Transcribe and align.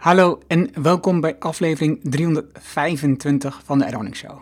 Hallo 0.00 0.38
en 0.46 0.82
welkom 0.82 1.20
bij 1.20 1.38
aflevering 1.38 2.00
325 2.02 3.62
van 3.64 3.78
de 3.78 3.86
Eroning 3.86 4.16
Show. 4.16 4.38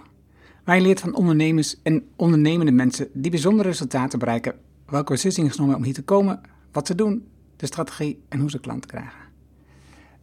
Wij 0.65 0.81
leert 0.81 1.01
van 1.01 1.15
ondernemers 1.15 1.77
en 1.83 2.07
ondernemende 2.17 2.73
mensen 2.73 3.09
die 3.13 3.31
bijzondere 3.31 3.69
resultaten 3.69 4.19
bereiken, 4.19 4.55
welke 4.87 5.13
beslissingen 5.13 5.51
genomen 5.51 5.77
om 5.77 5.83
hier 5.83 5.95
te 5.95 6.03
komen, 6.03 6.41
wat 6.73 6.87
ze 6.87 6.95
doen, 6.95 7.29
de 7.57 7.67
strategie 7.67 8.23
en 8.29 8.41
hoe 8.41 8.51
ze 8.51 8.61
klanten 8.61 8.91
krijgen. 8.91 9.19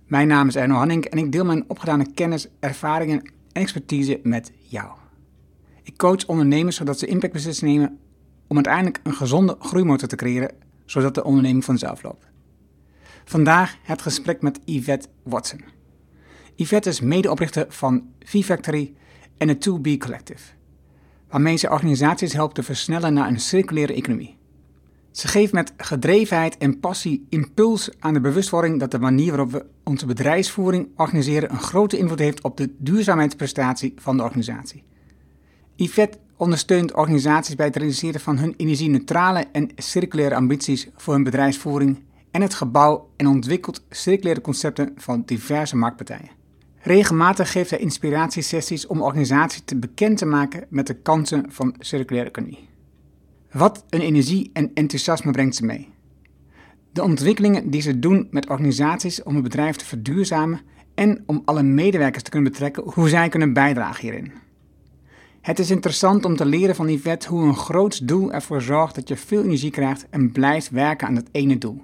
Mijn 0.08 0.28
naam 0.28 0.48
is 0.48 0.56
Erno 0.56 0.76
Hanning 0.76 1.06
en 1.06 1.18
ik 1.18 1.32
deel 1.32 1.46
mijn 1.46 1.64
opgedane 1.68 2.12
kennis, 2.14 2.48
ervaringen 2.60 3.22
en 3.22 3.62
expertise 3.62 4.20
met 4.24 4.52
jou. 4.68 4.90
Ik 5.84 5.98
coach 5.98 6.26
ondernemers 6.26 6.76
zodat 6.76 7.00
ze 7.00 7.06
impactbeslissingen 7.06 7.74
nemen 7.74 8.00
om 8.48 8.56
uiteindelijk 8.56 9.00
een 9.04 9.14
gezonde 9.14 9.56
groeimotor 9.60 10.08
te 10.08 10.16
creëren, 10.16 10.52
zodat 10.86 11.16
de 11.16 11.24
onderneming 11.24 11.66
vanzelf 11.66 12.04
loopt. 12.04 12.34
Vandaag 13.28 13.78
het 13.84 14.02
gesprek 14.02 14.42
met 14.42 14.60
Yvette 14.66 15.08
Watson. 15.24 15.62
Yvette 16.56 16.90
is 16.90 17.02
medeoprichter 17.02 17.66
van 17.70 18.04
V-Factory 18.20 18.94
en 19.38 19.48
het 19.48 19.70
2B 19.70 19.98
Collective, 19.98 20.52
waarmee 21.30 21.58
ze 21.58 21.70
organisaties 21.70 22.34
helpt 22.34 22.56
te 22.56 22.64
versnellen 22.64 23.14
naar 23.14 23.28
een 23.28 23.40
circulaire 23.40 23.94
economie. 23.94 24.38
Ze 25.12 25.28
geeft 25.28 25.54
met 25.54 25.74
gedrevenheid 25.78 26.58
en 26.58 26.80
passie 26.80 27.26
impuls 27.30 27.90
aan 28.00 28.14
de 28.14 28.20
bewustwording 28.20 28.80
dat 28.80 28.92
de 28.92 29.00
manier 29.00 29.30
waarop 29.30 29.52
we 29.52 29.66
onze 29.84 30.06
bedrijfsvoering 30.06 30.90
organiseren 30.96 31.52
een 31.52 31.60
grote 31.60 31.98
invloed 31.98 32.20
heeft 32.20 32.44
op 32.44 32.58
de 32.58 32.74
duurzaamheidsprestatie 32.78 33.94
van 33.98 34.18
de 34.18 34.24
organisatie. 34.24 34.84
Yvette 35.76 36.18
ondersteunt 36.38 36.94
organisaties 36.94 37.56
bij 37.56 37.66
het 37.66 37.76
realiseren 37.76 38.22
van 38.22 38.38
hun 38.38 38.54
energie-neutrale 38.58 39.46
en 39.52 39.70
circulaire 39.76 40.36
ambities 40.36 40.88
voor 40.96 41.14
hun 41.14 41.24
bedrijfsvoering 41.24 42.04
en 42.36 42.42
het 42.42 42.54
gebouw 42.54 43.10
en 43.16 43.28
ontwikkelt 43.28 43.84
circulaire 43.90 44.42
concepten 44.42 44.94
van 44.96 45.24
diverse 45.26 45.76
marktpartijen. 45.76 46.30
Regelmatig 46.82 47.52
geeft 47.52 47.70
hij 47.70 47.80
inspiratiesessies 47.80 48.88
om 48.88 49.02
organisaties 49.02 49.62
te 49.66 49.76
bekend 49.76 50.18
te 50.18 50.26
maken 50.26 50.66
met 50.70 50.88
de 50.88 50.94
kansen 50.94 51.46
van 51.48 51.76
circulaire 51.80 52.30
economie. 52.30 52.70
Wat 53.52 53.86
een 53.90 54.02
energie 54.02 54.50
en 54.54 54.72
enthousiasme 54.74 55.32
brengt 55.32 55.56
ze 55.56 55.66
mee. 55.66 55.90
De 56.92 57.04
ontwikkelingen 57.04 57.70
die 57.70 57.82
ze 57.82 58.00
doen 58.00 58.28
met 58.32 58.50
organisaties 58.50 59.24
om 59.24 59.34
het 59.34 59.44
bedrijf 59.44 59.76
te 59.76 59.86
verduurzamen 59.86 60.62
en 60.96 61.24
om 61.26 61.42
alle 61.46 61.64
medewerkers 61.64 62.24
te 62.24 62.30
kunnen 62.30 62.52
betrekken, 62.52 62.84
hoe 62.86 63.10
zij 63.10 63.30
kunnen 63.30 63.54
bijdragen 63.54 64.02
hierin. 64.02 64.32
Het 65.42 65.60
is 65.60 65.72
interessant 65.72 66.26
om 66.26 66.36
te 66.36 66.46
leren 66.46 66.76
van 66.76 66.90
Yvette 66.90 67.28
hoe 67.28 67.44
een 67.44 67.58
groot 67.58 68.08
doel 68.08 68.32
ervoor 68.32 68.62
zorgt 68.62 68.96
dat 68.96 69.08
je 69.08 69.16
veel 69.16 69.44
energie 69.44 69.72
krijgt 69.72 70.08
en 70.10 70.32
blijft 70.32 70.70
werken 70.70 71.08
aan 71.08 71.16
dat 71.16 71.30
ene 71.32 71.58
doel. 71.58 71.82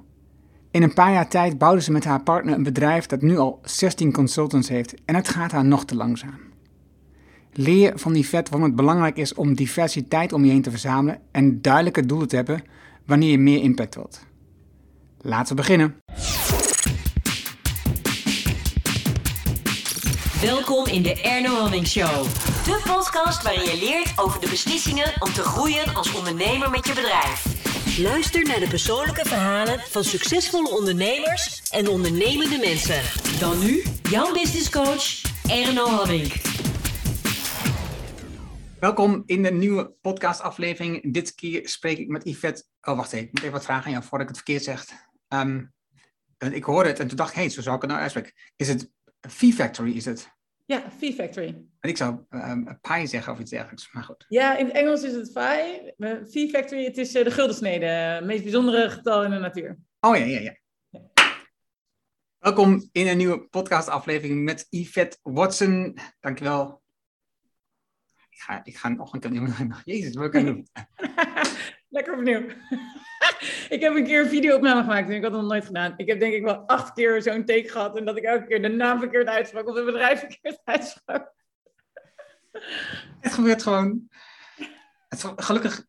In 0.72 0.83
een 0.83 0.94
paar 0.94 1.11
jaar 1.11 1.27
tijd 1.27 1.58
bouwde 1.58 1.81
ze 1.81 1.91
met 1.91 2.03
haar 2.03 2.22
partner 2.22 2.53
een 2.53 2.64
bedrijf 2.64 3.05
dat 3.05 3.22
nu 3.22 3.38
al 3.38 3.59
16 3.64 4.11
consultants 4.11 4.69
heeft 4.69 4.94
en 5.05 5.16
het 5.16 5.30
gaat 5.30 5.52
haar 5.52 5.66
nog 5.66 5.86
te 5.86 5.95
langzaam. 5.95 6.39
Leer 7.53 7.91
van 7.95 8.14
die 8.14 8.27
vet 8.27 8.50
waarom 8.50 8.67
het 8.67 8.77
belangrijk 8.77 9.17
is 9.17 9.33
om 9.33 9.55
diversiteit 9.55 10.33
om 10.33 10.45
je 10.45 10.52
heen 10.52 10.61
te 10.61 10.69
verzamelen 10.69 11.19
en 11.31 11.61
duidelijke 11.61 12.05
doelen 12.05 12.27
te 12.27 12.36
hebben 12.36 12.64
wanneer 13.05 13.31
je 13.31 13.38
meer 13.38 13.61
impact 13.61 13.95
wilt. 13.95 14.25
Laten 15.22 15.55
we 15.55 15.61
beginnen. 15.61 15.95
Welkom 20.42 20.86
in 20.86 21.02
de 21.02 21.22
Erno 21.22 21.55
Hamming 21.55 21.88
Show. 21.88 22.23
De 22.66 22.81
podcast 22.86 23.44
waarin 23.44 23.64
je 23.64 23.77
leert 23.80 24.14
over 24.16 24.42
de 24.42 24.49
beslissingen 24.49 25.14
om 25.19 25.33
te 25.33 25.44
groeien 25.44 25.95
als 25.95 26.16
ondernemer 26.16 26.69
met 26.69 26.88
je 26.88 26.94
bedrijf. 26.94 27.70
Luister 28.02 28.44
naar 28.44 28.59
de 28.59 28.67
persoonlijke 28.67 29.25
verhalen 29.25 29.80
van 29.80 30.03
succesvolle 30.03 30.69
ondernemers 30.69 31.69
en 31.69 31.88
ondernemende 31.88 32.58
mensen. 32.58 33.02
Dan 33.39 33.59
nu, 33.59 33.83
jouw 34.09 34.33
business 34.33 34.69
coach, 34.69 35.21
Erno 35.49 35.85
Hamming. 35.85 36.31
Welkom 38.80 39.23
in 39.25 39.43
de 39.43 39.52
nieuwe 39.52 39.93
podcastaflevering. 40.02 41.13
Dit 41.13 41.36
keer 41.36 41.70
spreek 41.70 41.98
ik 41.98 42.08
met 42.08 42.23
Yvette. 42.23 42.64
Oh, 42.81 42.95
wacht 42.95 43.14
even. 43.14 43.26
Ik 43.26 43.31
moet 43.31 43.42
even 43.42 43.53
wat 43.53 43.65
vragen 43.65 43.86
aan 43.86 43.92
jou 43.92 44.03
voordat 44.03 44.30
ik 44.30 44.36
het 44.36 44.43
verkeerd 44.45 44.64
zeg. 44.64 44.86
Ehm, 45.27 45.65
ik 46.37 46.64
hoorde 46.64 46.89
het 46.89 46.99
en 46.99 47.08
toen 47.08 47.17
dacht 47.17 47.30
ik, 47.30 47.36
hey, 47.36 47.49
zo 47.49 47.61
zou 47.61 47.76
ik 47.76 47.81
het 47.81 47.92
nou 47.92 48.02
uitspreken. 48.02 48.33
Is 48.55 48.67
het 48.67 48.92
V-Factory, 49.21 49.95
is 49.95 50.05
het? 50.05 50.31
Ja, 50.71 50.92
V-Factory. 50.98 51.48
En 51.80 51.89
ik 51.89 51.98
zou 51.98 52.20
um, 52.30 52.80
pie 52.82 53.08
zeggen 53.08 53.33
of 53.33 53.39
iets 53.39 53.52
dergelijks, 53.52 53.92
maar 53.92 54.04
goed. 54.04 54.26
Ja, 54.30 54.58
in 54.58 54.65
het 54.65 54.73
Engels 54.76 55.04
is 55.04 55.14
het 55.14 55.32
phi. 55.32 55.92
V-Factory, 56.26 56.83
het 56.83 56.98
is 56.98 57.15
uh, 57.15 57.23
de 57.23 57.32
guldensnede. 57.32 57.86
Het 57.86 58.26
meest 58.26 58.43
bijzondere 58.43 58.89
getal 58.89 59.23
in 59.23 59.30
de 59.30 59.37
natuur. 59.37 59.77
Oh 59.99 60.17
ja, 60.17 60.23
ja, 60.23 60.39
ja. 60.39 60.55
Welkom 62.37 62.89
in 62.92 63.08
een 63.08 63.17
nieuwe 63.17 63.48
podcastaflevering 63.48 64.43
met 64.43 64.67
Yvette 64.70 65.17
Watson. 65.21 65.98
Dankjewel. 66.20 66.82
Ik 68.30 68.39
ga, 68.39 68.61
ik 68.64 68.77
ga 68.77 68.89
nog 68.89 69.14
een 69.14 69.20
keer... 69.20 69.82
Jezus, 69.95 70.15
wat 70.15 70.32
kan 70.32 70.39
ik 70.39 70.45
doen? 70.45 70.67
Lekker 71.91 72.13
opnieuw. 72.13 72.41
ik 73.75 73.81
heb 73.81 73.95
een 73.95 74.03
keer 74.03 74.21
een 74.21 74.29
video-opname 74.29 74.81
gemaakt 74.81 75.09
en 75.09 75.15
ik 75.15 75.23
had 75.23 75.31
dat 75.31 75.41
nog 75.41 75.49
nooit 75.49 75.65
gedaan. 75.65 75.93
Ik 75.97 76.07
heb 76.07 76.19
denk 76.19 76.33
ik 76.33 76.43
wel 76.43 76.67
acht 76.67 76.93
keer 76.93 77.21
zo'n 77.21 77.45
take 77.45 77.69
gehad 77.69 77.97
en 77.97 78.05
dat 78.05 78.17
ik 78.17 78.23
elke 78.23 78.45
keer 78.45 78.61
de 78.61 78.67
naam 78.67 78.99
verkeerd 78.99 79.27
uitsprak 79.27 79.67
of 79.67 79.75
het 79.75 79.85
bedrijf 79.85 80.19
verkeerd 80.19 80.61
uitsprak. 80.73 81.33
Het 83.19 83.33
gebeurt 83.33 83.63
gewoon. 83.63 84.09
Het, 85.07 85.33
gelukkig 85.35 85.85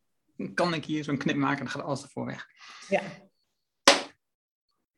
kan 0.53 0.73
ik 0.73 0.85
hier 0.85 1.03
zo'n 1.03 1.17
knip 1.17 1.35
maken 1.35 1.57
en 1.57 1.63
dan 1.63 1.73
gaat 1.73 1.83
alles 1.83 2.03
ervoor 2.03 2.25
weg. 2.25 2.47
Ja. 2.89 3.01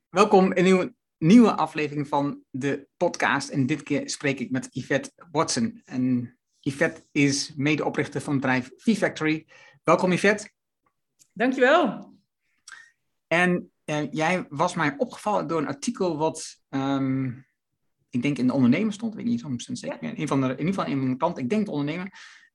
Welkom 0.10 0.46
in 0.46 0.58
een 0.58 0.64
nieuwe, 0.64 0.96
nieuwe 1.18 1.52
aflevering 1.52 2.08
van 2.08 2.44
de 2.50 2.88
podcast. 2.98 3.50
En 3.50 3.66
dit 3.66 3.84
keer 3.84 4.10
spreek 4.10 4.40
ik 4.40 4.52
met 4.52 4.68
Yvette 4.72 5.12
Watson. 5.32 5.82
En 5.86 6.38
Yvette 6.60 7.06
is 7.12 7.54
medeoprichter 7.56 8.22
van 8.22 8.34
het 8.34 8.42
bedrijf 8.42 8.72
V-Factory. 8.78 9.48
Welkom 9.84 10.12
Yvette. 10.12 10.54
Dankjewel. 11.38 12.14
En 13.28 13.72
uh, 13.86 14.12
jij 14.12 14.46
was 14.50 14.74
mij 14.74 14.96
opgevallen 14.98 15.48
door 15.48 15.62
een 15.62 15.68
artikel 15.68 16.18
wat, 16.18 16.62
um, 16.70 17.46
ik 18.10 18.22
denk 18.22 18.38
in 18.38 18.48
de 18.48 18.54
ondernemer 18.54 18.94
stond, 18.94 19.16
weet 19.16 19.26
ik 19.26 19.32
niet 19.32 19.40
soms 19.40 19.66
zeker 19.66 19.98
ja. 20.02 20.12
in, 20.16 20.28
van 20.28 20.42
de, 20.42 20.48
in 20.48 20.58
ieder 20.58 20.74
geval 20.74 20.92
in 20.92 21.04
mijn 21.04 21.18
kant, 21.18 21.38
ik 21.38 21.50
denk 21.50 21.66
de 21.66 21.72
ondernemer, 21.72 22.12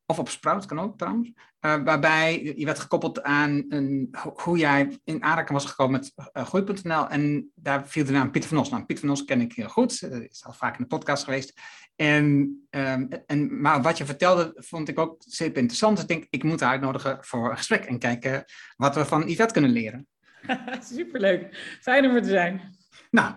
of 0.07 0.19
op 0.19 0.29
Sprout 0.29 0.67
kan 0.67 0.79
ook 0.79 0.99
trouwens, 0.99 1.29
uh, 1.29 1.83
waarbij 1.85 2.55
je 2.57 2.65
werd 2.65 2.79
gekoppeld 2.79 3.23
aan 3.23 3.65
een, 3.69 4.15
hoe 4.35 4.59
jij 4.59 4.99
in 5.05 5.23
aanraking 5.23 5.59
was 5.59 5.71
gekomen 5.71 6.01
met 6.01 6.13
uh, 6.37 6.45
Groei.nl 6.45 7.09
en 7.09 7.51
daar 7.55 7.89
viel 7.89 8.05
de 8.05 8.13
naam 8.13 8.31
Pieter 8.31 8.49
van 8.51 8.59
Os. 8.59 8.71
Nou, 8.71 8.85
Pieter 8.85 9.07
van 9.07 9.15
Os 9.15 9.25
ken 9.25 9.41
ik 9.41 9.53
heel 9.53 9.69
goed, 9.69 10.03
is 10.03 10.45
al 10.45 10.53
vaak 10.53 10.79
in 10.79 10.83
de 10.83 10.89
podcast 10.89 11.25
geweest. 11.25 11.61
En, 12.01 12.25
um, 12.71 13.09
en, 13.27 13.61
maar 13.61 13.83
wat 13.83 13.99
je 13.99 14.05
vertelde 14.05 14.53
vond 14.57 14.89
ik 14.89 14.99
ook 14.99 15.23
super 15.27 15.57
interessant. 15.57 15.93
Dus 15.93 16.03
ik 16.03 16.09
denk, 16.09 16.27
ik 16.31 16.43
moet 16.43 16.61
haar 16.61 16.71
uitnodigen 16.71 17.25
voor 17.25 17.51
een 17.51 17.57
gesprek 17.57 17.85
en 17.85 17.99
kijken 17.99 18.45
wat 18.77 18.95
we 18.95 19.05
van 19.05 19.29
Yvette 19.29 19.53
kunnen 19.53 19.71
leren. 19.71 20.09
Superleuk. 20.95 21.57
Fijn 21.81 22.05
om 22.05 22.15
er 22.15 22.23
te 22.23 22.29
zijn. 22.29 22.77
Nou, 23.11 23.35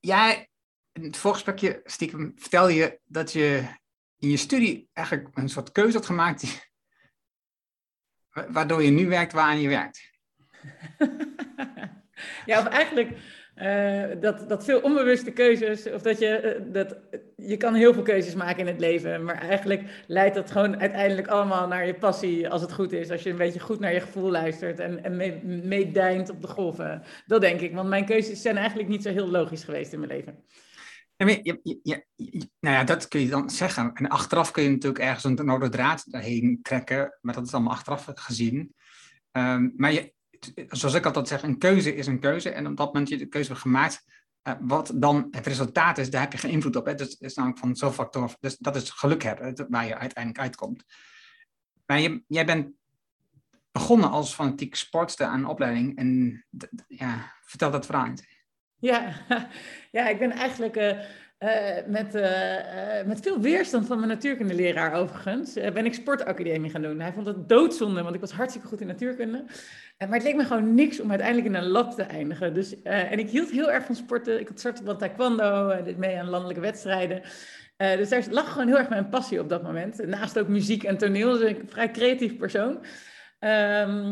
jij, 0.00 0.48
in 0.92 1.02
het 1.02 1.16
voorgesprekje 1.16 1.80
stiekem 1.84 2.32
vertelde 2.36 2.74
je 2.74 3.00
dat 3.04 3.32
je 3.32 3.64
in 4.18 4.30
je 4.30 4.36
studie 4.36 4.88
eigenlijk 4.92 5.36
een 5.36 5.48
soort 5.48 5.72
keuze 5.72 5.96
had 5.96 6.06
gemaakt 6.06 6.40
die, 6.40 6.60
waardoor 8.48 8.82
je 8.82 8.90
nu 8.90 9.08
werkt 9.08 9.32
waaraan 9.32 9.60
je 9.60 9.68
werkt. 9.68 10.10
ja, 12.46 12.58
of 12.60 12.66
eigenlijk 12.66 13.18
uh, 13.62 14.20
dat, 14.20 14.48
dat 14.48 14.64
veel 14.64 14.80
onbewuste 14.80 15.30
keuzes, 15.30 15.92
of 15.92 16.02
dat 16.02 16.18
je, 16.18 16.60
uh, 16.66 16.72
dat, 16.72 16.96
je 17.36 17.56
kan 17.56 17.74
heel 17.74 17.92
veel 17.94 18.02
keuzes 18.02 18.34
maken 18.34 18.60
in 18.60 18.66
het 18.66 18.80
leven, 18.80 19.24
maar 19.24 19.40
eigenlijk 19.40 20.04
leidt 20.06 20.34
dat 20.34 20.50
gewoon 20.50 20.80
uiteindelijk 20.80 21.28
allemaal 21.28 21.68
naar 21.68 21.86
je 21.86 21.94
passie, 21.94 22.48
als 22.48 22.62
het 22.62 22.72
goed 22.72 22.92
is, 22.92 23.10
als 23.10 23.22
je 23.22 23.30
een 23.30 23.36
beetje 23.36 23.60
goed 23.60 23.80
naar 23.80 23.92
je 23.92 24.00
gevoel 24.00 24.30
luistert 24.30 24.78
en, 24.78 25.04
en 25.04 25.16
meedijnt 25.68 26.26
mee 26.26 26.36
op 26.36 26.42
de 26.42 26.48
golven. 26.48 27.02
Dat 27.26 27.40
denk 27.40 27.60
ik, 27.60 27.74
want 27.74 27.88
mijn 27.88 28.06
keuzes 28.06 28.42
zijn 28.42 28.56
eigenlijk 28.56 28.88
niet 28.88 29.02
zo 29.02 29.10
heel 29.10 29.28
logisch 29.28 29.64
geweest 29.64 29.92
in 29.92 30.00
mijn 30.00 30.12
leven. 30.12 30.44
Ja, 31.16 31.56
ja, 31.82 32.02
nou 32.60 32.76
ja, 32.76 32.84
dat 32.84 33.08
kun 33.08 33.20
je 33.20 33.28
dan 33.28 33.50
zeggen. 33.50 33.90
En 33.94 34.08
achteraf 34.08 34.50
kun 34.50 34.62
je 34.62 34.70
natuurlijk 34.70 35.04
ergens 35.04 35.24
een 35.24 35.48
rode 35.48 35.68
draad 35.68 36.04
heen 36.10 36.58
trekken, 36.62 37.18
maar 37.20 37.34
dat 37.34 37.46
is 37.46 37.54
allemaal 37.54 37.72
achteraf 37.72 38.08
gezien. 38.14 38.74
Um, 39.32 39.72
maar 39.76 39.92
je, 39.92 40.12
zoals 40.68 40.94
ik 40.94 41.06
altijd 41.06 41.28
zeg, 41.28 41.42
een 41.42 41.58
keuze 41.58 41.94
is 41.94 42.06
een 42.06 42.20
keuze. 42.20 42.50
En 42.50 42.66
op 42.66 42.76
dat 42.76 42.86
moment 42.86 43.08
je 43.08 43.16
de 43.16 43.26
keuze 43.26 43.48
hebt 43.48 43.60
gemaakt, 43.60 44.04
uh, 44.42 44.54
wat 44.60 44.92
dan 44.94 45.28
het 45.30 45.46
resultaat 45.46 45.98
is, 45.98 46.10
daar 46.10 46.20
heb 46.20 46.32
je 46.32 46.38
geen 46.38 46.50
invloed 46.50 46.76
op. 46.76 46.86
Hè? 46.86 46.94
Dus 46.94 47.14
is 47.14 47.34
namelijk 47.34 47.60
van 47.60 47.76
zo'n 47.76 47.92
factor. 47.92 48.36
Dus 48.40 48.56
dat 48.56 48.76
is 48.76 48.90
geluk 48.90 49.22
hebben, 49.22 49.66
waar 49.68 49.86
je 49.86 49.96
uiteindelijk 49.96 50.42
uitkomt. 50.42 50.84
Maar 51.86 52.00
jij 52.26 52.46
bent 52.46 52.70
begonnen 53.72 54.10
als 54.10 54.34
fanatiek 54.34 54.74
sportster 54.74 55.26
aan 55.26 55.38
een 55.38 55.46
opleiding. 55.46 55.96
En 55.96 56.44
ja, 56.88 57.32
vertel 57.42 57.70
dat 57.70 57.86
verhaal 57.86 58.06
eens. 58.06 58.26
Ja, 58.76 59.14
ja 59.96 60.08
ik 60.08 60.18
ben 60.18 60.30
eigenlijk 60.30 60.76
uh, 60.76 60.98
uh, 61.44 61.86
met, 61.86 62.14
uh, 62.14 63.06
met 63.06 63.20
veel 63.20 63.40
weerstand 63.40 63.86
van 63.86 63.96
mijn 63.96 64.08
natuurkundeleraar 64.08 64.92
overigens, 64.92 65.54
ben 65.54 65.84
ik 65.84 65.94
sportacademie 65.94 66.70
gaan 66.70 66.82
doen. 66.82 67.00
Hij 67.00 67.12
vond 67.12 67.26
het 67.26 67.48
doodzonde, 67.48 68.02
want 68.02 68.14
ik 68.14 68.20
was 68.20 68.32
hartstikke 68.32 68.68
goed 68.68 68.80
in 68.80 68.86
natuurkunde. 68.86 69.44
maar 69.98 70.12
het 70.12 70.22
leek 70.22 70.36
me 70.36 70.44
gewoon 70.44 70.74
niks 70.74 71.00
om 71.00 71.10
uiteindelijk 71.10 71.48
in 71.48 71.54
een 71.54 71.68
lab 71.68 71.92
te 71.92 72.02
eindigen. 72.02 72.54
Dus, 72.54 72.82
en 72.82 73.18
ik 73.18 73.30
hield 73.30 73.50
heel 73.50 73.70
erg 73.70 73.84
van 73.84 73.94
sporten. 73.94 74.40
Ik 74.40 74.48
had 74.48 74.58
starten 74.58 74.84
van 74.84 74.98
taekwondo, 74.98 75.82
dit 75.82 75.96
mee 75.96 76.18
aan 76.18 76.28
landelijke 76.28 76.62
wedstrijden. 76.62 77.22
dus 77.76 78.08
daar 78.08 78.24
lag 78.30 78.52
gewoon 78.52 78.66
heel 78.66 78.78
erg 78.78 78.88
mijn 78.88 79.08
passie 79.08 79.40
op 79.40 79.48
dat 79.48 79.62
moment. 79.62 80.06
Naast 80.06 80.38
ook 80.38 80.48
muziek 80.48 80.82
en 80.82 80.98
toneel, 80.98 81.32
dus 81.32 81.50
ik 81.50 81.58
een 81.58 81.68
vrij 81.68 81.90
creatief 81.90 82.36
persoon. 82.36 82.78
Uh, 83.40 84.04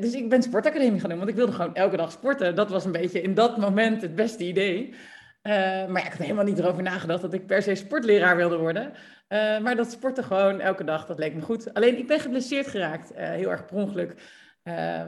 dus 0.00 0.12
ik 0.12 0.28
ben 0.28 0.42
sportacademie 0.42 1.00
gaan 1.00 1.08
doen, 1.08 1.18
want 1.18 1.30
ik 1.30 1.36
wilde 1.36 1.52
gewoon 1.52 1.74
elke 1.74 1.96
dag 1.96 2.12
sporten. 2.12 2.54
Dat 2.54 2.70
was 2.70 2.84
een 2.84 2.92
beetje 2.92 3.22
in 3.22 3.34
dat 3.34 3.56
moment 3.56 4.02
het 4.02 4.14
beste 4.14 4.44
idee. 4.44 4.94
Uh, 5.46 5.52
maar 5.86 6.00
ja, 6.00 6.06
ik 6.06 6.12
had 6.12 6.18
helemaal 6.18 6.44
niet 6.44 6.58
erover 6.58 6.82
nagedacht 6.82 7.20
dat 7.22 7.32
ik 7.32 7.46
per 7.46 7.62
se 7.62 7.74
sportleraar 7.74 8.36
wilde 8.36 8.56
worden. 8.56 8.92
Uh, 9.28 9.58
maar 9.58 9.76
dat 9.76 9.90
sporten 9.90 10.24
gewoon 10.24 10.60
elke 10.60 10.84
dag, 10.84 11.06
dat 11.06 11.18
leek 11.18 11.34
me 11.34 11.40
goed. 11.40 11.74
Alleen 11.74 11.98
ik 11.98 12.06
ben 12.06 12.20
geblesseerd 12.20 12.66
geraakt, 12.66 13.12
heel 13.14 13.50
erg 13.50 13.64
per 13.66 13.76
ongeluk. 13.76 14.14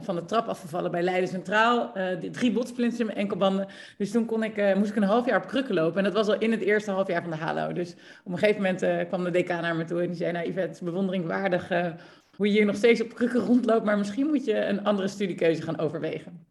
van 0.01 0.15
de 0.15 0.25
trap 0.25 0.47
afgevallen 0.47 0.91
bij 0.91 1.03
Leiden 1.03 1.29
Centraal. 1.29 1.93
drie 2.33 2.53
botsplints 2.53 3.01
in 3.01 3.07
mijn 3.07 3.19
enkelbanden. 3.19 3.67
Dus 3.97 4.11
toen 4.11 4.27
kon 4.27 4.43
ik, 4.43 4.75
moest 4.77 4.91
ik 4.91 4.97
een 4.97 5.03
half 5.03 5.27
jaar 5.27 5.43
op 5.43 5.49
krukken 5.49 5.75
lopen. 5.75 5.99
En 5.99 6.05
dat 6.05 6.13
was 6.13 6.29
al 6.29 6.39
in 6.39 6.51
het 6.51 6.61
eerste 6.61 6.91
half 6.91 7.09
jaar 7.09 7.23
van 7.23 7.31
de 7.31 7.37
HALO. 7.37 7.73
Dus 7.73 7.93
op 8.25 8.33
een 8.33 8.39
gegeven 8.39 8.63
moment 8.63 9.09
kwam 9.09 9.25
de 9.25 9.31
decaan 9.31 9.63
naar 9.63 9.77
me 9.77 9.85
toe 9.85 10.01
en 10.01 10.07
die 10.07 10.17
zei... 10.17 10.33
Nou 10.33 10.49
Yvette, 10.49 10.85
bewonderingwaardig 10.85 11.69
hoe 12.37 12.47
je 12.47 12.53
hier 12.53 12.65
nog 12.65 12.77
steeds 12.77 13.03
op 13.03 13.15
krukken 13.15 13.41
rondloopt, 13.41 13.85
maar 13.85 13.99
misschien 13.99 14.27
moet 14.27 14.45
je 14.45 14.65
een 14.65 14.85
andere 14.85 15.09
studiekeuze 15.09 15.63
gaan 15.63 15.79
overwegen. 15.79 16.47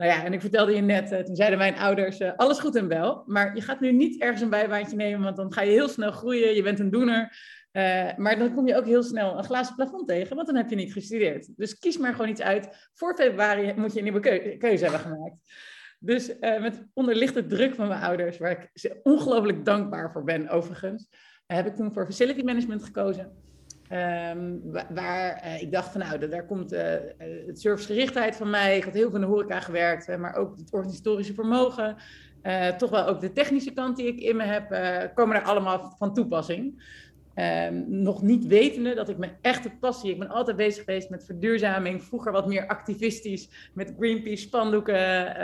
Nou 0.00 0.12
ja, 0.12 0.24
en 0.24 0.32
ik 0.32 0.40
vertelde 0.40 0.74
je 0.74 0.80
net, 0.80 1.12
eh, 1.12 1.20
toen 1.20 1.36
zeiden 1.36 1.58
mijn 1.58 1.76
ouders, 1.76 2.18
eh, 2.18 2.32
alles 2.36 2.58
goed 2.58 2.76
en 2.76 2.88
wel, 2.88 3.22
maar 3.26 3.54
je 3.54 3.60
gaat 3.60 3.80
nu 3.80 3.92
niet 3.92 4.20
ergens 4.20 4.40
een 4.40 4.50
bijbaantje 4.50 4.96
nemen, 4.96 5.22
want 5.22 5.36
dan 5.36 5.52
ga 5.52 5.62
je 5.62 5.70
heel 5.70 5.88
snel 5.88 6.10
groeien, 6.10 6.54
je 6.54 6.62
bent 6.62 6.78
een 6.78 6.90
doener. 6.90 7.38
Uh, 7.72 8.16
maar 8.16 8.38
dan 8.38 8.54
kom 8.54 8.66
je 8.66 8.76
ook 8.76 8.84
heel 8.84 9.02
snel 9.02 9.38
een 9.38 9.44
glazen 9.44 9.74
plafond 9.74 10.08
tegen, 10.08 10.36
want 10.36 10.46
dan 10.46 10.56
heb 10.56 10.70
je 10.70 10.76
niet 10.76 10.92
gestudeerd. 10.92 11.56
Dus 11.56 11.78
kies 11.78 11.98
maar 11.98 12.12
gewoon 12.12 12.28
iets 12.28 12.40
uit. 12.40 12.90
Voor 12.94 13.14
februari 13.14 13.72
moet 13.76 13.92
je 13.92 13.98
een 13.98 14.04
nieuwe 14.04 14.56
keuze 14.58 14.82
hebben 14.82 15.00
gemaakt. 15.00 15.36
Dus 15.98 16.30
uh, 16.40 16.60
met 16.60 16.86
onderlichte 16.94 17.46
druk 17.46 17.74
van 17.74 17.88
mijn 17.88 18.02
ouders, 18.02 18.38
waar 18.38 18.50
ik 18.50 18.96
ongelooflijk 19.02 19.64
dankbaar 19.64 20.12
voor 20.12 20.24
ben 20.24 20.48
overigens, 20.48 21.08
heb 21.46 21.66
ik 21.66 21.76
toen 21.76 21.92
voor 21.92 22.04
facility 22.04 22.42
management 22.42 22.84
gekozen. 22.84 23.49
Um, 23.92 24.60
waar 24.94 25.44
uh, 25.44 25.62
ik 25.62 25.72
dacht 25.72 25.92
van 25.92 26.00
nou, 26.00 26.28
daar 26.28 26.46
komt 26.46 26.72
uh, 26.72 26.80
het 27.46 27.60
servicegerichtheid 27.60 28.36
van 28.36 28.50
mij. 28.50 28.76
Ik 28.76 28.84
had 28.84 28.94
heel 28.94 29.10
veel 29.10 29.14
in 29.14 29.20
de 29.20 29.26
horeca 29.26 29.60
gewerkt, 29.60 30.18
maar 30.18 30.34
ook 30.34 30.56
het 30.56 30.72
organisatorische 30.72 31.34
vermogen. 31.34 31.96
Toch 32.78 32.90
wel 32.90 33.06
ook 33.06 33.20
de 33.20 33.32
technische 33.32 33.72
kant 33.72 33.96
die 33.96 34.06
ik 34.06 34.20
in 34.20 34.36
me 34.36 34.42
heb, 34.42 34.68
komen 35.14 35.36
er 35.36 35.42
allemaal 35.42 35.94
van 35.98 36.14
toepassing. 36.14 36.82
Um, 37.34 37.84
nog 37.88 38.22
niet 38.22 38.46
wetende 38.46 38.94
dat 38.94 39.08
ik 39.08 39.18
mijn 39.18 39.36
echte 39.40 39.70
passie, 39.80 40.10
ik 40.10 40.18
ben 40.18 40.28
altijd 40.28 40.56
bezig 40.56 40.84
geweest 40.84 41.10
met 41.10 41.24
verduurzaming, 41.24 42.02
vroeger 42.02 42.32
wat 42.32 42.46
meer 42.46 42.66
activistisch, 42.66 43.70
met 43.74 43.94
Greenpeace 43.98 44.42
spandoeken 44.42 45.36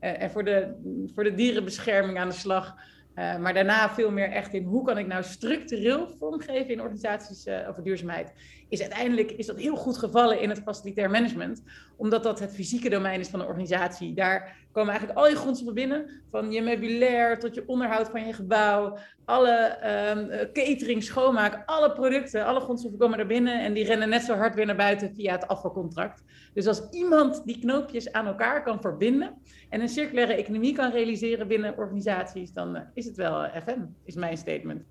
en 0.00 0.30
voor 0.30 0.44
de, 0.44 0.74
voor 1.14 1.24
de 1.24 1.34
dierenbescherming 1.34 2.18
aan 2.18 2.28
de 2.28 2.34
slag. 2.34 2.74
Uh, 3.14 3.38
maar 3.38 3.54
daarna 3.54 3.90
veel 3.90 4.10
meer 4.10 4.30
echt 4.30 4.54
in 4.54 4.64
hoe 4.64 4.84
kan 4.84 4.98
ik 4.98 5.06
nou 5.06 5.22
structureel 5.22 6.08
vormgeven 6.18 6.68
in 6.68 6.80
organisaties 6.80 7.46
uh, 7.46 7.68
over 7.68 7.82
duurzaamheid. 7.82 8.32
Is 8.68 8.80
uiteindelijk 8.80 9.30
is 9.30 9.46
dat 9.46 9.58
heel 9.58 9.76
goed 9.76 9.98
gevallen 9.98 10.40
in 10.40 10.48
het 10.48 10.62
facilitair 10.64 11.10
management, 11.10 11.62
omdat 11.96 12.22
dat 12.22 12.38
het 12.38 12.54
fysieke 12.54 12.88
domein 12.88 13.20
is 13.20 13.28
van 13.28 13.38
de 13.38 13.46
organisatie. 13.46 14.14
Daar 14.14 14.56
komen 14.72 14.90
eigenlijk 14.90 15.18
al 15.18 15.28
je 15.28 15.36
grondstoffen 15.36 15.74
binnen, 15.74 16.22
van 16.30 16.52
je 16.52 16.62
meubilair 16.62 17.38
tot 17.38 17.54
je 17.54 17.68
onderhoud 17.68 18.08
van 18.08 18.26
je 18.26 18.32
gebouw, 18.32 18.98
alle 19.24 19.78
um, 20.16 20.52
catering, 20.52 21.02
schoonmaak, 21.02 21.62
alle 21.66 21.92
producten, 21.92 22.44
alle 22.44 22.60
grondstoffen 22.60 23.00
komen 23.00 23.18
er 23.18 23.26
binnen 23.26 23.60
en 23.60 23.72
die 23.72 23.84
rennen 23.84 24.08
net 24.08 24.22
zo 24.22 24.34
hard 24.34 24.54
weer 24.54 24.66
naar 24.66 24.76
buiten 24.76 25.14
via 25.14 25.32
het 25.32 25.48
afvalcontract. 25.48 26.22
Dus 26.54 26.66
als 26.66 26.88
iemand 26.90 27.42
die 27.44 27.58
knoopjes 27.58 28.12
aan 28.12 28.26
elkaar 28.26 28.62
kan 28.62 28.80
verbinden 28.80 29.34
en 29.68 29.80
een 29.80 29.88
circulaire 29.88 30.34
economie 30.34 30.74
kan 30.74 30.90
realiseren 30.90 31.48
binnen 31.48 31.76
organisaties, 31.76 32.52
dan 32.52 32.84
is 32.94 33.03
het 33.04 33.16
wel 33.16 33.44
uh, 33.44 33.56
FM, 33.66 33.80
is 34.04 34.14
mijn 34.14 34.36
statement. 34.36 34.82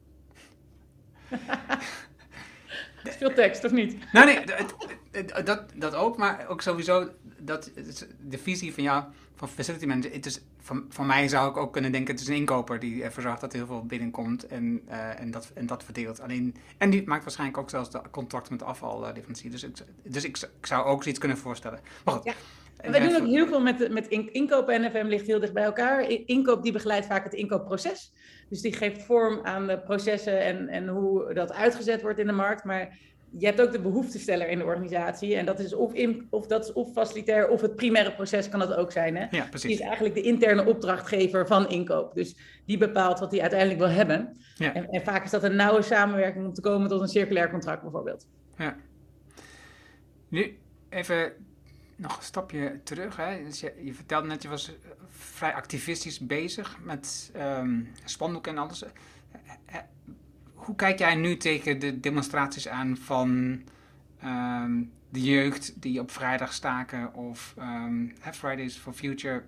Veel 3.04 3.33
tekst, 3.33 3.63
of 3.63 3.71
niet? 3.71 4.12
Nou 4.12 4.25
nee, 4.25 4.45
dat, 5.44 5.63
dat 5.75 5.95
ook, 5.95 6.18
maar 6.18 6.48
ook 6.48 6.62
sowieso 6.62 7.10
dat, 7.38 7.71
de 8.21 8.38
visie 8.38 8.74
van 8.74 8.83
jou, 8.83 9.04
van 9.36 9.48
facility 9.50 9.86
manager, 9.86 10.12
het 10.12 10.25
is, 10.25 10.42
van, 10.60 10.86
van 10.89 11.06
mij 11.06 11.27
zou 11.27 11.50
ik 11.50 11.57
ook 11.57 11.74
kunnen 11.74 11.92
denken, 11.92 12.13
het 12.13 12.24
is 12.24 12.27
een 12.30 12.36
inkoper 12.36 12.80
die 12.80 13.04
ervoor 13.04 13.24
zorgt 13.24 13.42
dat 13.42 13.51
er 13.51 13.57
heel 13.57 13.68
veel 13.68 13.86
binnenkomt 13.86 14.48
en, 14.48 14.81
uh, 14.89 15.19
en, 15.19 15.31
dat, 15.31 15.51
en 15.54 15.66
dat 15.66 15.83
verdeelt. 15.83 16.21
Alleen, 16.21 16.56
en 16.77 16.89
die 16.89 17.07
maakt 17.07 17.24
waarschijnlijk 17.24 17.59
ook 17.59 17.69
zelfs 17.69 17.92
de 17.92 18.01
contracten 18.12 18.54
met 18.54 18.63
afvalleverancier. 18.63 19.51
Dus, 19.51 19.63
ik, 19.63 19.77
dus 20.04 20.24
ik, 20.24 20.38
ik 20.38 20.66
zou 20.66 20.86
ook 20.86 21.01
zoiets 21.01 21.19
kunnen 21.19 21.38
voorstellen. 21.38 21.80
Maar 22.06 22.13
goed. 22.13 22.24
Ja. 22.24 22.33
Wij 22.91 23.00
doen 23.00 23.15
ook 23.15 23.27
heel 23.27 23.47
veel 23.47 23.62
met, 23.62 23.91
met 23.91 24.07
inkoop 24.07 24.69
en 24.69 24.81
NFM 24.81 25.07
ligt 25.07 25.27
heel 25.27 25.39
dicht 25.39 25.53
bij 25.53 25.63
elkaar. 25.63 26.09
Inkoop 26.09 26.63
die 26.63 26.71
begeleidt 26.71 27.06
vaak 27.06 27.24
het 27.24 27.33
inkoopproces. 27.33 28.12
Dus 28.50 28.62
die 28.62 28.74
geeft 28.74 29.03
vorm 29.03 29.39
aan 29.44 29.68
de 29.68 29.80
processen 29.80 30.41
en, 30.41 30.68
en 30.68 30.88
hoe 30.88 31.33
dat 31.33 31.53
uitgezet 31.53 32.01
wordt 32.01 32.19
in 32.19 32.27
de 32.27 32.33
markt. 32.33 32.63
Maar 32.63 32.97
je 33.38 33.45
hebt 33.45 33.62
ook 33.62 33.71
de 33.71 33.80
behoeftesteller 33.80 34.50
in 34.50 34.57
de 34.57 34.63
organisatie. 34.63 35.35
En 35.35 35.45
dat 35.45 35.59
is 35.59 35.74
of, 35.74 35.94
in, 35.94 36.27
of, 36.30 36.47
dat 36.47 36.63
is 36.63 36.74
of 36.74 36.91
facilitair 36.91 37.50
of 37.50 37.62
het 37.62 37.75
primaire 37.75 38.13
proces 38.13 38.50
kan 38.50 38.59
dat 38.59 38.74
ook 38.74 38.91
zijn. 38.91 39.15
Hè? 39.15 39.25
Ja, 39.30 39.45
precies. 39.50 39.62
Die 39.62 39.80
is 39.80 39.85
eigenlijk 39.85 40.15
de 40.15 40.21
interne 40.21 40.65
opdrachtgever 40.65 41.47
van 41.47 41.69
inkoop. 41.69 42.13
Dus 42.13 42.35
die 42.65 42.77
bepaalt 42.77 43.19
wat 43.19 43.31
hij 43.31 43.41
uiteindelijk 43.41 43.80
wil 43.80 43.89
hebben. 43.89 44.38
Ja. 44.56 44.74
En, 44.74 44.88
en, 44.89 45.03
vaak 45.03 45.24
is 45.24 45.31
dat 45.31 45.44
een 45.44 45.56
nauwe 45.56 45.81
samenwerking 45.81 46.45
om 46.45 46.53
te 46.53 46.62
komen 46.62 46.89
tot 46.89 47.01
een 47.01 47.07
circulair 47.07 47.50
contract 47.50 47.81
bijvoorbeeld. 47.81 48.27
Ja. 48.57 48.75
Nu 50.30 50.57
even 50.89 51.33
nog 51.95 52.18
een 52.18 52.24
stapje 52.24 52.80
terug. 52.84 53.16
Hè. 53.16 53.44
Dus 53.44 53.60
je, 53.60 53.74
je 53.84 53.94
vertelde 53.94 54.28
net, 54.28 54.42
je 54.42 54.50
was 54.50 54.72
vrij 55.10 55.54
activistisch 55.54 56.19
bezig 56.19 56.78
met 56.81 57.31
um, 57.36 57.92
spandoeken 58.06 58.51
en 58.51 58.57
alles 58.57 58.84
hoe 60.63 60.75
kijk 60.75 61.00
jij 61.00 61.16
nu 61.16 61.38
tegen 61.38 61.80
de 61.80 62.00
demonstraties 62.00 62.68
aan 62.68 62.98
van 62.98 63.62
ehm, 64.19 64.81
de 65.10 65.22
jeugd 65.22 65.81
die 65.81 66.00
op 66.00 66.12
vrijdag 66.12 66.54
staken 66.54 67.13
of 67.13 67.56
um, 67.60 68.13
Fridays 68.31 68.78
for 68.78 68.94
Future 68.94 69.44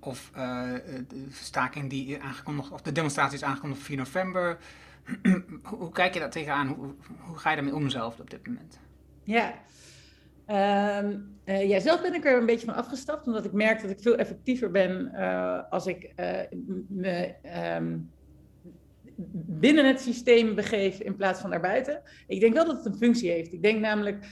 of 0.00 0.30
uh, 0.36 0.62
de 1.08 1.26
staking 1.30 1.90
die 1.90 2.22
aangekondigd, 2.22 2.70
of 2.70 2.82
de 2.82 2.92
demonstraties 2.92 3.42
aangekondigd 3.42 3.80
op 3.80 3.86
4 3.86 3.96
november. 3.96 4.58
hoe 5.62 5.92
kijk 5.92 6.14
je 6.14 6.20
daar 6.20 6.30
tegenaan? 6.30 6.66
Hoe, 6.66 6.94
hoe 7.18 7.38
ga 7.38 7.50
je 7.50 7.56
daarmee 7.56 7.74
om 7.74 7.88
zelf 7.88 8.18
op 8.18 8.30
dit 8.30 8.46
moment? 8.46 8.78
Ja, 9.22 9.54
um, 10.50 11.38
ja, 11.44 11.80
zelf 11.80 12.02
ben 12.02 12.14
ik 12.14 12.24
er 12.24 12.38
een 12.38 12.46
beetje 12.46 12.66
van 12.66 12.74
afgestapt, 12.74 13.26
omdat 13.26 13.44
ik 13.44 13.52
merk 13.52 13.82
dat 13.82 13.90
ik 13.90 14.00
veel 14.00 14.16
effectiever 14.16 14.70
ben 14.70 15.10
uh, 15.14 15.62
als 15.70 15.86
ik 15.86 16.12
me 16.88 17.34
um, 17.76 18.10
binnen 19.46 19.86
het 19.86 20.00
systeem 20.00 20.54
begeef 20.54 21.00
in 21.00 21.16
plaats 21.16 21.40
van 21.40 21.50
daarbuiten. 21.50 22.02
Ik 22.26 22.40
denk 22.40 22.54
wel 22.54 22.64
dat 22.64 22.76
het 22.76 22.86
een 22.86 22.98
functie 22.98 23.30
heeft. 23.30 23.52
Ik 23.52 23.62
denk 23.62 23.80
namelijk 23.80 24.26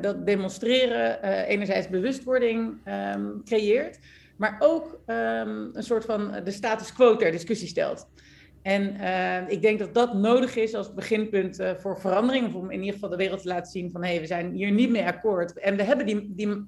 dat 0.00 0.26
demonstreren 0.26 1.22
enerzijds 1.44 1.88
bewustwording 1.88 2.78
um, 3.14 3.42
creëert, 3.44 3.98
maar 4.36 4.56
ook 4.58 5.00
een 5.06 5.72
soort 5.82 6.04
van 6.04 6.40
de 6.44 6.50
status 6.50 6.92
quo 6.92 7.16
ter 7.16 7.30
discussie 7.30 7.68
stelt. 7.68 8.08
En 8.64 8.96
uh, 9.00 9.48
ik 9.48 9.62
denk 9.62 9.78
dat 9.78 9.94
dat 9.94 10.14
nodig 10.14 10.56
is 10.56 10.74
als 10.74 10.94
beginpunt 10.94 11.58
voor 11.78 12.00
verandering, 12.00 12.46
of 12.46 12.54
om 12.54 12.70
in 12.70 12.78
ieder 12.78 12.94
geval 12.94 13.08
de 13.08 13.16
wereld 13.16 13.42
te 13.42 13.48
laten 13.48 13.72
zien 13.72 13.90
van 13.90 14.04
hé, 14.04 14.10
hey, 14.10 14.20
we 14.20 14.26
zijn 14.26 14.52
hier 14.52 14.70
niet 14.70 14.90
mee 14.90 15.06
akkoord. 15.06 15.58
En 15.58 15.76
we 15.76 15.82
hebben 15.82 16.06
die, 16.06 16.32
die, 16.34 16.66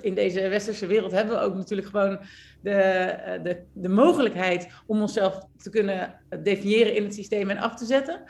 in 0.00 0.14
deze 0.14 0.48
westerse 0.48 0.86
wereld 0.86 1.12
hebben 1.12 1.34
we 1.34 1.42
ook 1.42 1.54
natuurlijk 1.54 1.88
gewoon 1.88 2.18
de, 2.62 2.70
eh, 2.70 3.42
de, 3.42 3.62
de 3.72 3.88
mogelijkheid 3.88 4.68
om 4.86 5.00
onszelf 5.00 5.46
te 5.56 5.70
kunnen 5.70 6.14
definiëren 6.42 6.94
in 6.94 7.02
het 7.02 7.14
systeem 7.14 7.50
en 7.50 7.58
af 7.58 7.74
te 7.74 7.84
zetten. 7.84 8.22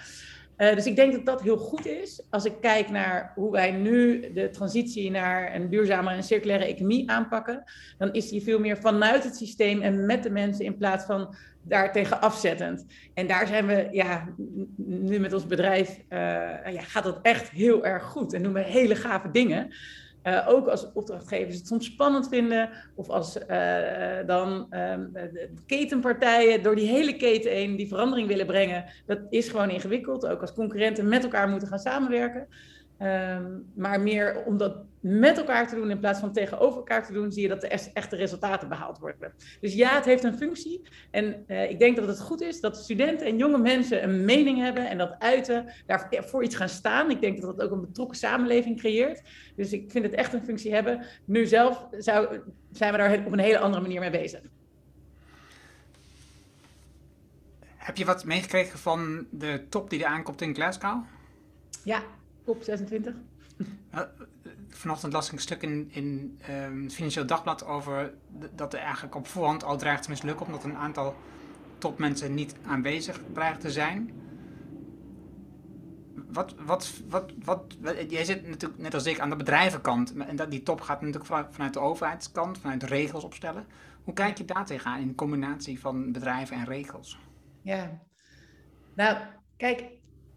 Dus 0.75 0.87
ik 0.87 0.97
denk 0.97 1.13
dat 1.13 1.27
dat 1.27 1.43
heel 1.43 1.57
goed 1.57 1.87
is. 1.87 2.23
Als 2.31 2.45
ik 2.45 2.53
kijk 2.61 2.91
naar 2.91 3.33
hoe 3.35 3.51
wij 3.51 3.71
nu 3.71 4.33
de 4.33 4.51
transitie 4.51 5.11
naar 5.11 5.55
een 5.55 5.71
duurzame 5.71 6.11
en 6.11 6.23
circulaire 6.23 6.65
economie 6.65 7.11
aanpakken, 7.11 7.63
dan 7.99 8.13
is 8.13 8.29
die 8.29 8.43
veel 8.43 8.59
meer 8.59 8.77
vanuit 8.77 9.25
het 9.25 9.37
systeem 9.37 9.81
en 9.81 10.07
met 10.07 10.23
de 10.23 10.31
mensen 10.31 10.65
in 10.65 10.77
plaats 10.77 11.05
van 11.05 11.35
daartegen 11.63 12.21
afzettend. 12.21 12.87
En 13.15 13.27
daar 13.27 13.47
zijn 13.47 13.67
we, 13.67 13.89
ja, 13.91 14.29
nu 14.77 15.19
met 15.19 15.33
ons 15.33 15.47
bedrijf, 15.47 15.99
uh, 16.09 16.19
ja, 16.73 16.81
gaat 16.81 17.05
dat 17.05 17.19
echt 17.23 17.51
heel 17.51 17.85
erg 17.85 18.05
goed 18.05 18.33
en 18.33 18.43
doen 18.43 18.53
we 18.53 18.61
hele 18.61 18.95
gave 18.95 19.31
dingen. 19.31 19.75
Uh, 20.23 20.47
ook 20.49 20.67
als 20.67 20.93
opdrachtgevers 20.93 21.57
het 21.57 21.67
soms 21.67 21.87
spannend 21.87 22.29
vinden, 22.29 22.71
of 22.95 23.09
als 23.09 23.37
uh, 23.37 23.47
dan 24.27 24.67
de 24.71 25.51
ketenpartijen 25.67 26.63
door 26.63 26.75
die 26.75 26.89
hele 26.89 27.17
keten 27.17 27.51
heen 27.51 27.77
die 27.77 27.89
verandering 27.89 28.29
willen 28.29 28.47
brengen, 28.47 28.85
dat 29.07 29.19
is 29.31 29.49
gewoon 29.49 29.71
ingewikkeld. 29.71 30.27
Ook 30.27 30.41
als 30.41 30.53
concurrenten 30.53 31.09
met 31.09 31.23
elkaar 31.23 31.49
moeten 31.49 31.69
gaan 31.69 31.79
samenwerken. 31.79 32.47
Ehm, 32.99 33.45
maar 33.75 34.01
meer 34.01 34.43
om 34.45 34.57
dat 34.57 34.77
met 35.01 35.39
elkaar 35.39 35.69
te 35.69 35.75
doen 35.75 35.91
in 35.91 35.99
plaats 35.99 36.21
van 36.21 36.33
tegenover 36.33 36.77
elkaar 36.77 37.07
te 37.07 37.13
doen, 37.13 37.33
zie 37.33 37.43
je 37.43 37.49
dat 37.49 37.63
er 37.63 37.91
echte 37.93 38.17
resultaten 38.17 38.69
behaald 38.69 38.99
worden. 38.99 39.33
Dus 39.61 39.75
ja, 39.75 39.95
het 39.95 40.05
heeft 40.05 40.25
een 40.25 40.37
functie. 40.37 40.89
En 41.11 41.45
uh, 41.47 41.71
ik 41.71 41.79
denk 41.79 41.97
dat 41.97 42.09
het 42.09 42.21
goed 42.21 42.41
is 42.41 42.61
dat 42.61 42.77
studenten 42.77 43.27
en 43.27 43.37
jonge 43.37 43.59
mensen 43.59 44.03
een 44.03 44.25
mening 44.25 44.59
hebben 44.59 44.89
en 44.89 44.99
dat 44.99 45.15
uiten, 45.19 45.73
daarvoor 45.87 46.45
iets 46.45 46.57
gaan 46.57 46.69
staan. 46.69 47.11
Ik 47.11 47.21
denk 47.21 47.41
dat 47.41 47.57
dat 47.57 47.67
ook 47.67 47.73
een 47.73 47.87
betrokken 47.87 48.17
samenleving 48.17 48.79
creëert. 48.79 49.23
Dus 49.57 49.73
ik 49.73 49.91
vind 49.91 50.05
het 50.05 50.15
echt 50.15 50.33
een 50.33 50.45
functie 50.45 50.75
hebben. 50.75 51.07
Nu 51.25 51.47
zelf 51.47 51.87
zou, 51.91 52.41
zijn 52.73 52.93
we 52.93 52.99
daar 52.99 53.27
op 53.27 53.33
een 53.33 53.39
hele 53.39 53.59
andere 53.59 53.83
manier 53.83 54.01
mee 54.01 54.11
bezig. 54.11 54.41
Heb 57.77 57.97
je 57.97 58.05
wat 58.05 58.25
meegekregen 58.25 58.79
van 58.79 59.27
de 59.31 59.67
top 59.69 59.91
die 59.91 60.01
er 60.01 60.11
aankomt 60.11 60.41
in 60.41 60.55
Glasgow? 60.55 61.05
Ja, 61.85 62.03
COP 62.45 62.63
26. 62.63 63.15
Vanochtend 64.81 65.13
las 65.13 65.27
ik 65.27 65.33
een 65.33 65.39
stuk 65.39 65.63
in, 65.63 65.89
in 65.91 66.39
um, 66.51 66.91
Financieel 66.91 67.27
Dagblad 67.27 67.65
over 67.65 68.15
dat 68.55 68.75
er 68.75 68.81
eigenlijk 68.81 69.15
op 69.15 69.27
voorhand 69.27 69.65
al 69.65 69.77
dreigt 69.77 70.03
te 70.03 70.11
mislukken, 70.11 70.47
omdat 70.47 70.65
een 70.65 70.77
aantal 70.77 71.15
topmensen 71.79 72.35
niet 72.35 72.55
aanwezig 72.67 73.21
dreigen 73.33 73.61
te 73.61 73.71
zijn. 73.71 74.11
Wat, 76.15 76.55
wat, 76.67 76.93
wat, 77.09 77.33
wat, 77.45 77.77
jij 78.09 78.25
zit 78.25 78.49
natuurlijk 78.49 78.81
net 78.81 78.95
als 78.95 79.07
ik 79.07 79.21
aan 79.21 79.31
de 79.31 79.37
bedrijvenkant. 79.37 80.15
En 80.17 80.37
dat, 80.37 80.51
die 80.51 80.63
top 80.63 80.81
gaat 80.81 81.01
natuurlijk 81.01 81.53
vanuit 81.53 81.73
de 81.73 81.81
overheidskant, 81.81 82.59
vanuit 82.59 82.83
regels 82.83 83.25
opstellen. 83.25 83.67
Hoe 84.05 84.15
kijk 84.15 84.39
je 84.39 84.45
daar 84.45 84.67
tegenaan 84.67 85.01
in 85.01 85.15
combinatie 85.15 85.81
van 85.81 86.13
bedrijven 86.13 86.57
en 86.57 86.65
regels? 86.65 87.19
Ja, 87.63 88.01
nou, 88.95 89.17
kijk, 89.57 89.85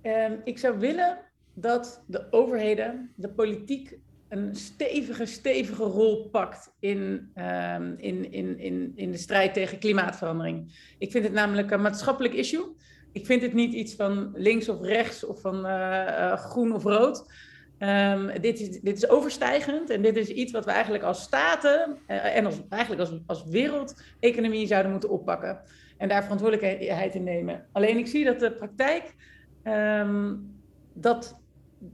um, 0.01 0.41
ik 0.43 0.57
zou 0.57 0.79
willen 0.79 1.17
dat 1.53 2.03
de 2.07 2.27
overheden, 2.31 3.13
de 3.15 3.29
politiek, 3.29 3.99
een 4.33 4.55
stevige, 4.55 5.25
stevige 5.25 5.83
rol 5.83 6.29
pakt 6.29 6.75
in, 6.79 7.31
um, 7.35 7.95
in, 7.97 8.31
in, 8.31 8.59
in, 8.59 8.91
in 8.95 9.11
de 9.11 9.17
strijd 9.17 9.53
tegen 9.53 9.79
klimaatverandering. 9.79 10.73
Ik 10.97 11.11
vind 11.11 11.23
het 11.23 11.33
namelijk 11.33 11.71
een 11.71 11.81
maatschappelijk 11.81 12.33
issue. 12.33 12.75
Ik 13.11 13.25
vind 13.25 13.41
het 13.41 13.53
niet 13.53 13.73
iets 13.73 13.95
van 13.95 14.31
links 14.33 14.69
of 14.69 14.81
rechts 14.81 15.25
of 15.25 15.41
van 15.41 15.65
uh, 15.65 15.71
uh, 15.71 16.33
groen 16.33 16.73
of 16.73 16.83
rood. 16.83 17.31
Um, 17.79 18.41
dit, 18.41 18.59
is, 18.59 18.81
dit 18.81 18.97
is 18.97 19.09
overstijgend 19.09 19.89
en 19.89 20.01
dit 20.01 20.17
is 20.17 20.27
iets 20.27 20.51
wat 20.51 20.65
we 20.65 20.71
eigenlijk 20.71 21.03
als 21.03 21.21
staten 21.21 21.97
uh, 22.07 22.35
en 22.35 22.45
als, 22.45 22.61
eigenlijk 22.69 23.01
als, 23.01 23.19
als 23.25 23.45
wereldeconomie 23.45 24.67
zouden 24.67 24.91
moeten 24.91 25.09
oppakken 25.09 25.61
en 25.97 26.07
daar 26.07 26.23
verantwoordelijkheid 26.23 27.15
in 27.15 27.23
nemen. 27.23 27.65
Alleen 27.71 27.97
ik 27.97 28.07
zie 28.07 28.25
dat 28.25 28.39
de 28.39 28.51
praktijk 28.51 29.15
um, 29.63 30.53
dat, 30.93 31.39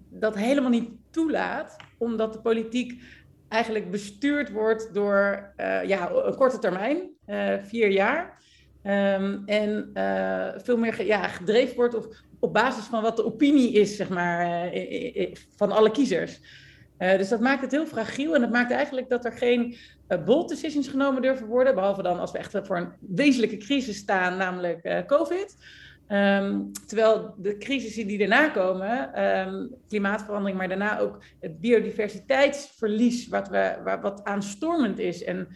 dat 0.10 0.36
helemaal 0.36 0.70
niet 0.70 0.90
toelaat, 1.10 1.76
omdat 2.00 2.34
de 2.34 2.40
politiek 2.42 3.02
eigenlijk 3.50 3.92
bestuurd 3.92 4.52
wordt 4.52 4.94
door 4.94 5.54
uh, 5.58 5.84
ja, 5.84 6.12
een 6.12 6.36
korte 6.36 6.60
termijn, 6.60 7.10
uh, 7.28 7.54
vier 7.64 7.90
jaar. 7.90 8.38
Um, 8.84 9.44
en 9.46 9.90
uh, 9.94 10.48
veel 10.56 10.78
meer 10.78 11.06
ja, 11.06 11.28
gedreven 11.28 11.76
wordt 11.76 11.96
op, 11.96 12.16
op 12.40 12.54
basis 12.54 12.84
van 12.84 13.02
wat 13.02 13.16
de 13.16 13.26
opinie 13.26 13.72
is, 13.72 13.96
zeg 13.96 14.10
maar, 14.10 14.72
van 15.56 15.72
alle 15.72 15.92
kiezers. 15.92 16.40
Dus 16.98 17.30
dat 17.30 17.40
maakt 17.40 17.62
het 17.62 17.72
heel 17.72 17.86
fragiel 17.86 18.36
en 18.36 18.42
dat 18.42 18.52
maakt 18.52 18.72
eigenlijk 18.72 19.10
dat 19.10 19.26
er 19.26 19.32
geen 19.32 19.78
bold 20.26 20.50
decisions 20.50 20.88
genomen 20.88 21.22
durven 21.22 21.48
worden, 21.48 21.76
behalve 21.76 22.02
dan 22.02 22.20
als 22.20 22.32
we 22.32 22.38
echt 22.38 22.60
voor 22.64 22.78
een 22.78 22.94
wezenlijke 23.00 23.58
crisis 23.58 23.98
staan, 23.98 24.38
namelijk 24.38 25.04
COVID. 25.08 25.56
Um, 26.12 26.72
terwijl 26.88 27.34
de 27.38 27.58
crisissen 27.58 28.08
die 28.08 28.18
daarna 28.18 28.50
komen, 28.50 29.24
um, 29.24 29.70
klimaatverandering, 29.88 30.58
maar 30.58 30.68
daarna 30.68 31.00
ook 31.00 31.24
het 31.40 31.60
biodiversiteitsverlies, 31.60 33.28
wat, 33.28 33.50
we, 33.50 33.98
wat 34.02 34.24
aanstormend 34.24 35.00
is 35.00 35.24
en 35.24 35.48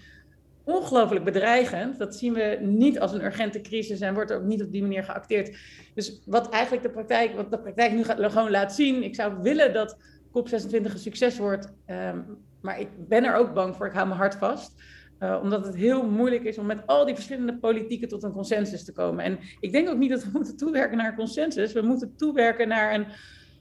ongelooflijk 0.63 1.25
bedreigend. 1.25 1.97
Dat 1.97 2.15
zien 2.15 2.33
we 2.33 2.57
niet 2.61 2.99
als 2.99 3.13
een 3.13 3.23
urgente 3.23 3.61
crisis 3.61 3.99
en 3.99 4.13
wordt 4.13 4.33
ook 4.33 4.43
niet 4.43 4.63
op 4.63 4.71
die 4.71 4.81
manier 4.81 5.03
geacteerd. 5.03 5.57
Dus 5.93 6.21
wat 6.25 6.49
eigenlijk 6.49 6.83
de 6.83 6.91
praktijk, 6.91 7.35
wat 7.35 7.51
de 7.51 7.59
praktijk 7.59 7.91
nu 7.91 8.03
gewoon 8.03 8.51
laat 8.51 8.73
zien, 8.73 9.03
ik 9.03 9.15
zou 9.15 9.33
willen 9.41 9.73
dat 9.73 9.97
COP26 10.27 10.71
een 10.71 10.99
succes 10.99 11.37
wordt. 11.37 11.73
Um, 11.87 12.37
maar 12.61 12.79
ik 12.79 12.87
ben 13.07 13.23
er 13.23 13.35
ook 13.35 13.53
bang 13.53 13.75
voor, 13.75 13.85
ik 13.85 13.93
hou 13.93 14.07
mijn 14.07 14.19
hart 14.19 14.35
vast. 14.35 14.81
Uh, 15.19 15.39
omdat 15.41 15.65
het 15.65 15.75
heel 15.75 16.09
moeilijk 16.09 16.43
is 16.43 16.57
om 16.57 16.65
met 16.65 16.87
al 16.87 17.05
die 17.05 17.15
verschillende 17.15 17.57
politieken 17.57 18.07
tot 18.07 18.23
een 18.23 18.31
consensus 18.31 18.85
te 18.85 18.91
komen. 18.91 19.25
En 19.25 19.39
ik 19.59 19.71
denk 19.71 19.89
ook 19.89 19.97
niet 19.97 20.09
dat 20.09 20.23
we 20.23 20.29
moeten 20.37 20.57
toewerken 20.57 20.97
naar 20.97 21.07
een 21.07 21.15
consensus. 21.15 21.73
We 21.73 21.81
moeten 21.81 22.15
toewerken 22.15 22.67
naar 22.67 22.93
een, 22.93 23.05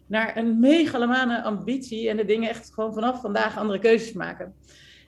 naar 0.07 0.37
een 0.37 0.61
megalomane 0.61 1.43
ambitie 1.43 2.09
en 2.09 2.17
de 2.17 2.25
dingen 2.25 2.49
echt 2.49 2.75
gewoon 2.75 2.95
vanaf 2.95 3.21
vandaag 3.21 3.59
andere 3.59 3.79
keuzes 3.79 4.13
maken. 4.13 4.55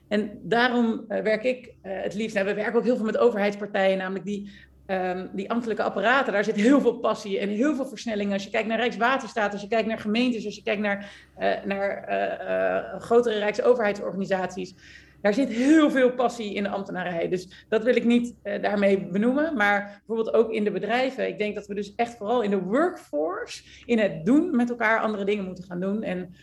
En 0.07 0.39
daarom 0.43 1.05
uh, 1.07 1.21
werk 1.21 1.43
ik 1.43 1.65
uh, 1.65 2.01
het 2.01 2.13
liefst. 2.13 2.35
Nou, 2.35 2.47
we 2.47 2.53
werken 2.53 2.75
ook 2.75 2.83
heel 2.83 2.95
veel 2.95 3.05
met 3.05 3.17
overheidspartijen, 3.17 3.97
namelijk 3.97 4.25
die 4.25 4.49
Um, 4.87 5.29
die 5.33 5.49
ambtelijke 5.49 5.83
apparaten, 5.83 6.33
daar 6.33 6.43
zit 6.43 6.55
heel 6.55 6.81
veel 6.81 6.97
passie 6.97 7.39
en 7.39 7.49
heel 7.49 7.75
veel 7.75 7.85
versnelling. 7.85 8.33
Als 8.33 8.43
je 8.43 8.49
kijkt 8.49 8.67
naar 8.67 8.77
Rijkswaterstaat, 8.77 9.51
als 9.51 9.61
je 9.61 9.67
kijkt 9.67 9.87
naar 9.87 9.99
gemeentes, 9.99 10.45
als 10.45 10.55
je 10.55 10.63
kijkt 10.63 10.81
naar, 10.81 11.11
uh, 11.39 11.63
naar 11.63 12.99
grotere 12.99 13.39
rijksoverheidsorganisaties, 13.39 14.75
daar 15.21 15.33
zit 15.33 15.49
heel 15.49 15.91
veel 15.91 16.11
passie 16.11 16.53
in 16.53 16.63
de 16.63 16.69
ambtenarij. 16.69 17.29
Dus 17.29 17.65
dat 17.69 17.83
wil 17.83 17.95
ik 17.95 18.05
niet 18.05 18.35
daarmee 18.43 19.07
benoemen, 19.07 19.55
maar 19.55 20.01
bijvoorbeeld 20.05 20.35
ook 20.35 20.51
in 20.51 20.63
de 20.63 20.71
bedrijven. 20.71 21.27
Ik 21.27 21.37
denk 21.37 21.55
dat 21.55 21.67
we 21.67 21.73
dus 21.73 21.95
echt 21.95 22.17
vooral 22.17 22.41
in 22.41 22.49
de 22.49 22.61
workforce, 22.61 23.63
in 23.85 23.99
het 23.99 24.25
doen 24.25 24.55
met 24.55 24.69
elkaar 24.69 24.99
andere 24.99 25.25
dingen 25.25 25.45
moeten 25.45 25.63
gaan 25.63 25.79
doen. 25.79 26.03
En 26.03 26.35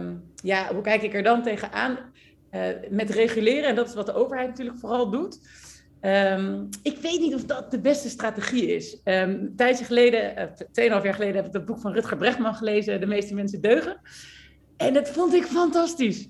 um, 0.00 0.22
ja, 0.42 0.72
hoe 0.72 0.82
kijk 0.82 1.02
ik 1.02 1.14
er 1.14 1.22
dan 1.22 1.42
tegenaan? 1.42 1.98
met 2.90 3.10
reguleren, 3.10 3.68
en 3.68 3.74
dat 3.74 3.88
is 3.88 3.94
wat 3.94 4.06
de 4.06 4.14
overheid 4.14 4.48
natuurlijk 4.48 4.78
vooral 4.78 5.10
doet. 5.10 5.38
Um, 6.00 6.68
ik 6.82 6.98
weet 6.98 7.20
niet 7.20 7.34
of 7.34 7.44
dat 7.44 7.70
de 7.70 7.80
beste 7.80 8.08
strategie 8.08 8.74
is. 8.74 9.00
Um, 9.04 9.14
een 9.14 9.52
tijdje 9.56 9.84
geleden, 9.84 10.38
uh, 10.38 10.44
tweeënhalf 10.72 11.02
jaar 11.02 11.14
geleden, 11.14 11.36
heb 11.36 11.46
ik 11.46 11.52
het 11.52 11.64
boek 11.64 11.80
van 11.80 11.92
Rutger 11.92 12.16
Brechtman 12.16 12.54
gelezen, 12.54 13.00
De 13.00 13.06
meeste 13.06 13.34
mensen 13.34 13.60
deugen. 13.60 14.00
En 14.76 14.92
dat 14.92 15.08
vond 15.08 15.34
ik 15.34 15.44
fantastisch. 15.44 16.28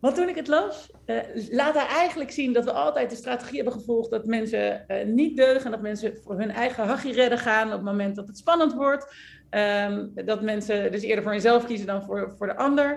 Want 0.00 0.14
toen 0.14 0.28
ik 0.28 0.34
het 0.36 0.48
las, 0.48 0.90
uh, 1.06 1.16
laat 1.50 1.74
hij 1.74 1.86
eigenlijk 1.86 2.30
zien 2.30 2.52
dat 2.52 2.64
we 2.64 2.72
altijd 2.72 3.10
de 3.10 3.16
strategie 3.16 3.56
hebben 3.56 3.72
gevolgd 3.72 4.10
dat 4.10 4.26
mensen 4.26 4.84
uh, 4.88 5.04
niet 5.04 5.36
deugen 5.36 5.64
en 5.64 5.70
dat 5.70 5.80
mensen 5.80 6.16
voor 6.24 6.38
hun 6.38 6.50
eigen 6.50 6.84
hachje 6.84 7.12
redden 7.12 7.38
gaan 7.38 7.66
op 7.66 7.72
het 7.72 7.82
moment 7.82 8.16
dat 8.16 8.26
het 8.26 8.38
spannend 8.38 8.72
wordt. 8.72 9.14
Um, 9.50 10.12
dat 10.14 10.42
mensen 10.42 10.92
dus 10.92 11.02
eerder 11.02 11.22
voor 11.22 11.32
hunzelf 11.32 11.66
kiezen 11.66 11.86
dan 11.86 12.02
voor, 12.02 12.34
voor 12.38 12.46
de 12.46 12.56
ander. 12.56 12.90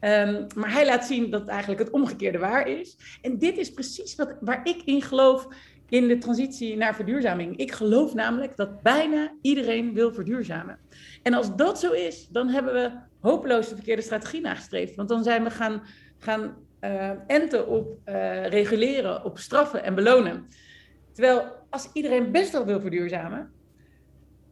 Um, 0.00 0.46
maar 0.54 0.72
hij 0.72 0.86
laat 0.86 1.04
zien 1.04 1.30
dat 1.30 1.48
eigenlijk 1.48 1.80
het 1.80 1.90
omgekeerde 1.90 2.38
waar 2.38 2.68
is. 2.68 2.96
En 3.22 3.38
dit 3.38 3.58
is 3.58 3.70
precies 3.70 4.14
wat, 4.14 4.36
waar 4.40 4.60
ik 4.64 4.82
in 4.84 5.02
geloof 5.02 5.48
in 5.88 6.08
de 6.08 6.18
transitie 6.18 6.76
naar 6.76 6.94
verduurzaming. 6.94 7.56
Ik 7.56 7.72
geloof 7.72 8.14
namelijk 8.14 8.56
dat 8.56 8.82
bijna 8.82 9.32
iedereen 9.42 9.94
wil 9.94 10.12
verduurzamen. 10.12 10.78
En 11.22 11.34
als 11.34 11.56
dat 11.56 11.80
zo 11.80 11.92
is, 11.92 12.28
dan 12.28 12.48
hebben 12.48 12.72
we 12.72 12.90
hopeloos 13.20 13.68
de 13.68 13.74
verkeerde 13.74 14.02
strategie 14.02 14.40
nagestreefd. 14.40 14.94
Want 14.94 15.08
dan 15.08 15.22
zijn 15.22 15.44
we 15.44 15.50
gaan, 15.50 15.82
gaan 16.24 16.54
uh, 16.80 17.10
enten 17.26 17.68
op 17.68 17.98
uh, 18.06 18.46
reguleren, 18.46 19.24
op 19.24 19.38
straffen 19.38 19.84
en 19.84 19.94
belonen. 19.94 20.46
Terwijl 21.12 21.52
als 21.70 21.88
iedereen 21.92 22.32
best 22.32 22.52
wel 22.52 22.64
wil 22.64 22.80
verduurzamen, 22.80 23.50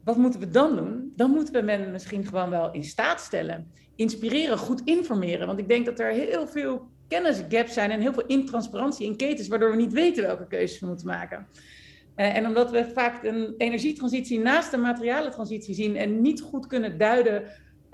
wat 0.04 0.16
moeten 0.16 0.40
we 0.40 0.48
dan 0.48 0.76
doen? 0.76 1.12
Dan 1.16 1.30
moeten 1.30 1.54
we 1.54 1.62
men 1.62 1.90
misschien 1.90 2.26
gewoon 2.26 2.50
wel 2.50 2.72
in 2.72 2.84
staat 2.84 3.20
stellen 3.20 3.70
inspireren, 3.96 4.58
goed 4.58 4.80
informeren. 4.84 5.46
Want 5.46 5.58
ik 5.58 5.68
denk 5.68 5.86
dat 5.86 5.98
er 5.98 6.10
heel 6.10 6.46
veel 6.46 6.88
kennisgaps 7.08 7.72
zijn 7.72 7.90
en 7.90 8.00
heel 8.00 8.12
veel 8.12 8.26
intransparantie 8.26 9.06
in 9.06 9.16
ketens, 9.16 9.48
waardoor 9.48 9.70
we 9.70 9.76
niet 9.76 9.92
weten 9.92 10.22
welke 10.22 10.46
keuzes 10.46 10.80
we 10.80 10.86
moeten 10.86 11.06
maken. 11.06 11.46
Uh, 12.16 12.36
en 12.36 12.46
omdat 12.46 12.70
we 12.70 12.90
vaak 12.94 13.24
een 13.24 13.54
energietransitie 13.58 14.38
naast 14.38 14.72
een 14.72 14.80
materialentransitie 14.80 15.74
zien 15.74 15.96
en 15.96 16.20
niet 16.20 16.40
goed 16.40 16.66
kunnen 16.66 16.98
duiden 16.98 17.42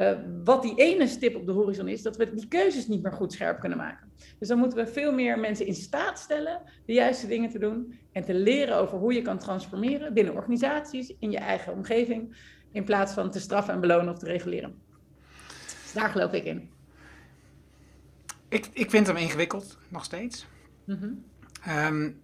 uh, 0.00 0.18
wat 0.44 0.62
die 0.62 0.74
ene 0.74 1.06
stip 1.06 1.36
op 1.36 1.46
de 1.46 1.52
horizon 1.52 1.88
is, 1.88 2.02
dat 2.02 2.16
we 2.16 2.34
die 2.34 2.48
keuzes 2.48 2.86
niet 2.86 3.02
meer 3.02 3.12
goed 3.12 3.32
scherp 3.32 3.60
kunnen 3.60 3.78
maken. 3.78 4.12
Dus 4.38 4.48
dan 4.48 4.58
moeten 4.58 4.78
we 4.78 4.92
veel 4.92 5.12
meer 5.12 5.38
mensen 5.38 5.66
in 5.66 5.74
staat 5.74 6.18
stellen 6.18 6.62
de 6.86 6.92
juiste 6.92 7.26
dingen 7.26 7.50
te 7.50 7.58
doen 7.58 7.98
en 8.12 8.24
te 8.24 8.34
leren 8.34 8.76
over 8.76 8.98
hoe 8.98 9.12
je 9.12 9.22
kan 9.22 9.38
transformeren 9.38 10.14
binnen 10.14 10.34
organisaties, 10.34 11.14
in 11.18 11.30
je 11.30 11.38
eigen 11.38 11.72
omgeving, 11.72 12.36
in 12.72 12.84
plaats 12.84 13.12
van 13.12 13.30
te 13.30 13.40
straffen 13.40 13.74
en 13.74 13.80
belonen 13.80 14.12
of 14.12 14.18
te 14.18 14.26
reguleren. 14.26 14.74
Dus 15.82 15.92
daar 15.92 16.08
geloof 16.08 16.32
ik 16.32 16.44
in. 16.44 16.70
Ik, 18.48 18.68
ik 18.72 18.90
vind 18.90 19.06
hem 19.06 19.16
ingewikkeld, 19.16 19.78
nog 19.88 20.04
steeds. 20.04 20.46
Mm 20.84 20.98
-hmm. 21.00 21.24
um, 21.86 22.20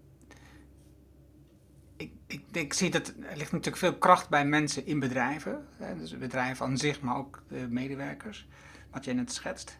ik, 2.26 2.42
ik, 2.52 2.72
zie 2.72 2.90
dat 2.90 3.08
er 3.08 3.36
ligt 3.36 3.52
natuurlijk 3.52 3.76
veel 3.76 3.98
kracht 3.98 4.28
bij 4.28 4.46
mensen 4.46 4.86
in 4.86 4.98
bedrijven. 4.98 5.66
Hè, 5.76 5.96
dus 5.96 6.18
bedrijven 6.18 6.66
aan 6.66 6.78
zich, 6.78 7.00
maar 7.00 7.16
ook 7.16 7.42
de 7.48 7.66
medewerkers, 7.68 8.48
wat 8.90 9.04
jij 9.04 9.14
net 9.14 9.32
schetst. 9.32 9.78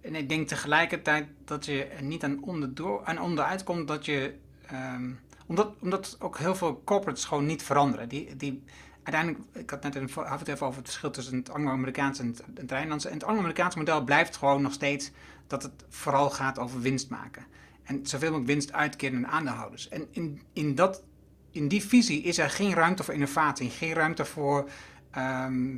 En 0.00 0.14
ik 0.14 0.28
denk 0.28 0.48
tegelijkertijd 0.48 1.28
dat 1.44 1.64
je 1.64 1.84
er 1.84 2.02
niet 2.02 2.24
aan, 2.24 2.42
onderdoor, 2.42 3.04
aan 3.04 3.20
onderuit 3.20 3.62
komt 3.62 3.88
dat 3.88 4.04
je. 4.04 4.34
Um, 4.72 5.20
omdat, 5.46 5.74
omdat 5.80 6.16
ook 6.18 6.38
heel 6.38 6.54
veel 6.54 6.82
corporates 6.84 7.24
gewoon 7.24 7.46
niet 7.46 7.62
veranderen. 7.62 8.08
Die, 8.08 8.36
die, 8.36 8.62
uiteindelijk, 9.02 9.44
ik 9.52 9.70
had 9.70 9.82
net 9.82 9.94
een, 9.94 10.10
het 10.14 10.48
even 10.48 10.66
over 10.66 10.78
het 10.78 10.88
verschil 10.88 11.10
tussen 11.10 11.36
het 11.36 11.50
Anglo-Amerikaanse 11.50 12.22
en 12.22 12.36
het, 12.54 12.70
Rijnlandse. 12.70 13.08
En 13.08 13.14
het 13.14 13.24
Anglo-Amerikaanse 13.24 13.78
model 13.78 14.04
blijft 14.04 14.36
gewoon 14.36 14.62
nog 14.62 14.72
steeds 14.72 15.10
dat 15.46 15.62
het 15.62 15.84
vooral 15.88 16.30
gaat 16.30 16.58
over 16.58 16.80
winst 16.80 17.08
maken. 17.08 17.44
En 17.82 18.06
zoveel 18.06 18.28
mogelijk 18.28 18.52
winst 18.52 18.72
uitkeren 18.72 19.26
aan 19.26 19.32
aandeelhouders. 19.32 19.88
En 19.88 20.06
in, 20.10 20.42
in, 20.52 20.74
dat, 20.74 21.02
in 21.50 21.68
die 21.68 21.84
visie 21.84 22.22
is 22.22 22.38
er 22.38 22.50
geen 22.50 22.74
ruimte 22.74 23.04
voor 23.04 23.14
innovatie, 23.14 23.70
geen 23.70 23.92
ruimte 23.92 24.24
voor 24.24 24.68
ehm, 25.10 25.76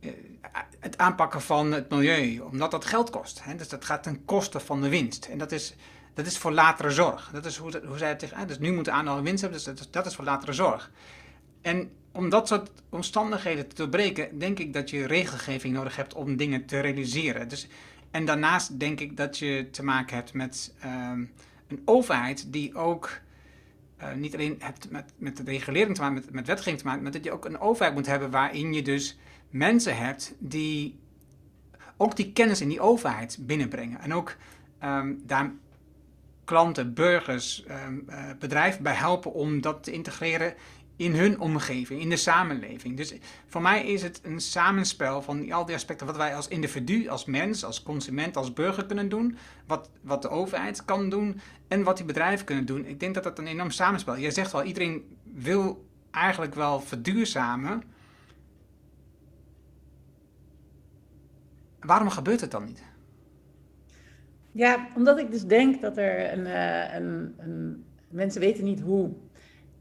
eh, 0.00 0.10
het 0.78 0.98
aanpakken 0.98 1.42
van 1.42 1.72
het 1.72 1.90
milieu, 1.90 2.38
omdat 2.38 2.70
dat 2.70 2.84
geld 2.84 3.10
kost. 3.10 3.44
Hè? 3.44 3.54
Dus 3.54 3.68
dat 3.68 3.84
gaat 3.84 4.02
ten 4.02 4.24
koste 4.24 4.60
van 4.60 4.80
de 4.80 4.88
winst. 4.88 5.24
En 5.24 5.38
dat 5.38 5.52
is, 5.52 5.74
dat 6.14 6.26
is 6.26 6.38
voor 6.38 6.52
latere 6.52 6.90
zorg. 6.90 7.30
Dat 7.32 7.44
is 7.44 7.56
hoe, 7.56 7.82
hoe 7.86 7.98
zij 7.98 8.08
het 8.08 8.18
tegen. 8.18 8.46
Dus 8.46 8.58
nu 8.58 8.72
moeten 8.72 8.92
aandeelhouders 8.92 9.28
winst 9.28 9.42
hebben, 9.42 9.58
dus 9.58 9.68
dat 9.68 9.86
is, 9.86 9.90
dat 9.90 10.06
is 10.06 10.14
voor 10.14 10.24
latere 10.24 10.52
zorg. 10.52 10.90
En 11.62 11.90
om 12.12 12.28
dat 12.28 12.48
soort 12.48 12.70
omstandigheden 12.88 13.68
te 13.68 13.74
doorbreken, 13.74 14.38
denk 14.38 14.58
ik 14.58 14.72
dat 14.72 14.90
je 14.90 15.06
regelgeving 15.06 15.74
nodig 15.74 15.96
hebt 15.96 16.14
om 16.14 16.36
dingen 16.36 16.66
te 16.66 16.80
realiseren. 16.80 17.48
Dus, 17.48 17.68
en 18.10 18.24
daarnaast 18.24 18.78
denk 18.80 19.00
ik 19.00 19.16
dat 19.16 19.38
je 19.38 19.68
te 19.70 19.84
maken 19.84 20.16
hebt 20.16 20.32
met 20.32 20.74
ehm, 20.80 21.24
een 21.68 21.82
overheid 21.84 22.52
die 22.52 22.74
ook 22.74 23.10
uh, 24.02 24.12
niet 24.14 24.34
alleen 24.34 24.56
hebt 24.58 24.90
met, 24.90 25.12
met 25.16 25.36
de 25.36 25.42
regulering 25.42 25.94
te 25.94 26.00
maken, 26.00 26.16
met, 26.16 26.32
met 26.32 26.46
wetgeving 26.46 26.78
te 26.78 26.84
maken, 26.84 27.02
maar 27.02 27.12
dat 27.12 27.24
je 27.24 27.32
ook 27.32 27.44
een 27.44 27.60
overheid 27.60 27.94
moet 27.94 28.06
hebben 28.06 28.30
waarin 28.30 28.72
je 28.72 28.82
dus 28.82 29.18
mensen 29.50 29.96
hebt 29.96 30.34
die 30.38 31.00
ook 31.96 32.16
die 32.16 32.32
kennis 32.32 32.60
in 32.60 32.68
die 32.68 32.80
overheid 32.80 33.38
binnenbrengen. 33.40 34.00
En 34.00 34.14
ook 34.14 34.36
um, 34.84 35.22
daar 35.26 35.52
klanten, 36.44 36.94
burgers, 36.94 37.64
um, 37.86 38.06
bedrijven 38.38 38.82
bij 38.82 38.94
helpen 38.94 39.32
om 39.32 39.60
dat 39.60 39.82
te 39.82 39.92
integreren 39.92 40.54
in 40.96 41.14
hun 41.14 41.40
omgeving, 41.40 42.00
in 42.00 42.08
de 42.08 42.16
samenleving. 42.16 42.96
Dus 42.96 43.14
voor 43.46 43.62
mij 43.62 43.86
is 43.86 44.02
het 44.02 44.20
een 44.22 44.40
samenspel 44.40 45.22
van 45.22 45.52
al 45.52 45.66
die 45.66 45.74
aspecten 45.74 46.06
wat 46.06 46.16
wij 46.16 46.34
als 46.34 46.48
individu, 46.48 47.08
als 47.08 47.24
mens, 47.24 47.64
als 47.64 47.82
consument, 47.82 48.36
als 48.36 48.52
burger 48.52 48.86
kunnen 48.86 49.08
doen, 49.08 49.36
wat, 49.66 49.90
wat 50.00 50.22
de 50.22 50.28
overheid 50.28 50.84
kan 50.84 51.08
doen 51.08 51.40
en 51.68 51.82
wat 51.82 51.96
die 51.96 52.06
bedrijven 52.06 52.46
kunnen 52.46 52.66
doen. 52.66 52.86
Ik 52.86 53.00
denk 53.00 53.14
dat 53.14 53.22
dat 53.22 53.38
een 53.38 53.46
enorm 53.46 53.70
samenspel 53.70 54.14
is. 54.14 54.20
Jij 54.20 54.30
zegt 54.30 54.52
wel, 54.52 54.62
iedereen 54.62 55.16
wil 55.32 55.86
eigenlijk 56.10 56.54
wel 56.54 56.80
verduurzamen. 56.80 57.82
Waarom 61.80 62.10
gebeurt 62.10 62.40
het 62.40 62.50
dan 62.50 62.64
niet? 62.64 62.82
Ja, 64.52 64.88
omdat 64.96 65.18
ik 65.18 65.30
dus 65.30 65.44
denk 65.44 65.80
dat 65.80 65.96
er 65.96 66.32
een, 66.32 66.46
uh, 66.46 66.94
een, 66.94 67.34
een 67.38 67.84
mensen 68.08 68.40
weten 68.40 68.64
niet 68.64 68.80
hoe. 68.80 69.10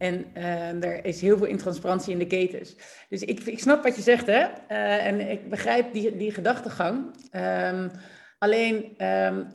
En 0.01 0.25
uh, 0.37 0.83
er 0.83 1.05
is 1.05 1.21
heel 1.21 1.37
veel 1.37 1.47
intransparantie 1.47 2.13
in 2.13 2.19
de 2.19 2.27
ketens. 2.27 2.75
Dus 3.09 3.21
ik, 3.21 3.39
ik 3.39 3.59
snap 3.59 3.83
wat 3.83 3.95
je 3.95 4.01
zegt, 4.01 4.27
hè? 4.27 4.39
Uh, 4.41 5.05
en 5.05 5.29
ik 5.29 5.49
begrijp 5.49 5.93
die, 5.93 6.17
die 6.17 6.31
gedachtegang. 6.31 7.15
Um, 7.35 7.91
alleen, 8.37 9.05
um, 9.05 9.47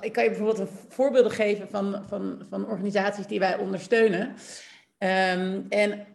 ik 0.00 0.12
kan 0.12 0.24
je 0.24 0.30
bijvoorbeeld 0.30 0.70
voorbeelden 0.88 1.32
geven 1.32 1.68
van, 1.68 2.04
van, 2.08 2.46
van 2.50 2.66
organisaties 2.66 3.26
die 3.26 3.38
wij 3.38 3.56
ondersteunen. 3.56 4.34
Um, 4.98 5.66
en 5.68 6.06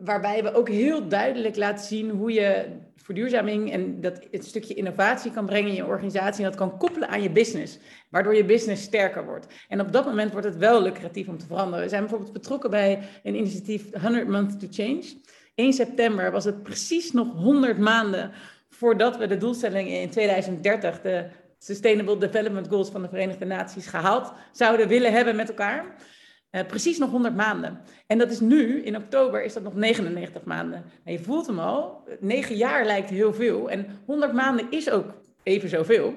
waarbij 0.00 0.42
we 0.42 0.54
ook 0.54 0.68
heel 0.68 1.08
duidelijk 1.08 1.56
laten 1.56 1.86
zien 1.86 2.10
hoe 2.10 2.32
je 2.32 2.66
verduurzaming 2.96 3.72
en 3.72 4.00
dat 4.00 4.26
het 4.30 4.44
stukje 4.44 4.74
innovatie 4.74 5.30
kan 5.30 5.46
brengen 5.46 5.68
in 5.68 5.76
je 5.76 5.86
organisatie 5.86 6.44
en 6.44 6.50
dat 6.50 6.58
kan 6.58 6.78
koppelen 6.78 7.08
aan 7.08 7.22
je 7.22 7.30
business, 7.30 7.78
waardoor 8.08 8.34
je 8.34 8.44
business 8.44 8.82
sterker 8.82 9.24
wordt. 9.24 9.46
En 9.68 9.80
op 9.80 9.92
dat 9.92 10.04
moment 10.04 10.32
wordt 10.32 10.46
het 10.46 10.56
wel 10.56 10.82
lucratief 10.82 11.28
om 11.28 11.38
te 11.38 11.46
veranderen. 11.46 11.84
We 11.84 11.88
zijn 11.88 12.00
bijvoorbeeld 12.00 12.32
betrokken 12.32 12.70
bij 12.70 12.98
een 13.22 13.34
initiatief 13.34 13.84
100 14.00 14.28
Months 14.28 14.56
to 14.58 14.66
Change. 14.70 15.02
1 15.54 15.72
september 15.72 16.30
was 16.30 16.44
het 16.44 16.62
precies 16.62 17.12
nog 17.12 17.32
100 17.32 17.78
maanden 17.78 18.30
voordat 18.68 19.16
we 19.16 19.26
de 19.26 19.36
doelstellingen 19.36 20.00
in 20.00 20.10
2030, 20.10 21.00
de 21.00 21.26
Sustainable 21.58 22.18
Development 22.18 22.68
Goals 22.68 22.90
van 22.90 23.02
de 23.02 23.08
Verenigde 23.08 23.44
Naties, 23.44 23.86
gehaald 23.86 24.32
zouden 24.52 24.88
willen 24.88 25.12
hebben 25.12 25.36
met 25.36 25.48
elkaar. 25.48 25.84
Uh, 26.50 26.66
precies 26.66 26.98
nog 26.98 27.10
100 27.10 27.34
maanden. 27.34 27.80
En 28.06 28.18
dat 28.18 28.30
is 28.30 28.40
nu, 28.40 28.82
in 28.82 28.96
oktober, 28.96 29.44
is 29.44 29.52
dat 29.52 29.62
nog 29.62 29.74
99 29.74 30.44
maanden. 30.44 30.84
En 31.04 31.12
je 31.12 31.18
voelt 31.18 31.46
hem 31.46 31.58
al, 31.58 32.04
9 32.20 32.56
jaar 32.56 32.86
lijkt 32.86 33.10
heel 33.10 33.34
veel. 33.34 33.70
En 33.70 33.86
100 34.06 34.32
maanden 34.32 34.66
is 34.70 34.90
ook 34.90 35.14
even 35.42 35.68
zoveel. 35.68 36.14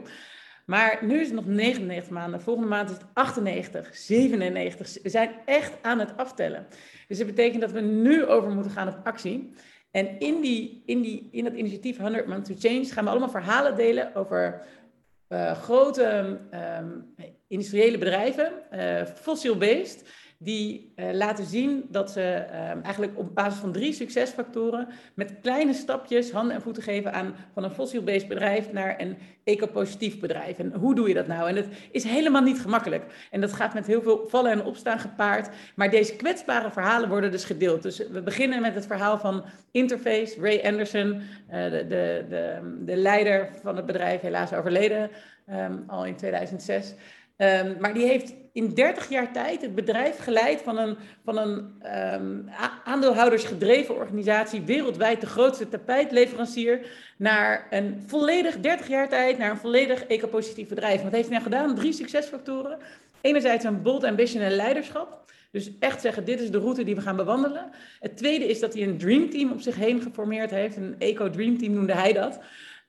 Maar 0.65 0.99
nu 1.01 1.19
is 1.19 1.25
het 1.25 1.35
nog 1.35 1.45
99 1.45 2.11
maanden. 2.11 2.41
Volgende 2.41 2.69
maand 2.69 2.89
is 2.89 2.95
het 2.95 3.05
98, 3.13 3.95
97. 3.95 5.01
We 5.01 5.09
zijn 5.09 5.31
echt 5.45 5.73
aan 5.81 5.99
het 5.99 6.17
aftellen. 6.17 6.67
Dus 7.07 7.17
dat 7.17 7.27
betekent 7.27 7.61
dat 7.61 7.71
we 7.71 7.81
nu 7.81 8.25
over 8.25 8.51
moeten 8.51 8.71
gaan 8.71 8.87
op 8.87 8.99
actie. 9.03 9.53
En 9.91 10.19
in, 10.19 10.41
die, 10.41 10.83
in, 10.85 11.01
die, 11.01 11.27
in 11.31 11.43
dat 11.43 11.53
initiatief 11.53 11.97
100 11.97 12.27
Months 12.27 12.49
to 12.49 12.69
Change 12.69 12.85
gaan 12.85 13.03
we 13.03 13.09
allemaal 13.09 13.29
verhalen 13.29 13.75
delen 13.75 14.15
over 14.15 14.65
uh, 15.29 15.51
grote 15.51 16.39
um, 16.79 17.15
industriële 17.47 17.97
bedrijven, 17.97 18.51
uh, 18.71 19.05
fossil-based 19.05 20.09
die 20.43 20.93
uh, 20.95 21.11
laten 21.11 21.45
zien 21.45 21.85
dat 21.89 22.11
ze 22.11 22.19
uh, 22.19 22.83
eigenlijk 22.83 23.17
op 23.17 23.35
basis 23.35 23.59
van 23.59 23.71
drie 23.71 23.93
succesfactoren 23.93 24.87
met 25.13 25.35
kleine 25.41 25.73
stapjes 25.73 26.31
handen 26.31 26.55
en 26.55 26.61
voeten 26.61 26.83
geven 26.83 27.13
aan 27.13 27.35
van 27.53 27.63
een 27.63 27.71
fossiel-based 27.71 28.27
bedrijf 28.27 28.71
naar 28.71 29.01
een 29.01 29.17
ecopositief 29.43 30.19
bedrijf. 30.19 30.59
En 30.59 30.73
hoe 30.73 30.95
doe 30.95 31.07
je 31.07 31.13
dat 31.13 31.27
nou? 31.27 31.49
En 31.49 31.55
het 31.55 31.67
is 31.91 32.03
helemaal 32.03 32.41
niet 32.41 32.61
gemakkelijk. 32.61 33.27
En 33.31 33.41
dat 33.41 33.53
gaat 33.53 33.73
met 33.73 33.87
heel 33.87 34.01
veel 34.01 34.25
vallen 34.27 34.51
en 34.51 34.63
opstaan 34.63 34.99
gepaard. 34.99 35.49
Maar 35.75 35.89
deze 35.89 36.15
kwetsbare 36.15 36.71
verhalen 36.71 37.09
worden 37.09 37.31
dus 37.31 37.43
gedeeld. 37.45 37.81
Dus 37.81 38.07
we 38.07 38.21
beginnen 38.21 38.61
met 38.61 38.75
het 38.75 38.85
verhaal 38.85 39.17
van 39.17 39.43
Interface, 39.71 40.41
Ray 40.41 40.61
Anderson, 40.63 41.07
uh, 41.07 41.23
de, 41.63 41.85
de, 41.87 42.25
de, 42.29 42.59
de, 42.85 42.95
leider 42.95 43.49
van 43.61 43.75
het 43.75 43.85
bedrijf, 43.85 44.21
helaas 44.21 44.53
overleden 44.53 45.09
um, 45.49 45.83
al 45.87 46.05
in 46.05 46.15
2006. 46.15 46.93
Um, 47.37 47.77
maar 47.79 47.93
die 47.93 48.05
heeft 48.05 48.33
in 48.53 48.73
30 48.73 49.09
jaar 49.09 49.33
tijd 49.33 49.61
het 49.61 49.75
bedrijf 49.75 50.17
geleid 50.17 50.61
van 50.61 50.77
een, 50.77 50.97
van 51.23 51.37
een 51.37 51.83
um, 52.13 52.49
aandeelhoudersgedreven 52.83 53.95
organisatie, 53.95 54.61
wereldwijd 54.61 55.21
de 55.21 55.27
grootste 55.27 55.69
tapijtleverancier, 55.69 56.91
naar 57.17 57.67
een 57.69 58.03
volledig, 58.07 58.59
30 58.59 58.87
jaar 58.87 59.09
tijd, 59.09 59.37
naar 59.37 59.51
een 59.51 59.57
volledig 59.57 60.05
ecopositief 60.05 60.67
bedrijf. 60.67 61.03
Wat 61.03 61.11
heeft 61.11 61.29
hij 61.29 61.39
nou 61.39 61.51
gedaan? 61.51 61.75
Drie 61.75 61.93
succesfactoren. 61.93 62.77
Enerzijds 63.21 63.65
een 63.65 63.81
bold 63.81 64.03
ambition 64.03 64.41
en 64.41 64.51
leiderschap. 64.51 65.23
Dus 65.51 65.71
echt 65.79 66.01
zeggen, 66.01 66.25
dit 66.25 66.41
is 66.41 66.51
de 66.51 66.59
route 66.59 66.83
die 66.83 66.95
we 66.95 67.01
gaan 67.01 67.15
bewandelen. 67.15 67.69
Het 67.99 68.17
tweede 68.17 68.45
is 68.45 68.59
dat 68.59 68.73
hij 68.73 68.83
een 68.83 68.97
dreamteam 68.97 69.51
op 69.51 69.61
zich 69.61 69.75
heen 69.75 70.01
geformeerd 70.01 70.51
heeft. 70.51 70.75
Een 70.75 70.95
eco-dreamteam 70.99 71.73
noemde 71.73 71.93
hij 71.93 72.13
dat. 72.13 72.39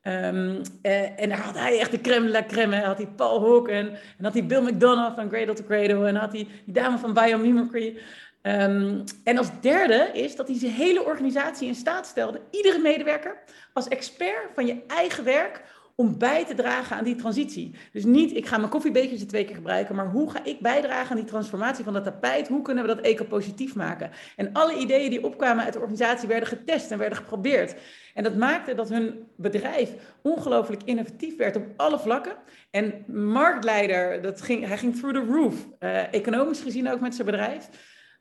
Um, 0.06 0.62
uh, 0.82 1.20
en 1.20 1.28
daar 1.28 1.40
had 1.40 1.58
hij 1.58 1.78
echt 1.78 1.90
de 1.90 2.00
crème 2.00 2.26
de 2.26 2.32
la 2.32 2.44
crème. 2.44 2.76
Had 2.76 2.96
hij 2.96 3.06
Paul 3.06 3.40
Hawken, 3.40 3.90
en 4.18 4.24
had 4.24 4.32
hij 4.32 4.46
Bill 4.46 4.60
McDonough 4.60 5.14
van 5.14 5.28
Cradle 5.28 5.54
to 5.54 5.64
Cradle, 5.64 6.06
en 6.06 6.16
had 6.16 6.32
hij 6.32 6.46
die 6.64 6.74
dame 6.74 6.98
van 6.98 7.12
Biomimicry. 7.12 7.98
Um, 8.42 9.04
en 9.24 9.38
als 9.38 9.48
derde 9.60 10.10
is 10.12 10.36
dat 10.36 10.48
hij 10.48 10.58
zijn 10.58 10.72
hele 10.72 11.04
organisatie 11.04 11.68
in 11.68 11.74
staat 11.74 12.06
stelde, 12.06 12.40
iedere 12.50 12.78
medewerker 12.78 13.36
als 13.72 13.88
expert 13.88 14.48
van 14.54 14.66
je 14.66 14.82
eigen 14.86 15.24
werk, 15.24 15.62
om 15.96 16.18
bij 16.18 16.44
te 16.44 16.54
dragen 16.54 16.96
aan 16.96 17.04
die 17.04 17.14
transitie. 17.14 17.74
Dus 17.92 18.04
niet, 18.04 18.37
ik 18.37 18.46
ga 18.46 18.57
mijn 18.57 18.70
koffiebekertje 18.70 19.26
twee 19.26 19.44
keer 19.44 19.54
gebruiken, 19.54 19.94
maar 19.94 20.11
hoe 20.11 20.30
ga 20.30 20.44
ik 20.44 20.61
bijdragen 20.61 21.11
aan 21.11 21.16
die 21.16 21.30
transformatie 21.30 21.85
van 21.85 21.92
dat 21.92 22.04
tapijt? 22.04 22.48
Hoe 22.48 22.62
kunnen 22.62 22.87
we 22.87 22.94
dat 22.94 23.04
eco-positief 23.04 23.74
maken? 23.74 24.11
En 24.37 24.52
alle 24.52 24.78
ideeën 24.78 25.11
die 25.11 25.24
opkwamen 25.24 25.64
uit 25.64 25.72
de 25.72 25.78
organisatie 25.78 26.28
werden 26.28 26.48
getest 26.48 26.90
en 26.90 26.98
werden 26.98 27.18
geprobeerd. 27.18 27.74
En 28.14 28.22
dat 28.22 28.37
maakte 28.37 28.74
dat 28.74 28.88
hun 28.88 29.26
bedrijf 29.37 29.90
ongelooflijk 30.22 30.83
innovatief 30.85 31.37
werd 31.37 31.57
op 31.57 31.66
alle 31.76 31.98
vlakken. 31.98 32.37
En 32.70 33.04
marktleider, 33.07 34.22
dat 34.22 34.42
ging, 34.42 34.66
hij 34.66 34.78
ging 34.78 34.96
through 34.96 35.18
the 35.18 35.33
roof, 35.33 35.54
uh, 35.80 36.12
economisch 36.12 36.61
gezien 36.61 36.90
ook 36.90 37.00
met 37.00 37.14
zijn 37.14 37.26
bedrijf. 37.26 37.68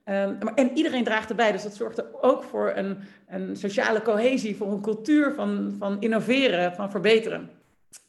Um, 0.06 0.38
en 0.56 0.78
iedereen 0.78 1.04
draagt 1.04 1.30
erbij, 1.30 1.52
dus 1.52 1.64
dat 1.64 1.76
zorgde 1.76 2.22
ook 2.22 2.44
voor 2.44 2.72
een, 2.76 2.98
een 3.28 3.56
sociale 3.56 4.02
cohesie, 4.02 4.56
voor 4.56 4.72
een 4.72 4.82
cultuur 4.82 5.34
van, 5.34 5.76
van 5.80 6.02
innoveren, 6.02 6.74
van 6.74 6.92
verbeteren. 6.92 7.50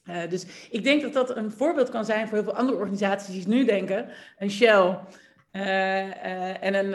Uh, 0.08 0.28
dus 0.28 0.46
ik 0.70 0.84
denk 0.84 1.02
dat 1.02 1.12
dat 1.12 1.36
een 1.36 1.50
voorbeeld 1.50 1.88
kan 1.88 2.04
zijn 2.04 2.28
voor 2.28 2.36
heel 2.36 2.46
veel 2.46 2.56
andere 2.56 2.78
organisaties 2.78 3.34
die 3.34 3.54
nu 3.54 3.64
denken. 3.64 4.08
Een 4.38 4.50
Shell 4.50 4.98
uh, 5.52 5.62
uh, 5.62 6.64
en 6.64 6.74
een, 6.74 6.92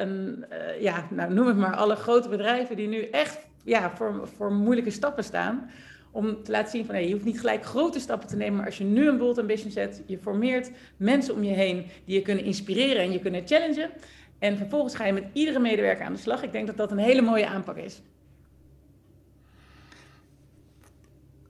een 0.00 0.46
ja, 0.80 1.06
nou, 1.10 1.32
noem 1.34 1.46
het 1.46 1.56
maar, 1.56 1.76
alle 1.76 1.96
grote 1.96 2.28
bedrijven 2.28 2.76
die 2.76 2.88
nu 2.88 3.02
echt 3.02 3.38
ja, 3.64 3.90
voor, 3.96 4.28
voor 4.36 4.52
moeilijke 4.52 4.90
stappen 4.90 5.24
staan. 5.24 5.70
Om 6.12 6.42
te 6.42 6.50
laten 6.50 6.70
zien 6.70 6.84
van 6.84 7.06
je 7.06 7.12
hoeft 7.12 7.24
niet 7.24 7.40
gelijk 7.40 7.64
grote 7.64 8.00
stappen 8.00 8.28
te 8.28 8.36
nemen, 8.36 8.56
maar 8.56 8.66
als 8.66 8.78
je 8.78 8.84
nu 8.84 9.08
een 9.08 9.18
bold 9.18 9.38
ambition 9.38 9.70
zet, 9.70 10.02
je 10.06 10.18
formeert 10.18 10.70
mensen 10.96 11.34
om 11.34 11.42
je 11.42 11.54
heen 11.54 11.86
die 12.04 12.14
je 12.14 12.22
kunnen 12.22 12.44
inspireren 12.44 13.02
en 13.02 13.12
je 13.12 13.20
kunnen 13.20 13.46
challengen. 13.46 13.90
En 14.38 14.56
vervolgens 14.56 14.94
ga 14.94 15.06
je 15.06 15.12
met 15.12 15.28
iedere 15.32 15.58
medewerker 15.58 16.04
aan 16.04 16.12
de 16.12 16.18
slag. 16.18 16.42
Ik 16.42 16.52
denk 16.52 16.66
dat 16.66 16.76
dat 16.76 16.90
een 16.90 16.98
hele 16.98 17.22
mooie 17.22 17.46
aanpak 17.46 17.76
is. 17.76 18.02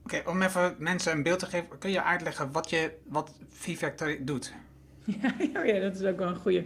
okay, 0.19 0.33
om 0.33 0.41
even 0.41 0.75
mensen 0.77 1.11
een 1.11 1.23
beeld 1.23 1.39
te 1.39 1.45
geven, 1.45 1.77
kun 1.77 1.91
je 1.91 2.03
uitleggen 2.03 2.51
wat, 2.51 2.69
je, 2.69 2.91
wat 3.07 3.33
V-Factor 3.49 4.17
doet? 4.21 4.53
Ja, 5.53 5.63
ja, 5.63 5.79
dat 5.79 5.95
is 5.95 6.03
ook 6.03 6.17
wel 6.17 6.27
een 6.27 6.35
goede. 6.35 6.63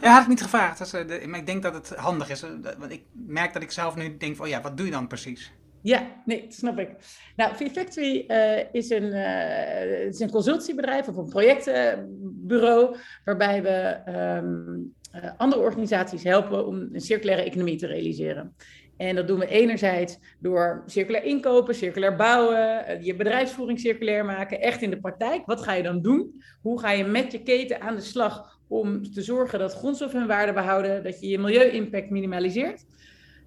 ja, 0.00 0.12
had 0.12 0.22
ik 0.22 0.28
niet 0.28 0.42
gevraagd. 0.42 0.78
Dus, 0.78 1.26
maar 1.26 1.38
ik 1.38 1.46
denk 1.46 1.62
dat 1.62 1.74
het 1.74 1.88
handig 1.88 2.30
is. 2.30 2.44
Want 2.78 2.92
ik 2.92 3.02
merk 3.12 3.52
dat 3.52 3.62
ik 3.62 3.70
zelf 3.70 3.96
nu 3.96 4.16
denk 4.16 4.36
van, 4.36 4.44
oh 4.44 4.50
ja, 4.50 4.60
wat 4.60 4.76
doe 4.76 4.86
je 4.86 4.92
dan 4.92 5.06
precies? 5.06 5.52
Ja, 5.80 6.22
nee, 6.24 6.46
snap 6.48 6.78
ik. 6.78 6.90
Nou, 7.36 7.56
V-Factory 7.56 8.24
uh, 8.28 8.58
is, 8.72 8.90
een, 8.90 9.02
uh, 9.02 10.06
is 10.06 10.20
een 10.20 10.30
consultiebedrijf 10.30 11.08
of 11.08 11.16
een 11.16 11.28
projectbureau 11.28 12.96
waarbij 13.24 13.62
we 13.62 14.00
um, 14.12 14.94
uh, 15.14 15.30
andere 15.36 15.62
organisaties 15.62 16.22
helpen 16.22 16.66
om 16.66 16.88
een 16.92 17.00
circulaire 17.00 17.44
economie 17.44 17.78
te 17.78 17.86
realiseren. 17.86 18.54
En 18.98 19.14
dat 19.14 19.26
doen 19.26 19.38
we 19.38 19.46
enerzijds 19.46 20.18
door 20.38 20.82
circulair 20.86 21.24
inkopen, 21.24 21.74
circulair 21.74 22.16
bouwen, 22.16 22.84
je 23.04 23.14
bedrijfsvoering 23.14 23.80
circulair 23.80 24.24
maken, 24.24 24.60
echt 24.60 24.82
in 24.82 24.90
de 24.90 25.00
praktijk. 25.00 25.46
Wat 25.46 25.62
ga 25.62 25.72
je 25.72 25.82
dan 25.82 26.02
doen? 26.02 26.42
Hoe 26.62 26.80
ga 26.80 26.90
je 26.90 27.04
met 27.04 27.32
je 27.32 27.42
keten 27.42 27.80
aan 27.80 27.94
de 27.94 28.00
slag 28.00 28.58
om 28.68 29.12
te 29.12 29.22
zorgen 29.22 29.58
dat 29.58 29.74
grondstoffen 29.74 30.18
hun 30.18 30.28
waarde 30.28 30.52
behouden, 30.52 31.02
dat 31.02 31.20
je 31.20 31.28
je 31.28 31.38
milieu-impact 31.38 32.10
minimaliseert? 32.10 32.84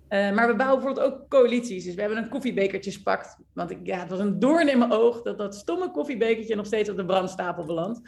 Uh, 0.09 0.31
maar 0.31 0.47
we 0.47 0.55
bouwen 0.55 0.83
bijvoorbeeld 0.83 1.13
ook 1.13 1.29
coalities. 1.29 1.85
Dus 1.85 1.95
we 1.95 2.01
hebben 2.01 2.19
een 2.19 2.29
koffiebekertjespact. 2.29 3.37
Want 3.53 3.71
ik, 3.71 3.77
ja, 3.83 3.99
het 3.99 4.09
was 4.09 4.19
een 4.19 4.39
doorn 4.39 4.69
in 4.69 4.77
mijn 4.77 4.91
oog 4.91 5.21
dat 5.21 5.37
dat 5.37 5.55
stomme 5.55 5.91
koffiebekertje 5.91 6.55
nog 6.55 6.65
steeds 6.65 6.89
op 6.89 6.97
de 6.97 7.05
brandstapel 7.05 7.63
belandt. 7.63 7.99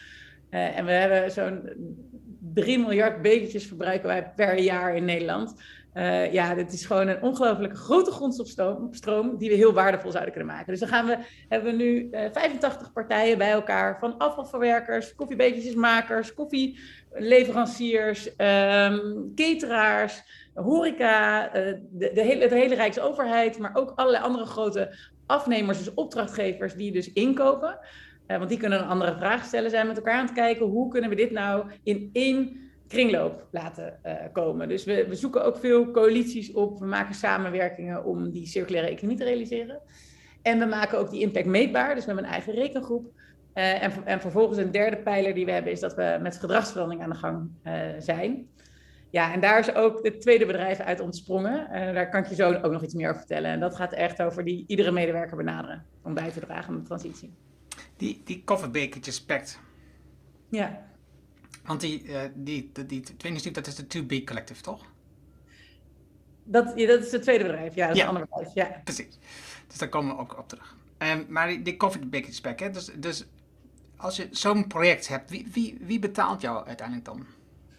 Uh, 0.50 0.78
en 0.78 0.86
we 0.86 0.92
hebben 0.92 1.32
zo'n 1.32 1.70
3 2.54 2.80
miljard 2.80 3.22
bekertjes 3.22 3.66
verbruiken 3.66 4.08
wij 4.08 4.32
per 4.36 4.60
jaar 4.60 4.96
in 4.96 5.06
Nederland. 5.06 5.56
Uh, 5.94 6.34
ja, 6.34 6.56
dit 6.56 6.74
is 6.74 6.86
gewoon 6.86 7.08
een 7.08 7.22
ongelooflijke 7.22 7.76
grote 7.76 8.12
grondstofstroom 8.12 9.38
die 9.38 9.50
we 9.50 9.56
heel 9.56 9.74
waardevol 9.74 10.12
zouden 10.12 10.34
kunnen 10.34 10.54
maken. 10.54 10.72
Dus 10.72 10.80
dan 10.80 10.90
gaan 10.90 11.06
we, 11.06 11.18
hebben 11.50 11.72
we 11.72 11.78
nu 11.78 12.08
uh, 12.12 12.26
85 12.32 12.94
partijen 12.94 13.38
bij 13.38 13.52
elkaar 13.52 14.00
van 14.00 14.18
afvalverwerkers, 14.18 15.16
koffiebekertjesmakers, 15.16 16.34
koffieleveranciers, 16.34 18.28
um, 18.28 19.32
cateraars, 19.36 20.24
horeca, 20.54 21.48
uh, 21.48 21.78
de, 21.92 22.48
hele, 22.50 22.76
Rijksoverheid, 22.76 23.58
maar 23.58 23.76
ook 23.76 23.94
allerlei 23.96 24.24
andere 24.24 24.46
grote 24.46 24.96
afnemers, 25.26 25.78
dus 25.78 25.94
opdrachtgevers 25.94 26.74
die 26.74 26.92
dus 26.92 27.14
inkopen. 27.14 27.80
Want 28.28 28.50
die 28.50 28.58
kunnen 28.58 28.80
een 28.80 28.88
andere 28.88 29.16
vraag 29.16 29.46
stellen, 29.46 29.70
zijn 29.70 29.88
met 29.88 29.98
elkaar 29.98 30.14
aan 30.14 30.26
het 30.26 30.34
kijken 30.34 30.66
hoe 30.66 30.90
kunnen 30.90 31.10
we 31.10 31.16
dit 31.16 31.32
nou 31.32 31.72
in 31.84 32.10
één 32.14 32.63
kringloop 32.94 33.48
laten 33.52 34.00
uh, 34.06 34.14
komen. 34.32 34.68
Dus 34.68 34.84
we, 34.84 35.08
we, 35.08 35.16
zoeken 35.16 35.46
ook 35.46 35.58
veel 35.58 35.92
coalities 35.92 36.52
op, 36.52 36.80
we 36.80 36.86
maken 36.86 37.16
samenwerkingen 37.16 38.06
om 38.06 38.32
die 38.32 38.48
circulaire 38.48 38.92
economie 38.92 39.18
te 39.18 39.24
realiseren. 39.24 39.82
En 40.42 40.60
we 40.60 40.66
maken 40.66 41.00
ook 41.00 41.10
die 41.10 41.22
impact 41.22 41.46
meetbaar, 41.46 41.96
dus 41.96 42.06
we 42.06 42.12
hebben 42.12 42.26
een 42.26 42.32
eigen 42.32 42.54
rekengroep. 42.54 43.06
Uh, 43.54 43.84
en, 43.84 43.92
en, 44.06 44.22
vervolgens 44.22 44.58
een 44.58 44.72
derde 44.72 44.98
pijler 44.98 45.34
die 45.34 45.46
we 45.46 45.52
hebben 45.52 45.72
is 45.72 45.80
dat 45.80 45.96
we 45.96 46.20
met 46.22 46.38
gedragsverandering 46.38 47.04
aan 47.04 47.10
de 47.10 47.16
gang 47.16 47.50
uh, 47.64 47.74
zijn. 48.00 48.48
Ja, 49.10 49.34
en 49.34 49.40
daar 49.40 49.60
is 49.60 49.76
ook 49.76 50.04
het 50.04 50.22
tweede 50.22 50.46
bedrijf 50.46 50.80
uit 50.80 51.00
ontsprongen. 51.00 51.68
Daar 51.94 52.10
kan 52.10 52.24
ik 52.24 52.30
je 52.30 52.36
zo 52.36 52.54
ook 52.54 52.72
nog 52.72 52.84
iets 52.84 52.94
meer 52.94 53.10
over 53.10 53.20
vertellen. 53.20 53.52
En 53.52 53.60
dat 53.60 53.76
gaat 53.76 53.94
echt 53.94 54.22
over 54.22 54.44
die 54.44 54.64
iedere 54.68 54.92
medewerker 54.92 55.38
benaderen 55.38 55.86
om 56.04 56.14
bij 56.14 56.32
te 56.32 56.40
dragen 56.40 56.74
aan 56.74 56.80
de 56.80 56.86
transitie. 56.86 57.34
Die, 57.98 58.22
die 58.26 58.44
koffiebekertjes 58.44 59.24
pact. 59.24 59.60
Ja. 60.50 60.93
Want 61.66 61.82
die, 61.82 62.04
uh, 62.04 62.22
die, 62.36 62.72
die, 62.86 63.52
dat 63.52 63.68
is 63.68 63.76
de 63.76 64.04
2B 64.04 64.24
Collective, 64.24 64.62
toch? 64.62 64.92
Dat, 66.44 66.72
ja, 66.76 66.88
dat 66.88 67.06
is 67.06 67.12
het 67.12 67.22
tweede 67.22 67.44
bedrijf, 67.44 67.76
ja, 67.76 67.88
dat 67.88 67.96
is 67.96 68.02
ja. 68.02 68.10
een 68.10 68.16
ander 68.16 68.28
bedrijf. 68.30 68.54
Ja, 68.54 68.82
precies. 68.84 69.20
Dus 69.68 69.78
daar 69.78 69.90
komen 69.90 70.16
we 70.16 70.22
ook 70.22 70.38
op 70.38 70.48
terug. 70.48 70.78
Um, 70.98 71.26
maar 71.30 71.48
die, 71.48 71.62
die 71.62 71.78
koffiebekertjes 71.78 72.42
pact, 72.42 72.60
hè? 72.60 72.70
Dus, 72.70 72.86
dus 72.86 73.26
als 73.98 74.16
je 74.16 74.28
zo'n 74.32 74.68
project 74.68 75.08
hebt, 75.08 75.30
wie, 75.30 75.48
wie, 75.52 75.78
wie 75.82 76.00
betaalt 76.00 76.42
jou 76.42 76.68
uiteindelijk 76.68 77.06
dan? 77.06 77.26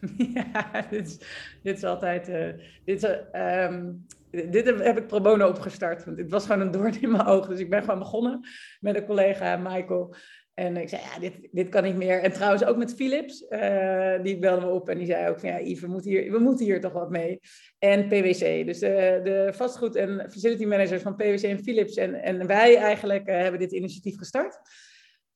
Ja, 0.34 0.86
dit 0.90 1.06
is, 1.06 1.18
dit 1.62 1.76
is 1.76 1.84
altijd. 1.84 2.28
Uh, 2.28 2.66
dit, 2.84 3.02
is, 3.02 3.10
um, 3.32 4.06
dit 4.30 4.64
heb 4.66 4.98
ik 4.98 5.06
pro 5.06 5.20
bono 5.20 5.48
opgestart. 5.48 6.04
Want 6.04 6.18
het 6.18 6.30
was 6.30 6.46
gewoon 6.46 6.60
een 6.60 6.70
doorn 6.70 7.00
in 7.00 7.10
mijn 7.10 7.26
ogen. 7.26 7.50
Dus 7.50 7.58
ik 7.58 7.70
ben 7.70 7.80
gewoon 7.80 7.98
begonnen 7.98 8.46
met 8.80 8.96
een 8.96 9.04
collega, 9.04 9.56
Michael. 9.56 10.14
En 10.54 10.76
ik 10.76 10.88
zei, 10.88 11.02
ja, 11.02 11.18
dit, 11.18 11.48
dit 11.50 11.68
kan 11.68 11.82
niet 11.82 11.96
meer. 11.96 12.22
En 12.22 12.32
trouwens 12.32 12.64
ook 12.64 12.76
met 12.76 12.94
Philips. 12.94 13.46
Uh, 13.50 14.22
die 14.22 14.38
belde 14.38 14.66
me 14.66 14.72
op 14.72 14.88
en 14.88 14.98
die 14.98 15.06
zei 15.06 15.28
ook 15.28 15.40
van, 15.40 15.48
ja, 15.48 15.60
Yves, 15.60 15.80
we 15.80 15.86
moeten 15.86 16.10
hier, 16.10 16.32
we 16.32 16.38
moeten 16.38 16.64
hier 16.64 16.80
toch 16.80 16.92
wat 16.92 17.10
mee. 17.10 17.40
En 17.78 18.08
PwC. 18.08 18.66
Dus 18.66 18.78
de, 18.78 19.50
vastgoed- 19.52 19.96
en 19.96 20.26
facility 20.30 20.64
managers 20.64 21.02
van 21.02 21.16
PwC 21.16 21.42
en 21.42 21.62
Philips. 21.62 21.96
En, 21.96 22.14
en 22.14 22.46
wij 22.46 22.76
eigenlijk 22.76 23.28
uh, 23.28 23.34
hebben 23.36 23.60
dit 23.60 23.72
initiatief 23.72 24.16
gestart. 24.18 24.58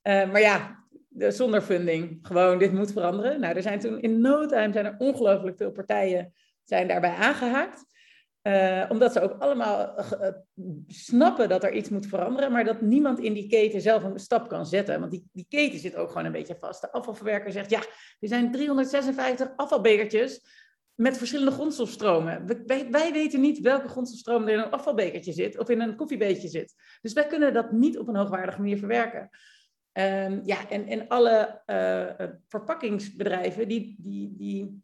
Uh, 0.03 0.31
maar 0.31 0.41
ja, 0.41 0.87
zonder 1.29 1.63
funding. 1.63 2.19
Gewoon, 2.23 2.59
dit 2.59 2.73
moet 2.73 2.93
veranderen. 2.93 3.41
Nou, 3.41 3.57
er 3.57 3.63
zijn 3.63 3.79
toen 3.79 4.01
in 4.01 4.21
no 4.21 4.47
time 4.47 4.73
zijn 4.73 4.87
er 4.87 4.95
ongelooflijk 4.99 5.57
veel 5.57 5.73
partijen 5.73 6.33
zijn 6.65 6.89
daarbij 6.89 7.15
aangehaakt. 7.15 7.85
Uh, 8.43 8.85
omdat 8.89 9.13
ze 9.13 9.21
ook 9.21 9.43
allemaal 9.43 9.95
uh, 9.99 10.29
snappen 10.87 11.49
dat 11.49 11.65
er 11.65 11.73
iets 11.73 11.89
moet 11.89 12.07
veranderen, 12.07 12.53
maar 12.53 12.65
dat 12.65 12.81
niemand 12.81 13.19
in 13.19 13.33
die 13.33 13.49
keten 13.49 13.81
zelf 13.81 14.05
een 14.05 14.19
stap 14.19 14.49
kan 14.49 14.67
zetten. 14.67 15.01
Want 15.01 15.13
die, 15.13 15.29
die 15.33 15.47
keten 15.49 15.79
zit 15.79 15.97
ook 15.97 16.09
gewoon 16.09 16.25
een 16.25 16.33
beetje 16.33 16.57
vast. 16.59 16.81
De 16.81 16.93
afvalverwerker 16.93 17.53
zegt, 17.53 17.71
ja, 17.71 17.81
er 18.21 18.29
zijn 18.29 18.53
356 18.53 19.49
afvalbekertjes 19.57 20.41
met 20.95 21.19
verschillende 21.19 21.53
grondstofstromen. 21.53 22.47
Wij, 22.67 22.91
wij, 22.91 23.13
weten 23.13 23.41
niet 23.41 23.61
welke 23.61 23.89
grondstofstroom 23.89 24.43
er 24.43 24.53
in 24.53 24.59
een 24.59 24.71
afvalbekertje 24.71 25.33
zit 25.33 25.59
of 25.59 25.69
in 25.69 25.81
een 25.81 25.97
koffiebeetje 25.97 26.49
zit. 26.49 26.75
Dus 27.01 27.13
wij 27.13 27.27
kunnen 27.27 27.53
dat 27.53 27.73
niet 27.73 27.99
op 27.99 28.09
een 28.09 28.17
hoogwaardige 28.17 28.61
manier 28.61 28.79
verwerken. 28.79 29.31
Um, 29.93 30.41
ja, 30.45 30.69
en, 30.69 30.87
en 30.87 31.09
alle 31.09 31.63
verpakkingsbedrijven, 32.49 33.69
die, 33.69 33.97
die, 34.01 34.35
die, 34.37 34.83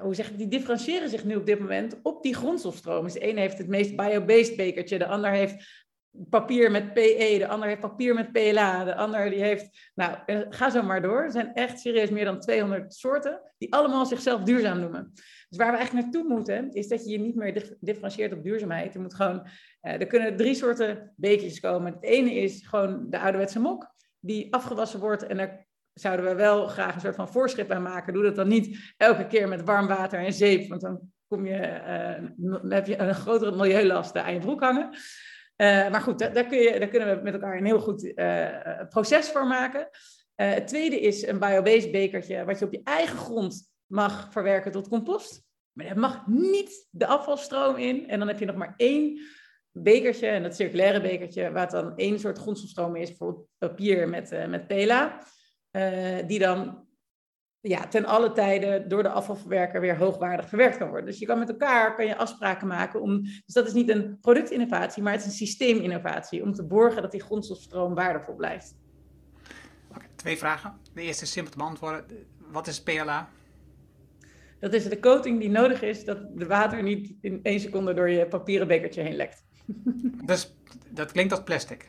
hoe 0.00 0.14
zeg 0.14 0.30
ik, 0.30 0.38
die 0.38 0.48
differentiëren 0.48 1.08
zich 1.08 1.24
nu 1.24 1.36
op 1.36 1.46
dit 1.46 1.58
moment 1.58 2.00
op 2.02 2.22
die 2.22 2.34
grondstofstromen. 2.34 3.04
Dus 3.04 3.12
de 3.12 3.20
ene 3.20 3.40
heeft 3.40 3.58
het 3.58 3.68
meest 3.68 3.96
bio-based 3.96 4.56
bekertje, 4.56 4.98
de 4.98 5.06
ander 5.06 5.30
heeft 5.30 5.84
papier 6.30 6.70
met 6.70 6.92
PE, 6.92 7.34
de 7.38 7.48
ander 7.48 7.68
heeft 7.68 7.80
papier 7.80 8.14
met 8.14 8.32
PLA, 8.32 8.84
de 8.84 8.94
ander 8.94 9.30
die 9.30 9.42
heeft, 9.42 9.90
nou, 9.94 10.16
ga 10.50 10.70
zo 10.70 10.82
maar 10.82 11.02
door. 11.02 11.22
Er 11.22 11.30
zijn 11.30 11.54
echt 11.54 11.80
serieus 11.80 12.10
meer 12.10 12.24
dan 12.24 12.40
200 12.40 12.94
soorten 12.94 13.40
die 13.58 13.74
allemaal 13.74 14.06
zichzelf 14.06 14.42
duurzaam 14.42 14.80
noemen. 14.80 15.12
Dus 15.48 15.58
waar 15.58 15.70
we 15.70 15.76
eigenlijk 15.76 16.06
naartoe 16.06 16.32
moeten, 16.32 16.70
is 16.72 16.88
dat 16.88 17.04
je 17.04 17.10
je 17.10 17.18
niet 17.18 17.34
meer 17.34 17.76
differentieert 17.80 18.32
op 18.32 18.42
duurzaamheid. 18.42 18.94
Er, 18.94 19.00
moet 19.00 19.14
gewoon, 19.14 19.46
uh, 19.82 19.92
er 19.92 20.06
kunnen 20.06 20.36
drie 20.36 20.54
soorten 20.54 21.12
bekertjes 21.16 21.60
komen. 21.60 21.92
Het 21.92 22.02
ene 22.02 22.34
is 22.34 22.66
gewoon 22.66 23.06
de 23.10 23.18
ouderwetse 23.18 23.60
mok 23.60 23.92
die 24.20 24.54
afgewassen 24.54 25.00
wordt. 25.00 25.26
En 25.26 25.36
daar 25.36 25.63
zouden 25.94 26.26
we 26.26 26.34
wel 26.34 26.68
graag 26.68 26.94
een 26.94 27.00
soort 27.00 27.14
van 27.14 27.32
voorschrift 27.32 27.70
aan 27.70 27.82
maken. 27.82 28.12
Doe 28.12 28.22
dat 28.22 28.36
dan 28.36 28.48
niet 28.48 28.94
elke 28.96 29.26
keer 29.26 29.48
met 29.48 29.64
warm 29.64 29.86
water 29.86 30.18
en 30.18 30.32
zeep, 30.32 30.68
want 30.68 30.80
dan, 30.80 31.00
kom 31.28 31.46
je, 31.46 31.80
dan 32.36 32.70
heb 32.70 32.86
je 32.86 32.98
een 32.98 33.14
grotere 33.14 33.56
milieulast 33.56 34.16
aan 34.16 34.32
je 34.32 34.38
broek 34.38 34.60
hangen. 34.60 34.90
Uh, 35.56 35.90
maar 35.90 36.00
goed, 36.00 36.18
daar, 36.18 36.46
kun 36.46 36.58
je, 36.58 36.78
daar, 36.78 36.88
kunnen 36.88 37.16
we 37.16 37.22
met 37.22 37.34
elkaar 37.34 37.56
een 37.56 37.64
heel 37.64 37.80
goed 37.80 38.04
uh, 38.04 38.48
proces 38.88 39.28
voor 39.28 39.46
maken. 39.46 39.88
het 40.34 40.66
tweede 40.66 41.00
is 41.00 41.26
een 41.26 41.38
biobased 41.38 41.90
bekertje, 41.90 42.44
wat 42.44 42.58
je 42.58 42.64
op 42.64 42.72
je 42.72 42.80
eigen 42.84 43.18
grond 43.18 43.72
mag 43.86 44.28
verwerken 44.30 44.72
tot 44.72 44.88
compost. 44.88 45.42
Maar 45.72 45.88
dat 45.88 45.96
mag 45.96 46.26
niet 46.26 46.88
de 46.90 47.06
afvalstroom 47.06 47.76
in. 47.76 48.08
En 48.08 48.18
dan 48.18 48.28
heb 48.28 48.38
je 48.38 48.44
nog 48.44 48.56
maar 48.56 48.74
één 48.76 49.20
bekertje, 49.70 50.26
en 50.26 50.42
dat 50.42 50.56
circulaire 50.56 51.00
bekertje, 51.00 51.50
waar 51.50 51.70
dan 51.70 51.96
één 51.96 52.20
soort 52.20 52.38
grondstofstroom 52.38 52.96
is, 52.96 53.08
bijvoorbeeld 53.08 53.46
papier 53.58 54.08
met, 54.08 54.48
met 54.48 54.66
PELA, 54.66 55.18
uh, 55.76 56.26
die 56.26 56.38
dan 56.38 56.84
ja, 57.68 57.88
ten 57.88 58.04
alle 58.04 58.32
tijden 58.32 58.88
door 58.88 59.02
de 59.02 59.08
afvalverwerker 59.08 59.80
weer 59.80 59.96
hoogwaardig 59.96 60.48
verwerkt 60.48 60.76
kan 60.76 60.88
worden. 60.88 61.06
Dus 61.06 61.18
je 61.18 61.26
kan 61.26 61.38
met 61.38 61.48
elkaar 61.48 61.94
kan 61.94 62.06
je 62.06 62.16
afspraken 62.16 62.66
maken 62.66 63.00
om. 63.00 63.22
Dus 63.22 63.54
dat 63.54 63.66
is 63.66 63.72
niet 63.72 63.88
een 63.88 64.18
productinnovatie, 64.20 65.02
maar 65.02 65.12
het 65.12 65.20
is 65.20 65.26
een 65.26 65.46
systeeminnovatie 65.46 66.42
om 66.42 66.52
te 66.52 66.66
borgen 66.66 67.02
dat 67.02 67.10
die 67.10 67.22
grondstofstroom 67.22 67.94
waardevol 67.94 68.34
blijft. 68.34 68.76
Okay, 69.88 70.08
twee 70.16 70.36
vragen. 70.36 70.78
De 70.94 71.02
eerste 71.02 71.24
is 71.24 71.32
simpel 71.32 71.52
te 71.52 71.58
beantwoorden. 71.58 72.04
Wat 72.50 72.66
is 72.66 72.82
PLA? 72.82 73.28
Dat 74.60 74.72
is 74.72 74.88
de 74.88 75.00
coating 75.00 75.40
die 75.40 75.50
nodig 75.50 75.82
is 75.82 76.04
dat 76.04 76.38
de 76.38 76.46
water 76.46 76.82
niet 76.82 77.14
in 77.20 77.40
één 77.42 77.60
seconde 77.60 77.94
door 77.94 78.10
je 78.10 78.26
papieren 78.26 78.68
bekertje 78.68 79.02
heen 79.02 79.16
lekt. 79.16 79.44
Dus 80.24 80.56
dat 80.90 81.12
klinkt 81.12 81.32
als 81.32 81.42
plastic. 81.42 81.88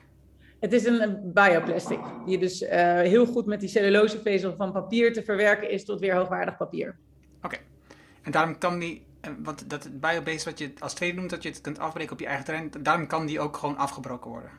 Het 0.65 0.73
is 0.73 0.85
een 0.85 1.19
bioplastic, 1.33 1.99
die 2.25 2.37
dus 2.37 2.61
uh, 2.61 2.69
heel 2.99 3.25
goed 3.25 3.45
met 3.45 3.59
die 3.59 3.69
cellulosevezel 3.69 4.55
van 4.55 4.71
papier 4.71 5.13
te 5.13 5.23
verwerken 5.23 5.69
is 5.69 5.85
tot 5.85 5.99
weer 5.99 6.15
hoogwaardig 6.15 6.57
papier. 6.57 6.97
Oké, 7.37 7.45
okay. 7.45 7.59
en 8.21 8.31
daarom 8.31 8.57
kan 8.57 8.79
die, 8.79 9.05
eh, 9.21 9.31
want 9.43 9.69
dat 9.69 9.89
biobased 9.99 10.43
wat 10.43 10.59
je 10.59 10.73
als 10.79 10.93
tweede 10.93 11.17
noemt, 11.17 11.29
dat 11.29 11.43
je 11.43 11.49
het 11.49 11.61
kunt 11.61 11.79
afbreken 11.79 12.11
op 12.11 12.19
je 12.19 12.25
eigen 12.25 12.45
terrein, 12.45 12.71
daarom 12.81 13.07
kan 13.07 13.25
die 13.25 13.39
ook 13.39 13.57
gewoon 13.57 13.77
afgebroken 13.77 14.29
worden. 14.29 14.49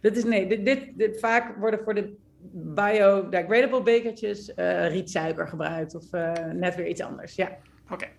Dat 0.00 0.16
is 0.16 0.24
nee, 0.24 0.46
dit, 0.46 0.64
dit, 0.64 0.98
dit 0.98 1.20
vaak 1.20 1.56
worden 1.56 1.80
voor 1.84 1.94
de 1.94 2.16
biodegradable 2.52 3.82
bekertjes 3.82 4.48
uh, 4.48 4.88
rietsuiker 4.88 5.48
gebruikt 5.48 5.94
of 5.94 6.04
uh, 6.12 6.32
net 6.52 6.74
weer 6.74 6.88
iets 6.88 7.00
anders, 7.00 7.34
ja. 7.34 7.58
Oké. 7.84 7.92
Okay. 7.92 8.12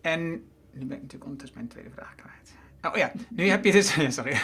En 0.00 0.30
nu 0.72 0.86
ben 0.86 0.96
ik 0.96 1.02
natuurlijk 1.02 1.24
ondertussen 1.24 1.58
mijn 1.58 1.68
tweede 1.68 1.90
vraag 1.90 2.14
kwijt. 2.14 2.54
Oh 2.82 2.96
ja, 2.96 3.12
nu 3.30 3.46
heb 3.48 3.64
je 3.64 3.72
dus, 3.72 3.96
sorry. 4.14 4.36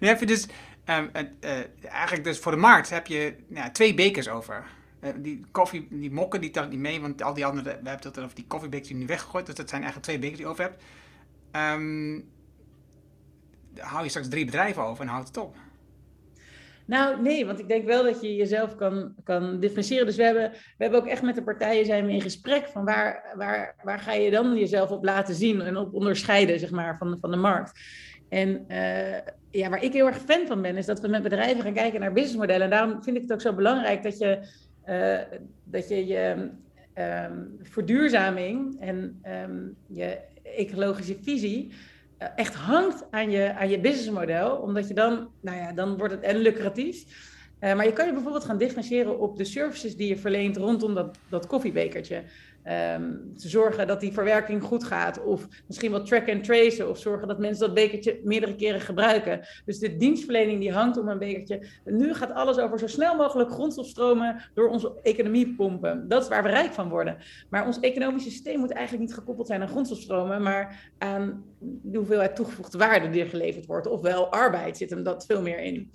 Nu 0.00 0.08
heb 0.08 0.20
je 0.20 0.26
dus, 0.26 0.48
um, 0.90 1.10
uh, 1.14 1.50
eigenlijk 1.82 2.24
dus 2.24 2.38
voor 2.38 2.52
de 2.52 2.58
markt 2.58 2.90
heb 2.90 3.06
je 3.06 3.34
twee 3.72 3.94
bekers 3.94 4.28
over. 4.28 4.64
Uh, 5.00 5.10
die 5.16 5.44
koffie, 5.50 5.86
die 5.90 6.10
mokken, 6.10 6.40
die 6.40 6.50
tel 6.50 6.68
niet 6.68 6.78
mee, 6.78 7.00
want 7.00 7.22
al 7.22 7.34
die 7.34 7.46
andere, 7.46 7.64
we 7.64 7.88
hebben 7.88 8.08
het 8.08 8.18
over 8.18 8.34
die 8.34 8.46
koffiebekers 8.46 8.88
die 8.88 8.96
nu 8.96 9.06
weggegooid, 9.06 9.46
dus 9.46 9.54
dat 9.54 9.68
zijn 9.68 9.82
eigenlijk 9.82 10.10
twee 10.10 10.18
bekers 10.18 10.38
die 10.38 10.46
je 10.46 10.52
over 10.52 10.64
hebt. 10.64 10.82
Um, 11.76 12.28
hou 13.76 14.02
je 14.02 14.08
straks 14.08 14.28
drie 14.28 14.44
bedrijven 14.44 14.82
over 14.82 15.04
en 15.04 15.10
houdt 15.10 15.28
het 15.28 15.36
op. 15.36 15.56
Nou, 16.84 17.22
nee, 17.22 17.46
want 17.46 17.58
ik 17.58 17.68
denk 17.68 17.84
wel 17.84 18.04
dat 18.04 18.20
je 18.20 18.34
jezelf 18.34 18.76
kan, 18.76 19.14
kan 19.24 19.60
differentiëren. 19.60 20.06
Dus 20.06 20.16
we 20.16 20.22
hebben, 20.22 20.50
we 20.50 20.84
hebben 20.84 21.00
ook 21.00 21.06
echt 21.06 21.22
met 21.22 21.34
de 21.34 21.42
partijen 21.42 21.86
zijn 21.86 22.06
we 22.06 22.12
in 22.12 22.20
gesprek 22.20 22.66
van 22.66 22.84
waar, 22.84 23.34
waar, 23.34 23.74
waar 23.82 23.98
ga 23.98 24.12
je 24.12 24.30
dan 24.30 24.58
jezelf 24.58 24.90
op 24.90 25.04
laten 25.04 25.34
zien 25.34 25.60
en 25.60 25.76
op 25.76 25.94
onderscheiden, 25.94 26.58
zeg 26.58 26.70
maar, 26.70 26.96
van, 26.98 27.18
van 27.20 27.30
de 27.30 27.36
markt. 27.36 27.80
En 28.28 28.64
uh, 28.68 29.16
ja, 29.50 29.68
waar 29.68 29.82
ik 29.82 29.92
heel 29.92 30.06
erg 30.06 30.18
fan 30.18 30.46
van 30.46 30.62
ben, 30.62 30.76
is 30.76 30.86
dat 30.86 31.00
we 31.00 31.08
met 31.08 31.22
bedrijven 31.22 31.62
gaan 31.62 31.72
kijken 31.72 32.00
naar 32.00 32.12
businessmodellen. 32.12 32.62
En 32.62 32.70
daarom 32.70 33.02
vind 33.02 33.16
ik 33.16 33.22
het 33.22 33.32
ook 33.32 33.40
zo 33.40 33.52
belangrijk 33.52 34.02
dat 34.02 34.18
je 34.18 34.38
uh, 34.88 35.38
dat 35.64 35.88
je, 35.88 36.06
je 36.06 36.50
um, 36.98 37.58
verduurzaming 37.62 38.80
en 38.80 39.22
um, 39.44 39.76
je 39.86 40.18
ecologische 40.42 41.16
visie 41.22 41.72
uh, 42.18 42.28
echt 42.36 42.54
hangt 42.54 43.06
aan 43.10 43.30
je, 43.30 43.54
aan 43.54 43.68
je 43.68 43.80
businessmodel. 43.80 44.56
Omdat 44.56 44.88
je 44.88 44.94
dan, 44.94 45.28
nou 45.40 45.56
ja, 45.56 45.72
dan 45.72 45.96
wordt 45.96 46.14
het 46.14 46.22
en 46.22 46.36
lucratief. 46.36 47.26
Maar 47.60 47.84
je 47.84 47.92
kan 47.92 48.06
je 48.06 48.12
bijvoorbeeld 48.12 48.44
gaan 48.44 48.58
differentiëren 48.58 49.20
op 49.20 49.36
de 49.36 49.44
services 49.44 49.96
die 49.96 50.08
je 50.08 50.16
verleent 50.16 50.56
rondom 50.56 50.94
dat, 50.94 51.18
dat 51.28 51.46
koffiebekertje. 51.46 52.22
Um, 52.70 53.32
te 53.36 53.48
zorgen 53.48 53.86
dat 53.86 54.00
die 54.00 54.12
verwerking 54.12 54.62
goed 54.62 54.84
gaat. 54.84 55.24
Of 55.24 55.46
misschien 55.66 55.90
wat 55.90 56.06
track 56.06 56.28
and 56.28 56.44
trace. 56.44 56.88
Of 56.88 56.98
zorgen 56.98 57.28
dat 57.28 57.38
mensen 57.38 57.66
dat 57.66 57.74
bekertje 57.74 58.20
meerdere 58.24 58.54
keren 58.54 58.80
gebruiken. 58.80 59.46
Dus 59.64 59.78
de 59.78 59.96
dienstverlening 59.96 60.60
die 60.60 60.72
hangt 60.72 60.98
om 60.98 61.08
een 61.08 61.18
bekertje. 61.18 61.66
nu 61.84 62.14
gaat 62.14 62.32
alles 62.32 62.58
over 62.58 62.78
zo 62.78 62.86
snel 62.86 63.16
mogelijk 63.16 63.50
grondstofstromen 63.50 64.42
door 64.54 64.68
onze 64.68 64.92
economie 65.02 65.54
pompen. 65.54 66.08
Dat 66.08 66.22
is 66.22 66.28
waar 66.28 66.42
we 66.42 66.48
rijk 66.48 66.72
van 66.72 66.88
worden. 66.88 67.16
Maar 67.50 67.66
ons 67.66 67.80
economische 67.80 68.30
systeem 68.30 68.58
moet 68.58 68.72
eigenlijk 68.72 69.06
niet 69.06 69.14
gekoppeld 69.14 69.46
zijn 69.46 69.62
aan 69.62 69.68
grondstofstromen. 69.68 70.42
Maar 70.42 70.90
aan 70.98 71.44
de 71.60 71.98
hoeveelheid 71.98 72.36
toegevoegde 72.36 72.78
waarde 72.78 73.10
die 73.10 73.22
er 73.22 73.28
geleverd 73.28 73.66
wordt. 73.66 73.86
Ofwel 73.86 74.30
arbeid 74.30 74.76
zit 74.76 74.90
hem 74.90 75.02
dat 75.02 75.26
veel 75.26 75.42
meer 75.42 75.58
in. 75.58 75.90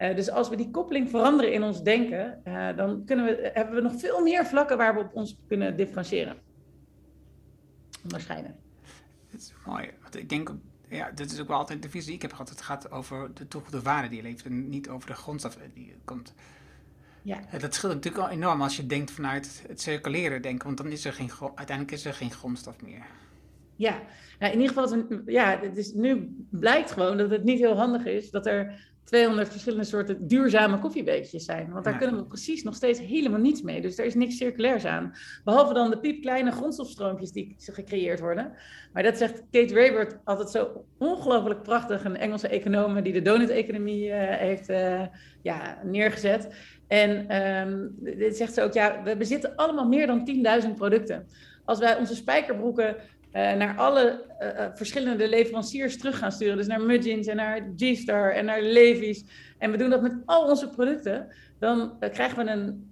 Uh, 0.00 0.14
dus 0.14 0.30
als 0.30 0.48
we 0.48 0.56
die 0.56 0.70
koppeling 0.70 1.10
veranderen 1.10 1.52
in 1.52 1.62
ons 1.62 1.82
denken, 1.82 2.40
uh, 2.46 2.76
dan 2.76 3.04
kunnen 3.04 3.24
we, 3.24 3.50
hebben 3.54 3.74
we 3.74 3.80
nog 3.80 4.00
veel 4.00 4.22
meer 4.22 4.46
vlakken 4.46 4.76
waar 4.76 4.94
we 4.94 5.00
op 5.00 5.14
ons 5.14 5.36
kunnen 5.48 5.76
differentiëren. 5.76 6.36
Onderscheiden. 8.02 8.56
Dat 9.30 9.40
is 9.40 9.52
mooi. 9.66 9.90
Want 10.02 10.16
ik 10.16 10.28
denk, 10.28 10.52
ja, 10.88 11.10
dat 11.10 11.30
is 11.30 11.40
ook 11.40 11.48
wel 11.48 11.56
altijd 11.56 11.82
de 11.82 11.90
visie 11.90 12.06
die 12.06 12.14
ik 12.14 12.22
heb 12.22 12.32
gehad. 12.32 12.48
Het 12.48 12.60
gaat 12.60 12.90
over 12.90 13.34
de 13.34 13.48
toegevoegde 13.48 13.82
waarde 13.82 14.08
die 14.08 14.16
je 14.16 14.22
levert 14.22 14.44
en 14.44 14.68
niet 14.68 14.88
over 14.88 15.08
de 15.08 15.14
grondstof 15.14 15.58
die 15.74 15.94
komt. 16.04 16.34
Ja. 17.22 17.40
Dat 17.58 17.74
scheelt 17.74 17.94
natuurlijk 17.94 18.24
al 18.24 18.30
enorm 18.30 18.62
als 18.62 18.76
je 18.76 18.86
denkt 18.86 19.10
vanuit 19.10 19.64
het 19.68 19.80
circuleren 19.80 20.42
denken, 20.42 20.66
want 20.66 20.76
dan 20.78 20.90
is 20.90 21.04
er 21.04 21.12
geen, 21.12 21.30
uiteindelijk 21.54 21.96
is 21.96 22.04
er 22.04 22.14
geen 22.14 22.32
grondstof 22.32 22.82
meer. 22.82 23.04
Ja, 23.76 24.00
nou, 24.38 24.52
in 24.52 24.60
ieder 24.60 24.82
geval, 24.82 25.06
ja, 25.26 25.58
het 25.60 25.76
is, 25.76 25.92
nu 25.92 26.36
blijkt 26.50 26.90
gewoon 26.90 27.16
dat 27.16 27.30
het 27.30 27.44
niet 27.44 27.58
heel 27.58 27.76
handig 27.76 28.04
is 28.04 28.30
dat 28.30 28.46
er 28.46 28.88
200 29.10 29.48
verschillende 29.48 29.84
soorten 29.84 30.26
duurzame 30.26 30.78
koffiebeetjes 30.78 31.44
zijn. 31.44 31.70
Want 31.72 31.84
daar 31.84 31.98
kunnen 31.98 32.16
we 32.16 32.24
precies 32.24 32.62
nog 32.62 32.74
steeds 32.74 33.00
helemaal 33.00 33.40
niets 33.40 33.62
mee. 33.62 33.80
Dus 33.80 33.98
er 33.98 34.04
is 34.04 34.14
niks 34.14 34.36
circulairs 34.36 34.84
aan. 34.84 35.12
Behalve 35.44 35.74
dan 35.74 35.90
de 35.90 35.98
piepkleine 35.98 36.50
grondstofstroompjes 36.50 37.32
die 37.32 37.54
gecreëerd 37.58 38.20
worden. 38.20 38.52
Maar 38.92 39.02
dat 39.02 39.18
zegt 39.18 39.42
Kate 39.50 39.74
Raybert 39.74 40.16
altijd 40.24 40.50
zo 40.50 40.84
ongelooflijk 40.98 41.62
prachtig. 41.62 42.04
Een 42.04 42.16
Engelse 42.16 42.48
econoom 42.48 43.02
die 43.02 43.12
de 43.12 43.22
donut-economie 43.22 44.06
uh, 44.06 44.14
heeft 44.16 44.70
uh, 44.70 45.02
ja, 45.42 45.78
neergezet. 45.84 46.54
En 46.86 47.36
um, 47.68 47.96
dit 48.00 48.36
zegt 48.36 48.54
ze 48.54 48.62
ook, 48.62 48.72
ja, 48.72 49.02
we 49.02 49.16
bezitten 49.16 49.56
allemaal 49.56 49.88
meer 49.88 50.06
dan 50.06 50.28
10.000 50.64 50.68
producten. 50.76 51.26
Als 51.64 51.78
wij 51.78 51.98
onze 51.98 52.14
spijkerbroeken 52.14 52.96
uh, 53.32 53.52
naar 53.52 53.76
alle 53.76 54.24
uh, 54.40 54.66
verschillende 54.74 55.28
leveranciers 55.28 55.98
terug 55.98 56.18
gaan 56.18 56.32
sturen. 56.32 56.56
Dus 56.56 56.66
naar 56.66 56.80
Mudgeons 56.80 57.26
en 57.26 57.36
naar 57.36 57.72
G-Star 57.76 58.32
en 58.32 58.44
naar 58.44 58.62
Levi's. 58.62 59.24
En 59.58 59.70
we 59.70 59.76
doen 59.76 59.90
dat 59.90 60.02
met 60.02 60.16
al 60.24 60.48
onze 60.48 60.68
producten. 60.68 61.28
Dan 61.58 61.98
krijgen 62.12 62.44
we 62.44 62.50
een 62.50 62.90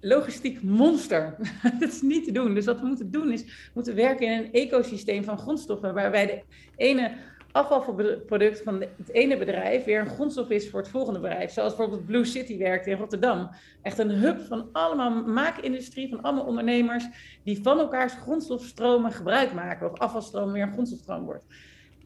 logistiek 0.00 0.62
monster. 0.62 1.36
dat 1.78 1.88
is 1.88 2.02
niet 2.02 2.24
te 2.24 2.32
doen. 2.32 2.54
Dus 2.54 2.64
wat 2.64 2.80
we 2.80 2.86
moeten 2.86 3.10
doen 3.10 3.32
is, 3.32 3.70
moeten 3.74 3.94
werken 3.94 4.26
in 4.26 4.38
een 4.38 4.52
ecosysteem 4.52 5.24
van 5.24 5.38
grondstoffen. 5.38 5.94
Waarbij 5.94 6.26
de 6.26 6.42
ene 6.76 7.12
afvalproduct 7.52 8.62
van 8.62 8.80
het 8.80 9.10
ene 9.10 9.38
bedrijf 9.38 9.84
weer 9.84 10.00
een 10.00 10.08
grondstof 10.08 10.48
is 10.48 10.70
voor 10.70 10.80
het 10.80 10.88
volgende 10.88 11.20
bedrijf. 11.20 11.52
Zoals 11.52 11.76
bijvoorbeeld 11.76 12.06
Blue 12.06 12.24
City 12.24 12.58
werkt 12.58 12.86
in 12.86 12.96
Rotterdam. 12.96 13.50
Echt 13.82 13.98
een 13.98 14.10
hub 14.10 14.40
van 14.40 14.68
allemaal 14.72 15.10
maakindustrie, 15.10 16.08
van 16.08 16.22
allemaal 16.22 16.44
ondernemers 16.44 17.06
die 17.44 17.62
van 17.62 17.78
elkaars 17.78 18.12
grondstofstromen 18.12 19.12
gebruik 19.12 19.52
maken. 19.52 19.90
Of 19.90 19.98
afvalstroom 19.98 20.52
weer 20.52 20.62
een 20.62 20.72
grondstofstroom 20.72 21.24
wordt. 21.24 21.44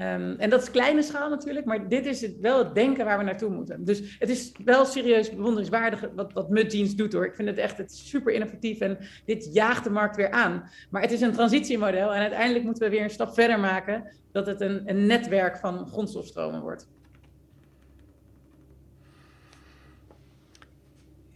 Um, 0.01 0.35
en 0.39 0.51
dat 0.51 0.63
is 0.63 0.71
kleine 0.71 1.03
schaal 1.03 1.29
natuurlijk, 1.29 1.67
maar 1.67 1.89
dit 1.89 2.07
is 2.07 2.21
het, 2.21 2.39
wel 2.41 2.59
het 2.59 2.75
denken 2.75 3.05
waar 3.05 3.19
we 3.19 3.25
naartoe 3.25 3.51
moeten. 3.51 3.85
Dus 3.85 4.17
het 4.19 4.29
is 4.29 4.53
wel 4.65 4.85
serieus 4.85 5.31
bewonderingswaardig 5.31 6.05
wat, 6.15 6.33
wat 6.33 6.51
Mudjeans 6.51 6.95
doet 6.95 7.13
hoor. 7.13 7.27
Ik 7.27 7.35
vind 7.35 7.49
het 7.49 7.59
echt 7.59 7.79
het 7.79 7.93
super 7.93 8.33
innovatief 8.33 8.79
en 8.79 8.99
dit 9.25 9.51
jaagt 9.53 9.85
de 9.85 9.91
markt 9.91 10.17
weer 10.17 10.31
aan. 10.31 10.71
Maar 10.91 11.03
het 11.03 11.13
is 11.13 11.21
een 11.21 11.33
transitiemodel 11.33 12.15
en 12.15 12.21
uiteindelijk 12.21 12.65
moeten 12.65 12.83
we 12.83 12.91
weer 12.91 13.03
een 13.03 13.11
stap 13.11 13.35
verder 13.35 13.61
maken 13.61 14.13
dat 14.33 14.47
het 14.47 14.61
een, 14.61 14.83
een 14.87 15.07
netwerk 15.07 15.57
van 15.57 15.87
grondstofstromen 15.87 16.61
wordt. 16.61 16.89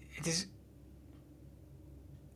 Het 0.09 0.27
is 0.27 0.50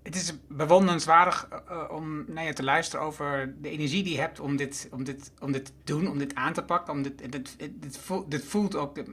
het 0.04 0.14
is 0.16 0.32
bewonderenswaardig 0.48 1.48
uh, 1.70 1.84
om 1.90 2.24
naar 2.26 2.44
je 2.44 2.52
te 2.52 2.62
luisteren 2.62 3.04
over 3.04 3.54
de 3.60 3.68
energie 3.68 4.02
die 4.02 4.12
je 4.12 4.20
hebt 4.20 4.40
om 4.40 4.56
dit, 4.56 4.88
om 4.90 5.04
dit, 5.04 5.32
om 5.40 5.52
dit 5.52 5.66
te 5.66 5.72
doen, 5.84 6.08
om 6.08 6.18
dit 6.18 6.34
aan 6.34 6.52
te 6.52 6.64
pakken. 6.64 6.92
Om 6.92 7.02
dit, 7.02 7.32
dit, 7.32 7.56
dit, 7.70 7.98
voelt, 7.98 8.30
dit 8.30 8.44
voelt 8.44 8.74
ook 8.74 8.98
uh, 8.98 9.04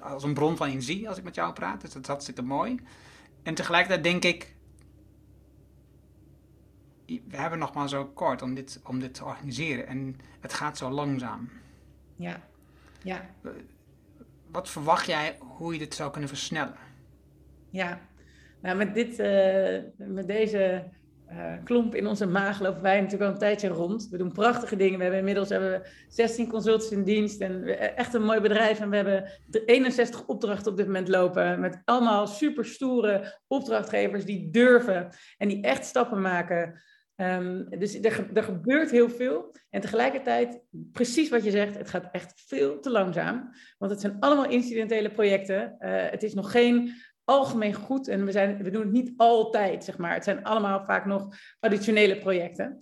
als 0.00 0.22
een 0.22 0.34
bron 0.34 0.56
van 0.56 0.68
energie 0.68 1.08
als 1.08 1.18
ik 1.18 1.24
met 1.24 1.34
jou 1.34 1.52
praat. 1.52 1.80
Dus 1.80 1.92
dat 1.92 2.02
is 2.02 2.08
hartstikke 2.08 2.42
mooi. 2.42 2.80
En 3.42 3.54
tegelijkertijd 3.54 4.04
denk 4.04 4.24
ik, 4.24 4.54
we 7.06 7.36
hebben 7.36 7.58
nog 7.58 7.74
maar 7.74 7.88
zo 7.88 8.04
kort 8.04 8.42
om 8.42 8.54
dit, 8.54 8.80
om 8.84 9.00
dit 9.00 9.14
te 9.14 9.24
organiseren. 9.24 9.86
En 9.86 10.16
het 10.40 10.52
gaat 10.52 10.78
zo 10.78 10.90
langzaam. 10.90 11.50
Ja, 12.16 12.40
ja. 13.02 13.30
Wat 14.50 14.68
verwacht 14.68 15.06
jij 15.06 15.38
hoe 15.38 15.72
je 15.72 15.78
dit 15.78 15.94
zou 15.94 16.10
kunnen 16.10 16.28
versnellen? 16.28 16.76
Ja, 17.70 18.00
nou, 18.62 18.76
met, 18.76 18.94
dit, 18.94 19.18
uh, 19.18 19.78
met 19.96 20.26
deze 20.26 20.84
uh, 21.30 21.52
klomp 21.64 21.94
in 21.94 22.06
onze 22.06 22.26
maag 22.26 22.60
lopen 22.60 22.82
wij 22.82 23.00
natuurlijk 23.00 23.22
al 23.22 23.32
een 23.32 23.38
tijdje 23.38 23.68
rond. 23.68 24.08
We 24.10 24.16
doen 24.18 24.32
prachtige 24.32 24.76
dingen. 24.76 24.96
We 24.96 25.02
hebben 25.02 25.20
inmiddels 25.20 25.48
hebben 25.48 25.70
we 25.70 25.88
16 26.08 26.48
consultants 26.48 26.90
in 26.90 27.04
dienst 27.04 27.40
en 27.40 27.64
echt 27.96 28.14
een 28.14 28.24
mooi 28.24 28.40
bedrijf. 28.40 28.80
En 28.80 28.90
we 28.90 28.96
hebben 28.96 29.30
61 29.66 30.26
opdrachten 30.26 30.70
op 30.70 30.76
dit 30.76 30.86
moment 30.86 31.08
lopen 31.08 31.60
met 31.60 31.82
allemaal 31.84 32.26
super 32.26 32.64
stoere 32.64 33.40
opdrachtgevers 33.46 34.24
die 34.24 34.50
durven 34.50 35.08
en 35.38 35.48
die 35.48 35.62
echt 35.62 35.84
stappen 35.84 36.20
maken. 36.20 36.80
Um, 37.16 37.66
dus 37.78 38.00
er, 38.00 38.26
er, 38.34 38.42
gebeurt 38.42 38.90
heel 38.90 39.10
veel. 39.10 39.54
En 39.70 39.80
tegelijkertijd, 39.80 40.60
precies 40.92 41.28
wat 41.28 41.44
je 41.44 41.50
zegt, 41.50 41.78
het 41.78 41.90
gaat 41.90 42.08
echt 42.12 42.42
veel 42.46 42.80
te 42.80 42.90
langzaam. 42.90 43.50
Want 43.78 43.90
het 43.90 44.00
zijn 44.00 44.16
allemaal 44.20 44.48
incidentele 44.48 45.10
projecten. 45.10 45.76
Het 45.78 46.22
is 46.22 46.34
nog 46.34 46.50
geen 46.50 46.94
algemeen 47.24 47.74
goed. 47.74 48.08
En 48.08 48.24
we, 48.24 48.32
zijn, 48.32 48.62
we 48.62 48.70
doen 48.70 48.82
het 48.82 48.92
niet 48.92 49.12
altijd, 49.16 49.84
zeg 49.84 49.98
maar. 49.98 50.14
Het 50.14 50.24
zijn 50.24 50.44
allemaal 50.44 50.84
vaak 50.84 51.06
nog 51.06 51.36
additionele 51.60 52.18
projecten. 52.18 52.78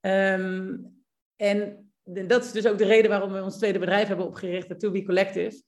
Um, 0.00 0.96
en 1.36 1.90
dat 2.02 2.44
is 2.44 2.52
dus 2.52 2.66
ook 2.66 2.78
de 2.78 2.84
reden 2.84 3.10
waarom 3.10 3.32
we 3.32 3.42
ons 3.42 3.58
tweede 3.58 3.78
bedrijf 3.78 4.08
hebben 4.08 4.26
opgericht, 4.26 4.68
de 4.68 4.76
To 4.76 4.90
Be 4.90 5.04
Collective. 5.04 5.62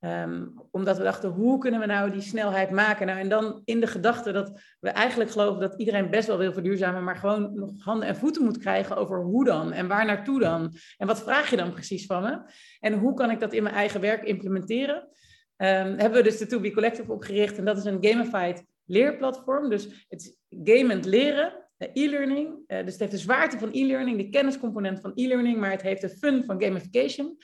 Um, 0.00 0.54
omdat 0.70 0.96
we 0.96 1.02
dachten, 1.02 1.30
hoe 1.30 1.58
kunnen 1.58 1.80
we 1.80 1.86
nou 1.86 2.10
die 2.10 2.20
snelheid 2.20 2.70
maken? 2.70 3.06
Nou, 3.06 3.18
en 3.18 3.28
dan 3.28 3.62
in 3.64 3.80
de 3.80 3.86
gedachte 3.86 4.32
dat 4.32 4.60
we 4.80 4.88
eigenlijk 4.88 5.30
geloven 5.30 5.60
dat 5.60 5.74
iedereen 5.80 6.10
best 6.10 6.26
wel 6.26 6.38
wil 6.38 6.52
verduurzamen, 6.52 7.04
maar 7.04 7.16
gewoon 7.16 7.54
nog 7.54 7.70
handen 7.78 8.08
en 8.08 8.16
voeten 8.16 8.44
moet 8.44 8.58
krijgen 8.58 8.96
over 8.96 9.22
hoe 9.22 9.44
dan 9.44 9.72
en 9.72 9.88
waar 9.88 10.06
naartoe 10.06 10.40
dan. 10.40 10.76
En 10.96 11.06
wat 11.06 11.22
vraag 11.22 11.50
je 11.50 11.56
dan 11.56 11.72
precies 11.72 12.06
van 12.06 12.22
me? 12.22 12.40
En 12.80 12.92
hoe 12.92 13.14
kan 13.14 13.30
ik 13.30 13.40
dat 13.40 13.52
in 13.52 13.62
mijn 13.62 13.74
eigen 13.74 14.00
werk 14.00 14.22
implementeren? 14.22 15.08
Um, 15.56 15.98
hebben 15.98 16.12
we 16.12 16.22
dus 16.22 16.38
de 16.38 16.46
To 16.46 16.60
Be 16.60 16.72
Collective 16.72 17.12
opgericht. 17.12 17.58
En 17.58 17.64
dat 17.64 17.76
is 17.76 17.84
een 17.84 17.98
gamified 18.00 18.64
leerplatform. 18.84 19.70
Dus 19.70 20.06
het 20.08 20.20
is 20.20 20.36
gamend 20.64 21.04
leren, 21.04 21.52
uh, 21.78 21.88
e-learning. 21.92 22.48
Uh, 22.66 22.78
dus 22.78 22.90
het 22.90 23.00
heeft 23.00 23.12
de 23.12 23.18
zwaarte 23.18 23.58
van 23.58 23.70
e-learning, 23.72 24.16
de 24.16 24.28
kenniscomponent 24.28 25.00
van 25.00 25.12
e-learning, 25.14 25.58
maar 25.58 25.70
het 25.70 25.82
heeft 25.82 26.00
de 26.00 26.08
fun 26.08 26.44
van 26.44 26.62
gamification. 26.62 27.36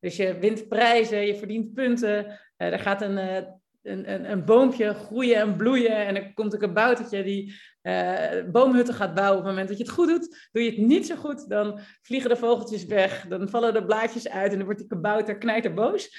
Dus 0.00 0.16
je 0.16 0.38
wint 0.38 0.68
prijzen, 0.68 1.26
je 1.26 1.36
verdient 1.36 1.74
punten. 1.74 2.26
Uh, 2.26 2.72
er 2.72 2.78
gaat 2.78 3.02
een, 3.02 3.16
een, 3.16 4.12
een, 4.12 4.30
een, 4.30 4.44
boompje 4.44 4.94
groeien 4.94 5.36
en 5.36 5.56
bloeien. 5.56 6.06
En 6.06 6.16
er 6.16 6.32
komt 6.34 6.52
een 6.52 6.58
kaboutertje 6.58 7.22
die 7.22 7.54
boomhutten 8.52 8.94
gaat 8.94 9.14
bouwen. 9.14 9.38
Op 9.38 9.44
het 9.44 9.50
moment 9.50 9.68
dat 9.68 9.78
je 9.78 9.84
het 9.84 9.92
goed 9.92 10.08
doet, 10.08 10.48
doe 10.52 10.62
je 10.62 10.70
het 10.70 10.78
niet 10.78 11.06
zo 11.06 11.16
goed, 11.16 11.48
dan 11.48 11.80
vliegen 12.02 12.30
de 12.30 12.36
vogeltjes 12.36 12.84
weg. 12.84 13.26
Dan 13.28 13.48
vallen 13.48 13.74
de 13.74 13.84
blaadjes 13.84 14.28
uit 14.28 14.50
en 14.50 14.56
dan 14.56 14.64
wordt 14.64 14.80
die 14.80 14.88
kabouter 14.88 15.38
knijterboos. 15.38 16.10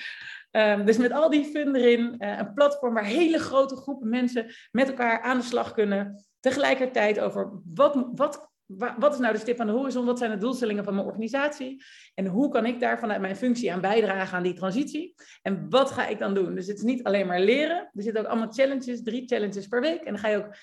Ehm, 0.58 0.86
dus 0.86 0.98
met 0.98 1.12
al 1.12 1.30
die 1.30 1.46
fun 1.46 1.76
erin, 1.76 2.16
uh, 2.20 2.38
een 2.38 2.54
platform 2.54 2.94
waar 2.94 3.06
hele 3.06 3.40
grote 3.40 3.76
groepen 3.76 4.10
mensen 4.10 4.46
met 4.72 4.88
elkaar 4.88 5.22
aan 5.22 5.38
de 5.38 5.44
slag 5.44 5.72
kunnen. 5.72 6.26
Tegelijkertijd 6.40 7.20
over 7.20 7.62
wat, 7.74 8.10
wat, 8.16 8.50
wat 8.98 9.14
is 9.14 9.20
nou 9.20 9.34
de 9.34 9.40
stip 9.40 9.60
aan 9.60 9.68
de 9.68 9.74
horizon? 9.74 10.06
Wat 10.06 10.18
zijn 10.18 10.32
de 10.32 10.38
doelstellingen 10.38 10.84
van 10.84 10.94
mijn 10.96 11.06
organisatie? 11.06 11.84
En 12.14 12.26
hoe 12.26 12.50
kan 12.50 12.66
ik 12.66 12.80
daar 12.80 13.00
vanuit 13.00 13.22
mijn 13.22 13.36
functie 13.36 13.74
aan 13.74 13.82
bijdragen 13.82 14.38
aan 14.38 14.44
die 14.44 14.54
transitie? 14.54 15.16
En 15.42 15.70
wat 15.70 15.92
ga 15.92 16.08
ik 16.08 16.20
dan 16.20 16.34
doen? 16.34 16.56
Dus 16.56 16.68
het 16.68 16.78
is 16.78 16.84
niet 16.84 17.04
alleen 17.04 17.28
maar 17.28 17.42
leren. 17.42 17.78
Er 17.78 18.04
zitten 18.04 18.22
ook 18.22 18.28
allemaal 18.28 18.54
challenges, 18.54 19.04
drie 19.04 19.28
challenges 19.28 19.68
per 19.68 19.82
week. 19.82 20.00
En 20.00 20.14
dan 20.14 20.22
ga 20.22 20.28
je 20.28 20.38
ook 20.38 20.56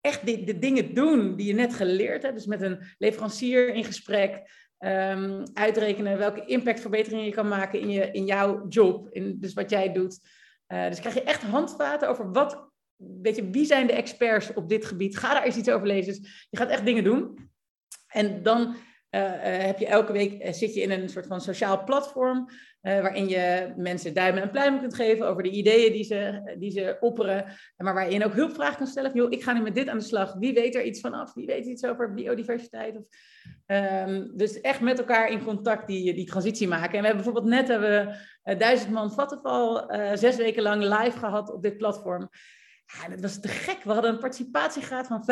echt 0.00 0.26
de 0.26 0.58
dingen 0.58 0.94
doen 0.94 1.36
die 1.36 1.46
je 1.46 1.54
net 1.54 1.74
geleerd 1.74 2.22
hebt. 2.22 2.34
Dus 2.34 2.46
met 2.46 2.62
een 2.62 2.82
leverancier 2.98 3.74
in 3.74 3.84
gesprek. 3.84 4.50
Um, 4.78 5.42
uitrekenen 5.54 6.18
welke 6.18 6.44
impactverbeteringen 6.44 7.24
je 7.24 7.30
kan 7.32 7.48
maken 7.48 7.80
in, 7.80 7.90
je, 7.90 8.10
in 8.10 8.24
jouw 8.24 8.68
job. 8.68 9.08
In, 9.10 9.36
dus 9.40 9.52
wat 9.52 9.70
jij 9.70 9.92
doet. 9.92 10.20
Uh, 10.68 10.88
dus 10.88 11.00
krijg 11.00 11.14
je 11.14 11.22
echt 11.22 11.42
handvaten 11.42 12.08
over 12.08 12.32
wat, 12.32 12.70
weet 12.96 13.36
je, 13.36 13.50
wie 13.50 13.64
zijn 13.64 13.86
de 13.86 13.92
experts 13.92 14.54
op 14.54 14.68
dit 14.68 14.84
gebied. 14.84 15.18
Ga 15.18 15.32
daar 15.32 15.44
eens 15.44 15.56
iets 15.56 15.70
over 15.70 15.86
lezen. 15.86 16.12
Dus 16.12 16.46
je 16.50 16.56
gaat 16.56 16.68
echt 16.68 16.84
dingen 16.84 17.04
doen. 17.04 17.50
En 18.06 18.42
dan 18.42 18.60
uh, 19.10 19.32
heb 19.40 19.78
je 19.78 19.86
elke 19.86 20.12
week 20.12 20.54
zit 20.54 20.74
je 20.74 20.80
in 20.80 20.90
een 20.90 21.08
soort 21.08 21.26
van 21.26 21.40
sociaal 21.40 21.84
platform. 21.84 22.48
Uh, 22.88 23.00
waarin 23.00 23.28
je 23.28 23.72
mensen 23.76 24.14
duimen 24.14 24.42
en 24.42 24.50
pluimen 24.50 24.80
kunt 24.80 24.94
geven 24.94 25.28
over 25.28 25.42
de 25.42 25.50
ideeën 25.50 25.92
die 25.92 26.04
ze, 26.04 26.42
die 26.58 26.70
ze 26.70 26.96
opperen. 27.00 27.44
Maar 27.76 27.94
waarin 27.94 28.24
ook 28.24 28.34
hulpvragen 28.34 28.76
kan 28.76 28.86
stellen. 28.86 29.10
Van, 29.10 29.30
ik 29.30 29.42
ga 29.42 29.52
nu 29.52 29.60
met 29.60 29.74
dit 29.74 29.88
aan 29.88 29.98
de 29.98 30.04
slag. 30.04 30.34
Wie 30.34 30.54
weet 30.54 30.74
er 30.74 30.84
iets 30.84 31.00
vanaf? 31.00 31.34
Wie 31.34 31.46
weet 31.46 31.66
iets 31.66 31.84
over 31.84 32.14
biodiversiteit? 32.14 32.96
Of, 32.96 33.04
um, 33.66 34.30
dus 34.36 34.60
echt 34.60 34.80
met 34.80 34.98
elkaar 34.98 35.30
in 35.30 35.44
contact 35.44 35.86
die, 35.86 36.14
die 36.14 36.26
transitie 36.26 36.68
maken. 36.68 36.94
En 36.94 37.00
we 37.00 37.06
hebben 37.06 37.24
bijvoorbeeld 37.24 37.54
net 37.54 37.68
hebben 37.68 37.90
we, 37.90 38.52
uh, 38.52 38.58
duizend 38.58 38.90
man 38.90 39.12
Vattenval 39.12 39.94
uh, 39.94 40.10
zes 40.14 40.36
weken 40.36 40.62
lang 40.62 40.82
live 40.82 41.18
gehad 41.18 41.52
op 41.52 41.62
dit 41.62 41.76
platform. 41.76 42.28
Ja, 42.92 43.08
dat 43.08 43.20
was 43.20 43.40
te 43.40 43.48
gek. 43.48 43.82
We 43.82 43.92
hadden 43.92 44.10
een 44.12 44.18
participatiegraad 44.18 45.06
van 45.06 45.24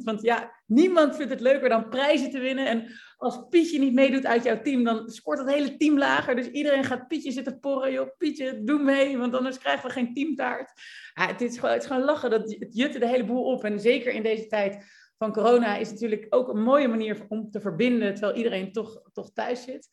95%. 0.00 0.04
Want 0.04 0.22
ja, 0.22 0.52
niemand 0.66 1.16
vindt 1.16 1.30
het 1.30 1.40
leuker 1.40 1.68
dan 1.68 1.88
prijzen 1.88 2.30
te 2.30 2.38
winnen. 2.38 2.66
En 2.66 2.86
als 3.16 3.46
Pietje 3.50 3.78
niet 3.78 3.92
meedoet 3.94 4.26
uit 4.26 4.44
jouw 4.44 4.62
team, 4.62 4.84
dan 4.84 5.10
scoort 5.10 5.38
het 5.38 5.50
hele 5.50 5.76
team 5.76 5.98
lager. 5.98 6.36
Dus 6.36 6.46
iedereen 6.46 6.84
gaat 6.84 7.08
Pietje 7.08 7.32
zitten 7.32 7.60
porren. 7.60 7.92
Joh, 7.92 8.16
Pietje, 8.18 8.64
doe 8.64 8.82
mee, 8.82 9.18
want 9.18 9.34
anders 9.34 9.58
krijgen 9.58 9.86
we 9.86 9.92
geen 9.92 10.14
teamtaart. 10.14 10.72
Ja, 11.14 11.26
het, 11.26 11.40
is 11.40 11.58
gewoon, 11.58 11.74
het 11.74 11.86
gewoon 11.86 12.04
lachen. 12.04 12.30
Dat, 12.30 12.56
het 12.58 12.76
jutte 12.76 12.98
de 12.98 13.08
hele 13.08 13.24
boel 13.24 13.44
op. 13.44 13.64
En 13.64 13.80
zeker 13.80 14.12
in 14.12 14.22
deze 14.22 14.46
tijd 14.46 14.84
van 15.18 15.32
corona 15.32 15.76
is 15.76 15.90
het 15.90 16.00
natuurlijk 16.00 16.26
ook 16.34 16.48
een 16.48 16.62
mooie 16.62 16.88
manier 16.88 17.24
om 17.28 17.50
te 17.50 17.60
verbinden, 17.60 18.14
terwijl 18.14 18.36
iedereen 18.36 18.72
toch, 18.72 19.02
toch 19.12 19.32
thuis 19.32 19.62
zit. 19.62 19.88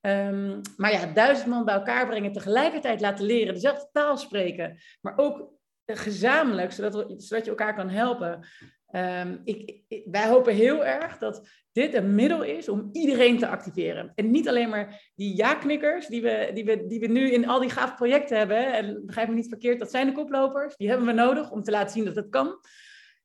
Um, 0.00 0.60
maar 0.76 0.92
ja, 0.92 1.06
duizend 1.06 1.48
man 1.48 1.64
bij 1.64 1.74
elkaar 1.74 2.06
brengen, 2.06 2.32
tegelijkertijd 2.32 3.00
laten 3.00 3.24
leren, 3.24 3.54
dezelfde 3.54 3.88
taal 3.92 4.16
spreken, 4.16 4.78
maar 5.00 5.18
ook 5.18 5.55
gezamenlijk, 5.86 6.72
zodat, 6.72 6.94
we, 6.94 7.14
zodat 7.16 7.44
je 7.44 7.50
elkaar 7.50 7.74
kan 7.74 7.88
helpen. 7.88 8.46
Um, 8.90 9.40
ik, 9.44 9.82
wij 10.04 10.28
hopen 10.28 10.54
heel 10.54 10.84
erg 10.84 11.18
dat 11.18 11.48
dit 11.72 11.94
een 11.94 12.14
middel 12.14 12.42
is 12.42 12.68
om 12.68 12.88
iedereen 12.92 13.38
te 13.38 13.48
activeren. 13.48 14.12
En 14.14 14.30
niet 14.30 14.48
alleen 14.48 14.68
maar 14.68 15.10
die 15.14 15.36
ja-knikkers 15.36 16.06
die 16.06 16.22
we, 16.22 16.50
die, 16.54 16.64
we, 16.64 16.86
die 16.86 17.00
we 17.00 17.06
nu 17.06 17.30
in 17.30 17.48
al 17.48 17.60
die 17.60 17.70
gave 17.70 17.94
projecten 17.94 18.38
hebben. 18.38 18.72
En 18.72 19.06
begrijp 19.06 19.28
me 19.28 19.34
niet 19.34 19.48
verkeerd, 19.48 19.78
dat 19.78 19.90
zijn 19.90 20.06
de 20.06 20.12
koplopers. 20.12 20.76
Die 20.76 20.88
hebben 20.88 21.06
we 21.06 21.12
nodig 21.12 21.50
om 21.50 21.62
te 21.62 21.70
laten 21.70 21.92
zien 21.92 22.04
dat 22.04 22.16
het 22.16 22.28
kan. 22.28 22.58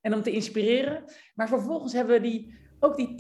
En 0.02 0.14
om 0.14 0.22
te 0.22 0.32
inspireren. 0.32 1.04
Maar 1.36 1.48
vervolgens 1.48 1.94
hebben 1.94 2.22
we 2.22 2.22
die, 2.22 2.54
ook 2.80 2.98
die 2.98 3.16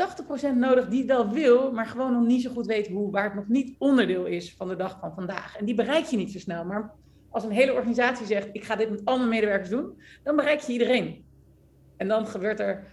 80% 0.53 0.55
nodig 0.55 0.87
die 0.87 1.05
wel 1.05 1.29
wil, 1.29 1.71
maar 1.71 1.85
gewoon 1.85 2.13
nog 2.13 2.25
niet 2.25 2.41
zo 2.41 2.51
goed 2.51 2.65
weet 2.65 2.87
hoe, 2.87 3.11
waar 3.11 3.23
het 3.23 3.33
nog 3.33 3.47
niet 3.47 3.75
onderdeel 3.77 4.25
is 4.25 4.55
van 4.55 4.67
de 4.67 4.75
dag 4.75 4.99
van 4.99 5.13
vandaag. 5.13 5.57
En 5.57 5.65
die 5.65 5.75
bereik 5.75 6.05
je 6.05 6.17
niet 6.17 6.31
zo 6.31 6.39
snel. 6.39 6.65
Maar 6.65 6.95
als 7.31 7.43
een 7.43 7.51
hele 7.51 7.73
organisatie 7.73 8.25
zegt, 8.25 8.49
ik 8.51 8.63
ga 8.63 8.75
dit 8.75 8.89
met 8.89 9.05
al 9.05 9.17
mijn 9.17 9.29
medewerkers 9.29 9.69
doen, 9.69 10.01
dan 10.23 10.35
bereik 10.35 10.59
je 10.59 10.71
iedereen. 10.71 11.25
En 11.97 12.07
dan 12.07 12.27
gebeurt 12.27 12.59
er, 12.59 12.83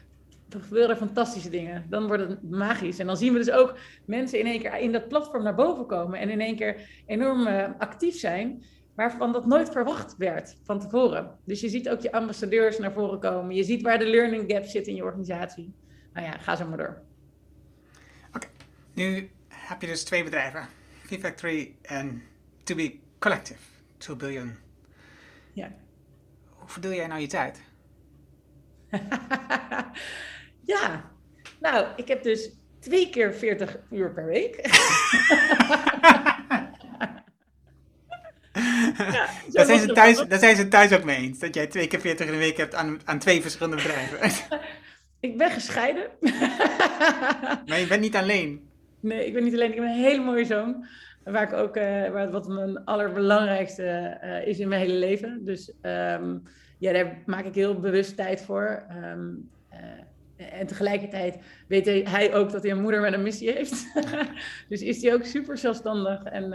dan 0.49 0.61
gebeuren 0.61 0.91
er 0.91 0.97
fantastische 0.97 1.51
dingen. 1.51 1.87
Dan 1.89 2.07
wordt 2.07 2.29
het 2.29 2.51
magisch. 2.51 2.99
En 2.99 3.07
dan 3.07 3.17
zien 3.17 3.33
we 3.33 3.39
dus 3.39 3.51
ook 3.51 3.79
mensen 4.05 4.39
in 4.39 4.47
één 4.47 4.61
keer 4.61 4.79
in 4.79 4.93
dat 4.93 5.09
platform 5.09 5.43
naar 5.43 5.55
boven 5.55 5.87
komen 5.87 6.19
en 6.19 6.29
in 6.29 6.41
één 6.41 6.57
keer 6.57 7.03
enorm 7.07 7.47
uh, 7.47 7.69
actief 7.79 8.19
zijn, 8.19 8.63
waarvan 8.95 9.33
dat 9.33 9.47
nooit 9.47 9.71
verwacht 9.71 10.17
werd 10.17 10.57
van 10.63 10.81
tevoren. 10.81 11.39
Dus 11.45 11.61
je 11.61 11.69
ziet 11.69 11.89
ook 11.89 12.01
je 12.01 12.13
ambassadeurs 12.13 12.79
naar 12.79 12.93
voren 12.93 13.21
komen. 13.21 13.55
Je 13.55 13.65
ziet 13.65 13.83
waar 13.83 13.99
de 13.99 14.07
learning 14.07 14.53
gap 14.53 14.65
zit 14.65 14.87
in 14.87 14.95
je 14.95 15.05
organisatie. 15.05 15.75
Nou 16.13 16.27
ja, 16.27 16.39
ga 16.39 16.57
zo 16.57 16.67
maar 16.67 16.79
door. 16.79 17.03
Oké, 18.35 18.47
nu 18.95 19.31
heb 19.49 19.81
je 19.81 19.87
dus 19.87 20.05
twee 20.05 20.25
bedrijven. 20.25 20.69
V-Factory 21.03 21.75
en 21.83 22.23
To 22.65 22.75
Be 22.75 22.99
Collective. 23.19 23.78
2 23.99 24.17
biljoen. 24.17 24.57
Ja. 25.53 25.73
Hoe 26.49 26.69
verdeel 26.69 26.93
jij 26.93 27.07
nou 27.07 27.21
je 27.21 27.27
tijd? 27.27 27.63
ja, 30.75 31.11
nou, 31.61 31.87
ik 31.97 32.09
heb 32.09 32.23
dus 32.23 32.51
twee 32.81 33.11
keer 33.11 33.35
40 33.35 33.79
uur 33.91 34.13
per 34.13 34.27
week. 34.27 34.57
ja, 39.13 39.29
daar, 39.53 39.67
zijn 39.67 39.81
ze 39.81 39.93
thuis, 39.93 40.17
daar 40.29 40.39
zijn 40.39 40.57
ze 40.57 40.69
thuis 40.69 40.93
ook 40.93 41.05
mee 41.05 41.17
eens. 41.17 41.39
Dat 41.39 41.55
jij 41.55 41.67
twee 41.67 41.87
keer 41.87 42.01
40 42.01 42.27
in 42.27 42.33
de 42.33 42.39
week 42.39 42.57
hebt 42.57 42.75
aan, 42.75 43.01
aan 43.05 43.19
twee 43.19 43.43
verschillende 43.43 43.77
bedrijven. 43.77 44.41
ik 45.21 45.39
ben 45.39 45.51
gescheiden. 45.51 46.11
maar 47.67 47.81
je 47.81 47.87
bent 47.89 48.01
niet 48.01 48.17
alleen. 48.17 48.71
Nee, 49.01 49.27
ik 49.27 49.33
ben 49.33 49.45
niet 49.45 49.55
alleen. 49.55 49.71
Ik 49.71 49.75
heb 49.75 49.85
een 49.85 49.91
hele 49.91 50.23
mooie 50.23 50.45
zoon. 50.45 50.87
Waar 51.31 51.43
ik 51.43 51.53
ook, 51.53 51.77
uh, 51.77 52.31
wat 52.31 52.49
mijn 52.49 52.85
allerbelangrijkste 52.85 54.19
uh, 54.25 54.47
is 54.47 54.59
in 54.59 54.69
mijn 54.69 54.81
hele 54.81 54.99
leven. 54.99 55.45
Dus 55.45 55.73
um, 55.83 56.43
ja, 56.79 56.93
daar 56.93 57.23
maak 57.27 57.45
ik 57.45 57.55
heel 57.55 57.81
bewust 57.81 58.17
tijd 58.17 58.43
voor. 58.43 58.87
Um, 59.05 59.51
uh, 59.73 59.79
en 60.37 60.67
tegelijkertijd 60.67 61.39
weet 61.69 61.87
hij 61.87 62.35
ook 62.35 62.51
dat 62.51 62.63
hij 62.63 62.73
een 62.73 62.83
moeder 62.83 63.01
met 63.01 63.13
een 63.13 63.23
missie 63.23 63.53
heeft. 63.53 63.87
dus 64.69 64.83
is 64.83 65.03
hij 65.03 65.15
ook 65.15 65.25
super 65.25 65.59
zelfstandig. 65.59 66.23
En 66.23 66.51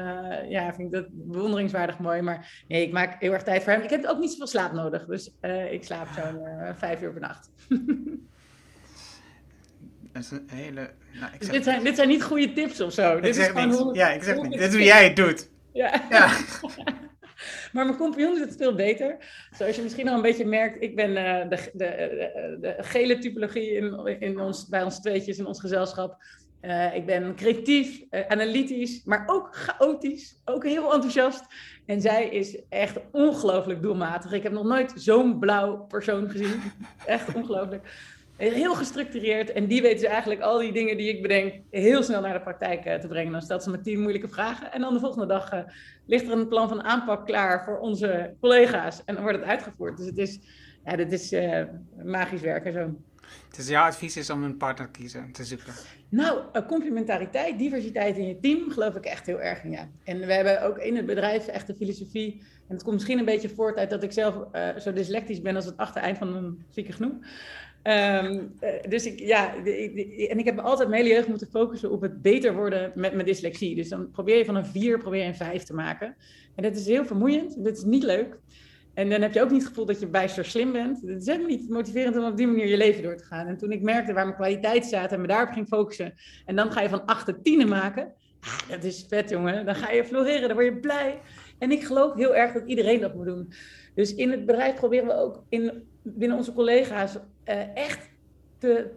ja, 0.50 0.74
vind 0.74 0.88
ik 0.88 1.02
dat 1.02 1.06
bewonderingswaardig 1.10 2.00
mooi. 2.00 2.22
Maar 2.22 2.64
nee, 2.68 2.86
ik 2.86 2.92
maak 2.92 3.20
heel 3.20 3.34
erg 3.34 3.44
tijd 3.44 3.64
voor 3.64 3.74
hem. 3.74 3.82
Ik 3.82 3.90
heb 3.90 4.06
ook 4.06 4.20
niet 4.20 4.32
zoveel 4.32 4.48
slaap 4.48 4.72
nodig. 4.72 5.06
Dus 5.06 5.36
ik 5.72 5.84
slaap 5.84 6.08
zo'n 6.08 6.48
vijf 6.76 7.02
uur 7.02 7.12
per 7.12 7.22
nacht. 7.22 7.50
Dat 10.14 10.24
is 10.24 10.32
een 10.32 10.50
hele. 10.52 10.90
Nou, 11.20 11.32
dus 11.40 11.48
dit, 11.48 11.64
zijn, 11.64 11.84
dit 11.84 11.96
zijn 11.96 12.08
niet 12.08 12.24
goede 12.24 12.54
tips 12.54 12.82
of 12.82 12.94
zo. 12.94 13.20
Dit 13.20 13.38
is 13.38 13.48
gewoon 13.48 13.72
hoe, 13.72 13.96
ja, 13.96 14.10
ik 14.10 14.24
zeg 14.24 14.42
niet. 14.42 14.52
Dit 14.52 14.62
is 14.62 14.74
hoe 14.74 14.84
jij 14.84 15.04
het 15.04 15.16
doet. 15.16 15.50
Ja. 15.74 16.06
ja. 16.10 16.28
maar 17.74 17.86
mijn 17.86 17.98
compagnon 17.98 18.36
doet 18.36 18.50
het 18.50 18.58
veel 18.58 18.76
beter. 18.76 19.18
Zoals 19.58 19.76
je 19.76 19.82
misschien 19.82 20.10
al 20.10 20.16
een 20.16 20.22
beetje 20.22 20.46
merkt, 20.46 20.82
ik 20.82 20.96
ben 20.96 21.10
uh, 21.10 21.50
de, 21.50 21.58
de, 21.74 21.74
de, 21.74 22.58
de, 22.62 22.76
gele 22.78 23.18
typologie 23.18 23.72
in, 23.72 24.20
in 24.20 24.40
ons, 24.40 24.68
bij 24.68 24.84
ons 24.84 25.02
tweetjes 25.02 25.38
in 25.38 25.46
ons 25.46 25.60
gezelschap. 25.60 26.24
Uh, 26.62 26.96
ik 26.96 27.06
ben 27.06 27.36
creatief, 27.36 28.02
uh, 28.12 28.22
analytisch, 28.28 29.02
maar 29.06 29.24
ook 29.26 29.56
chaotisch. 29.56 30.42
Ook 30.46 30.64
heel 30.64 30.94
enthousiast. 30.94 31.46
En 31.86 32.02
zij 32.02 32.30
is 32.30 32.62
echt 32.70 33.00
ongelooflijk 33.12 33.82
doelmatig. 33.82 34.32
Ik 34.32 34.44
heb 34.44 34.52
nog 34.52 34.64
nooit 34.64 34.92
zo'n 34.96 35.40
blauw 35.40 35.78
persoon 35.78 36.30
gezien. 36.30 36.62
Echt 37.06 37.36
ongelooflijk. 37.36 37.88
Heel 38.38 38.76
gestructureerd. 38.76 39.52
En 39.52 39.68
die 39.68 39.82
weten 39.82 40.00
ze 40.00 40.08
eigenlijk 40.08 40.42
al 40.42 40.60
die 40.60 40.74
dingen 40.74 40.98
die 40.98 41.10
ik 41.10 41.22
bedenk 41.22 41.54
heel 41.70 42.04
snel 42.04 42.22
naar 42.22 42.34
de 42.34 42.42
praktijk 42.42 42.86
uh, 42.86 42.96
te 42.96 43.08
brengen. 43.08 43.32
Dan 43.32 43.42
stelt 43.42 43.64
ze 43.64 43.70
me 43.70 43.82
tien 43.82 44.00
moeilijke 44.00 44.28
vragen. 44.28 44.72
En 44.72 44.82
dan 44.82 44.94
de 44.94 45.00
volgende 45.00 45.26
dag 45.26 45.54
uh, 45.54 45.60
ligt 46.06 46.26
er 46.26 46.32
een 46.32 46.48
plan 46.48 46.70
van 46.70 46.84
aanpak 46.84 47.26
klaar 47.26 47.64
voor 47.64 47.80
onze 47.80 48.34
collega's. 48.40 49.04
En 49.06 49.14
dan 49.14 49.24
wordt 49.24 49.40
het 49.40 49.48
uitgevoerd. 49.48 49.98
Dus 49.98 50.06
het 50.06 50.18
is, 50.18 50.40
ja, 50.86 50.96
dit 50.96 51.12
is 51.12 51.34
uh, 51.34 51.64
magisch 52.04 52.42
werken 52.42 52.74
zo. 52.74 52.96
Dus 53.56 53.68
jouw 53.68 53.86
advies 53.86 54.18
is 54.18 54.30
om 54.30 54.44
een 54.44 54.58
partner 54.58 54.92
te 54.92 55.00
kiezen, 55.00 55.32
te 55.32 55.44
zoeken? 55.44 55.74
Nou, 56.10 56.42
complementariteit, 56.68 57.58
diversiteit 57.58 58.18
in 58.18 58.28
je 58.28 58.40
team 58.40 58.72
geloof 58.72 58.96
ik 58.96 59.06
echt 59.06 59.26
heel 59.26 59.42
erg 59.42 59.64
in, 59.64 59.72
ja. 59.72 59.90
En 60.04 60.20
we 60.20 60.34
hebben 60.34 60.62
ook 60.62 60.78
in 60.78 60.96
het 60.96 61.06
bedrijf 61.06 61.48
echt 61.48 61.68
de 61.68 61.76
filosofie... 61.76 62.42
en 62.68 62.74
het 62.74 62.84
komt 62.84 62.96
misschien 62.96 63.20
een 63.20 63.26
beetje 63.26 63.50
voort 63.50 63.78
uit 63.78 63.90
dat 63.90 64.04
ik 64.04 64.12
zelf 64.12 64.36
zo 64.78 64.94
dyslectisch 64.94 65.42
ben 65.42 65.56
als 65.56 65.66
het 65.66 65.78
achtereind 65.78 66.18
van 66.18 66.36
een 66.36 66.66
zieke 66.70 66.92
genoeg... 66.92 67.16
Um, 67.84 68.54
dus 68.90 69.06
ik, 69.06 69.20
ja, 69.20 69.56
en 69.56 70.40
ik 70.40 70.46
heb 70.46 70.60
altijd 70.60 70.90
mijn 70.90 71.02
hele 71.02 71.16
jeugd 71.16 71.28
moeten 71.28 71.48
focussen 71.48 71.92
op 71.92 72.02
het 72.02 72.22
beter 72.22 72.56
worden 72.56 72.92
met 72.96 73.14
mijn 73.14 73.26
dyslexie. 73.26 73.76
Dus 73.76 73.90
dan 73.90 74.12
probeer 74.12 74.38
je 74.38 74.46
van 74.46 74.56
een 74.56 74.66
4 74.66 74.98
probeer 74.98 75.22
je 75.22 75.28
een 75.28 75.36
5 75.36 75.64
te 75.64 75.74
maken. 75.74 76.16
En 76.56 76.64
dat 76.64 76.76
is 76.76 76.86
heel 76.86 77.06
vermoeiend, 77.06 77.64
dat 77.64 77.78
is 77.78 77.84
niet 77.84 78.04
leuk. 78.04 78.40
En 78.94 79.10
dan 79.10 79.22
heb 79.22 79.34
je 79.34 79.42
ook 79.42 79.50
niet 79.50 79.60
het 79.60 79.70
gevoel 79.70 79.86
dat 79.86 80.00
je 80.00 80.08
bijster 80.08 80.46
slim 80.46 80.72
bent. 80.72 81.02
Het 81.02 81.22
is 81.22 81.26
helemaal 81.26 81.48
niet 81.48 81.70
motiverend 81.70 82.18
om 82.18 82.26
op 82.26 82.38
die 82.38 82.48
manier 82.48 82.68
je 82.68 82.78
leven 82.78 83.04
door 83.04 83.18
te 83.18 83.24
gaan. 83.24 83.48
En 83.48 83.58
toen 83.58 83.72
ik 83.72 83.82
merkte 83.82 84.14
waar 84.14 84.26
mijn 84.26 84.36
kwaliteit 84.36 84.86
staat 84.86 85.12
en 85.12 85.22
me 85.22 85.28
daarop 85.28 85.54
ging 85.54 85.68
focussen. 85.68 86.14
En 86.46 86.56
dan 86.56 86.72
ga 86.72 86.82
je 86.82 86.90
van 86.90 87.06
8 87.06 87.26
tot 87.26 87.44
10 87.44 87.68
maken. 87.68 88.14
Ah, 88.40 88.70
dat 88.70 88.84
is 88.84 89.06
vet, 89.08 89.30
jongen. 89.30 89.66
Dan 89.66 89.76
ga 89.76 89.92
je 89.92 90.06
floreren, 90.06 90.48
dan 90.48 90.54
word 90.54 90.66
je 90.66 90.80
blij. 90.80 91.20
En 91.60 91.72
ik 91.72 91.84
geloof 91.84 92.14
heel 92.14 92.36
erg 92.36 92.54
dat 92.54 92.64
iedereen 92.66 93.00
dat 93.00 93.16
moet 93.16 93.26
doen. 93.26 93.54
Dus 93.96 94.16
in 94.16 94.32
het 94.32 94.46
bedrijf 94.46 94.76
proberen 94.76 95.08
we 95.08 95.14
ook 95.14 95.44
in, 95.50 95.84
binnen 96.04 96.38
onze 96.38 96.54
collega's 96.54 97.18
uh, 97.46 97.76
echt 97.76 98.12
te, 98.58 98.92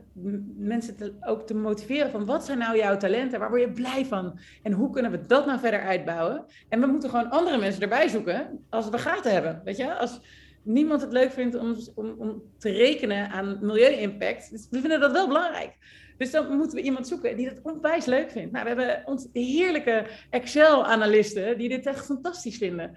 mensen 0.56 1.18
ook 1.20 1.46
te 1.46 1.54
motiveren 1.54 2.10
van 2.10 2.24
wat 2.24 2.44
zijn 2.44 2.58
nou 2.58 2.76
jouw 2.76 2.96
talenten, 2.96 3.38
waar 3.38 3.48
word 3.48 3.60
je 3.60 3.70
blij 3.70 4.04
van 4.04 4.38
en 4.62 4.72
hoe 4.72 4.90
kunnen 4.90 5.10
we 5.10 5.26
dat 5.26 5.46
nou 5.46 5.58
verder 5.58 5.80
uitbouwen. 5.80 6.44
En 6.68 6.80
we 6.80 6.86
moeten 6.86 7.10
gewoon 7.10 7.30
andere 7.30 7.58
mensen 7.58 7.82
erbij 7.82 8.08
zoeken 8.08 8.64
als 8.70 8.88
we 8.88 8.98
gaten 8.98 9.32
hebben, 9.32 9.60
weet 9.64 9.76
je. 9.76 9.94
Als 9.94 10.20
niemand 10.62 11.00
het 11.00 11.12
leuk 11.12 11.32
vindt 11.32 11.56
om, 11.56 11.76
om, 11.94 12.14
om 12.18 12.42
te 12.58 12.70
rekenen 12.70 13.28
aan 13.28 13.58
milieu-impact, 13.60 14.50
dus 14.50 14.66
we 14.70 14.80
vinden 14.80 15.00
dat 15.00 15.12
wel 15.12 15.26
belangrijk. 15.26 15.76
Dus 16.18 16.30
dan 16.30 16.56
moeten 16.56 16.76
we 16.76 16.84
iemand 16.84 17.08
zoeken 17.08 17.36
die 17.36 17.48
dat 17.48 17.74
onwijs 17.74 18.04
leuk 18.04 18.30
vindt. 18.30 18.52
Nou, 18.52 18.64
we 18.64 18.70
hebben 18.70 19.02
ons 19.06 19.28
heerlijke 19.32 20.06
Excel-analisten 20.30 21.58
die 21.58 21.68
dit 21.68 21.86
echt 21.86 22.04
fantastisch 22.04 22.56
vinden 22.56 22.96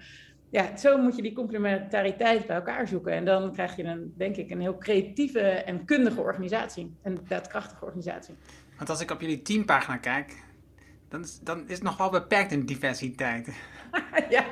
ja, 0.50 0.76
zo 0.76 0.98
moet 0.98 1.16
je 1.16 1.22
die 1.22 1.32
complementariteit 1.32 2.46
bij 2.46 2.56
elkaar 2.56 2.88
zoeken. 2.88 3.12
En 3.12 3.24
dan 3.24 3.52
krijg 3.52 3.76
je 3.76 3.84
een, 3.84 4.14
denk 4.16 4.36
ik, 4.36 4.50
een 4.50 4.60
heel 4.60 4.78
creatieve 4.78 5.40
en 5.40 5.84
kundige 5.84 6.20
organisatie. 6.20 6.94
Een 7.02 7.18
daadkrachtige 7.28 7.84
organisatie. 7.84 8.34
Want 8.76 8.90
als 8.90 9.00
ik 9.00 9.10
op 9.10 9.20
jullie 9.20 9.42
teampagina 9.42 9.96
kijk, 9.96 10.36
dan 11.08 11.20
is, 11.20 11.40
dan 11.42 11.68
is 11.68 11.74
het 11.74 11.82
nog 11.82 11.96
wel 11.96 12.10
beperkt 12.10 12.52
in 12.52 12.66
diversiteit. 12.66 13.48
ja. 14.28 14.44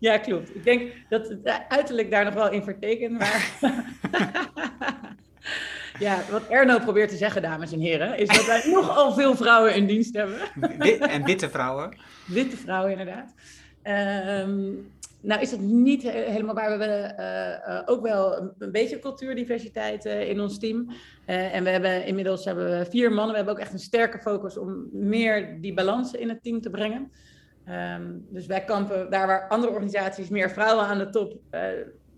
ja, 0.00 0.18
klopt. 0.18 0.54
Ik 0.54 0.64
denk 0.64 0.92
dat 1.08 1.28
het 1.28 1.64
uiterlijk 1.68 2.10
daar 2.10 2.24
nog 2.24 2.34
wel 2.34 2.50
in 2.50 2.62
vertekent. 2.62 3.18
Maar 3.18 3.50
ja, 5.98 6.22
wat 6.30 6.48
Erno 6.48 6.78
probeert 6.78 7.08
te 7.08 7.16
zeggen, 7.16 7.42
dames 7.42 7.72
en 7.72 7.80
heren, 7.80 8.18
is 8.18 8.28
dat 8.28 8.46
wij 8.46 8.62
nogal 8.66 9.12
veel 9.12 9.36
vrouwen 9.36 9.74
in 9.74 9.86
dienst 9.86 10.14
hebben. 10.14 10.38
en 11.00 11.24
witte 11.24 11.50
vrouwen. 11.50 11.96
Witte 12.26 12.56
vrouwen, 12.56 12.90
inderdaad. 12.90 13.34
Um, 13.88 14.90
nou 15.20 15.40
is 15.40 15.50
dat 15.50 15.60
niet 15.60 16.02
helemaal 16.02 16.54
waar. 16.54 16.78
We 16.78 16.84
hebben 16.84 17.14
uh, 17.68 17.82
ook 17.84 18.02
wel 18.02 18.52
een, 18.58 18.72
beetje 18.72 18.98
cultuurdiversiteit 18.98 20.06
uh, 20.06 20.28
in 20.28 20.40
ons 20.40 20.58
team. 20.58 20.90
En 21.24 21.64
we 21.64 21.70
hebben 21.70 22.04
inmiddels 22.06 22.44
hebben 22.44 22.78
we 22.78 22.86
vier 22.90 23.12
mannen. 23.12 23.30
We 23.30 23.36
hebben 23.36 23.54
ook 23.54 23.60
echt 23.60 23.72
een 23.72 23.78
sterke 23.78 24.18
focus 24.18 24.56
om 24.58 24.88
meer 24.92 25.60
die 25.60 25.74
balans 25.74 26.12
in 26.12 26.28
het 26.28 26.42
team 26.42 26.60
te 26.60 26.70
brengen. 26.70 27.12
Um, 27.68 28.26
dus 28.30 28.46
wij 28.46 28.64
kampen 28.64 29.10
daar 29.10 29.26
waar 29.26 29.48
andere 29.48 29.72
organisaties 29.72 30.28
meer 30.28 30.50
vrouwen 30.50 30.84
aan 30.84 30.98
de 30.98 31.10
top 31.10 31.40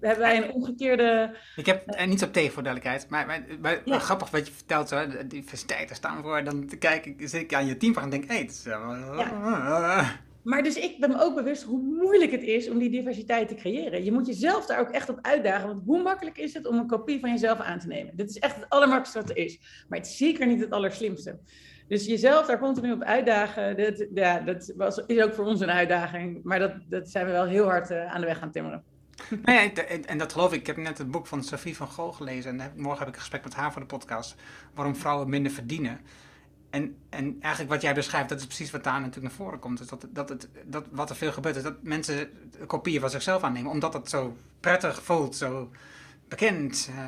hebben 0.00 0.24
wij 0.24 0.36
een 0.36 0.52
omgekeerde. 0.52 1.36
Ik 1.56 1.66
heb 1.66 1.82
er 1.86 2.06
niets 2.06 2.22
op 2.22 2.32
tegen 2.32 2.52
voor 2.52 2.62
duidelijkheid, 2.62 3.10
maar, 3.10 3.26
maar, 3.26 3.44
maar 3.60 3.80
ja. 3.84 3.98
grappig 3.98 4.30
wat 4.30 4.46
je 4.46 4.52
vertelt, 4.52 4.88
zo, 4.88 5.06
diversiteit, 5.26 5.90
staan 5.92 6.22
voor. 6.22 6.44
Dan 6.44 6.70
kijk 6.78 7.06
ik, 7.06 7.28
zit 7.28 7.40
ik 7.40 7.54
aan 7.54 7.66
je 7.66 7.76
team 7.76 7.94
en 7.96 8.10
denk, 8.10 8.24
hé, 8.24 8.32
hey, 8.32 8.42
het 8.42 8.50
is. 8.50 8.64
Ja. 8.64 10.18
Maar 10.42 10.62
dus 10.62 10.76
ik 10.76 11.00
ben 11.00 11.10
me 11.10 11.22
ook 11.22 11.34
bewust 11.34 11.62
hoe 11.62 11.80
moeilijk 11.80 12.30
het 12.30 12.42
is 12.42 12.70
om 12.70 12.78
die 12.78 12.90
diversiteit 12.90 13.48
te 13.48 13.54
creëren. 13.54 14.04
Je 14.04 14.12
moet 14.12 14.26
jezelf 14.26 14.66
daar 14.66 14.80
ook 14.80 14.90
echt 14.90 15.08
op 15.08 15.18
uitdagen. 15.22 15.68
Want 15.68 15.82
hoe 15.84 16.02
makkelijk 16.02 16.38
is 16.38 16.54
het 16.54 16.66
om 16.66 16.78
een 16.78 16.86
kopie 16.86 17.20
van 17.20 17.30
jezelf 17.30 17.58
aan 17.58 17.78
te 17.78 17.86
nemen? 17.86 18.16
Dit 18.16 18.30
is 18.30 18.38
echt 18.38 18.54
het 18.54 18.68
allermakkelijkste 18.68 19.20
wat 19.20 19.30
er 19.30 19.44
is. 19.44 19.58
Maar 19.88 19.98
het 19.98 20.08
is 20.08 20.16
zeker 20.16 20.46
niet 20.46 20.60
het 20.60 20.70
allerslimste. 20.70 21.38
Dus 21.88 22.06
jezelf 22.06 22.46
daar 22.46 22.58
continu 22.58 22.92
op 22.92 23.02
uitdagen, 23.02 23.76
dat, 23.76 24.06
ja, 24.14 24.40
dat 24.40 24.72
was, 24.76 25.02
is 25.06 25.22
ook 25.22 25.34
voor 25.34 25.44
ons 25.44 25.60
een 25.60 25.70
uitdaging. 25.70 26.40
Maar 26.42 26.58
dat, 26.58 26.72
dat 26.88 27.08
zijn 27.08 27.26
we 27.26 27.32
wel 27.32 27.46
heel 27.46 27.64
hard 27.64 27.90
uh, 27.90 28.12
aan 28.12 28.20
de 28.20 28.26
weg 28.26 28.38
gaan 28.38 28.50
timmeren. 28.50 28.82
Nee, 29.44 29.72
en 30.06 30.18
dat 30.18 30.32
geloof 30.32 30.52
ik. 30.52 30.60
Ik 30.60 30.66
heb 30.66 30.76
net 30.76 30.98
het 30.98 31.10
boek 31.10 31.26
van 31.26 31.44
Sophie 31.44 31.76
van 31.76 31.86
Gogh 31.86 32.16
gelezen. 32.16 32.60
En 32.60 32.72
morgen 32.76 32.98
heb 32.98 33.08
ik 33.08 33.14
een 33.14 33.20
gesprek 33.20 33.44
met 33.44 33.54
haar 33.54 33.72
voor 33.72 33.80
de 33.80 33.86
podcast. 33.86 34.34
Waarom 34.74 34.96
vrouwen 34.96 35.28
minder 35.28 35.52
verdienen. 35.52 36.00
En, 36.70 36.96
en 37.08 37.36
eigenlijk 37.40 37.72
wat 37.72 37.82
jij 37.82 37.94
beschrijft, 37.94 38.28
dat 38.28 38.38
is 38.38 38.46
precies 38.46 38.70
wat 38.70 38.84
daar 38.84 39.00
natuurlijk 39.00 39.22
naar 39.22 39.46
voren 39.46 39.58
komt. 39.58 39.78
Dus 39.78 39.86
dat, 39.86 40.06
dat, 40.10 40.28
het, 40.28 40.48
dat 40.64 40.86
wat 40.90 41.10
er 41.10 41.16
veel 41.16 41.32
gebeurt, 41.32 41.56
is 41.56 41.62
dat 41.62 41.82
mensen 41.82 42.28
kopieën 42.66 43.00
van 43.00 43.10
zichzelf 43.10 43.42
aannemen. 43.42 43.70
Omdat 43.70 43.92
het 43.92 44.08
zo 44.08 44.36
prettig 44.60 45.02
voelt, 45.02 45.36
zo 45.36 45.70
bekend, 46.28 46.90
uh, 46.90 47.04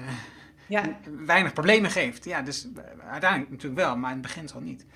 ja. 0.69 0.99
weinig 1.27 1.53
problemen 1.53 1.91
geeft. 1.91 2.25
Ja, 2.25 2.43
dus 2.43 2.69
uiteindelijk 3.11 3.51
natuurlijk 3.51 3.81
wel, 3.81 3.97
maar 3.97 4.11
in 4.11 4.17
het 4.17 4.27
begin 4.27 4.49
zal 4.49 4.61
niet. 4.61 4.87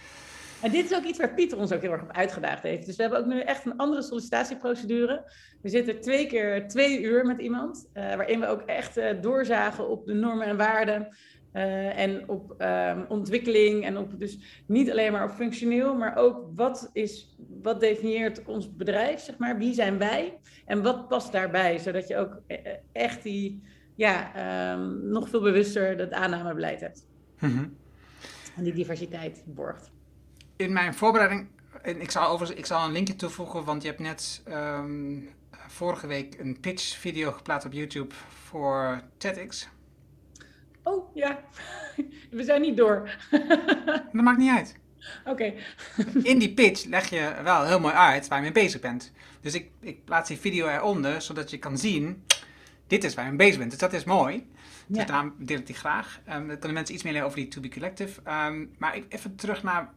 En 0.60 0.70
dit 0.70 0.90
is 0.90 0.96
ook 0.96 1.04
iets 1.04 1.18
waar 1.18 1.34
Pieter 1.34 1.58
ons 1.58 1.72
ook 1.72 1.80
heel 1.80 1.92
erg 1.92 2.02
op 2.02 2.12
uitgedaagd 2.12 2.62
heeft. 2.62 2.86
Dus 2.86 2.96
we 2.96 3.02
hebben 3.02 3.20
ook 3.20 3.26
nu 3.26 3.40
echt 3.40 3.66
een 3.66 3.76
andere 3.76 4.02
sollicitatieprocedure. 4.02 5.32
We 5.62 5.68
zitten 5.68 6.00
twee 6.00 6.26
keer 6.26 6.68
twee 6.68 7.02
uur 7.02 7.26
met 7.26 7.38
iemand, 7.38 7.86
uh, 7.94 8.14
waarin 8.14 8.40
we 8.40 8.46
ook 8.46 8.60
echt 8.60 8.98
uh, 8.98 9.08
doorzagen 9.20 9.88
op 9.88 10.06
de 10.06 10.14
normen 10.14 10.46
en 10.46 10.56
waarden. 10.56 11.16
Uh, 11.56 11.98
en 11.98 12.28
op 12.28 12.54
um, 12.58 13.04
ontwikkeling 13.08 13.84
en 13.84 13.96
op 13.96 14.18
dus 14.18 14.62
niet 14.66 14.90
alleen 14.90 15.12
maar 15.12 15.24
op 15.24 15.30
functioneel, 15.30 15.94
maar 15.94 16.16
ook 16.16 16.46
wat, 16.54 16.90
is, 16.92 17.36
wat 17.62 17.80
definieert 17.80 18.44
ons 18.44 18.76
bedrijf, 18.76 19.20
zeg 19.20 19.38
maar, 19.38 19.58
wie 19.58 19.74
zijn 19.74 19.98
wij 19.98 20.38
en 20.64 20.82
wat 20.82 21.08
past 21.08 21.32
daarbij, 21.32 21.78
zodat 21.78 22.08
je 22.08 22.16
ook 22.16 22.40
e-, 22.46 22.54
e-, 22.54 22.78
echt 22.92 23.22
die, 23.22 23.62
ja, 23.94 24.32
um, 24.72 25.08
nog 25.08 25.28
veel 25.28 25.40
bewuster 25.40 25.96
dat 25.96 26.12
aannamebeleid 26.12 26.80
hebt. 26.80 27.06
Mm 27.38 27.50
-hmm. 27.50 27.76
En 28.56 28.64
die 28.64 28.72
diversiteit 28.72 29.42
borgt. 29.46 29.90
In 30.56 30.72
mijn 30.72 30.94
voorbereiding, 30.94 31.48
en 31.82 32.00
ik 32.00 32.10
zal, 32.10 32.28
over, 32.28 32.58
ik 32.58 32.66
zal 32.66 32.84
een 32.84 32.92
linkje 32.92 33.16
toevoegen, 33.16 33.64
want 33.64 33.82
je 33.82 33.88
hebt 33.88 34.00
net 34.00 34.42
um, 34.48 35.28
vorige 35.50 36.06
week 36.06 36.38
een 36.38 36.60
pitch 36.60 36.96
video 36.96 37.32
geplaatst 37.32 37.66
op 37.66 37.72
YouTube 37.72 38.14
voor 38.28 39.02
TEDx. 39.16 39.68
Oh 40.86 41.14
ja, 41.14 41.40
we 42.30 42.44
zijn 42.44 42.60
niet 42.60 42.76
door. 42.76 43.10
dat 44.12 44.12
maakt 44.12 44.38
niet 44.38 44.50
uit. 44.50 44.76
Oké. 45.24 45.54
In 46.22 46.38
die 46.38 46.54
pitch 46.54 46.84
leg 46.84 47.10
je 47.10 47.34
wel 47.42 47.64
heel 47.64 47.80
mooi 47.80 47.94
uit 47.94 48.28
waar 48.28 48.38
je 48.38 48.44
mee 48.44 48.52
bezig 48.52 48.80
bent. 48.80 49.12
Dus 49.40 49.54
ik, 49.54 49.70
ik 49.80 50.04
plaats 50.04 50.28
die 50.28 50.38
video 50.38 50.68
eronder, 50.68 51.22
zodat 51.22 51.50
je 51.50 51.58
kan 51.58 51.78
zien, 51.78 52.24
dit 52.86 53.04
is 53.04 53.14
waar 53.14 53.24
je 53.24 53.30
mee 53.30 53.38
bezig 53.38 53.58
bent. 53.58 53.70
Dus 53.70 53.80
dat 53.80 53.92
is 53.92 54.04
mooi. 54.04 54.46
Dus 54.86 54.98
ja. 54.98 55.04
daarom 55.04 55.34
deel 55.38 55.58
ik 55.58 55.66
die 55.66 55.74
graag. 55.74 56.20
Um, 56.28 56.48
dan 56.48 56.58
kunnen 56.58 56.74
mensen 56.74 56.94
iets 56.94 57.04
meer 57.04 57.12
leren 57.12 57.28
over 57.28 57.40
die 57.40 57.48
To 57.48 57.60
Be 57.60 57.68
Collective. 57.68 58.20
Um, 58.46 58.74
maar 58.78 58.98
even 59.08 59.36
terug 59.36 59.62
naar 59.62 59.92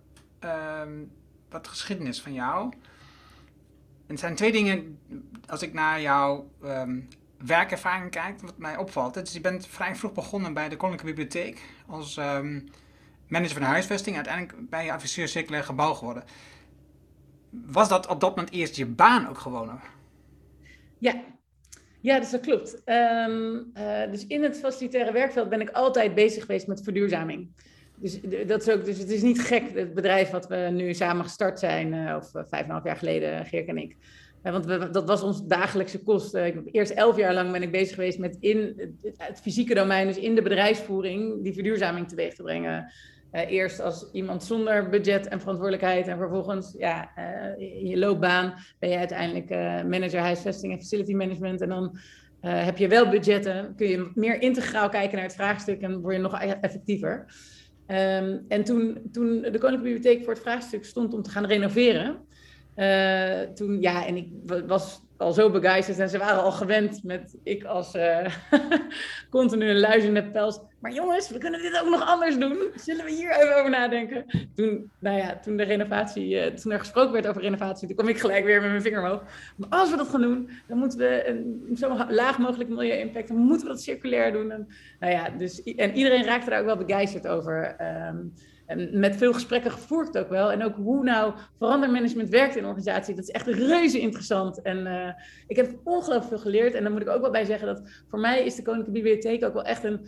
um, 0.83 1.11
wat 1.49 1.67
geschiedenis 1.67 2.21
van 2.21 2.33
jou. 2.33 2.71
En 4.07 4.15
het 4.15 4.19
zijn 4.19 4.35
twee 4.35 4.51
dingen, 4.51 4.99
als 5.47 5.61
ik 5.61 5.73
naar 5.73 6.01
jouw 6.01 6.51
werkervaring 7.45 8.11
kijkt, 8.11 8.41
wat 8.41 8.57
mij 8.57 8.77
opvalt. 8.77 9.13
Dus 9.13 9.33
je 9.33 9.41
bent 9.41 9.67
vrij 9.67 9.95
vroeg 9.95 10.13
begonnen 10.13 10.53
bij 10.53 10.69
de 10.69 10.75
Koninklijke 10.75 11.21
Bibliotheek 11.21 11.61
als 11.87 12.17
um, 12.17 12.69
manager 13.27 13.53
van 13.53 13.61
de 13.61 13.67
huisvesting. 13.67 14.15
Uiteindelijk 14.15 14.69
ben 14.69 14.85
je 14.85 14.91
adviseur 14.91 15.27
circulair 15.27 15.63
gebouw 15.63 15.93
geworden. 15.93 16.23
Was 17.49 17.89
dat 17.89 18.07
op 18.07 18.19
dat 18.19 18.35
moment 18.35 18.53
eerst 18.53 18.75
je 18.75 18.85
baan 18.85 19.29
ook 19.29 19.37
gewoon? 19.37 19.79
Ja, 20.97 21.23
ja, 22.01 22.19
dus 22.19 22.29
dat 22.29 22.41
klopt. 22.41 22.81
Um, 22.85 23.71
uh, 23.77 24.11
dus 24.11 24.27
in 24.27 24.43
het 24.43 24.59
facilitaire 24.59 25.11
werkveld 25.11 25.49
ben 25.49 25.61
ik 25.61 25.69
altijd 25.69 26.15
bezig 26.15 26.45
geweest 26.45 26.67
met 26.67 26.83
verduurzaming. 26.83 27.51
Dus, 27.95 28.19
dat 28.47 28.61
is 28.61 28.69
ook, 28.69 28.85
dus 28.85 28.97
het 28.97 29.09
is 29.09 29.21
niet 29.21 29.41
gek, 29.41 29.73
het 29.73 29.93
bedrijf 29.93 30.29
wat 30.29 30.47
we 30.47 30.55
nu 30.55 30.93
samen 30.93 31.23
gestart 31.23 31.59
zijn, 31.59 31.93
uh, 31.93 32.15
of 32.15 32.29
vijf 32.31 32.49
en 32.51 32.63
een 32.63 32.69
half 32.69 32.83
jaar 32.83 32.95
geleden, 32.95 33.45
Geert 33.45 33.67
en 33.67 33.77
ik. 33.77 33.97
Want 34.43 34.93
dat 34.93 35.07
was 35.07 35.21
ons 35.21 35.45
dagelijkse 35.45 36.03
kost. 36.03 36.35
Ik 36.35 36.53
heb 36.53 36.67
eerst 36.71 36.91
elf 36.91 37.17
jaar 37.17 37.33
lang 37.33 37.51
ben 37.51 37.61
ik 37.61 37.71
bezig 37.71 37.95
geweest 37.95 38.19
met 38.19 38.37
in 38.39 38.75
het 39.17 39.39
fysieke 39.41 39.73
domein, 39.73 40.07
dus 40.07 40.17
in 40.17 40.35
de 40.35 40.41
bedrijfsvoering, 40.41 41.43
die 41.43 41.53
verduurzaming 41.53 42.07
teweeg 42.07 42.33
te 42.33 42.43
brengen. 42.43 42.91
Uh, 43.31 43.51
eerst 43.51 43.79
als 43.79 44.09
iemand 44.11 44.43
zonder 44.43 44.89
budget 44.89 45.27
en 45.27 45.39
verantwoordelijkheid 45.39 46.07
en 46.07 46.17
vervolgens 46.17 46.75
ja, 46.77 47.17
in 47.57 47.87
je 47.87 47.97
loopbaan 47.97 48.53
ben 48.79 48.89
je 48.89 48.97
uiteindelijk 48.97 49.49
manager 49.87 50.19
huisvesting 50.19 50.73
en 50.73 50.79
facility 50.79 51.13
management. 51.13 51.61
En 51.61 51.69
dan 51.69 51.97
heb 52.39 52.77
je 52.77 52.87
wel 52.87 53.09
budgetten, 53.09 53.73
kun 53.75 53.87
je 53.87 54.11
meer 54.15 54.41
integraal 54.41 54.89
kijken 54.89 55.15
naar 55.15 55.25
het 55.25 55.35
vraagstuk 55.35 55.81
en 55.81 56.01
word 56.01 56.15
je 56.15 56.21
nog 56.21 56.41
e-, 56.41 56.57
effectiever. 56.61 57.25
Um, 57.87 58.45
en 58.47 58.63
toen, 58.63 59.01
toen 59.11 59.41
de 59.41 59.57
Koninklijke 59.57 59.77
Bibliotheek 59.77 60.23
voor 60.23 60.33
het 60.33 60.41
vraagstuk 60.41 60.85
stond 60.85 61.13
om 61.13 61.21
te 61.21 61.29
gaan 61.29 61.45
renoveren, 61.45 62.17
uh, 62.75 63.39
toen, 63.39 63.81
ja, 63.81 64.05
en 64.05 64.15
ik 64.15 64.27
was 64.67 65.01
al 65.19 65.33
zo 65.33 65.49
begeisterd 65.49 65.99
en 65.99 66.09
ze 66.09 66.17
waren 66.17 66.43
al 66.43 66.51
gewend 66.51 67.03
met 67.03 67.37
ik 67.43 67.63
als 67.63 67.95
uh, 67.95 68.25
continu 69.29 69.69
een 69.69 70.31
pels. 70.31 70.59
Maar 70.79 70.93
jongens, 70.93 71.29
we 71.29 71.37
kunnen 71.37 71.61
dit 71.61 71.79
ook 71.81 71.89
nog 71.89 72.05
anders 72.05 72.37
doen. 72.37 72.57
Zullen 72.75 73.05
we 73.05 73.11
hier 73.11 73.31
even 73.31 73.57
over 73.57 73.69
nadenken? 73.69 74.25
Toen, 74.55 74.91
nou 74.99 75.17
ja, 75.17 75.39
toen 75.39 75.57
de 75.57 75.63
renovatie, 75.63 76.29
uh, 76.29 76.45
toen 76.45 76.71
er 76.71 76.79
gesproken 76.79 77.11
werd 77.11 77.27
over 77.27 77.41
renovatie, 77.41 77.87
toen 77.87 77.95
kwam 77.95 78.07
ik 78.07 78.19
gelijk 78.19 78.45
weer 78.45 78.61
met 78.61 78.69
mijn 78.69 78.81
vinger 78.81 78.99
omhoog. 78.99 79.23
Maar 79.55 79.69
als 79.69 79.89
we 79.89 79.97
dat 79.97 80.07
gaan 80.07 80.21
doen, 80.21 80.49
dan 80.67 80.77
moeten 80.77 80.99
we 80.99 81.27
een, 81.27 81.77
zo 81.77 82.05
laag 82.09 82.37
mogelijk 82.37 82.69
milieu-impact, 82.69 83.27
dan 83.27 83.37
moeten 83.37 83.67
we 83.67 83.73
dat 83.73 83.81
circulair 83.81 84.31
doen. 84.31 84.51
En, 84.51 84.67
nou 84.99 85.13
ja, 85.13 85.29
dus, 85.29 85.63
en 85.63 85.93
iedereen 85.93 86.25
raakte 86.25 86.49
daar 86.49 86.59
ook 86.59 86.65
wel 86.65 86.85
begeisterd 86.85 87.27
over. 87.27 87.63
En 87.77 88.33
met 88.75 89.15
veel 89.15 89.33
gesprekken 89.33 89.71
gevoerd 89.71 90.17
ook 90.17 90.29
wel. 90.29 90.51
En 90.51 90.63
ook 90.63 90.75
hoe 90.75 91.03
nou 91.03 91.33
verandermanagement 91.57 92.29
werkt 92.29 92.55
in 92.55 92.63
een 92.63 92.69
organisatie. 92.69 93.15
Dat 93.15 93.23
is 93.23 93.29
echt 93.29 93.47
reuze 93.47 93.99
interessant. 93.99 94.61
En 94.61 94.77
uh, 94.77 95.09
ik 95.47 95.55
heb 95.55 95.79
ongelooflijk 95.83 96.27
veel 96.27 96.37
geleerd. 96.37 96.73
En 96.73 96.83
dan 96.83 96.91
moet 96.91 97.01
ik 97.01 97.09
ook 97.09 97.21
wel 97.21 97.31
bij 97.31 97.45
zeggen 97.45 97.67
dat 97.67 97.81
voor 98.09 98.19
mij 98.19 98.45
is 98.45 98.55
de 98.55 98.61
Koninklijke 98.61 99.01
Bibliotheek 99.01 99.43
ook 99.43 99.53
wel 99.53 99.63
echt 99.63 99.83
een... 99.83 100.07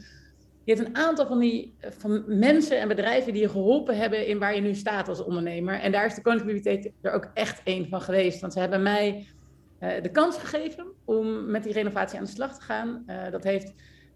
Je 0.64 0.74
hebt 0.74 0.88
een 0.88 0.96
aantal 0.96 1.28
van 1.28 1.40
die 1.40 1.76
van 1.80 2.24
mensen 2.40 2.80
en 2.80 2.88
bedrijven 2.88 3.34
die 3.34 3.42
je 3.42 3.50
geholpen 3.50 3.98
hebben 3.98 4.28
in 4.28 4.40
waar 4.40 4.56
je 4.56 4.62
nu 4.62 4.74
staat 4.74 5.08
als 5.08 5.24
ondernemer. 5.24 5.80
En 5.80 5.92
daar 5.92 6.06
is 6.06 6.16
de 6.16 6.22
Koninklijke 6.22 6.62
Bibliotheek 6.62 6.94
er 7.02 7.12
ook 7.12 7.30
echt 7.34 7.62
één 7.64 7.88
van 7.90 8.02
geweest. 8.02 8.42
Want 8.42 8.54
ze 8.54 8.60
hebben 8.60 8.82
mij 8.82 9.28
uh, 9.80 9.90
de 10.02 10.12
kans 10.12 10.38
gegeven 10.38 10.86
om 11.06 11.52
met 11.52 11.64
die 11.64 11.74
renovatie 11.74 12.18
aan 12.18 12.26
de 12.26 12.32
slag 12.32 12.56
te 12.56 12.62
gaan. 12.62 13.06
Dat 13.32 13.44
heeft 13.44 13.74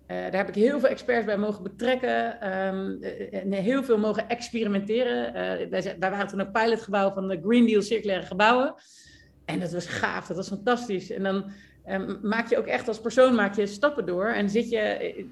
daar 0.07 0.35
heb 0.35 0.47
ik 0.47 0.55
heel 0.55 0.79
veel 0.79 0.89
experts 0.89 1.25
bij 1.25 1.37
mogen 1.37 1.63
betrekken 1.63 2.49
um, 2.67 3.03
en 3.31 3.51
heel 3.51 3.83
veel 3.83 3.97
mogen 3.97 4.29
experimenteren. 4.29 5.33
wij, 5.69 5.69
wij, 5.69 6.09
waren 6.09 6.27
toen 6.27 6.39
een 6.39 6.51
pilotgebouw 6.51 7.11
van 7.11 7.27
de 7.27 7.39
Green 7.43 7.65
Deal 7.65 7.81
Circulaire 7.81 8.25
Gebouwen. 8.25 8.75
En 9.45 9.59
dat 9.59 9.71
was 9.71 9.85
gaaf, 9.85 10.27
dat 10.27 10.37
was 10.37 10.47
fantastisch. 10.47 11.11
En 11.11 11.23
dan 11.23 11.51
um, 11.89 12.19
maak 12.21 12.49
je 12.49 12.57
ook 12.57 12.65
echt 12.65 12.87
als 12.87 13.01
persoon 13.01 13.35
maak 13.35 13.55
je 13.55 13.65
stappen 13.65 14.05
door 14.05 14.27
en 14.27 14.49
zit 14.49 14.69
je 14.69 15.25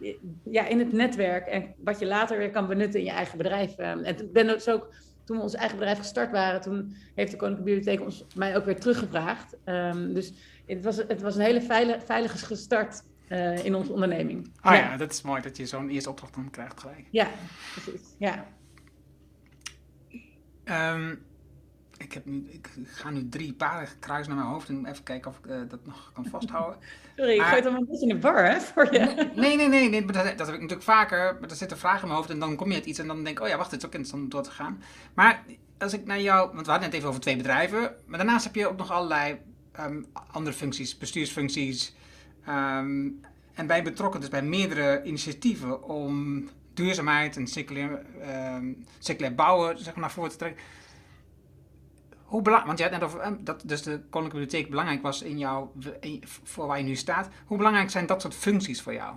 ja, 0.44 0.68
in 0.68 0.80
het 0.80 0.92
netwerk 0.92 1.48
en 1.48 1.74
wat 1.84 2.00
je 2.00 2.06
later 2.06 2.38
weer 2.38 2.52
kan 2.52 2.68
benutten 2.68 3.00
in 3.00 3.06
je 3.06 3.12
eigen 3.12 3.38
bedrijf. 3.38 3.78
en 3.78 4.06
ik 4.06 4.34
ben 4.34 4.48
dus 4.48 4.70
ook 4.70 4.90
toen 5.24 5.38
we 5.38 5.44
ons 5.44 5.56
eigen 5.56 5.78
bedrijf 5.78 5.98
gestart 5.98 6.32
waren, 6.32 6.62
toen 6.62 6.96
heeft 7.16 7.32
de 7.32 7.38
Koninklijke 7.38 7.76
Bibliotheek 7.76 8.06
ons, 8.06 8.26
mij 8.36 8.56
ook 8.58 8.66
weer 8.66 8.80
teruggevraagd. 8.80 9.58
Um, 9.66 10.14
dus 10.14 10.34
het 10.66 10.84
was, 10.84 10.98
het 10.98 11.22
was 11.22 11.36
een 11.36 11.42
hele 11.42 11.62
veilige 12.06 12.38
gestart 12.38 13.04
uh, 13.30 13.66
in 13.66 13.76
onze 13.76 13.92
onderneming. 13.92 14.52
Ah 14.62 14.76
ja. 14.76 14.80
ja. 14.80 14.98
dat 14.98 15.12
is 15.12 15.22
mooi 15.22 15.42
dat 15.42 15.58
je 15.58 15.66
zo'n 15.66 15.90
eerste 15.90 16.10
opdracht 16.10 16.34
dan 16.36 16.50
krijgt 16.50 16.80
gelijk. 16.80 17.08
Ja, 17.12 17.28
precies. 17.74 18.02
Ja. 18.18 18.46
Um, 20.66 21.22
ik, 21.98 22.14
heb 22.14 22.26
nu, 22.26 22.48
ik 22.50 22.70
ga 22.86 23.10
nu 23.10 23.30
drie 23.30 23.54
paren 23.54 23.88
kruis 24.00 24.28
naar 24.28 24.36
mijn 24.36 24.48
hoofd 24.48 24.70
en 24.70 24.86
even 24.86 25.04
kijken 25.04 25.32
of 25.32 25.38
ik 25.38 25.46
uh, 25.46 25.62
dat 25.70 25.86
nog 25.86 26.12
kan 26.14 26.26
vasthouden. 26.26 26.80
Sorry, 27.16 27.34
ik 27.34 27.42
gooi 27.42 27.62
het 27.62 27.66
een 27.66 27.86
beetje 27.90 28.08
in 28.08 28.08
de 28.08 28.20
bar 28.20 28.46
hè, 28.46 28.60
voor 28.60 28.94
je. 28.94 29.32
Nee, 29.36 29.56
nee, 29.56 29.68
nee, 29.68 29.90
nee 29.90 30.06
dat, 30.06 30.14
dat, 30.14 30.26
heb 30.26 30.56
ik 30.56 30.62
natuurlijk 30.62 30.82
vaker. 30.82 31.38
Maar 31.40 31.50
er 31.50 31.56
zit 31.56 31.72
een 31.72 31.78
vraag 31.78 32.02
in 32.02 32.08
mijn 32.08 32.18
hoofd 32.18 32.30
en 32.30 32.40
dan 32.40 32.56
kom 32.56 32.70
je 32.70 32.76
het 32.76 32.86
iets 32.86 33.00
en 33.00 33.08
dan 33.08 33.24
denk 33.24 33.38
ik, 33.38 33.44
oh 33.44 33.50
ja, 33.50 33.58
wacht, 33.58 33.72
het 33.72 33.80
is 33.80 33.86
ook 33.86 33.94
interessant 33.94 34.24
om 34.24 34.30
door 34.30 34.44
te 34.44 34.52
gaan. 34.52 34.82
Maar 35.14 35.44
als 35.78 35.94
ik 35.94 36.06
naar 36.06 36.22
jou, 36.22 36.54
want 36.54 36.66
we 36.66 36.72
hadden 36.72 36.90
het 36.90 36.98
even 36.98 37.10
over 37.10 37.22
twee 37.22 37.38
bedrijven, 37.38 37.96
maar 38.06 38.18
daarnaast 38.18 38.44
heb 38.44 38.56
je 38.56 38.68
ook 38.68 38.78
nog 38.78 38.92
allerlei 38.92 39.40
um, 39.80 40.06
andere 40.32 40.56
functies, 40.56 40.98
bestuursfuncties. 40.98 41.96
Um, 42.50 43.22
en 43.54 43.68
bij 43.68 43.84
betrokken 43.84 44.20
dus 44.20 44.30
bij 44.30 44.42
meerdere 44.42 45.04
initiatieven 45.04 45.84
om 45.84 46.50
duurzaamheid 46.74 47.38
en 47.38 47.48
circulair, 47.48 48.02
um, 48.56 48.86
circulair 49.00 49.36
bouwen 49.36 49.78
zeg 49.78 49.94
maar, 49.94 50.02
naar 50.02 50.12
voren 50.12 50.32
te 50.32 50.38
trekken. 50.38 50.64
Hoe 52.24 52.42
belangrijk, 52.42 52.68
want 52.68 52.78
je 52.78 52.84
had 52.84 53.00
net 53.00 53.10
over 53.10 53.20
ehm, 53.20 53.44
dat 53.44 53.62
dus 53.66 53.82
de 53.82 53.92
Koninklijke 53.92 54.30
Bibliotheek 54.30 54.70
belangrijk 54.70 55.02
was 55.02 55.22
in 55.22 55.38
jou, 55.38 55.68
voor 56.44 56.68
waar 56.68 56.78
je 56.78 56.84
nu 56.84 56.96
staat. 56.96 57.30
Hoe 57.46 57.58
belangrijk 57.58 57.90
zijn 57.90 58.06
dat 58.06 58.22
soort 58.22 58.36
functies 58.36 58.82
voor 58.82 58.94
jou? 58.94 59.16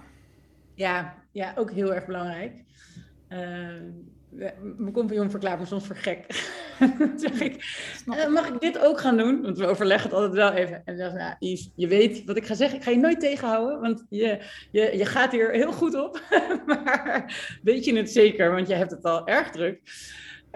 Ja, 0.75 1.15
ja 1.33 1.53
ook 1.57 1.71
heel 1.71 1.95
erg 1.95 2.07
belangrijk. 2.07 2.53
Uh, 3.29 3.39
mijn 4.77 4.93
compagnon 4.93 5.31
verklaart 5.31 5.59
me 5.61 5.67
soms 5.67 5.87
voor 5.87 5.97
gek. 5.97 6.25
zeg 7.17 7.41
ik, 7.41 7.55
uh, 8.07 8.29
mag 8.29 8.49
ik 8.49 8.61
dit 8.61 8.79
ook 8.79 9.01
gaan 9.01 9.17
doen? 9.17 9.43
Want 9.43 9.59
we 9.59 9.67
overleggen 9.67 10.11
het 10.11 10.19
altijd 10.19 10.35
wel 10.35 10.53
even. 10.53 10.83
En 10.85 10.97
dan 10.97 10.97
zegt 10.97 11.15
nou, 11.15 11.35
Yves, 11.39 11.71
je 11.75 11.87
weet 11.87 12.25
wat 12.25 12.37
ik 12.37 12.47
ga 12.47 12.55
zeggen. 12.55 12.79
Ik 12.79 12.85
ga 12.85 12.91
je 12.91 12.97
nooit 12.97 13.21
tegenhouden, 13.21 13.81
want 13.81 14.05
je, 14.09 14.39
je, 14.71 14.97
je 14.97 15.05
gaat 15.05 15.33
hier 15.33 15.51
heel 15.51 15.73
goed 15.73 15.95
op. 15.95 16.21
maar 16.67 17.35
weet 17.63 17.85
je 17.85 17.97
het 17.97 18.11
zeker, 18.11 18.51
want 18.51 18.69
je 18.69 18.75
hebt 18.75 18.91
het 18.91 19.05
al 19.05 19.27
erg 19.27 19.51
druk. 19.51 19.81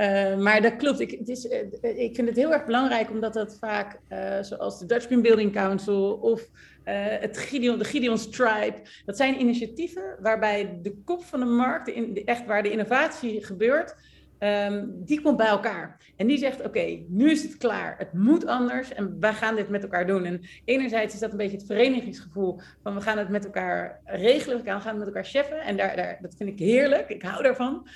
Uh, 0.01 0.37
maar 0.37 0.63
dat 0.63 0.77
klopt. 0.77 1.01
Ik, 1.01 1.11
het 1.11 1.29
is, 1.29 1.45
uh, 1.45 1.59
ik 1.81 2.15
vind 2.15 2.29
het 2.29 2.37
heel 2.37 2.53
erg 2.53 2.65
belangrijk 2.65 3.11
omdat 3.11 3.33
dat 3.33 3.57
vaak, 3.59 3.99
uh, 4.09 4.37
zoals 4.41 4.79
de 4.79 4.87
Dutch 4.87 5.07
Green 5.07 5.23
Building 5.23 5.53
Council 5.53 6.13
of 6.13 6.49
het 7.21 7.39
Gideon, 7.39 7.79
de 7.79 7.85
Gideon's 7.85 8.31
Tribe, 8.31 8.77
dat 9.05 9.17
zijn 9.17 9.41
initiatieven 9.41 10.17
waarbij 10.21 10.79
de 10.83 10.97
kop 11.05 11.25
van 11.25 11.41
de 11.41 11.47
markt, 11.47 11.87
de 11.87 11.95
in, 11.95 12.15
de, 12.15 12.25
echt 12.25 12.47
waar 12.47 12.63
de 12.63 12.71
innovatie 12.71 13.45
gebeurt, 13.45 13.95
um, 14.41 15.05
die 15.05 15.21
komt 15.21 15.37
bij 15.37 15.47
elkaar. 15.47 16.13
En 16.17 16.27
die 16.27 16.39
zegt: 16.39 16.63
Oké, 16.63 17.03
nu 17.09 17.31
is 17.31 17.43
het 17.43 17.57
klaar. 17.57 17.95
Het 17.99 18.13
moet 18.13 18.47
anders 18.47 18.93
en 18.93 19.21
wij 19.21 19.35
gaan 19.35 19.57
dit 19.57 19.69
met 19.69 19.83
elkaar 19.83 20.07
doen. 20.07 20.25
En 20.25 20.41
enerzijds 20.65 21.15
is 21.15 21.21
dat 21.21 21.31
een 21.31 21.37
beetje 21.37 21.57
het 21.57 21.67
verenigingsgevoel 21.67 22.61
van 22.83 22.95
we 22.95 23.01
gaan 23.01 23.19
het 23.19 23.29
met 23.29 23.45
elkaar 23.45 24.01
regelen, 24.05 24.57
we 24.57 24.65
gaan 24.65 24.81
het 24.81 24.97
met 24.97 25.07
elkaar 25.07 25.25
cheffen. 25.25 25.61
En 25.61 25.77
daar, 25.77 25.97
daar, 25.97 26.19
dat 26.21 26.35
vind 26.37 26.51
ik 26.51 26.59
heerlijk. 26.59 27.09
Ik 27.09 27.23
hou 27.23 27.43
daarvan. 27.43 27.89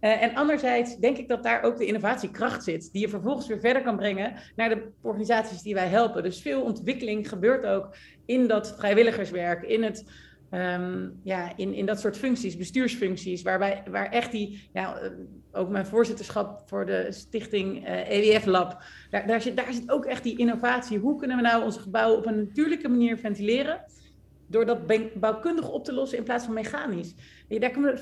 Uh, 0.00 0.22
en 0.22 0.34
anderzijds 0.34 0.96
denk 0.96 1.16
ik 1.16 1.28
dat 1.28 1.42
daar 1.42 1.62
ook 1.62 1.78
de 1.78 1.86
innovatiekracht 1.86 2.64
zit, 2.64 2.92
die 2.92 3.00
je 3.00 3.08
vervolgens 3.08 3.46
weer 3.46 3.60
verder 3.60 3.82
kan 3.82 3.96
brengen 3.96 4.34
naar 4.56 4.68
de 4.68 4.90
organisaties 5.00 5.62
die 5.62 5.74
wij 5.74 5.86
helpen. 5.86 6.22
Dus 6.22 6.40
veel 6.40 6.62
ontwikkeling 6.62 7.28
gebeurt 7.28 7.66
ook 7.66 7.96
in 8.26 8.46
dat 8.46 8.74
vrijwilligerswerk, 8.78 9.62
in 9.62 9.82
het. 9.82 10.28
Um, 10.54 11.20
ja, 11.22 11.56
in, 11.56 11.74
in 11.74 11.86
dat 11.86 12.00
soort 12.00 12.16
functies, 12.16 12.56
bestuursfuncties, 12.56 13.42
waarbij, 13.42 13.82
waar 13.90 14.10
echt 14.10 14.32
die, 14.32 14.68
ja, 14.72 14.98
eh, 14.98 15.10
ook 15.52 15.68
mijn 15.68 15.86
voorzitterschap 15.86 16.62
voor 16.66 16.86
de 16.86 17.06
stichting 17.10 17.88
uh, 17.88 18.00
eh, 18.00 18.08
EWF 18.08 18.44
Lab, 18.44 18.82
daar, 19.10 19.26
daar, 19.26 19.40
zit, 19.40 19.56
daar 19.56 19.72
zit 19.72 19.90
ook 19.90 20.04
echt 20.04 20.22
die 20.22 20.38
innovatie. 20.38 20.98
Hoe 20.98 21.18
kunnen 21.18 21.36
we 21.36 21.42
nou 21.42 21.64
onze 21.64 21.80
gebouwen 21.80 22.18
op 22.18 22.26
een 22.26 22.36
natuurlijke 22.36 22.88
manier 22.88 23.16
ventileren? 23.18 23.84
Door 24.50 24.66
dat 24.66 24.78
bouwkundig 25.14 25.68
op 25.68 25.84
te 25.84 25.92
lossen 25.92 26.18
in 26.18 26.24
plaats 26.24 26.44
van 26.44 26.54
mechanisch. 26.54 27.14
Daar 27.48 27.70
kunnen 27.70 27.94
we 27.94 28.00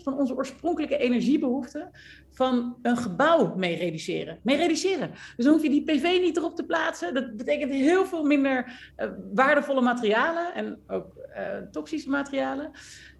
50% 0.00 0.02
van 0.02 0.18
onze 0.18 0.36
oorspronkelijke 0.36 0.96
energiebehoeften 0.96 1.90
van 2.30 2.76
een 2.82 2.96
gebouw 2.96 3.54
mee 3.54 3.76
reduceren. 3.76 4.38
Mee 4.42 4.56
reduceren. 4.56 5.10
Dus 5.36 5.44
dan 5.44 5.54
hoef 5.54 5.62
je 5.62 5.70
die 5.70 5.84
PV 5.84 6.18
niet 6.20 6.36
erop 6.36 6.56
te 6.56 6.64
plaatsen. 6.64 7.14
Dat 7.14 7.36
betekent 7.36 7.72
heel 7.72 8.06
veel 8.06 8.24
minder 8.24 8.64
uh, 8.96 9.08
waardevolle 9.34 9.80
materialen 9.80 10.54
en 10.54 10.78
ook 10.86 11.12
uh, 11.36 11.56
toxische 11.70 12.10
materialen. 12.10 12.70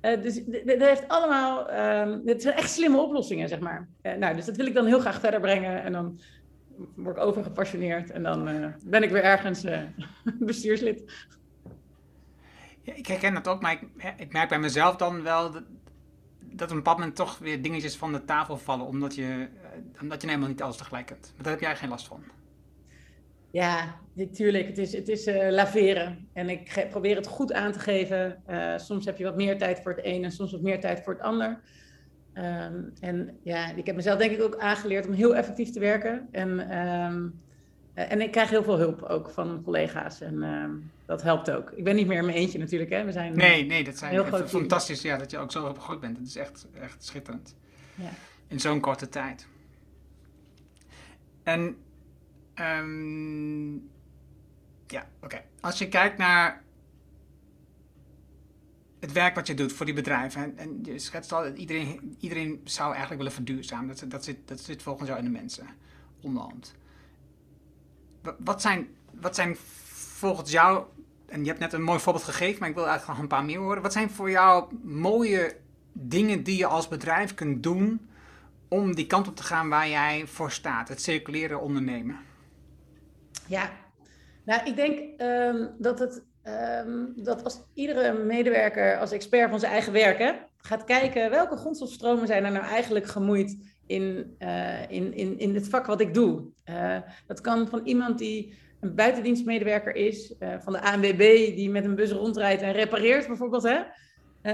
Uh, 0.03 0.23
dus 0.23 0.45
dat 0.45 0.81
heeft 0.81 1.09
allemaal, 1.09 1.71
uh, 1.71 2.17
het 2.25 2.43
zijn 2.43 2.57
echt 2.57 2.71
slimme 2.71 2.99
oplossingen, 2.99 3.49
zeg 3.49 3.61
maar. 3.61 3.89
nou, 4.19 4.35
dus 4.35 4.45
dat 4.45 4.57
wil 4.57 4.67
ik 4.67 4.75
dan 4.75 4.87
heel 4.87 5.01
graag 5.01 5.21
verder 5.21 5.41
brengen 5.41 5.83
en 5.83 5.93
dan 5.93 6.19
word 6.97 7.17
ik 7.17 7.23
overgepassioneerd 7.23 8.11
en 8.11 8.23
dan 8.23 8.75
ben 8.85 9.03
ik 9.03 9.11
weer 9.11 9.23
ergens 9.23 9.65
bestuurslid 10.39 11.29
ik 12.95 13.07
herken 13.07 13.35
dat 13.35 13.49
ook, 13.49 13.61
maar 13.61 13.73
ik, 13.73 14.13
ik, 14.17 14.33
merk 14.33 14.49
bij 14.49 14.59
mezelf 14.59 14.97
dan 14.97 15.23
wel 15.23 15.51
dat, 15.51 15.63
dat 16.41 16.63
op 16.63 16.71
een 16.71 16.77
bepaald 16.77 16.99
moment 16.99 17.17
toch 17.17 17.39
weer 17.39 17.63
dingetjes 17.63 17.97
van 17.97 18.13
de 18.13 18.25
tafel 18.25 18.59
vallen, 18.59 18.87
omdat 18.87 19.15
je, 19.15 19.49
eh, 19.63 20.03
omdat 20.03 20.21
je 20.21 20.27
nou 20.27 20.29
helemaal 20.29 20.49
niet 20.49 20.63
alles 20.63 20.77
tegelijk 20.77 21.09
hebt. 21.09 21.33
Maar 21.35 21.43
daar 21.43 21.53
heb 21.53 21.63
jij 21.63 21.77
geen 21.77 21.89
last 21.89 22.07
van. 22.07 22.23
Ja, 23.51 23.95
natuurlijk. 24.13 24.67
Het 24.67 24.79
is, 24.79 24.93
het 24.93 25.09
is 25.09 25.27
uh, 25.27 25.51
laveren. 25.51 26.29
En 26.33 26.49
ik 26.49 26.87
probeer 26.91 27.17
het 27.17 27.27
goed 27.27 27.53
aan 27.53 27.73
te 27.73 27.79
geven. 27.79 28.43
Uh, 28.49 28.79
soms 28.79 29.05
heb 29.05 29.19
je 29.19 29.25
wat 29.25 29.37
meer 29.37 29.59
tijd 29.59 29.81
voor 29.81 29.93
het 29.93 30.05
een 30.05 30.25
en 30.25 30.33
soms 30.33 30.53
wat 30.53 30.61
meer 30.61 30.81
tijd 30.81 31.01
voor 31.05 31.13
het 31.13 31.23
ander. 31.23 31.61
Um, 32.35 32.93
en 33.01 33.39
ja, 33.43 33.73
ik 33.75 33.87
heb 33.87 33.97
mezelf 33.97 34.19
denk 34.19 34.33
ik 34.33 34.43
ook 34.43 34.57
aangeleerd 34.57 35.07
om 35.07 35.13
heel 35.13 35.37
effectief 35.37 35.71
te 35.71 35.81
werken. 35.81 36.29
En 36.31 36.49
um, 36.51 36.69
eh, 36.71 37.48
en 37.99 38.21
ik 38.21 38.31
krijg 38.31 38.51
heel 38.51 38.63
veel 38.63 38.79
hulp 38.79 39.03
ook 39.03 39.31
van 39.31 39.63
collega's 39.65 40.21
en 40.21 40.35
uh, 40.35 40.65
dat 41.07 41.23
helpt 41.23 41.51
ook. 41.51 41.71
Ik 41.71 41.85
ben 41.85 41.97
niet 41.97 42.07
meer 42.07 42.19
in 42.19 42.25
mijn 42.25 42.37
eentje 42.37 42.59
natuurlijk, 42.59 42.91
hè. 42.91 43.05
We 43.05 43.13
zijn 43.13 43.37
nee, 43.37 43.65
nee, 43.65 43.85
dat 43.85 43.99
zijn 43.99 44.13
heel 44.13 44.47
fantastisch 44.47 45.03
ja, 45.03 45.17
dat 45.17 45.31
je 45.31 45.39
ook 45.39 45.53
zo 45.53 45.67
opgegroeid 45.67 46.01
bent. 46.01 46.17
Het 46.17 46.27
is 46.27 46.37
echt, 46.37 46.67
echt 46.81 47.05
schitterend. 47.05 47.57
Ja. 47.95 48.11
In 48.47 48.61
zo'n 48.61 48.81
korte 48.81 49.09
tijd. 49.09 49.47
En 51.43 51.77
um, 52.55 53.91
ja, 54.87 55.09
oké. 55.23 55.43
Als 55.61 55.79
je 55.79 55.89
kijkt 55.89 56.19
naar 56.19 56.63
het 59.01 59.13
werk 59.13 59.35
wat 59.35 59.47
je 59.47 59.55
doet 59.55 59.73
voor 59.73 59.87
die 59.87 59.95
bedrijven. 59.95 60.43
En, 60.43 60.59
en 60.59 60.79
je 60.83 60.99
schetst 60.99 61.33
al, 61.33 61.53
iedereen, 61.53 62.17
iedereen 62.21 62.61
zou 62.65 62.89
eigenlijk 62.89 63.17
willen 63.17 63.33
verduurzamen. 63.33 63.97
Dat, 63.97 64.11
dat, 64.11 64.25
zit, 64.25 64.49
dat 64.49 64.61
zit 64.61 64.83
volgens 64.83 65.09
jou 65.09 65.21
in 65.21 65.25
de 65.25 65.39
mensen, 65.39 65.67
onderhand 66.21 66.75
wat 68.39 68.63
zijn, 68.63 68.89
wat 69.21 69.35
zijn 69.35 69.57
volgens 70.19 70.51
jou, 70.51 70.85
en 71.27 71.41
je 71.41 71.47
hebt 71.47 71.61
net 71.61 71.73
een 71.73 71.83
mooi 71.83 71.99
voorbeeld 71.99 72.25
gegeven, 72.25 72.61
maar 72.61 72.69
ik 72.69 72.75
wil 72.75 72.87
eigenlijk 72.87 73.13
nog 73.13 73.23
een 73.23 73.37
paar 73.37 73.45
meer 73.45 73.59
horen. 73.59 73.83
Wat 73.83 73.93
zijn 73.93 74.11
voor 74.11 74.31
jou 74.31 74.75
mooie 74.83 75.57
dingen 75.93 76.43
die 76.43 76.57
je 76.57 76.67
als 76.67 76.89
bedrijf 76.89 77.35
kunt 77.35 77.63
doen 77.63 78.09
om 78.69 78.95
die 78.95 79.07
kant 79.07 79.29
op 79.29 79.37
te 79.37 79.43
gaan 79.43 79.69
waar 79.69 79.89
jij 79.89 80.27
voor 80.27 80.51
staat, 80.51 80.89
het 80.89 81.03
circuleren 81.03 81.61
ondernemen? 81.61 82.17
Ja, 83.47 83.71
nou 84.45 84.65
ik 84.65 84.77
denk 84.77 85.21
um, 85.21 85.71
dat, 85.79 85.99
het, 85.99 86.23
um, 86.85 87.13
dat 87.17 87.45
als 87.45 87.61
iedere 87.75 88.25
medewerker 88.25 88.99
als 88.99 89.13
expert 89.13 89.51
van 89.51 89.61
zijn 89.61 89.73
eigen 89.73 89.93
werk 89.93 90.47
gaat 90.57 90.85
kijken 90.85 91.31
welke 91.31 91.57
grondstofstromen 91.57 92.27
zijn 92.27 92.45
er 92.45 92.53
nou 92.53 92.65
eigenlijk 92.65 93.07
gemoeid 93.07 93.57
in, 93.89 94.37
uh, 94.39 94.91
in, 94.91 95.15
in, 95.15 95.39
in 95.39 95.55
het 95.55 95.69
vak 95.69 95.87
wat 95.87 96.01
ik 96.01 96.15
doe. 96.15 96.43
Uh, 96.71 96.97
dat 97.27 97.41
kan 97.41 97.69
van 97.69 97.81
iemand 97.85 98.19
die 98.19 98.55
een 98.81 98.95
buitendienstmedewerker 98.95 99.95
is, 99.95 100.35
uh, 100.41 100.55
van 100.59 100.73
de 100.73 100.81
ANWB 100.81 101.55
die 101.57 101.71
met 101.71 101.85
een 101.85 101.95
bus 101.95 102.11
rondrijdt 102.11 102.63
en 102.63 102.73
repareert 102.73 103.27
bijvoorbeeld. 103.27 103.63
Hè? 103.63 103.79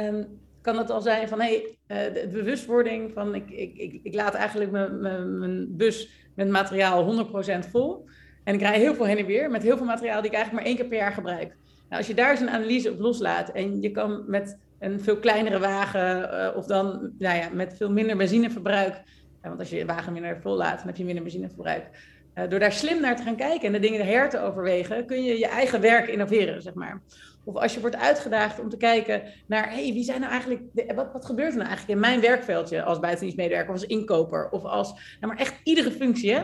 Um, 0.09 0.27
kan 0.61 0.79
het 0.79 0.91
al 0.91 1.01
zijn 1.01 1.29
van 1.29 1.41
hey, 1.41 1.77
de 1.87 2.29
bewustwording 2.33 3.13
van 3.13 3.35
ik, 3.35 3.51
ik, 3.51 3.77
ik, 3.77 4.01
ik 4.03 4.15
laat 4.15 4.35
eigenlijk 4.35 4.71
mijn 4.71 5.77
bus 5.77 6.11
met 6.35 6.49
materiaal 6.49 7.27
100% 7.67 7.69
vol. 7.71 8.09
En 8.45 8.55
ik 8.55 8.61
rij 8.61 8.79
heel 8.79 8.95
veel 8.95 9.05
heen 9.05 9.19
en 9.19 9.27
weer 9.27 9.51
met 9.51 9.63
heel 9.63 9.77
veel 9.77 9.87
materiaal 9.87 10.21
die 10.21 10.31
ik 10.31 10.37
eigenlijk 10.37 10.65
maar 10.65 10.73
één 10.73 10.81
keer 10.81 10.89
per 10.89 10.99
jaar 10.99 11.13
gebruik. 11.13 11.57
Nou, 11.89 11.97
als 11.97 12.07
je 12.07 12.15
daar 12.15 12.31
eens 12.31 12.41
een 12.41 12.51
analyse 12.51 12.91
op 12.91 12.99
loslaat 12.99 13.49
en 13.49 13.81
je 13.81 13.91
kan 13.91 14.25
met 14.27 14.59
een 14.79 15.01
veel 15.01 15.19
kleinere 15.19 15.59
wagen 15.59 16.57
of 16.57 16.67
dan 16.67 17.13
nou 17.19 17.37
ja, 17.37 17.49
met 17.53 17.75
veel 17.77 17.91
minder 17.91 18.17
benzineverbruik 18.17 19.03
want 19.49 19.59
als 19.59 19.71
je 19.71 19.77
je 19.77 19.87
wagen 19.87 20.13
minder 20.13 20.41
vol 20.41 20.57
laat, 20.57 20.79
dan 20.79 20.87
heb 20.87 20.97
je 20.97 21.05
minder 21.05 21.23
benzineverbruik. 21.23 21.89
Uh, 22.35 22.49
door 22.49 22.59
daar 22.59 22.73
slim 22.73 23.01
naar 23.01 23.17
te 23.17 23.23
gaan 23.23 23.37
kijken 23.37 23.67
en 23.67 23.73
de 23.73 23.79
dingen 23.79 24.07
her 24.07 24.31
te 24.31 24.41
overwegen, 24.41 25.07
kun 25.07 25.25
je 25.25 25.39
je 25.39 25.47
eigen 25.47 25.81
werk 25.81 26.09
innoveren, 26.09 26.63
zeg 26.63 26.75
maar. 26.75 27.03
Of 27.45 27.55
als 27.55 27.75
je 27.75 27.81
wordt 27.81 27.97
uitgedaagd 27.97 28.61
om 28.61 28.69
te 28.69 28.77
kijken 28.77 29.23
naar, 29.47 29.71
hey, 29.71 29.93
wie 29.93 30.05
zijn 30.05 30.21
nou 30.21 30.33
eigenlijk, 30.33 30.63
wat, 30.95 31.13
wat 31.13 31.25
gebeurt 31.25 31.51
er 31.51 31.57
nou 31.57 31.69
eigenlijk 31.69 31.99
in 31.99 32.07
mijn 32.07 32.21
werkveldje 32.21 32.83
als 32.83 33.01
buitendienstmedewerker, 33.01 33.75
of 33.75 33.81
als 33.81 33.89
inkoper, 33.89 34.49
of 34.51 34.65
als, 34.65 34.93
nou 35.21 35.33
maar 35.33 35.43
echt 35.43 35.55
iedere 35.65 35.91
functie, 35.91 36.33
hè? 36.33 36.43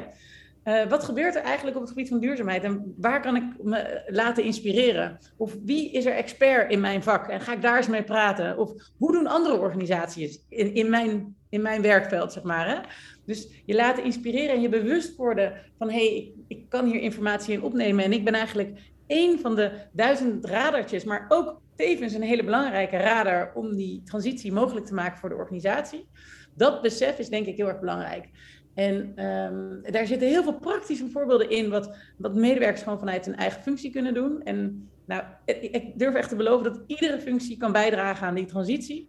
Uh, 0.64 0.88
wat 0.88 1.04
gebeurt 1.04 1.36
er 1.36 1.42
eigenlijk 1.42 1.76
op 1.76 1.82
het 1.82 1.90
gebied 1.90 2.08
van 2.08 2.20
duurzaamheid 2.20 2.64
en 2.64 2.94
waar 2.96 3.20
kan 3.20 3.36
ik 3.36 3.42
me 3.62 4.02
laten 4.06 4.44
inspireren? 4.44 5.18
Of 5.36 5.56
wie 5.64 5.90
is 5.90 6.06
er 6.06 6.14
expert 6.14 6.70
in 6.70 6.80
mijn 6.80 7.02
vak 7.02 7.28
en 7.28 7.40
ga 7.40 7.52
ik 7.52 7.62
daar 7.62 7.76
eens 7.76 7.88
mee 7.88 8.02
praten? 8.02 8.58
Of 8.58 8.72
hoe 8.96 9.12
doen 9.12 9.26
andere 9.26 9.58
organisaties 9.58 10.44
in, 10.48 10.74
in, 10.74 10.90
mijn, 10.90 11.36
in 11.50 11.62
mijn 11.62 11.82
werkveld, 11.82 12.32
zeg 12.32 12.42
maar? 12.42 12.68
Hè? 12.68 12.80
Dus 13.24 13.48
je 13.64 13.74
laten 13.74 14.04
inspireren 14.04 14.54
en 14.54 14.60
je 14.60 14.68
bewust 14.68 15.16
worden 15.16 15.52
van 15.78 15.90
hé, 15.90 15.96
hey, 15.96 16.16
ik, 16.16 16.34
ik 16.48 16.68
kan 16.68 16.86
hier 16.86 17.00
informatie 17.00 17.54
in 17.54 17.62
opnemen 17.62 18.04
en 18.04 18.12
ik 18.12 18.24
ben 18.24 18.34
eigenlijk 18.34 18.78
één 19.06 19.38
van 19.38 19.54
de 19.56 19.70
duizend 19.92 20.44
radartjes, 20.44 21.04
maar 21.04 21.26
ook 21.28 21.60
tevens 21.76 22.14
een 22.14 22.22
hele 22.22 22.44
belangrijke 22.44 22.96
radar 22.96 23.52
om 23.54 23.76
die 23.76 24.02
transitie 24.02 24.52
mogelijk 24.52 24.86
te 24.86 24.94
maken 24.94 25.18
voor 25.18 25.28
de 25.28 25.34
organisatie. 25.34 26.08
Dat 26.54 26.82
besef 26.82 27.18
is 27.18 27.28
denk 27.28 27.46
ik 27.46 27.56
heel 27.56 27.68
erg 27.68 27.80
belangrijk. 27.80 28.28
En 28.74 29.24
um, 29.26 29.82
daar 29.92 30.06
zitten 30.06 30.28
heel 30.28 30.42
veel 30.42 30.58
praktische 30.58 31.08
voorbeelden 31.10 31.50
in, 31.50 31.70
wat, 31.70 31.96
wat 32.16 32.34
medewerkers 32.34 32.82
gewoon 32.82 32.98
vanuit 32.98 33.24
hun 33.24 33.36
eigen 33.36 33.62
functie 33.62 33.90
kunnen 33.90 34.14
doen. 34.14 34.42
En 34.42 34.88
nou, 35.06 35.22
ik 35.44 35.98
durf 35.98 36.14
echt 36.14 36.28
te 36.28 36.36
beloven 36.36 36.72
dat 36.72 36.82
iedere 36.86 37.20
functie 37.20 37.56
kan 37.56 37.72
bijdragen 37.72 38.26
aan 38.26 38.34
die 38.34 38.44
transitie. 38.44 39.08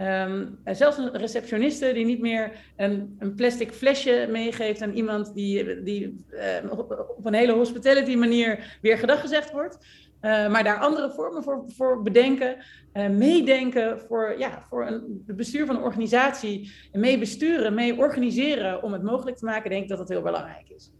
Um, 0.00 0.58
zelfs 0.64 0.98
een 0.98 1.16
receptioniste 1.16 1.92
die 1.92 2.04
niet 2.04 2.20
meer 2.20 2.52
een, 2.76 3.16
een, 3.18 3.34
plastic 3.34 3.72
flesje 3.72 4.28
meegeeft 4.30 4.82
aan 4.82 4.92
iemand 4.92 5.34
die, 5.34 5.82
die 5.82 6.24
uh, 6.30 6.72
op 7.16 7.26
een 7.26 7.34
hele 7.34 7.52
hospitality 7.52 8.16
manier 8.16 8.78
weer 8.82 8.98
gedag 8.98 9.20
gezegd 9.20 9.50
wordt. 9.50 9.78
Uh, 10.20 10.50
maar 10.50 10.64
daar 10.64 10.78
andere 10.78 11.10
vormen 11.10 11.42
voor, 11.42 11.64
voor 11.66 12.02
bedenken, 12.02 12.56
uh, 12.94 13.08
meedenken 13.08 14.00
voor, 14.00 14.34
ja, 14.38 14.62
voor 14.68 14.86
een, 14.86 15.22
het 15.26 15.36
bestuur 15.36 15.66
van 15.66 15.76
een 15.76 15.82
organisatie, 15.82 16.72
mee 16.92 17.18
besturen, 17.18 17.74
mee 17.74 17.98
organiseren 17.98 18.82
om 18.82 18.92
het 18.92 19.02
mogelijk 19.02 19.36
te 19.36 19.44
maken, 19.44 19.70
denk 19.70 19.82
ik 19.82 19.88
dat 19.88 19.98
dat 19.98 20.08
heel 20.08 20.22
belangrijk 20.22 20.68
is. 20.68 20.92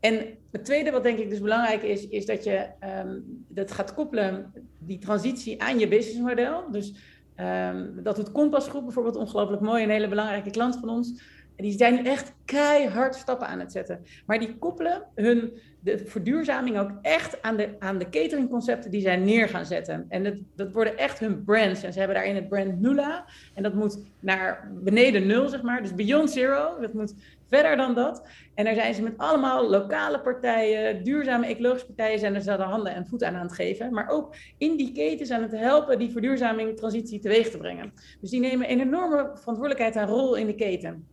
En 0.00 0.38
het 0.50 0.64
tweede 0.64 0.90
wat 0.90 1.02
denk 1.02 1.18
ik 1.18 1.30
dus 1.30 1.40
belangrijk 1.40 1.82
is, 1.82 2.08
is 2.08 2.26
dat 2.26 2.44
je 2.44 2.66
um, 3.04 3.44
dat 3.48 3.72
gaat 3.72 3.94
koppelen, 3.94 4.52
die 4.78 4.98
transitie 4.98 5.62
aan 5.62 5.78
je 5.78 5.88
businessmodel. 5.88 6.70
Dus 6.70 6.94
um, 7.40 8.02
dat 8.02 8.16
doet 8.16 8.32
Kompasgroep 8.32 8.84
bijvoorbeeld 8.84 9.16
ongelooflijk 9.16 9.62
mooi, 9.62 9.82
een 9.82 9.90
hele 9.90 10.08
belangrijke 10.08 10.50
klant 10.50 10.76
van 10.76 10.88
ons. 10.88 11.22
En 11.58 11.64
die 11.64 11.76
zijn 11.76 12.06
echt 12.06 12.34
keihard 12.44 13.14
stappen 13.14 13.46
aan 13.46 13.58
het 13.58 13.72
zetten. 13.72 14.04
Maar 14.26 14.38
die 14.38 14.56
koppelen 14.58 15.02
hun 15.14 15.52
de 15.80 15.98
verduurzaming 15.98 16.78
ook 16.78 16.90
echt 17.02 17.42
aan 17.42 17.56
de, 17.56 17.68
aan 17.78 17.98
de 17.98 18.08
cateringconcepten 18.08 18.90
die 18.90 19.00
zij 19.00 19.16
neer 19.16 19.48
gaan 19.48 19.66
zetten. 19.66 20.06
En 20.08 20.24
dat, 20.24 20.34
dat 20.56 20.72
worden 20.72 20.96
echt 20.96 21.18
hun 21.18 21.44
brands. 21.44 21.82
En 21.82 21.92
ze 21.92 21.98
hebben 21.98 22.16
daarin 22.16 22.34
het 22.34 22.48
brand 22.48 22.80
Nula. 22.80 23.24
En 23.54 23.62
dat 23.62 23.74
moet 23.74 23.98
naar 24.20 24.70
beneden 24.82 25.26
nul, 25.26 25.48
zeg 25.48 25.62
maar. 25.62 25.82
Dus 25.82 25.94
beyond 25.94 26.30
zero. 26.30 26.80
Dat 26.80 26.92
moet 26.92 27.14
verder 27.48 27.76
dan 27.76 27.94
dat. 27.94 28.28
En 28.54 28.64
daar 28.64 28.74
zijn 28.74 28.94
ze 28.94 29.02
met 29.02 29.16
allemaal 29.16 29.70
lokale 29.70 30.20
partijen, 30.20 31.04
duurzame 31.04 31.46
ecologische 31.46 31.86
partijen, 31.86 32.18
zijn 32.18 32.34
er 32.34 32.44
de 32.56 32.62
handen 32.62 32.94
en 32.94 33.06
voeten 33.06 33.28
aan 33.28 33.34
aan 33.34 33.46
het 33.46 33.54
geven. 33.54 33.92
Maar 33.92 34.08
ook 34.08 34.34
in 34.58 34.76
die 34.76 34.92
ketens 34.92 35.30
aan 35.30 35.42
het 35.42 35.52
helpen 35.52 35.98
die 35.98 36.10
verduurzaming, 36.10 36.76
transitie 36.76 37.20
teweeg 37.20 37.50
te 37.50 37.58
brengen. 37.58 37.92
Dus 38.20 38.30
die 38.30 38.40
nemen 38.40 38.70
een 38.70 38.80
enorme 38.80 39.30
verantwoordelijkheid 39.34 39.96
en 39.96 40.06
rol 40.06 40.34
in 40.34 40.46
de 40.46 40.54
keten. 40.54 41.06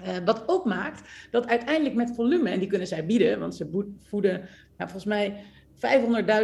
Uh, 0.00 0.16
wat 0.24 0.42
ook 0.46 0.64
maakt 0.64 1.08
dat 1.30 1.46
uiteindelijk 1.46 1.94
met 1.94 2.14
volume, 2.14 2.50
en 2.50 2.58
die 2.58 2.68
kunnen 2.68 2.86
zij 2.86 3.06
bieden, 3.06 3.38
want 3.38 3.54
ze 3.54 3.88
voeden 4.08 4.48
nou, 4.76 4.90
volgens 4.90 5.04
mij 5.04 5.44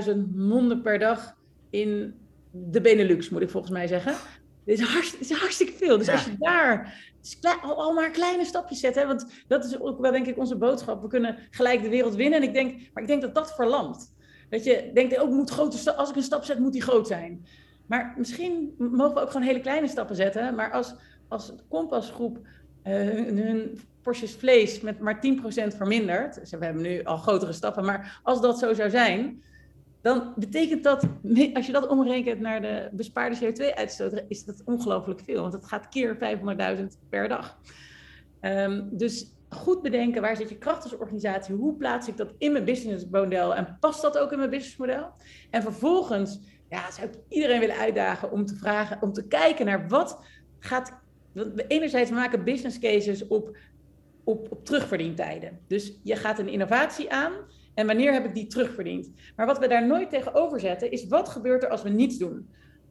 500.000 0.06 0.16
monden 0.34 0.82
per 0.82 0.98
dag 0.98 1.36
in 1.70 2.14
de 2.50 2.80
Benelux, 2.80 3.28
moet 3.28 3.42
ik 3.42 3.50
volgens 3.50 3.72
mij 3.72 3.86
zeggen. 3.86 4.14
Dit 4.64 4.78
is, 4.78 4.84
hartstikke, 4.84 5.24
is 5.24 5.38
hartstikke 5.38 5.72
veel. 5.72 5.98
Dus 5.98 6.06
ja. 6.06 6.12
als 6.12 6.24
je 6.24 6.36
daar 7.40 7.58
al, 7.62 7.76
al, 7.76 7.92
maar 7.92 8.10
kleine 8.10 8.44
stapjes 8.44 8.80
zet, 8.80 8.94
hè, 8.94 9.06
want 9.06 9.26
dat 9.46 9.64
is 9.64 9.80
ook 9.80 10.00
wel 10.00 10.12
denk 10.12 10.26
ik 10.26 10.38
onze 10.38 10.56
boodschap. 10.56 11.02
We 11.02 11.08
kunnen 11.08 11.38
gelijk 11.50 11.82
de 11.82 11.88
wereld 11.88 12.14
winnen. 12.14 12.40
En 12.40 12.48
ik 12.48 12.54
denk, 12.54 12.80
maar 12.92 13.02
ik 13.02 13.08
denk 13.08 13.22
dat 13.22 13.34
dat 13.34 13.54
verlamt. 13.54 14.14
Dat 14.48 14.64
je 14.64 14.90
denkt, 14.94 15.18
ook 15.18 15.30
moet 15.30 15.50
grote 15.50 15.94
als 15.94 16.10
ik 16.10 16.16
een 16.16 16.22
stap 16.22 16.44
zet, 16.44 16.58
moet 16.58 16.72
die 16.72 16.82
groot 16.82 17.06
zijn. 17.06 17.46
Maar 17.86 18.14
misschien 18.16 18.74
mogen 18.78 19.14
we 19.14 19.20
ook 19.20 19.30
gewoon 19.30 19.46
hele 19.46 19.60
kleine 19.60 19.88
stappen 19.88 20.16
zetten. 20.16 20.54
Maar 20.54 20.70
als, 20.70 20.94
als 21.28 21.54
kompasgroep 21.68 22.46
hun, 22.92 23.38
hun 23.38 23.80
porties 24.02 24.34
vlees 24.34 24.80
met 24.80 25.00
maar 25.00 25.16
10% 25.16 25.76
vermindert. 25.76 26.34
Dus 26.34 26.50
we 26.50 26.64
hebben 26.64 26.82
nu 26.82 27.04
al 27.04 27.16
grotere 27.16 27.52
stappen, 27.52 27.84
maar 27.84 28.20
als 28.22 28.40
dat 28.40 28.58
zo 28.58 28.74
zou 28.74 28.90
zijn, 28.90 29.42
dan 30.02 30.32
betekent 30.36 30.84
dat, 30.84 31.06
als 31.54 31.66
je 31.66 31.72
dat 31.72 31.88
omrekent 31.88 32.40
naar 32.40 32.62
de 32.62 32.88
bespaarde 32.92 33.36
CO2-uitstoot, 33.36 34.22
is 34.28 34.44
dat 34.44 34.62
ongelooflijk 34.64 35.20
veel. 35.20 35.40
Want 35.40 35.52
het 35.52 35.66
gaat 35.66 35.88
keer 35.88 36.16
500.000 36.78 36.84
per 37.08 37.28
dag. 37.28 37.58
Um, 38.40 38.88
dus 38.92 39.34
goed 39.48 39.82
bedenken, 39.82 40.22
waar 40.22 40.36
zit 40.36 40.48
je 40.48 40.58
kracht 40.58 40.82
als 40.82 40.96
organisatie? 40.96 41.54
Hoe 41.54 41.76
plaats 41.76 42.08
ik 42.08 42.16
dat 42.16 42.32
in 42.38 42.52
mijn 42.52 42.64
businessmodel? 42.64 43.54
En 43.54 43.76
past 43.80 44.02
dat 44.02 44.18
ook 44.18 44.32
in 44.32 44.38
mijn 44.38 44.50
businessmodel? 44.50 45.10
En 45.50 45.62
vervolgens 45.62 46.40
ja, 46.68 46.90
zou 46.90 47.08
ik 47.08 47.14
iedereen 47.28 47.60
willen 47.60 47.76
uitdagen 47.76 48.30
om 48.30 48.46
te 48.46 48.56
vragen, 48.56 49.02
om 49.02 49.12
te 49.12 49.26
kijken 49.26 49.66
naar 49.66 49.88
wat 49.88 50.24
gaat 50.58 51.02
enerzijds 51.68 52.10
maken 52.10 52.44
business 52.44 52.78
cases 52.78 53.26
op, 53.26 53.56
op, 54.24 54.46
op 54.50 54.64
terugverdientijden. 54.64 55.58
Dus 55.66 55.98
je 56.02 56.16
gaat 56.16 56.38
een 56.38 56.48
innovatie 56.48 57.12
aan 57.12 57.32
en 57.74 57.86
wanneer 57.86 58.12
heb 58.12 58.24
ik 58.24 58.34
die 58.34 58.46
terugverdiend? 58.46 59.10
Maar 59.36 59.46
wat 59.46 59.58
we 59.58 59.68
daar 59.68 59.86
nooit 59.86 60.10
tegenover 60.10 60.60
zetten 60.60 60.90
is 60.90 61.06
wat 61.06 61.28
gebeurt 61.28 61.62
er 61.62 61.68
als 61.68 61.82
we 61.82 61.88
niets 61.88 62.18
doen? 62.18 62.48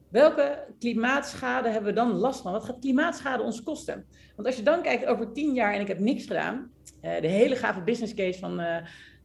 Welke 0.08 0.64
klimaatschade 0.78 1.68
hebben 1.68 1.90
we 1.90 2.00
dan 2.00 2.12
last 2.12 2.40
van? 2.40 2.52
Wat 2.52 2.64
gaat 2.64 2.78
klimaatschade 2.78 3.42
ons 3.42 3.62
kosten? 3.62 4.04
Want 4.36 4.48
als 4.48 4.56
je 4.56 4.62
dan 4.62 4.82
kijkt 4.82 5.06
over 5.06 5.32
tien 5.32 5.54
jaar 5.54 5.74
en 5.74 5.80
ik 5.80 5.88
heb 5.88 5.98
niks 5.98 6.26
gedaan, 6.26 6.70
uh, 7.02 7.20
de 7.20 7.26
hele 7.26 7.56
gave 7.56 7.80
business 7.80 8.14
case 8.14 8.38
van 8.38 8.60
uh, 8.60 8.76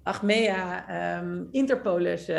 Achmea, 0.03 1.19
um, 1.21 1.47
Interpolis, 1.51 2.29
uh, 2.29 2.35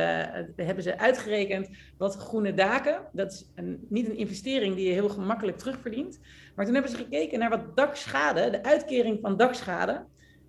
hebben 0.56 0.82
ze 0.82 0.98
uitgerekend 0.98 1.68
wat 1.98 2.16
groene 2.16 2.54
daken, 2.54 3.00
dat 3.12 3.32
is 3.32 3.50
een, 3.54 3.86
niet 3.88 4.08
een 4.08 4.16
investering 4.16 4.74
die 4.74 4.86
je 4.86 4.92
heel 4.92 5.08
gemakkelijk 5.08 5.58
terugverdient, 5.58 6.20
maar 6.60 6.68
toen 6.68 6.78
hebben 6.78 6.98
ze 6.98 7.04
gekeken 7.04 7.38
naar 7.38 7.50
wat 7.50 7.76
dakschade, 7.76 8.50
de 8.50 8.62
uitkering 8.62 9.18
van 9.20 9.36
dakschade, 9.36 10.04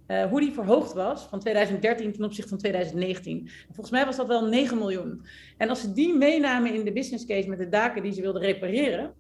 uh, 0.08 0.24
hoe 0.24 0.40
die 0.40 0.54
verhoogd 0.54 0.94
was 0.94 1.22
van 1.30 1.40
2013 1.40 2.12
ten 2.12 2.24
opzichte 2.24 2.50
van 2.50 2.58
2019. 2.58 3.50
volgens 3.66 3.90
mij 3.90 4.06
was 4.06 4.16
dat 4.16 4.28
wel 4.28 4.46
9 4.46 4.78
miljoen. 4.78 5.26
En 5.58 5.70
als 5.70 5.82
ze 5.82 5.94
die 5.94 6.18
meenamen 6.18 6.74
in 6.74 6.86
de 6.86 6.92
business 6.92 7.26
case 7.26 7.50
met 7.50 7.58
de 7.58 7.70
daken 7.70 8.04
die 8.04 8.14
ze 8.14 8.22
wilden 8.22 8.42
repareren, 8.42 9.14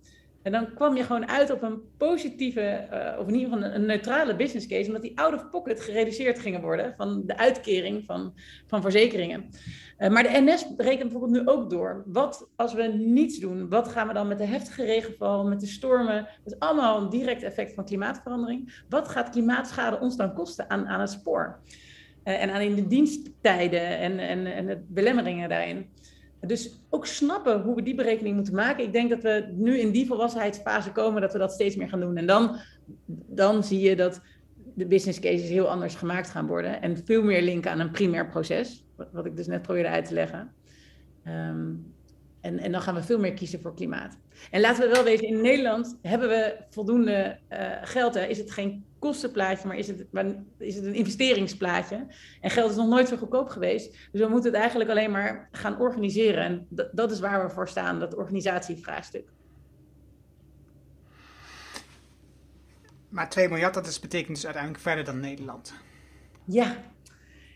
en 0.43 0.51
dan 0.51 0.73
kwam 0.73 0.95
je 0.95 1.03
gewoon 1.03 1.27
uit 1.27 1.51
op 1.51 1.61
een 1.61 1.81
positieve, 1.97 2.87
uh, 2.93 3.19
of 3.19 3.27
in 3.27 3.33
ieder 3.33 3.53
geval 3.53 3.73
een, 3.73 3.85
neutrale 3.85 4.35
business 4.35 4.67
case, 4.67 4.87
omdat 4.87 5.01
die 5.01 5.19
out 5.19 5.33
of 5.33 5.49
pocket 5.49 5.81
gereduceerd 5.81 6.39
gingen 6.39 6.61
worden 6.61 6.93
van 6.97 7.23
de 7.25 7.37
uitkering 7.37 8.05
van, 8.05 8.33
van 8.67 8.81
verzekeringen. 8.81 9.49
Uh, 9.97 10.09
maar 10.09 10.23
de 10.23 10.41
NS 10.41 10.65
rekent 10.77 11.11
bijvoorbeeld 11.11 11.43
nu 11.43 11.47
ook 11.47 11.69
door. 11.69 12.03
Wat 12.05 12.49
als 12.55 12.73
we 12.73 12.83
niets 12.83 13.39
doen? 13.39 13.69
Wat 13.69 13.87
gaan 13.87 14.07
we 14.07 14.13
dan 14.13 14.27
met 14.27 14.37
de 14.37 14.45
heftige 14.45 14.83
regenval, 14.83 15.47
met 15.47 15.59
de 15.59 15.67
stormen? 15.67 16.27
Dat 16.43 16.53
is 16.53 16.59
allemaal 16.59 17.01
een 17.01 17.09
direct 17.09 17.43
effect 17.43 17.73
van 17.73 17.85
klimaatverandering. 17.85 18.83
Wat 18.89 19.07
gaat 19.07 19.29
klimaatschade 19.29 19.99
ons 19.99 20.17
dan 20.17 20.33
kosten 20.33 20.69
aan, 20.69 20.87
aan 20.87 20.99
het 20.99 21.09
spoor? 21.09 21.59
Uh, 22.23 22.41
en 22.41 22.49
aan 22.49 22.61
in 22.61 22.75
de 22.75 22.87
diensttijden 22.87 23.97
en, 23.97 24.19
en, 24.19 24.45
en 24.45 24.65
de 24.65 24.83
belemmeringen 24.87 25.49
daarin. 25.49 25.89
Dus 26.47 26.83
ook 26.89 27.05
snappen 27.05 27.61
hoe 27.61 27.75
we 27.75 27.83
die 27.83 27.95
berekening 27.95 28.35
moeten 28.35 28.55
maken. 28.55 28.83
Ik 28.83 28.93
denk 28.93 29.09
dat 29.09 29.21
we 29.21 29.53
nu 29.53 29.79
in 29.79 29.91
die 29.91 30.07
volwassenheidsfase 30.07 30.91
komen 30.91 31.21
dat 31.21 31.33
we 31.33 31.39
dat 31.39 31.51
steeds 31.51 31.75
meer 31.75 31.89
gaan 31.89 31.99
doen. 31.99 32.17
En 32.17 32.25
dan, 32.25 32.57
dan 33.27 33.63
zie 33.63 33.79
je 33.79 33.95
dat 33.95 34.21
de 34.73 34.85
business 34.85 35.19
cases 35.19 35.49
heel 35.49 35.69
anders 35.69 35.95
gemaakt 35.95 36.29
gaan 36.29 36.47
worden. 36.47 36.81
En 36.81 36.97
veel 37.05 37.23
meer 37.23 37.41
linken 37.41 37.71
aan 37.71 37.79
een 37.79 37.91
primair 37.91 38.27
proces. 38.27 38.85
Wat, 39.11 39.25
ik 39.25 39.35
dus 39.35 39.47
net 39.47 39.61
probeerde 39.61 39.89
uit 39.89 40.05
te 40.05 40.13
leggen. 40.13 40.53
Um, 41.27 41.93
en, 42.41 42.59
en 42.59 42.71
dan 42.71 42.81
gaan 42.81 42.95
we 42.95 43.03
veel 43.03 43.19
meer 43.19 43.33
kiezen 43.33 43.61
voor 43.61 43.73
klimaat. 43.73 44.17
En 44.51 44.61
laten 44.61 44.87
we 44.87 44.93
wel 44.93 45.03
weten, 45.03 45.27
in 45.27 45.41
Nederland 45.41 45.97
hebben 46.01 46.29
we 46.29 46.55
voldoende 46.69 47.37
uh, 47.49 47.57
geld. 47.81 48.13
Hè? 48.13 48.25
Is 48.25 48.37
het 48.37 48.51
geen 48.51 48.85
kostenplaatje, 49.01 49.67
maar 49.67 49.77
is 49.77 49.87
het, 49.87 50.07
is 50.57 50.75
het 50.75 50.85
een 50.85 50.93
investeringsplaatje. 50.93 52.07
En 52.41 52.49
geld 52.49 52.69
is 52.71 52.75
nog 52.75 52.87
nooit 52.87 53.07
zo 53.07 53.17
goedkoop 53.17 53.49
geweest. 53.49 53.91
Dus 54.11 54.21
we 54.21 54.27
moeten 54.27 54.51
het 54.51 54.59
eigenlijk 54.59 54.89
alleen 54.89 55.11
maar 55.11 55.49
gaan 55.51 55.79
organiseren. 55.79 56.43
En 56.43 56.67
dat, 56.91 57.11
is 57.11 57.19
waar 57.19 57.47
we 57.47 57.53
voor 57.53 57.67
staan, 57.67 57.99
dat 57.99 58.15
organisatievraagstuk. 58.15 59.29
Maar 63.09 63.29
2 63.29 63.49
miljard, 63.49 63.73
dat 63.73 63.87
is, 63.87 63.99
betekent 63.99 64.35
dus 64.35 64.45
uiteindelijk 64.45 64.83
verder 64.83 65.03
dan 65.03 65.19
Nederland. 65.19 65.73
Ja, 66.45 66.77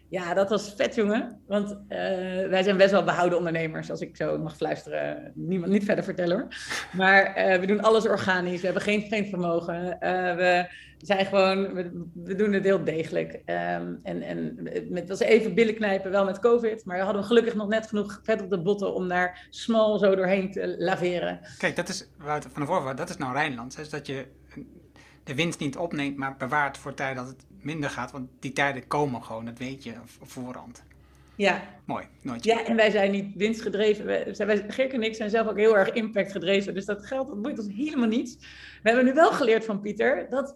Ja, 0.09 0.33
dat 0.33 0.49
was 0.49 0.73
vet, 0.75 0.95
jongen. 0.95 1.41
Want 1.47 1.71
uh, 1.71 1.77
wij 2.47 2.63
zijn 2.63 2.77
best 2.77 2.91
wel 2.91 3.03
behouden 3.03 3.37
ondernemers, 3.37 3.89
als 3.89 4.01
ik 4.01 4.15
zo 4.15 4.37
mag 4.37 4.55
fluisteren. 4.55 5.31
Niemand, 5.35 5.71
niet 5.71 5.85
verder 5.85 6.03
vertellen 6.03 6.37
hoor. 6.37 6.47
Maar 6.91 7.37
uh, 7.37 7.59
we 7.59 7.65
doen 7.65 7.81
alles 7.81 8.07
organisch. 8.07 8.59
We 8.59 8.65
hebben 8.65 8.83
geen, 8.83 9.01
geen 9.01 9.25
vermogen. 9.25 9.85
Uh, 9.85 10.35
we 10.35 10.67
zijn 10.97 11.25
gewoon, 11.25 11.73
we, 12.23 12.35
doen 12.35 12.53
het 12.53 12.63
heel 12.63 12.83
degelijk. 12.83 13.33
Um, 13.33 13.99
en 14.03 14.21
en 14.21 14.69
met, 14.89 15.09
was 15.09 15.19
even 15.19 15.53
billen 15.53 15.75
knijpen, 15.75 16.11
wel 16.11 16.25
met 16.25 16.39
COVID. 16.39 16.85
Maar 16.85 16.97
we 16.97 17.03
hadden 17.03 17.23
gelukkig 17.23 17.55
nog 17.55 17.67
net 17.67 17.87
genoeg 17.87 18.19
vet 18.23 18.41
op 18.41 18.49
de 18.49 18.61
botten 18.61 18.93
om 18.93 19.07
daar 19.07 19.47
smal 19.49 19.99
zo 19.99 20.15
doorheen 20.15 20.51
te 20.51 20.75
laveren. 20.77 21.39
Kijk, 21.57 21.75
dat 21.75 21.89
is 21.89 21.99
het 21.99 22.47
van 22.51 22.61
de 22.61 22.67
voorwaarde, 22.67 22.99
dat 22.99 23.09
is 23.09 23.17
nou 23.17 23.33
Rijnland. 23.33 23.79
Is 23.79 23.89
dat 23.89 24.07
je 24.07 24.25
de 25.23 25.35
winst 25.35 25.59
niet 25.59 25.77
opneemt, 25.77 26.17
maar 26.17 26.35
bewaart 26.37 26.77
voor 26.77 26.93
tijd 26.93 27.15
dat 27.15 27.27
het 27.27 27.45
minder 27.65 27.89
gaat. 27.89 28.11
Want 28.11 28.29
die 28.39 28.51
tijden 28.51 28.87
komen 28.87 29.23
gewoon, 29.23 29.45
dat 29.45 29.57
weet 29.57 29.83
je 29.83 29.93
op 30.21 30.29
voorhand. 30.29 30.83
Ja. 31.35 31.63
Mooi, 31.85 32.05
nooit. 32.21 32.43
Ja, 32.43 32.65
en 32.65 32.75
wij 32.75 32.89
zijn 32.89 33.11
niet 33.11 33.35
winstgedreven. 33.35 34.05
Wij, 34.05 34.65
Geert 34.67 34.93
en 34.93 35.03
ik 35.03 35.15
zijn 35.15 35.29
zelf 35.29 35.47
ook 35.47 35.57
heel 35.57 35.77
erg 35.77 35.89
impactgedreven. 35.89 36.73
Dus 36.73 36.85
dat 36.85 37.05
geld, 37.05 37.27
dat 37.27 37.41
boeit 37.41 37.59
ons 37.59 37.73
helemaal 37.73 38.07
niets. 38.07 38.35
We 38.83 38.89
hebben 38.89 39.05
nu 39.05 39.13
wel 39.13 39.31
geleerd 39.31 39.65
van 39.65 39.81
Pieter 39.81 40.29
dat 40.29 40.55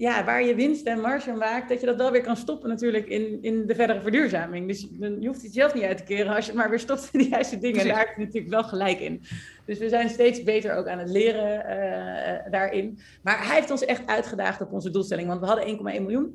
ja, 0.00 0.24
waar 0.24 0.44
je 0.44 0.54
winst 0.54 0.86
en 0.86 1.00
marge 1.00 1.32
maakt, 1.32 1.68
dat 1.68 1.80
je 1.80 1.86
dat 1.86 1.96
wel 1.96 2.10
weer 2.10 2.22
kan 2.22 2.36
stoppen 2.36 2.68
natuurlijk 2.68 3.06
in, 3.06 3.38
in 3.40 3.66
de 3.66 3.74
verdere 3.74 4.00
verduurzaming. 4.00 4.66
Dus 4.66 4.88
je 4.98 5.26
hoeft 5.26 5.42
het 5.42 5.52
zelf 5.52 5.74
niet 5.74 5.82
uit 5.82 5.96
te 5.96 6.04
keren 6.04 6.34
als 6.34 6.44
je 6.44 6.50
het 6.50 6.60
maar 6.60 6.70
weer 6.70 6.78
stopt 6.78 7.08
in 7.12 7.18
de 7.18 7.28
juiste 7.28 7.58
dingen. 7.58 7.80
En 7.80 7.88
daar 7.88 7.98
heb 7.98 8.16
je 8.16 8.24
natuurlijk 8.24 8.52
wel 8.52 8.64
gelijk 8.64 9.00
in. 9.00 9.22
Dus 9.64 9.78
we 9.78 9.88
zijn 9.88 10.08
steeds 10.08 10.42
beter 10.42 10.74
ook 10.76 10.88
aan 10.88 10.98
het 10.98 11.08
leren 11.08 11.64
uh, 11.66 12.52
daarin. 12.52 12.98
Maar 13.22 13.46
hij 13.46 13.54
heeft 13.54 13.70
ons 13.70 13.84
echt 13.84 14.06
uitgedaagd 14.06 14.60
op 14.60 14.72
onze 14.72 14.90
doelstelling, 14.90 15.28
want 15.28 15.40
we 15.40 15.46
hadden 15.46 15.76
1,1 15.76 15.82
miljoen. 15.82 16.34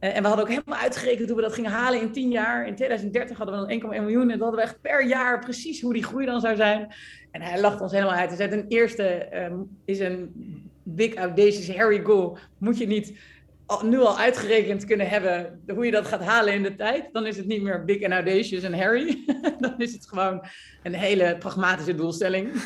Uh, 0.00 0.16
en 0.16 0.22
we 0.22 0.28
hadden 0.28 0.44
ook 0.44 0.52
helemaal 0.52 0.78
uitgerekend 0.78 1.28
hoe 1.28 1.36
we 1.36 1.42
dat 1.42 1.54
gingen 1.54 1.70
halen 1.70 2.00
in 2.00 2.12
10 2.12 2.30
jaar. 2.30 2.66
In 2.66 2.74
2030 2.74 3.36
hadden 3.36 3.66
we 3.66 3.78
dan 3.78 3.92
1,1 3.92 4.00
miljoen. 4.00 4.30
En 4.30 4.38
dan 4.38 4.48
hadden 4.48 4.56
we 4.56 4.66
echt 4.66 4.80
per 4.80 5.06
jaar 5.06 5.38
precies 5.38 5.80
hoe 5.80 5.92
die 5.92 6.04
groei 6.04 6.26
dan 6.26 6.40
zou 6.40 6.56
zijn. 6.56 6.94
En 7.30 7.42
hij 7.42 7.60
lacht 7.60 7.80
ons 7.80 7.92
helemaal 7.92 8.14
uit. 8.14 8.28
Hij 8.28 8.36
zei, 8.36 8.48
ten 8.50 8.64
eerste 8.68 9.28
um, 9.34 9.78
is 9.84 9.98
een 9.98 10.32
big 10.88 11.14
audacious 11.14 11.76
Harry 11.76 12.04
goal. 12.04 12.38
Moet 12.58 12.78
je 12.78 12.86
niet 12.86 13.18
nu 13.82 13.98
al 13.98 14.18
uitgerekend 14.18 14.84
kunnen 14.84 15.08
hebben 15.08 15.62
hoe 15.66 15.84
je 15.84 15.90
dat 15.90 16.06
gaat 16.06 16.22
halen 16.22 16.54
in 16.54 16.62
de 16.62 16.76
tijd. 16.76 17.08
Dan 17.12 17.26
is 17.26 17.36
het 17.36 17.46
niet 17.46 17.62
meer 17.62 17.84
big 17.84 18.02
and 18.02 18.12
audacious 18.12 18.62
en 18.62 18.78
Harry. 18.78 19.24
dan 19.58 19.74
is 19.78 19.92
het 19.92 20.08
gewoon 20.08 20.44
een 20.82 20.94
hele 20.94 21.36
pragmatische 21.38 21.94
doelstelling. 21.94 22.50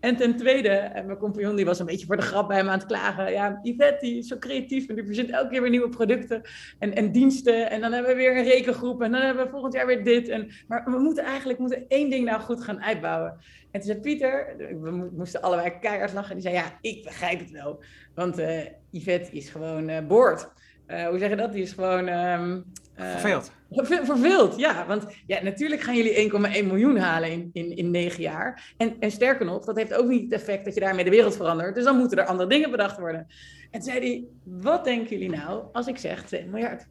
En 0.00 0.16
ten 0.16 0.36
tweede, 0.36 0.68
en 0.68 1.06
mijn 1.06 1.18
compagnon 1.18 1.56
die 1.56 1.64
was 1.64 1.78
een 1.78 1.86
beetje 1.86 2.06
voor 2.06 2.16
de 2.16 2.22
grap 2.22 2.48
bij 2.48 2.56
hem 2.56 2.68
aan 2.68 2.78
het 2.78 2.86
klagen. 2.86 3.32
Ja, 3.32 3.58
Yvette 3.62 4.06
die 4.06 4.18
is 4.18 4.26
zo 4.26 4.38
creatief 4.38 4.88
en 4.88 4.94
die 4.94 5.04
verzint 5.04 5.30
elke 5.30 5.48
keer 5.48 5.60
weer 5.60 5.70
nieuwe 5.70 5.88
producten 5.88 6.42
en, 6.78 6.94
en 6.94 7.12
diensten. 7.12 7.70
En 7.70 7.80
dan 7.80 7.92
hebben 7.92 8.10
we 8.10 8.16
weer 8.16 8.36
een 8.36 8.44
rekengroep 8.44 9.02
en 9.02 9.12
dan 9.12 9.20
hebben 9.20 9.44
we 9.44 9.50
volgend 9.50 9.72
jaar 9.72 9.86
weer 9.86 10.04
dit. 10.04 10.28
En, 10.28 10.50
maar 10.68 10.84
we 10.84 10.98
moeten 10.98 11.24
eigenlijk 11.24 11.58
moeten 11.58 11.84
één 11.88 12.10
ding 12.10 12.24
nou 12.24 12.40
goed 12.40 12.64
gaan 12.64 12.82
uitbouwen. 12.82 13.36
En 13.70 13.80
toen 13.80 13.90
zei 13.90 14.00
Pieter, 14.00 14.54
we 14.80 15.10
moesten 15.16 15.42
allebei 15.42 15.78
keihard 15.80 16.12
lachen. 16.12 16.34
Die 16.34 16.42
zei, 16.42 16.54
ja, 16.54 16.78
ik 16.80 17.04
begrijp 17.04 17.38
het 17.38 17.50
wel. 17.50 17.82
Want 18.14 18.38
uh, 18.38 18.60
Yvette 18.90 19.30
is 19.32 19.48
gewoon 19.48 19.88
uh, 19.88 20.06
boord. 20.06 20.50
Hoe 20.86 21.18
zeg 21.18 21.28
je 21.28 21.36
dat? 21.36 21.52
Die 21.52 21.62
is 21.62 21.72
gewoon... 21.72 22.08
Um, 22.08 22.64
Verveeld. 22.94 23.52
Verveeld, 23.70 24.58
ja. 24.58 24.86
Want 24.86 25.06
ja, 25.26 25.42
natuurlijk 25.42 25.80
gaan 25.80 25.96
jullie 25.96 26.30
1,1 26.30 26.66
miljoen 26.66 26.96
halen 26.96 27.30
in, 27.30 27.50
in, 27.52 27.76
in 27.76 27.90
9 27.90 28.22
jaar. 28.22 28.74
En, 28.76 28.96
en 29.00 29.10
sterker 29.10 29.46
nog, 29.46 29.64
dat 29.64 29.76
heeft 29.76 29.94
ook 29.94 30.08
niet 30.08 30.22
het 30.22 30.40
effect 30.40 30.64
dat 30.64 30.74
je 30.74 30.80
daarmee 30.80 31.04
de 31.04 31.10
wereld 31.10 31.36
verandert. 31.36 31.74
Dus 31.74 31.84
dan 31.84 31.96
moeten 31.96 32.18
er 32.18 32.24
andere 32.24 32.48
dingen 32.48 32.70
bedacht 32.70 32.98
worden. 32.98 33.26
En 33.70 33.82
zei 33.82 33.98
hij, 33.98 34.24
wat 34.44 34.84
denken 34.84 35.18
jullie 35.18 35.36
nou 35.36 35.64
als 35.72 35.86
ik 35.86 35.98
zeg 35.98 36.24
2 36.24 36.46
miljard? 36.46 36.86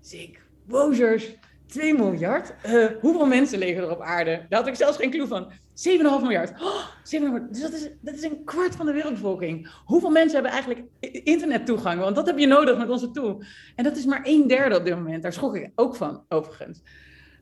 Ziek, 0.00 0.42
wozers, 0.66 1.36
2 1.70 1.94
miljard? 1.94 2.54
Uh, 2.66 2.86
hoeveel 3.00 3.26
mensen 3.26 3.58
leven 3.58 3.82
er 3.82 3.90
op 3.90 4.00
aarde? 4.00 4.46
Daar 4.48 4.58
had 4.58 4.68
ik 4.68 4.74
zelfs 4.74 4.96
geen 4.96 5.10
clue 5.10 5.26
van. 5.26 5.52
7,5 5.52 5.52
miljard. 6.00 6.50
Oh, 6.62 6.86
7 7.02 7.26
miljard. 7.26 7.52
Dus 7.52 7.62
dat 7.62 7.72
is, 7.72 7.90
dat 8.00 8.14
is 8.14 8.22
een 8.22 8.44
kwart 8.44 8.76
van 8.76 8.86
de 8.86 8.92
wereldbevolking. 8.92 9.70
Hoeveel 9.84 10.10
mensen 10.10 10.34
hebben 10.34 10.52
eigenlijk 10.52 10.84
internettoegang? 11.24 12.00
Want 12.00 12.16
dat 12.16 12.26
heb 12.26 12.38
je 12.38 12.46
nodig 12.46 12.78
met 12.78 12.90
onze 12.90 13.10
tool. 13.10 13.42
En 13.74 13.84
dat 13.84 13.96
is 13.96 14.04
maar 14.04 14.20
een 14.22 14.46
derde 14.46 14.76
op 14.76 14.84
dit 14.84 14.94
moment. 14.94 15.22
Daar 15.22 15.32
schrok 15.32 15.56
ik 15.56 15.70
ook 15.74 15.96
van, 15.96 16.24
overigens. 16.28 16.82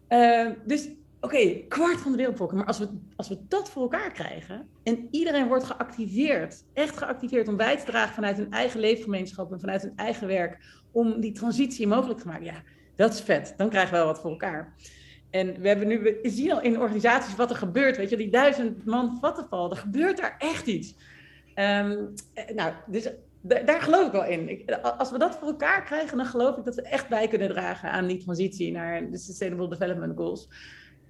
Uh, 0.09 0.47
dus 0.64 0.89
oké, 1.20 1.66
kwart 1.68 2.01
van 2.01 2.11
de 2.11 2.16
wereldbevolking. 2.16 2.59
Maar 2.59 2.68
als 2.68 2.79
we, 2.79 2.89
als 3.16 3.29
we 3.29 3.39
dat 3.49 3.70
voor 3.70 3.83
elkaar 3.83 4.12
krijgen 4.12 4.68
en 4.83 5.09
iedereen 5.11 5.47
wordt 5.47 5.64
geactiveerd, 5.64 6.64
echt 6.72 6.97
geactiveerd 6.97 7.49
om 7.49 7.57
bij 7.57 7.76
te 7.76 7.85
dragen 7.85 8.14
vanuit 8.14 8.37
hun 8.37 8.53
eigen 8.53 8.81
leefgemeenschap 8.81 9.53
en 9.53 9.61
vanuit 9.61 9.83
hun 9.83 9.97
eigen 9.97 10.26
werk, 10.26 10.59
om 10.93 11.20
die 11.20 11.33
transitie 11.33 11.87
mogelijk 11.87 12.20
te 12.20 12.26
maken, 12.26 12.45
ja, 12.45 12.62
dat 12.99 13.12
is 13.12 13.20
vet. 13.20 13.55
Dan 13.57 13.68
krijgen 13.68 13.90
we 13.90 13.96
wel 13.96 14.07
wat 14.07 14.20
voor 14.20 14.30
elkaar. 14.30 14.74
En 15.30 15.61
we, 15.61 15.68
hebben 15.68 15.88
nu, 15.88 16.01
we 16.01 16.18
zien 16.22 16.53
al 16.53 16.62
in 16.62 16.80
organisaties 16.80 17.36
wat 17.36 17.51
er 17.51 17.57
gebeurt. 17.57 17.96
Weet 17.96 18.11
je, 18.11 18.16
die 18.16 18.30
duizend 18.30 18.84
man 18.84 19.18
vattenval, 19.20 19.70
er 19.70 19.76
gebeurt 19.76 20.16
daar 20.16 20.34
echt 20.38 20.66
iets. 20.66 20.94
Um, 21.55 22.14
nou, 22.55 22.72
dus 22.86 23.09
daar 23.40 23.80
geloof 23.80 24.07
ik 24.07 24.12
wel 24.12 24.24
in. 24.24 24.66
Als 24.82 25.11
we 25.11 25.18
dat 25.18 25.36
voor 25.36 25.49
elkaar 25.49 25.84
krijgen, 25.84 26.16
dan 26.16 26.26
geloof 26.26 26.57
ik 26.57 26.64
dat 26.64 26.74
we 26.74 26.82
echt 26.82 27.09
bij 27.09 27.28
kunnen 27.28 27.49
dragen 27.49 27.90
aan 27.90 28.07
die 28.07 28.24
transitie 28.24 28.72
naar 28.72 29.11
de 29.11 29.18
Sustainable 29.18 29.68
Development 29.68 30.16
Goals. 30.16 30.49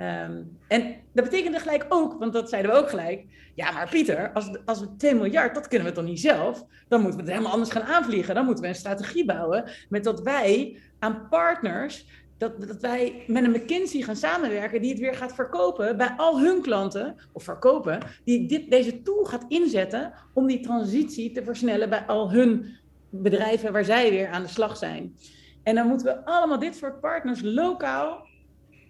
Um, 0.00 0.58
en 0.68 0.96
dat 1.12 1.24
betekende 1.24 1.58
gelijk 1.58 1.86
ook, 1.88 2.18
want 2.18 2.32
dat 2.32 2.48
zeiden 2.48 2.70
we 2.70 2.76
ook 2.76 2.88
gelijk. 2.88 3.24
Ja, 3.54 3.70
maar 3.70 3.88
Pieter, 3.88 4.32
als, 4.32 4.50
als 4.64 4.80
we 4.80 4.96
2 4.96 5.14
miljard, 5.14 5.54
dat 5.54 5.68
kunnen 5.68 5.88
we 5.88 5.94
toch 5.94 6.04
niet 6.04 6.20
zelf? 6.20 6.64
Dan 6.88 7.00
moeten 7.00 7.18
we 7.18 7.24
het 7.24 7.32
helemaal 7.32 7.52
anders 7.52 7.70
gaan 7.70 7.82
aanvliegen. 7.82 8.34
Dan 8.34 8.44
moeten 8.44 8.64
we 8.64 8.68
een 8.68 8.76
strategie 8.76 9.24
bouwen 9.24 9.70
met 9.88 10.04
dat 10.04 10.20
wij 10.20 10.78
aan 10.98 11.28
partners 11.28 12.06
dat, 12.38 12.66
dat 12.66 12.80
wij 12.80 13.24
met 13.26 13.44
een 13.44 13.50
McKinsey 13.50 14.02
gaan 14.02 14.16
samenwerken 14.16 14.80
die 14.80 14.90
het 14.90 15.00
weer 15.00 15.14
gaat 15.14 15.34
verkopen 15.34 15.96
bij 15.96 16.14
al 16.16 16.40
hun 16.40 16.62
klanten, 16.62 17.16
of 17.32 17.42
verkopen, 17.42 17.98
die 18.24 18.48
dit, 18.48 18.70
deze 18.70 19.02
tool 19.02 19.24
gaat 19.24 19.44
inzetten 19.48 20.12
om 20.34 20.46
die 20.46 20.60
transitie 20.60 21.30
te 21.30 21.44
versnellen 21.44 21.88
bij 21.88 22.06
al 22.06 22.30
hun 22.30 22.76
bedrijven 23.10 23.72
waar 23.72 23.84
zij 23.84 24.10
weer 24.10 24.28
aan 24.28 24.42
de 24.42 24.48
slag 24.48 24.76
zijn. 24.76 25.16
En 25.62 25.74
dan 25.74 25.86
moeten 25.86 26.06
we 26.06 26.24
allemaal 26.24 26.58
dit 26.58 26.76
soort 26.76 27.00
partners 27.00 27.40
lokaal 27.42 28.26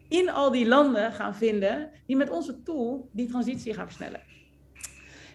in 0.08 0.30
al 0.30 0.50
die 0.50 0.66
landen 0.66 1.12
gaan 1.12 1.34
vinden 1.34 1.90
die 2.06 2.16
met 2.16 2.30
onze 2.30 2.62
tool 2.62 3.08
die 3.12 3.28
transitie 3.28 3.74
gaan 3.74 3.86
versnellen. 3.86 4.20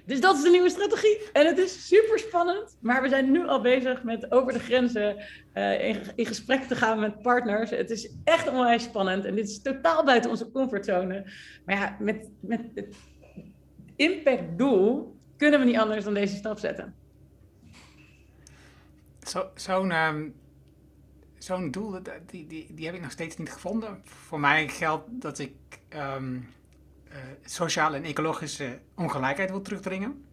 Dus 0.06 0.22
dat 0.22 0.36
is 0.36 0.44
de 0.44 0.50
nieuwe 0.50 0.70
strategie. 0.70 1.20
En 1.34 1.46
het 1.46 1.58
is 1.58 1.88
super 1.88 2.20
spannend. 2.20 2.78
Maar 2.82 3.02
we 3.02 3.10
zijn 3.10 3.32
nu 3.32 3.48
al 3.48 3.62
bezig 3.62 4.04
met 4.04 4.32
over 4.32 4.54
de 4.54 4.60
grenzen 4.60 5.18
uh, 5.54 5.88
in, 6.16 6.26
gesprek 6.26 6.64
te 6.64 6.76
gaan 6.76 7.00
met 7.00 7.22
partners. 7.22 7.70
Het 7.70 7.90
is 7.90 8.16
echt 8.24 8.48
onwijs 8.48 8.84
spannend. 8.84 9.26
En 9.26 9.36
dit 9.36 9.50
is 9.50 9.62
totaal 9.62 10.04
buiten 10.04 10.30
onze 10.30 10.52
comfortzone. 10.52 11.32
Maar 11.66 11.76
ja, 11.76 11.96
met, 12.00 12.30
met 12.40 12.62
het 12.74 12.96
impactdoel 13.96 15.16
kunnen 15.38 15.60
we 15.60 15.66
niet 15.66 15.78
anders 15.78 16.04
dan 16.04 16.14
deze 16.14 16.36
stap 16.36 16.60
zetten. 16.60 16.96
Zo'n 19.20 19.46
zo 19.56 19.84
um, 19.84 20.34
zo'n 21.44 21.72
doel, 21.72 22.00
die, 22.26 22.48
die, 22.48 22.74
die 22.74 22.86
heb 22.86 22.96
ik 22.96 23.02
nog 23.02 23.12
steeds 23.12 23.38
niet 23.38 23.52
gevonden. 23.52 24.02
Voor 24.04 24.40
mij 24.40 24.68
geldt 24.68 25.08
dat 25.10 25.40
ik... 25.40 25.54
Um, 25.90 26.48
uh, 27.14 27.20
sociale 27.46 27.98
en 27.98 28.04
ecologische 28.04 28.80
ongelijkheid 28.96 29.50
wil 29.50 29.62
terugdringen. 29.62 30.26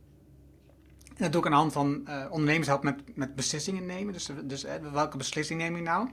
En 1.09 1.17
dat 1.17 1.33
doe 1.33 1.41
ik 1.41 1.47
aan 1.47 1.53
de 1.53 1.59
hand 1.59 1.73
van 1.73 2.05
uh, 2.09 2.27
ondernemers 2.31 2.69
helpen 2.69 2.95
met, 2.95 3.17
met 3.17 3.35
beslissingen 3.35 3.87
nemen. 3.87 4.13
Dus, 4.13 4.31
dus 4.45 4.65
uh, 4.65 4.75
welke 4.93 5.17
beslissing 5.17 5.61
neem 5.61 5.77
je 5.77 5.83
nou 5.83 6.09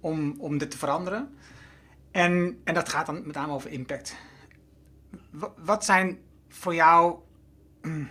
om, 0.00 0.34
om 0.38 0.58
dit 0.58 0.70
te 0.70 0.78
veranderen? 0.78 1.34
En, 2.10 2.60
en 2.64 2.74
dat 2.74 2.88
gaat 2.88 3.06
dan 3.06 3.26
met 3.26 3.34
name 3.34 3.52
over 3.52 3.70
impact. 3.70 4.16
Wat 5.56 5.84
zijn 5.84 6.18
voor 6.48 6.74
jou 6.74 7.18
mm, 7.82 8.08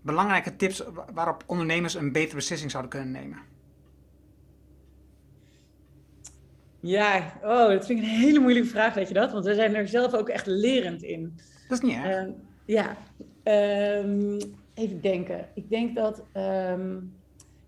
belangrijke 0.00 0.56
tips 0.56 0.82
waarop 1.12 1.44
ondernemers 1.46 1.94
een 1.94 2.12
betere 2.12 2.36
beslissing 2.36 2.70
zouden 2.70 2.90
kunnen 2.90 3.10
nemen? 3.10 3.38
Ja, 6.80 7.32
oh, 7.42 7.68
dat 7.68 7.86
vind 7.86 7.98
ik 7.98 8.04
een 8.04 8.10
hele 8.10 8.38
moeilijke 8.38 8.68
vraag, 8.68 8.94
weet 8.94 9.08
je 9.08 9.14
dat? 9.14 9.32
Want 9.32 9.44
we 9.44 9.54
zijn 9.54 9.74
er 9.74 9.88
zelf 9.88 10.14
ook 10.14 10.28
echt 10.28 10.46
lerend 10.46 11.02
in. 11.02 11.32
Dat 11.68 11.82
is 11.82 11.88
niet 11.88 11.96
erg. 11.96 12.26
Uh, 12.26 12.32
ja, 12.64 12.96
um, 14.04 14.38
even 14.74 15.00
denken. 15.00 15.48
Ik 15.54 15.70
denk 15.70 15.96
dat 15.96 16.24
um, 16.34 17.14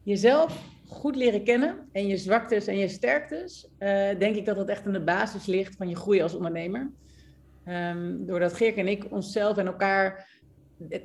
jezelf 0.03 0.63
goed 0.87 1.17
leren 1.17 1.45
kennen 1.45 1.89
en 1.93 2.07
je 2.07 2.17
zwaktes 2.17 2.67
en 2.67 2.79
je 2.79 2.89
sterktes, 2.89 3.69
uh, 3.79 3.89
denk 4.19 4.37
ik 4.37 4.45
dat 4.45 4.57
dat 4.57 4.69
echt 4.69 4.87
aan 4.87 4.93
de 4.93 5.01
basis 5.01 5.47
ligt 5.47 5.77
van 5.77 5.89
je 5.89 5.97
groei 5.97 6.23
als 6.23 6.35
ondernemer. 6.35 6.91
Um, 7.69 8.27
doordat 8.27 8.53
Geerk 8.53 8.77
en 8.77 8.89
ik 8.89 9.07
onszelf 9.11 9.57
en 9.57 9.67
elkaar 9.67 10.29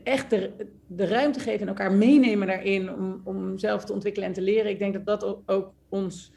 echt 0.03 0.29
de, 0.29 0.51
de 0.87 1.07
ruimte 1.07 1.39
geven 1.39 1.61
en 1.61 1.67
elkaar 1.67 1.91
meenemen 1.91 2.47
daarin 2.47 2.93
om, 2.93 3.21
om 3.23 3.57
zelf 3.57 3.85
te 3.85 3.93
ontwikkelen 3.93 4.27
en 4.27 4.33
te 4.33 4.41
leren. 4.41 4.71
Ik 4.71 4.79
denk 4.79 4.93
dat 4.93 5.05
dat 5.05 5.37
ook 5.45 5.73
ons 5.89 6.31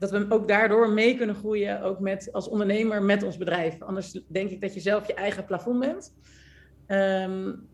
dat 0.00 0.10
we 0.10 0.26
ook 0.28 0.48
daardoor 0.48 0.90
mee 0.90 1.16
kunnen 1.16 1.34
groeien, 1.34 1.82
ook 1.82 2.00
met, 2.00 2.32
als 2.32 2.48
ondernemer 2.48 3.02
met 3.02 3.22
ons 3.22 3.36
bedrijf. 3.36 3.82
Anders 3.82 4.20
denk 4.26 4.50
ik 4.50 4.60
dat 4.60 4.74
je 4.74 4.80
zelf 4.80 5.06
je 5.06 5.14
eigen 5.14 5.44
plafond 5.44 5.80
bent. 5.80 6.14
Um, 6.86 7.68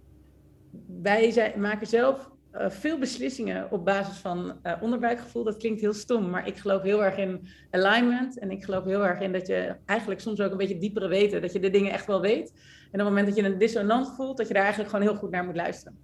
wij 1.03 1.31
zijn, 1.31 1.61
maken 1.61 1.87
zelf 1.87 2.31
veel 2.69 2.99
beslissingen 2.99 3.71
op 3.71 3.85
basis 3.85 4.17
van 4.17 4.59
uh, 4.63 4.73
onderbuikgevoel. 4.81 5.45
Dat 5.45 5.57
klinkt 5.57 5.81
heel 5.81 5.93
stom, 5.93 6.31
maar 6.31 6.47
ik 6.47 6.57
geloof 6.57 6.83
heel 6.83 7.05
erg 7.05 7.17
in 7.17 7.49
alignment. 7.71 8.39
En 8.39 8.51
ik 8.51 8.65
geloof 8.65 8.85
heel 8.85 9.07
erg 9.07 9.21
in 9.21 9.33
dat 9.33 9.47
je 9.47 9.77
eigenlijk 9.87 10.21
soms 10.21 10.41
ook 10.41 10.51
een 10.51 10.57
beetje 10.57 10.79
diepere 10.79 11.09
weten. 11.09 11.43
Dat 11.43 11.53
je 11.53 11.61
de 11.61 11.71
dingen 11.71 11.93
echt 11.93 12.07
wel 12.07 12.21
weet. 12.21 12.53
En 12.93 13.01
op 13.01 13.07
het 13.07 13.09
moment 13.09 13.27
dat 13.27 13.37
je 13.37 13.43
een 13.43 13.59
dissonant 13.59 14.15
voelt, 14.17 14.37
dat 14.37 14.49
je 14.49 14.55
daar 14.55 14.63
eigenlijk 14.63 14.93
gewoon 14.93 15.07
heel 15.07 15.17
goed 15.17 15.31
naar 15.31 15.45
moet 15.45 15.57
luisteren. 15.57 15.99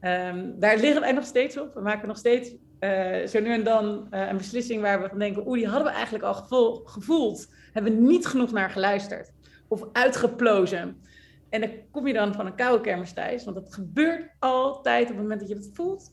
Um, 0.00 0.54
daar 0.58 0.76
liggen 0.76 1.00
wij 1.00 1.12
nog 1.12 1.24
steeds 1.24 1.58
op. 1.58 1.74
We 1.74 1.80
maken 1.80 2.08
nog 2.08 2.16
steeds 2.16 2.54
uh, 2.80 3.26
zo 3.26 3.40
nu 3.40 3.52
en 3.52 3.64
dan 3.64 4.06
uh, 4.10 4.28
een 4.28 4.36
beslissing 4.36 4.82
waar 4.82 5.02
we 5.02 5.08
van 5.08 5.18
denken, 5.18 5.46
oeh, 5.46 5.58
die 5.58 5.68
hadden 5.68 5.86
we 5.86 5.94
eigenlijk 5.94 6.24
al 6.24 6.34
gevoel, 6.34 6.82
gevoeld. 6.84 7.48
Hebben 7.72 7.94
we 7.94 8.00
niet 8.00 8.26
genoeg 8.26 8.52
naar 8.52 8.70
geluisterd. 8.70 9.32
Of 9.68 9.84
uitgeplozen. 9.92 11.02
En 11.48 11.60
dan 11.60 11.70
kom 11.90 12.06
je 12.06 12.12
dan 12.12 12.34
van 12.34 12.46
een 12.46 12.54
koude 12.54 12.82
kermis 12.82 13.12
thuis, 13.12 13.44
want 13.44 13.56
dat 13.56 13.74
gebeurt 13.74 14.30
altijd 14.38 15.02
op 15.02 15.08
het 15.08 15.22
moment 15.22 15.40
dat 15.40 15.48
je 15.48 15.54
dat 15.54 15.70
voelt. 15.72 16.12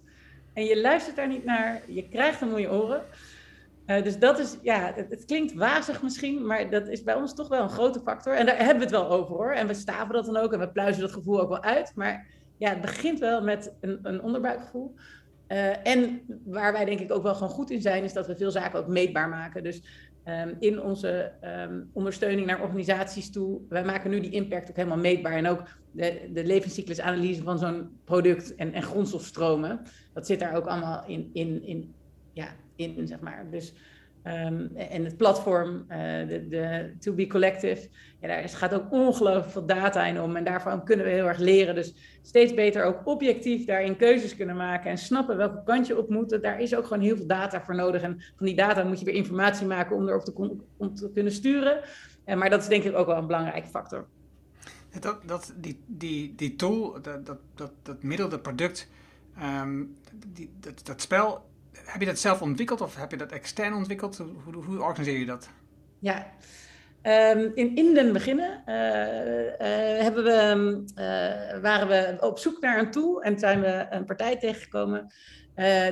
En 0.54 0.66
je 0.66 0.82
luistert 0.82 1.16
daar 1.16 1.28
niet 1.28 1.46
naar, 1.46 1.82
je 1.88 2.08
krijgt 2.10 2.42
in 2.42 2.56
je 2.56 2.72
oren. 2.72 3.04
Uh, 3.88 4.04
dus 4.04 4.20
dat 4.20 4.40
is, 4.40 4.58
ja, 4.62 4.94
het, 4.96 5.10
het, 5.10 5.26
klinkt 5.26 5.54
wazig 5.54 6.02
misschien, 6.02 6.46
maar 6.46 6.70
dat 6.70 6.88
is 6.88 7.04
bij 7.04 7.16
ons 7.16 7.36
toch 7.36 7.48
wel 7.48 7.62
een 7.62 7.70
grote 7.70 8.00
factor. 8.00 8.34
En 8.34 8.46
daar 8.46 8.58
hebben 8.58 8.76
we 8.76 8.82
het 8.82 8.92
wel 8.92 9.10
over 9.10 9.36
hoor. 9.36 9.52
En 9.52 9.68
we 9.68 9.74
staven 9.74 10.14
dat 10.14 10.26
dan 10.26 10.38
ook 10.38 10.54
en 10.54 10.60
we 10.60 10.70
pluizen 10.70 11.02
dat 11.02 11.12
gevoel 11.12 11.42
ook 11.42 11.50
wel 11.50 11.64
uit. 11.64 11.92
Maar 11.96 12.28
ja, 12.58 12.70
het 12.70 12.82
begint 12.82 13.20
wel 13.20 13.44
met 13.44 13.74
een, 13.82 14.00
een 14.02 14.22
onderbuikgevoel. 14.22 14.96
Uh, 15.48 15.88
en 15.88 16.22
waar 16.46 16.74
wij 16.74 16.86
denk 16.86 17.00
ik 17.00 17.12
ook 17.12 17.24
wel 17.24 17.34
gewoon 17.36 17.50
goed 17.50 17.72
in 17.72 17.82
zijn, 17.82 18.04
is 18.04 18.14
dat 18.14 18.28
we 18.28 18.36
veel 18.36 18.52
zaken 18.52 18.80
ook 18.80 18.88
meetbaar 18.88 19.30
maken. 19.30 19.64
Dus 19.64 19.84
um, 20.26 20.56
in 20.60 20.82
onze 20.82 21.32
um, 21.44 21.90
ondersteuning 21.94 22.48
naar 22.48 22.62
organisaties 22.62 23.32
toe, 23.32 23.62
wij 23.70 23.84
maken 23.84 24.10
nu 24.10 24.20
die 24.20 24.32
impact 24.32 24.70
ook 24.70 24.76
helemaal 24.76 24.98
meetbaar. 24.98 25.34
En 25.34 25.48
ook 25.48 25.64
de, 25.92 26.30
de 26.34 26.46
levenscyclusanalyse 26.46 27.44
van 27.44 27.58
zo'n 27.58 27.90
product 28.04 28.56
en, 28.56 28.74
en 28.74 28.84
grondstofstromen, 28.84 29.82
dat 30.14 30.26
zit 30.26 30.40
daar 30.40 30.56
ook 30.56 30.66
allemaal 30.66 31.04
in, 31.08 31.30
in, 31.34 31.64
in, 31.64 31.94
ja, 32.34 32.48
in, 32.76 33.08
zeg 33.08 33.20
maar. 33.20 33.46
Dus 33.52 33.74
Um, 34.28 34.76
en 34.76 35.04
het 35.04 35.18
platform, 35.18 35.86
uh, 35.90 35.98
de, 36.28 36.48
de 36.50 36.96
To 37.00 37.14
Be 37.14 37.28
Collective, 37.28 37.90
ja, 38.22 38.28
daar 38.28 38.50
gaat 38.50 38.74
ook 38.74 38.92
ongelooflijk 38.92 39.50
veel 39.50 39.66
data 39.66 40.06
in 40.06 40.22
om. 40.22 40.36
En 40.36 40.44
daarvan 40.44 40.84
kunnen 40.86 41.06
we 41.06 41.12
heel 41.12 41.28
erg 41.28 41.38
leren. 41.38 41.76
Dus 41.76 41.96
steeds 42.22 42.54
beter 42.54 42.84
ook 42.84 43.08
objectief 43.08 43.66
daarin 43.66 43.96
keuzes 43.96 44.36
kunnen 44.36 44.56
maken 44.56 44.92
en 44.92 44.98
snappen 44.98 45.38
welke 45.38 45.64
kant 45.64 45.88
je 45.88 45.98
op 45.98 46.10
moet. 46.10 46.42
Daar 46.42 46.60
is 46.60 46.76
ook 46.76 46.84
gewoon 46.84 47.04
heel 47.04 47.16
veel 47.16 47.28
data 47.28 47.62
voor 47.62 47.76
nodig. 47.76 48.02
En 48.02 48.22
van 48.36 48.46
die 48.46 48.56
data 48.56 48.84
moet 48.84 49.00
je 49.00 49.06
weer 49.06 49.14
informatie 49.14 49.68
maken 49.68 49.96
om 49.96 50.08
erop 50.08 50.24
te, 50.24 50.34
te 50.94 51.12
kunnen 51.14 51.34
sturen. 51.34 51.82
En, 52.24 52.38
maar 52.38 52.50
dat 52.50 52.62
is 52.62 52.68
denk 52.68 52.84
ik 52.84 52.96
ook 52.96 53.08
wel 53.08 53.18
een 53.18 53.28
belangrijke 53.28 53.68
factor. 53.68 54.08
Dat, 55.00 55.22
dat, 55.26 55.54
die, 55.58 55.80
die, 55.86 56.34
die 56.36 56.56
tool, 56.56 57.02
dat, 57.02 57.26
dat, 57.26 57.38
dat, 57.56 57.72
dat 57.82 58.04
middel, 58.04 58.30
dat 58.30 58.42
product, 58.42 58.90
um, 59.62 59.96
die, 60.34 60.50
dat, 60.60 60.86
dat 60.86 61.02
spel 61.02 61.44
heb 61.86 62.02
je 62.02 62.08
dat 62.08 62.20
zelf 62.20 62.42
ontwikkeld 62.42 62.82
of 62.82 62.96
heb 62.96 63.12
je 63.12 63.18
dat 63.18 63.32
extern 63.32 63.74
ontwikkeld? 63.74 64.18
Hoe, 64.44 64.64
hoe 64.64 64.82
organiseer 64.82 65.20
je 65.20 65.26
dat? 65.26 65.50
Ja, 66.00 66.28
um, 67.04 67.52
in, 67.56 67.94
den 67.94 68.14
beginnen 68.14 68.64
uh, 68.66 68.76
hebben 70.04 70.24
we, 70.24 70.84
uh, 71.00 71.62
waren 71.62 71.88
we 71.88 72.18
op 72.20 72.40
zoek 72.40 72.62
naar 72.62 72.80
een 72.80 72.92
tool 72.92 73.22
en 73.22 73.40
zijn 73.40 73.62
we 73.62 73.88
een 73.90 74.06
partij 74.06 74.38
tegengekomen 74.38 75.14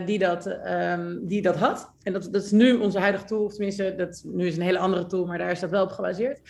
die, 0.05 0.19
dat, 0.19 0.45
um, 0.67 1.27
die 1.27 1.41
dat 1.41 1.55
had. 1.55 1.91
En 2.01 2.13
dat, 2.13 2.27
dat 2.31 2.43
is 2.43 2.51
nu 2.51 2.73
onze 2.73 2.99
huidige 2.99 3.25
tool, 3.25 3.43
of 3.43 3.53
tenminste, 3.53 3.95
dat, 3.95 4.23
nu 4.25 4.47
is 4.47 4.57
een 4.57 4.63
hele 4.63 4.79
andere 4.79 5.05
tool, 5.05 5.25
maar 5.25 5.37
daar 5.37 5.51
is 5.51 5.59
dat 5.59 5.69
wel 5.69 5.83
op 5.83 5.91
gebaseerd. 5.91 6.41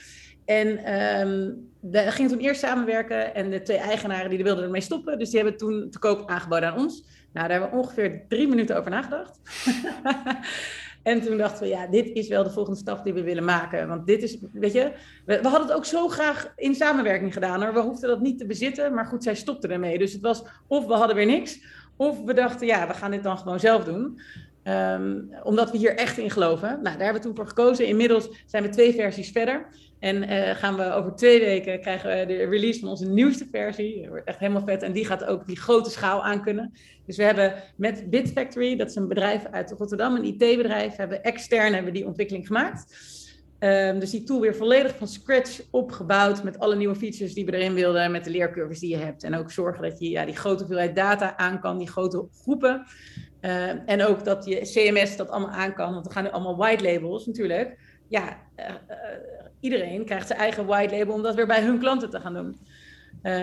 En 0.45 0.67
um, 1.21 1.69
we 1.79 2.11
gingen 2.11 2.31
toen 2.31 2.39
eerst 2.39 2.61
samenwerken 2.61 3.35
en 3.35 3.49
de 3.49 3.61
twee 3.61 3.77
eigenaren 3.77 4.29
die 4.29 4.43
wilden 4.43 4.63
ermee 4.63 4.81
stoppen, 4.81 5.19
dus 5.19 5.29
die 5.29 5.39
hebben 5.39 5.57
toen 5.57 5.89
te 5.89 5.99
koop 5.99 6.29
aangeboden 6.29 6.69
aan 6.69 6.77
ons. 6.77 7.03
Nou, 7.33 7.47
daar 7.47 7.59
hebben 7.59 7.69
we 7.69 7.85
ongeveer 7.85 8.25
drie 8.27 8.47
minuten 8.47 8.77
over 8.77 8.91
nagedacht. 8.91 9.39
en 11.03 11.21
toen 11.21 11.37
dachten 11.37 11.63
we, 11.63 11.69
ja, 11.69 11.87
dit 11.87 12.07
is 12.13 12.27
wel 12.27 12.43
de 12.43 12.49
volgende 12.49 12.79
stap 12.79 13.03
die 13.03 13.13
we 13.13 13.23
willen 13.23 13.43
maken. 13.43 13.87
Want 13.87 14.07
dit 14.07 14.23
is, 14.23 14.37
weet 14.51 14.73
je, 14.73 14.91
we, 15.25 15.39
hadden 15.41 15.67
het 15.67 15.71
ook 15.71 15.85
zo 15.85 16.07
graag 16.07 16.53
in 16.55 16.75
samenwerking 16.75 17.33
gedaan. 17.33 17.63
Hoor. 17.63 17.73
We 17.73 17.79
hoefden 17.79 18.09
dat 18.09 18.21
niet 18.21 18.37
te 18.37 18.45
bezitten, 18.45 18.93
maar 18.93 19.05
goed, 19.05 19.23
zij 19.23 19.35
stopte 19.35 19.67
ermee. 19.67 19.97
Dus 19.97 20.13
het 20.13 20.21
was 20.21 20.43
of 20.67 20.85
we 20.85 20.93
hadden 20.93 21.15
weer 21.15 21.25
niks, 21.25 21.59
of 21.95 22.23
we 22.23 22.33
dachten, 22.33 22.67
ja, 22.67 22.87
we 22.87 22.93
gaan 22.93 23.11
dit 23.11 23.23
dan 23.23 23.37
gewoon 23.37 23.59
zelf 23.59 23.83
doen. 23.83 24.19
Um, 24.67 25.29
omdat 25.43 25.71
we 25.71 25.77
hier 25.77 25.95
echt 25.95 26.17
in 26.17 26.29
geloven. 26.29 26.69
Nou, 26.69 26.83
daar 26.83 27.03
hebben 27.03 27.21
we 27.21 27.27
toen 27.27 27.35
voor 27.35 27.47
gekozen. 27.47 27.87
Inmiddels 27.87 28.29
zijn 28.45 28.63
we 28.63 28.69
twee 28.69 28.93
versies 28.93 29.31
verder. 29.31 29.67
En 29.99 30.31
uh, 30.31 30.49
gaan 30.49 30.75
we 30.75 30.91
over 30.91 31.15
twee 31.15 31.39
weken 31.39 31.81
krijgen 31.81 32.19
we 32.19 32.25
de 32.25 32.43
release 32.43 32.79
van 32.79 32.89
onze 32.89 33.09
nieuwste 33.09 33.47
versie. 33.51 33.99
Dat 33.99 34.09
wordt 34.09 34.27
echt 34.27 34.39
helemaal 34.39 34.63
vet. 34.65 34.81
En 34.81 34.91
die 34.91 35.05
gaat 35.05 35.25
ook 35.25 35.47
die 35.47 35.59
grote 35.59 35.89
schaal 35.89 36.23
aankunnen. 36.23 36.73
Dus 37.05 37.17
we 37.17 37.23
hebben 37.23 37.53
met 37.75 38.09
BitFactory, 38.09 38.75
dat 38.75 38.89
is 38.89 38.95
een 38.95 39.07
bedrijf 39.07 39.45
uit 39.51 39.71
Rotterdam, 39.77 40.15
een 40.15 40.23
IT-bedrijf, 40.23 40.95
hebben 40.95 41.23
extern 41.23 41.73
hebben 41.73 41.93
die 41.93 42.05
ontwikkeling 42.05 42.47
gemaakt. 42.47 42.85
Um, 43.59 43.99
dus 43.99 44.11
die 44.11 44.23
tool 44.23 44.39
weer 44.39 44.55
volledig 44.55 44.95
van 44.97 45.07
scratch 45.07 45.61
opgebouwd 45.71 46.43
met 46.43 46.59
alle 46.59 46.75
nieuwe 46.75 46.95
features 46.95 47.33
die 47.33 47.45
we 47.45 47.53
erin 47.57 47.73
wilden, 47.73 48.11
met 48.11 48.23
de 48.23 48.29
leercurves 48.29 48.79
die 48.79 48.89
je 48.89 48.97
hebt. 48.97 49.23
En 49.23 49.35
ook 49.35 49.51
zorgen 49.51 49.83
dat 49.83 49.99
je 49.99 50.09
ja, 50.09 50.25
die 50.25 50.35
grote 50.35 50.57
hoeveelheid 50.57 50.95
data 50.95 51.37
aan 51.37 51.59
kan, 51.59 51.77
die 51.77 51.89
grote 51.89 52.27
groepen. 52.41 52.85
Uh, 53.45 53.89
en 53.89 54.05
ook 54.05 54.23
dat 54.23 54.45
je 54.45 54.61
CMS 54.61 55.15
dat 55.15 55.29
allemaal 55.29 55.55
aan 55.55 55.73
kan, 55.73 55.93
want 55.93 56.07
we 56.07 56.13
gaan 56.13 56.23
nu 56.23 56.29
allemaal 56.29 56.57
white 56.57 56.83
labels 56.83 57.25
natuurlijk. 57.25 57.77
Ja, 58.07 58.37
uh, 58.59 58.65
iedereen 59.59 60.05
krijgt 60.05 60.27
zijn 60.27 60.39
eigen 60.39 60.65
white 60.65 60.97
label 60.97 61.13
om 61.13 61.21
dat 61.21 61.35
weer 61.35 61.47
bij 61.47 61.63
hun 61.63 61.79
klanten 61.79 62.09
te 62.09 62.19
gaan 62.19 62.33
doen. 62.33 62.57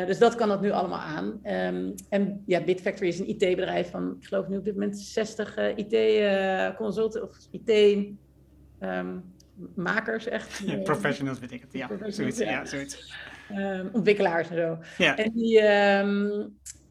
Dus 0.06 0.18
dat 0.18 0.34
kan 0.34 0.48
dat 0.48 0.60
nu 0.60 0.70
allemaal 0.70 0.98
aan. 0.98 1.26
Um, 1.26 1.94
en 2.08 2.42
ja, 2.46 2.64
Bitfactory 2.64 3.08
is 3.08 3.18
een 3.18 3.28
IT-bedrijf 3.28 3.90
van, 3.90 4.16
ik 4.20 4.26
geloof 4.26 4.48
nu 4.48 4.56
op 4.56 4.64
dit 4.64 4.74
moment 4.74 4.98
60 4.98 5.58
uh, 5.58 5.76
IT-consultants 5.76 7.20
of 7.20 7.36
IT-makers 7.50 10.26
um, 10.26 10.32
echt. 10.32 10.62
Ja, 10.66 10.76
professionals 10.76 11.38
weet 11.38 11.52
ik 11.52 11.60
het, 11.60 11.72
ja. 11.72 11.90
Zoiets, 12.06 12.38
ja. 12.38 12.50
ja 12.50 12.64
zoiets. 12.64 13.14
Um, 13.56 13.88
ontwikkelaars 13.92 14.50
en 14.50 14.56
zo. 14.56 14.78
Ja. 14.98 15.16
En 15.16 15.32
die, 15.32 15.62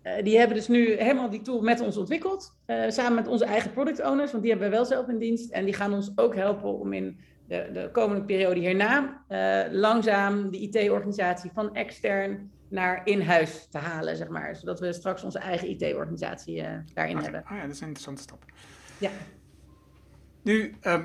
uh, 0.03 0.23
die 0.23 0.37
hebben 0.37 0.57
dus 0.57 0.67
nu 0.67 0.95
helemaal 0.95 1.29
die 1.29 1.41
tool 1.41 1.61
met 1.61 1.79
ons 1.79 1.97
ontwikkeld. 1.97 2.57
Uh, 2.67 2.89
samen 2.89 3.15
met 3.15 3.27
onze 3.27 3.45
eigen 3.45 3.71
product 3.71 3.99
owners, 3.99 4.31
want 4.31 4.43
die 4.43 4.51
hebben 4.51 4.69
we 4.69 4.75
wel 4.75 4.85
zelf 4.85 5.07
in 5.07 5.17
dienst. 5.17 5.51
En 5.51 5.65
die 5.65 5.73
gaan 5.73 5.93
ons 5.93 6.11
ook 6.15 6.35
helpen 6.35 6.79
om 6.79 6.93
in 6.93 7.19
de, 7.47 7.69
de 7.73 7.89
komende 7.91 8.23
periode 8.23 8.59
hierna 8.59 9.23
uh, 9.29 9.61
langzaam 9.71 10.51
de 10.51 10.59
IT-organisatie 10.59 11.51
van 11.53 11.75
extern 11.75 12.51
naar 12.69 13.01
in-huis 13.03 13.67
te 13.69 13.77
halen, 13.77 14.17
zeg 14.17 14.27
maar. 14.27 14.55
Zodat 14.55 14.79
we 14.79 14.93
straks 14.93 15.23
onze 15.23 15.39
eigen 15.39 15.69
IT-organisatie 15.69 16.63
daarin 16.93 17.17
okay. 17.17 17.23
hebben. 17.23 17.41
Oh 17.51 17.57
ja, 17.57 17.61
dat 17.61 17.71
is 17.71 17.81
een 17.81 17.87
interessante 17.87 18.21
stap. 18.21 18.45
Ja. 18.97 19.09
Nu 20.43 20.75
um, 20.81 21.01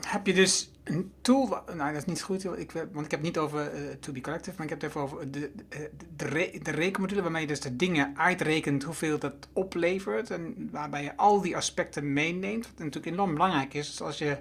heb 0.00 0.26
je 0.26 0.34
dus 0.34 0.71
een 0.84 1.12
tool, 1.20 1.48
nou 1.74 1.92
dat 1.92 1.96
is 2.02 2.04
niet 2.04 2.22
goed, 2.22 2.44
ik, 2.58 2.72
want 2.72 3.04
ik 3.04 3.10
heb 3.10 3.10
het 3.10 3.22
niet 3.22 3.38
over 3.38 3.74
uh, 3.74 3.90
To 4.00 4.12
Be 4.12 4.20
Collective, 4.20 4.56
maar 4.56 4.66
ik 4.66 4.72
heb 4.72 4.80
het 4.80 4.90
even 4.90 5.00
over 5.00 5.30
de, 5.30 5.52
de, 5.68 5.90
de, 6.16 6.24
re, 6.24 6.58
de 6.62 6.70
rekenmodule 6.70 7.22
waarmee 7.22 7.40
je 7.40 7.46
dus 7.46 7.60
de 7.60 7.76
dingen 7.76 8.18
uitrekent 8.18 8.82
hoeveel 8.82 9.18
dat 9.18 9.34
oplevert 9.52 10.30
en 10.30 10.68
waarbij 10.72 11.02
je 11.02 11.16
al 11.16 11.40
die 11.40 11.56
aspecten 11.56 12.12
meeneemt. 12.12 12.66
Wat 12.66 12.78
natuurlijk 12.78 13.12
enorm 13.12 13.32
belangrijk 13.32 13.74
is, 13.74 13.86
dus 13.86 14.00
als 14.00 14.18
je 14.18 14.38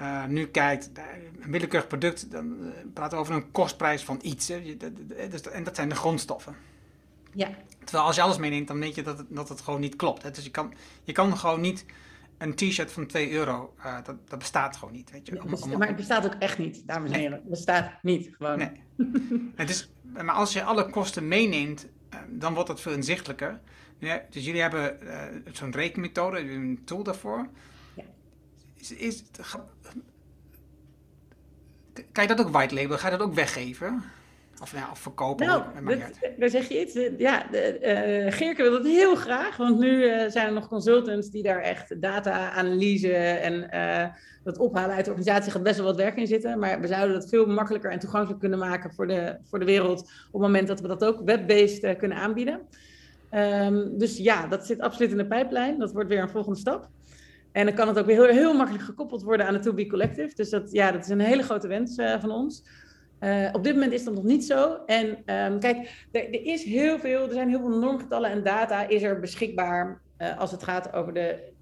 uh, 0.00 0.24
nu 0.24 0.46
kijkt, 0.46 0.90
een 1.40 1.50
willekeurig 1.50 1.88
product, 1.88 2.30
dan 2.30 2.56
uh, 2.60 2.68
praten 2.94 3.16
we 3.16 3.22
over 3.22 3.34
een 3.34 3.50
kostprijs 3.50 4.04
van 4.04 4.18
iets. 4.22 4.48
Hè. 4.48 4.76
Dus, 5.30 5.40
en 5.40 5.64
dat 5.64 5.76
zijn 5.76 5.88
de 5.88 5.94
grondstoffen. 5.94 6.56
Ja. 7.32 7.48
Terwijl 7.84 8.04
als 8.04 8.16
je 8.16 8.22
alles 8.22 8.38
meeneemt, 8.38 8.68
dan 8.68 8.78
weet 8.78 8.94
je 8.94 9.02
dat 9.02 9.18
het, 9.18 9.26
dat 9.30 9.48
het 9.48 9.60
gewoon 9.60 9.80
niet 9.80 9.96
klopt. 9.96 10.22
Hè. 10.22 10.30
Dus 10.30 10.44
je 10.44 10.50
kan, 10.50 10.74
je 11.04 11.12
kan 11.12 11.38
gewoon 11.38 11.60
niet 11.60 11.84
een 12.38 12.54
t-shirt 12.54 12.92
van 12.92 13.06
2 13.06 13.30
euro, 13.30 13.74
uh, 13.78 13.96
dat, 14.04 14.28
dat 14.28 14.38
bestaat 14.38 14.76
gewoon 14.76 14.94
niet. 14.94 15.10
Weet 15.10 15.26
je. 15.26 15.34
Ja, 15.34 15.42
om, 15.42 15.54
om, 15.54 15.78
maar 15.78 15.86
het 15.86 15.96
bestaat 15.96 16.24
ook 16.24 16.34
echt 16.38 16.58
niet, 16.58 16.82
dames 16.86 17.10
en 17.10 17.18
heren. 17.18 17.38
Het 17.38 17.48
bestaat 17.48 17.92
niet, 18.02 18.34
gewoon. 18.36 18.58
Nee. 18.58 18.70
het 19.56 19.70
is, 19.70 19.90
maar 20.02 20.34
als 20.34 20.52
je 20.52 20.62
alle 20.62 20.90
kosten 20.90 21.28
meeneemt, 21.28 21.86
dan 22.28 22.54
wordt 22.54 22.68
het 22.68 22.80
veel 22.80 22.92
inzichtelijker. 22.92 23.60
Ja, 23.98 24.22
dus 24.30 24.44
jullie 24.44 24.60
hebben 24.60 24.98
zo'n 25.52 25.72
rekenmethode, 25.72 26.38
een 26.38 26.82
tool 26.84 27.02
daarvoor. 27.02 27.48
Is, 28.74 28.92
is, 28.92 29.24
kan 32.12 32.22
je 32.22 32.34
dat 32.34 32.40
ook 32.40 32.52
white 32.52 32.74
label? 32.74 32.98
Ga 32.98 33.10
je 33.10 33.16
dat 33.16 33.26
ook 33.26 33.34
weggeven? 33.34 34.04
Of, 34.62 34.72
ja, 34.72 34.88
of 34.90 34.98
verkopen? 34.98 35.46
Nou, 35.46 35.62
daar 36.38 36.48
zeg 36.48 36.68
je 36.68 36.80
iets. 36.80 36.98
Ja, 37.18 37.46
de, 37.50 37.78
uh, 38.26 38.32
Geerke 38.32 38.62
wil 38.62 38.70
dat 38.70 38.86
heel 38.86 39.14
graag. 39.14 39.56
Want 39.56 39.78
nu 39.78 39.90
uh, 39.90 40.28
zijn 40.28 40.46
er 40.46 40.52
nog 40.52 40.68
consultants 40.68 41.30
die 41.30 41.42
daar 41.42 41.60
echt 41.60 42.00
data-analyse 42.00 43.12
en 43.16 43.68
uh, 43.74 44.04
dat 44.44 44.58
ophalen 44.58 44.94
uit 44.94 45.04
de 45.04 45.10
organisatie 45.10 45.52
gaat 45.52 45.62
best 45.62 45.76
wel 45.76 45.86
wat 45.86 45.96
werk 45.96 46.16
in 46.16 46.26
zitten. 46.26 46.58
Maar 46.58 46.80
we 46.80 46.86
zouden 46.86 47.20
dat 47.20 47.28
veel 47.28 47.46
makkelijker 47.46 47.90
en 47.90 47.98
toegankelijk 47.98 48.40
kunnen 48.40 48.58
maken 48.58 48.94
voor 48.94 49.06
de, 49.06 49.36
voor 49.44 49.58
de 49.58 49.64
wereld. 49.64 50.00
Op 50.00 50.32
het 50.32 50.42
moment 50.42 50.68
dat 50.68 50.80
we 50.80 50.88
dat 50.88 51.04
ook 51.04 51.20
web-based 51.24 51.96
kunnen 51.96 52.18
aanbieden. 52.18 52.60
Um, 53.34 53.98
dus 53.98 54.16
ja, 54.16 54.46
dat 54.46 54.66
zit 54.66 54.80
absoluut 54.80 55.10
in 55.10 55.16
de 55.16 55.26
pijplijn. 55.26 55.78
Dat 55.78 55.92
wordt 55.92 56.08
weer 56.08 56.22
een 56.22 56.28
volgende 56.28 56.58
stap. 56.58 56.88
En 57.52 57.66
dan 57.66 57.74
kan 57.74 57.88
het 57.88 57.98
ook 57.98 58.06
weer 58.06 58.24
heel, 58.24 58.34
heel 58.34 58.54
makkelijk 58.54 58.84
gekoppeld 58.84 59.22
worden 59.22 59.46
aan 59.46 59.54
het 59.54 59.62
To 59.62 59.72
Be 59.72 59.86
Collective. 59.86 60.34
Dus 60.34 60.50
dat, 60.50 60.72
ja, 60.72 60.92
dat 60.92 61.04
is 61.04 61.08
een 61.08 61.20
hele 61.20 61.42
grote 61.42 61.68
wens 61.68 61.94
van 62.20 62.30
ons. 62.30 62.64
Uh, 63.20 63.48
op 63.52 63.64
dit 63.64 63.74
moment 63.74 63.92
is 63.92 64.04
dat 64.04 64.14
nog 64.14 64.24
niet 64.24 64.44
zo. 64.44 64.78
En 64.86 65.06
um, 65.08 65.60
kijk, 65.60 66.06
er, 66.12 66.24
er, 66.24 66.44
is 66.44 66.64
heel 66.64 66.98
veel, 66.98 67.26
er 67.26 67.32
zijn 67.32 67.48
heel 67.48 67.60
veel 67.60 67.78
normgetallen 67.78 68.30
en 68.30 68.42
data 68.42 68.88
is 68.88 69.02
er 69.02 69.20
beschikbaar 69.20 70.00
als 70.38 70.50
het 70.50 70.62
gaat 70.62 70.92
over 70.92 71.14
de 71.14 71.52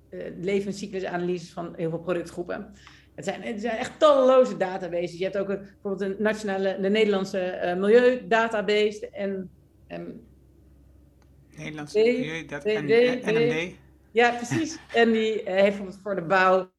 levenscyclusanalyses 0.40 1.52
van 1.52 1.72
heel 1.76 1.90
veel 1.90 1.98
productgroepen. 1.98 2.74
Het 3.16 3.24
zijn, 3.24 3.42
het 3.42 3.60
zijn 3.60 3.76
echt 3.76 3.98
talloze 3.98 4.56
databases. 4.56 5.18
Je 5.18 5.24
hebt 5.24 5.38
ook 5.38 5.48
een, 5.48 5.58
bijvoorbeeld 5.58 6.10
een 6.10 6.22
nationale, 6.22 6.78
de 6.80 6.88
Nederlandse 6.88 7.60
uh, 7.64 7.74
milieudatabase 7.74 9.10
en... 9.10 9.50
Um, 9.88 10.24
Nederlandse 11.56 11.98
milieudatabase, 11.98 13.20
NMD. 13.24 13.74
Ja, 14.10 14.30
precies. 14.30 14.78
en 14.94 15.12
die 15.12 15.40
uh, 15.40 15.46
heeft 15.46 15.62
bijvoorbeeld 15.62 15.98
voor 16.02 16.14
de 16.14 16.22
bouw, 16.22 16.70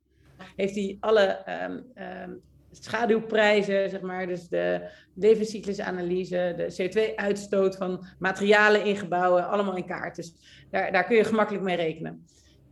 heeft 0.55 0.75
hij 0.75 0.97
alle 0.99 1.43
um, 1.65 2.41
schaduwprijzen, 2.83 3.89
zeg 3.89 4.01
maar, 4.01 4.27
dus 4.27 4.47
de 4.47 4.89
levenscyclusanalyse, 5.15 6.53
de 6.57 6.89
CO2-uitstoot 6.89 7.75
van 7.75 8.05
materialen 8.19 8.85
in 8.85 8.95
gebouwen, 8.95 9.49
allemaal 9.49 9.75
in 9.75 9.85
kaart. 9.85 10.15
Dus 10.15 10.33
daar, 10.71 10.91
daar 10.91 11.05
kun 11.05 11.15
je 11.15 11.23
gemakkelijk 11.23 11.63
mee 11.63 11.75
rekenen. 11.75 12.25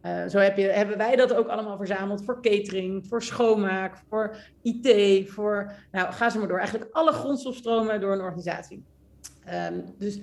Uh, 0.06 0.28
zo 0.28 0.38
heb 0.38 0.58
je, 0.58 0.64
hebben 0.64 0.98
wij 0.98 1.16
dat 1.16 1.34
ook 1.34 1.48
allemaal 1.48 1.78
verzameld 1.78 2.26
voor 2.26 2.42
catering, 2.42 3.06
voor 3.08 3.24
schoonmaak, 3.24 3.98
voor 4.10 4.36
IT, 4.62 4.90
voor, 5.30 5.72
nou 5.92 6.14
ga 6.14 6.30
ze 6.30 6.38
maar 6.38 6.48
door, 6.48 6.60
eigenlijk 6.60 6.90
alle 6.92 7.12
grondstofstromen 7.12 8.00
door 8.00 8.14
een 8.14 8.22
organisatie. 8.22 8.84
Um, 9.72 9.84
dus 9.98 10.20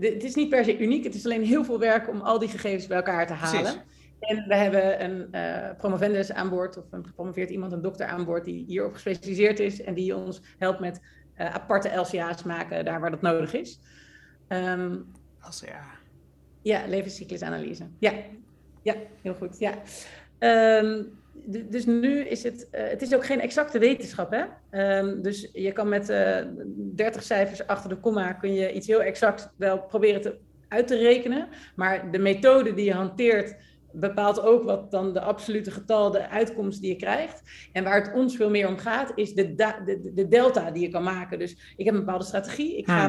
het 0.00 0.24
is 0.24 0.34
niet 0.34 0.48
per 0.48 0.64
se 0.64 0.78
uniek, 0.78 1.04
het 1.04 1.14
is 1.14 1.24
alleen 1.24 1.44
heel 1.44 1.64
veel 1.64 1.78
werk 1.78 2.08
om 2.08 2.20
al 2.20 2.38
die 2.38 2.48
gegevens 2.48 2.86
bij 2.86 2.96
elkaar 2.96 3.26
te 3.26 3.32
halen. 3.32 3.62
Precies. 3.62 3.80
En 4.20 4.44
we 4.48 4.54
hebben 4.54 5.04
een 5.04 5.28
uh, 5.32 5.70
promovendus 5.78 6.32
aan 6.32 6.48
boord, 6.48 6.76
of 6.76 6.84
een 6.90 7.06
gepromoveerd 7.06 7.50
iemand, 7.50 7.72
een 7.72 7.82
dokter 7.82 8.06
aan 8.06 8.24
boord, 8.24 8.44
die 8.44 8.64
hierop 8.66 8.92
gespecialiseerd 8.92 9.58
is 9.58 9.82
en 9.82 9.94
die 9.94 10.16
ons 10.16 10.40
helpt 10.58 10.80
met 10.80 11.00
uh, 11.38 11.54
aparte 11.54 11.96
LCA's 11.96 12.42
maken 12.42 12.84
daar 12.84 13.00
waar 13.00 13.10
dat 13.10 13.22
nodig 13.22 13.54
is. 13.54 13.80
Um, 14.48 15.06
LCA. 15.40 15.82
Ja, 16.62 16.86
levenscyclusanalyse. 16.86 17.86
Ja, 17.98 18.12
ja, 18.82 18.94
heel 19.22 19.34
goed. 19.34 19.58
Ja. 19.58 19.74
Um, 20.82 21.18
dus 21.68 21.86
nu 21.86 22.20
is 22.20 22.42
het, 22.42 22.68
uh, 22.72 22.80
het 22.88 23.02
is 23.02 23.14
ook 23.14 23.24
geen 23.24 23.40
exacte 23.40 23.78
wetenschap. 23.78 24.30
Hè? 24.30 24.98
Um, 24.98 25.22
dus 25.22 25.48
je 25.52 25.72
kan 25.72 25.88
met 25.88 26.10
uh, 26.10 26.38
30 26.94 27.22
cijfers 27.22 27.66
achter 27.66 27.88
de 27.88 27.96
komma 27.96 28.32
kun 28.32 28.54
je 28.54 28.72
iets 28.72 28.86
heel 28.86 29.02
exact 29.02 29.52
wel 29.56 29.80
proberen 29.80 30.20
te, 30.20 30.38
uit 30.68 30.86
te 30.86 30.96
rekenen. 30.96 31.48
Maar 31.74 32.10
de 32.10 32.18
methode 32.18 32.74
die 32.74 32.84
je 32.84 32.92
hanteert 32.92 33.56
bepaalt 33.92 34.42
ook 34.42 34.64
wat 34.64 34.90
dan 34.90 35.12
de 35.12 35.20
absolute 35.20 35.70
getal, 35.70 36.10
de 36.10 36.28
uitkomst 36.28 36.80
die 36.80 36.90
je 36.90 36.96
krijgt. 36.96 37.42
En 37.72 37.84
waar 37.84 38.02
het 38.02 38.14
ons 38.14 38.36
veel 38.36 38.50
meer 38.50 38.68
om 38.68 38.76
gaat, 38.76 39.12
is 39.14 39.34
de, 39.34 39.54
de, 39.54 40.10
de 40.14 40.28
delta 40.28 40.70
die 40.70 40.82
je 40.82 40.88
kan 40.88 41.02
maken. 41.02 41.38
Dus 41.38 41.74
ik 41.76 41.84
heb 41.84 41.94
een 41.94 42.00
bepaalde 42.00 42.24
strategie. 42.24 42.76
Ik 42.76 42.86
ga 42.86 43.08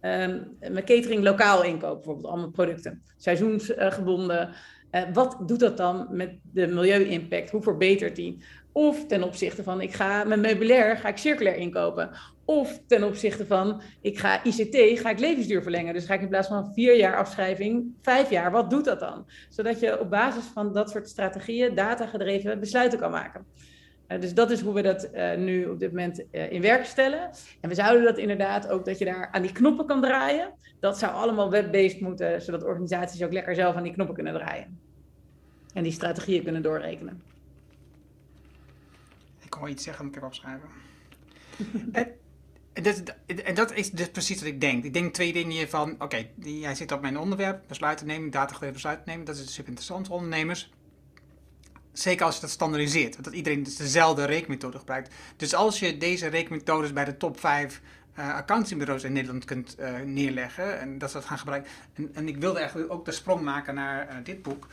mijn, 0.00 0.30
um, 0.30 0.56
mijn 0.72 0.84
catering 0.84 1.22
lokaal 1.22 1.64
inkopen, 1.64 1.94
bijvoorbeeld 1.94 2.26
al 2.26 2.36
mijn 2.36 2.50
producten. 2.50 3.02
Seizoensgebonden. 3.16 4.54
Uh, 4.90 5.02
wat 5.12 5.36
doet 5.46 5.60
dat 5.60 5.76
dan 5.76 6.06
met 6.10 6.38
de 6.42 6.66
milieu-impact? 6.66 7.50
Hoe 7.50 7.62
verbetert 7.62 8.16
die? 8.16 8.44
Of 8.72 9.06
ten 9.06 9.22
opzichte 9.22 9.62
van, 9.62 9.80
ik 9.80 9.92
ga 9.92 10.24
mijn 10.24 10.40
meubilair 10.40 10.96
ga 10.96 11.08
ik 11.08 11.16
circulair 11.16 11.56
inkopen. 11.56 12.10
Of 12.44 12.80
ten 12.86 13.04
opzichte 13.04 13.46
van, 13.46 13.82
ik 14.00 14.18
ga 14.18 14.44
ICT, 14.44 15.00
ga 15.00 15.10
ik 15.10 15.18
levensduur 15.18 15.62
verlengen. 15.62 15.94
Dus 15.94 16.04
ga 16.04 16.14
ik 16.14 16.20
in 16.20 16.28
plaats 16.28 16.48
van 16.48 16.72
vier 16.72 16.96
jaar 16.96 17.16
afschrijving, 17.16 17.94
vijf 18.02 18.30
jaar. 18.30 18.50
Wat 18.50 18.70
doet 18.70 18.84
dat 18.84 19.00
dan? 19.00 19.26
Zodat 19.48 19.80
je 19.80 20.00
op 20.00 20.10
basis 20.10 20.44
van 20.44 20.72
dat 20.72 20.90
soort 20.90 21.08
strategieën, 21.08 21.74
datagedreven 21.74 22.60
besluiten 22.60 22.98
kan 22.98 23.10
maken. 23.10 23.46
Uh, 24.08 24.20
dus 24.20 24.34
dat 24.34 24.50
is 24.50 24.60
hoe 24.60 24.74
we 24.74 24.82
dat 24.82 25.10
uh, 25.14 25.34
nu 25.34 25.66
op 25.66 25.78
dit 25.78 25.90
moment 25.90 26.24
uh, 26.32 26.52
in 26.52 26.62
werk 26.62 26.84
stellen. 26.84 27.30
En 27.60 27.68
we 27.68 27.74
zouden 27.74 28.04
dat 28.04 28.18
inderdaad 28.18 28.68
ook, 28.68 28.84
dat 28.84 28.98
je 28.98 29.04
daar 29.04 29.28
aan 29.32 29.42
die 29.42 29.52
knoppen 29.52 29.86
kan 29.86 30.00
draaien. 30.00 30.52
Dat 30.80 30.98
zou 30.98 31.12
allemaal 31.12 31.50
web-based 31.50 32.00
moeten, 32.00 32.42
zodat 32.42 32.64
organisaties 32.64 33.22
ook 33.22 33.32
lekker 33.32 33.54
zelf 33.54 33.74
aan 33.74 33.82
die 33.82 33.92
knoppen 33.92 34.14
kunnen 34.14 34.34
draaien. 34.34 34.78
En 35.74 35.82
die 35.82 35.92
strategieën 35.92 36.42
kunnen 36.42 36.62
doorrekenen. 36.62 37.22
Wel 39.60 39.68
iets 39.68 39.84
zeggen, 39.84 40.04
moet 40.04 40.16
ik 40.16 40.24
opschrijven. 40.24 40.68
en, 41.92 42.82
dat, 42.82 43.02
en, 43.26 43.54
dat, 43.54 43.74
is 43.74 43.90
dus 43.90 44.10
precies 44.10 44.38
wat 44.38 44.48
ik 44.48 44.60
denk. 44.60 44.84
Ik 44.84 44.92
denk 44.92 45.14
twee 45.14 45.32
dingen 45.32 45.68
van, 45.68 45.92
oké, 45.92 46.04
okay, 46.04 46.30
jij 46.42 46.74
zit 46.74 46.92
op 46.92 47.00
mijn 47.00 47.18
onderwerp, 47.18 47.62
besluiten 47.68 48.06
nemen, 48.06 48.30
datagedreven 48.30 48.74
besluiten 48.74 49.06
nemen. 49.06 49.24
Dat 49.24 49.36
is 49.36 49.54
super 49.54 49.68
interessant 49.68 50.06
voor 50.06 50.16
ondernemers. 50.16 50.70
Zeker 51.92 52.24
als 52.26 52.34
je 52.34 52.40
dat 52.40 52.50
standaardiseert, 52.50 53.24
dat 53.24 53.34
iedereen 53.34 53.62
dus 53.62 53.76
dezelfde 53.76 54.24
rekenmethode 54.24 54.78
gebruikt. 54.78 55.14
Dus 55.36 55.54
als 55.54 55.78
je 55.78 55.96
deze 55.96 56.26
rekenmethodes 56.26 56.92
bij 56.92 57.04
de 57.04 57.16
top 57.16 57.40
5 57.40 57.80
uh, 58.18 58.28
eh, 58.28 58.34
accountingbureaus 58.34 59.04
in 59.04 59.12
Nederland 59.12 59.44
kunt 59.44 59.76
uh, 59.80 60.00
neerleggen 60.04 60.80
en 60.80 60.98
dat 60.98 61.10
ze 61.10 61.16
dat 61.16 61.26
gaan 61.26 61.38
gebruiken. 61.38 61.70
En, 61.94 62.10
en, 62.14 62.28
ik 62.28 62.36
wilde 62.36 62.58
eigenlijk 62.58 62.92
ook 62.92 63.04
de 63.04 63.12
sprong 63.12 63.40
maken 63.42 63.74
naar 63.74 64.08
uh, 64.08 64.14
dit 64.24 64.42
boek 64.42 64.66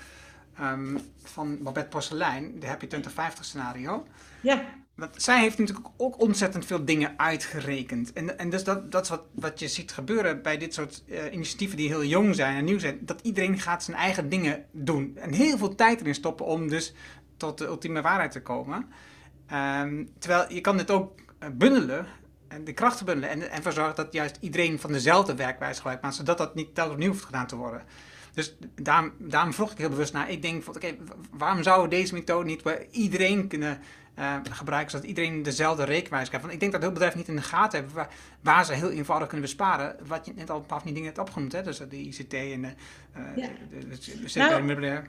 um, 0.62 1.00
van 1.24 1.64
Babette 1.64 1.90
Porcelein, 1.90 2.60
de 2.60 2.68
Happy 2.68 2.88
2050 2.88 3.46
scenario. 3.46 4.06
Ja. 4.48 4.66
Want 4.96 5.24
zij 5.24 5.40
heeft 5.40 5.58
natuurlijk 5.58 5.88
ook 5.98 6.22
ontzettend 6.22 6.66
veel 6.66 6.86
dingen 6.86 7.14
uitgerekend. 7.18 8.14
En, 8.14 8.40
en 8.40 8.50
dus 8.50 8.64
dat, 8.64 8.92
dat 8.92 9.04
is 9.04 9.10
wat, 9.10 9.24
wat 9.32 9.60
je 9.60 9.68
ziet 9.68 9.92
gebeuren 9.92 10.42
bij 10.42 10.58
dit 10.58 10.74
soort 10.74 11.04
uh, 11.06 11.32
initiatieven 11.32 11.78
die 11.78 11.88
heel 11.88 12.04
jong 12.04 12.36
zijn 12.36 12.58
en 12.58 12.66
nieuw 12.66 12.80
zijn. 12.80 13.00
Dat 13.02 13.22
iedereen 13.22 13.60
gaat 13.60 13.84
zijn 13.84 13.98
eigen 13.98 14.30
dingen 14.30 14.66
doen. 14.72 15.18
En 15.18 15.34
heel 15.34 15.58
veel 15.58 15.76
tijd 15.76 16.02
erin 16.02 16.14
stoppen 16.14 16.46
om 16.46 16.68
dus 16.68 16.94
tot 17.38 17.58
de 17.58 17.66
ultieme 17.66 18.02
waarheid 18.02 18.32
te 18.32 18.42
komen. 18.42 18.86
Um, 19.54 20.10
terwijl 20.20 20.54
je 20.54 20.62
kan 20.62 20.78
dit 20.78 20.92
ook 20.92 21.20
bundelen 21.54 22.06
en 22.48 22.64
de 22.64 22.74
krachten 22.74 23.06
bundelen 23.06 23.30
en, 23.30 23.52
ervoor 23.52 23.72
zorgen 23.72 23.96
dat 23.96 24.14
juist 24.14 24.38
iedereen 24.40 24.80
van 24.80 24.92
dezelfde 24.92 25.36
werkwijze 25.36 25.78
gebruik 25.78 26.02
maakt, 26.02 26.16
zodat 26.16 26.38
dat 26.38 26.56
niet 26.56 26.76
telkens 26.76 26.96
opnieuw 26.96 27.12
hoeft 27.12 27.26
gedaan 27.26 27.48
te 27.48 27.56
worden. 27.56 27.84
Dus 28.34 28.56
daarom, 28.76 29.12
daarom 29.18 29.54
vroeg 29.54 29.72
ik 29.72 29.78
heel 29.78 29.90
bewust 29.90 30.14
naar. 30.14 30.30
Ik 30.30 30.42
denk, 30.42 30.68
oké, 30.68 30.96
waarom 31.32 31.82
we 31.82 31.88
deze 31.88 32.14
methode 32.14 32.46
niet 32.46 32.64
bij 32.64 32.88
iedereen 32.92 33.48
kunnen 33.48 33.80
uh, 34.20 34.36
gebruiken, 34.52 34.92
zodat 34.92 35.08
iedereen 35.08 35.44
dezelfde 35.44 35.84
rekenwijze 35.84 36.28
krijgt? 36.28 36.46
Want 36.46 36.54
ik 36.54 36.60
denk 36.60 36.72
dat 36.72 36.82
heel 36.82 36.92
bedrijven 36.92 37.18
niet 37.18 37.28
in 37.28 37.36
de 37.36 37.42
gaten 37.42 37.78
hebben 37.80 37.96
waar, 37.96 38.10
waar, 38.42 38.66
ze 38.66 38.74
heel 38.74 38.92
eenvoudig 38.92 39.28
kunnen 39.28 39.46
besparen. 39.46 39.96
Wat 40.08 40.26
je 40.26 40.34
net 40.36 40.50
al 40.50 40.58
een 40.58 40.66
paar 40.66 40.78
van 40.78 40.86
die 40.86 40.96
dingen 40.96 41.14
hebt 41.14 41.28
opgenoemd, 41.28 41.52
hè? 41.52 41.64
dus 41.64 41.78
de 41.78 41.98
ICT 41.98 42.34
en 42.34 42.62
de, 42.62 42.68
uh, 43.18 43.36
ja. 43.36 43.48
de, 43.70 43.88
de, 43.88 43.98
de, 44.34 44.40
nou, 44.40 45.02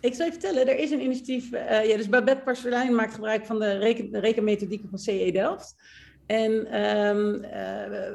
ik 0.00 0.14
zal 0.14 0.26
je 0.26 0.32
vertellen, 0.32 0.68
er 0.68 0.78
is 0.78 0.90
een 0.90 1.02
initiatief. 1.02 1.52
Uh, 1.52 1.88
ja, 1.88 1.96
dus 1.96 2.08
Babette 2.08 2.42
Parcelijn 2.42 2.94
maakt 2.94 3.14
gebruik 3.14 3.46
van 3.46 3.58
de, 3.58 3.78
reken, 3.78 4.12
de 4.12 4.18
rekenmethodieken 4.18 4.88
van 4.88 4.98
CE 4.98 5.30
Delft. 5.32 5.74
En 6.26 6.80
um, 6.80 7.44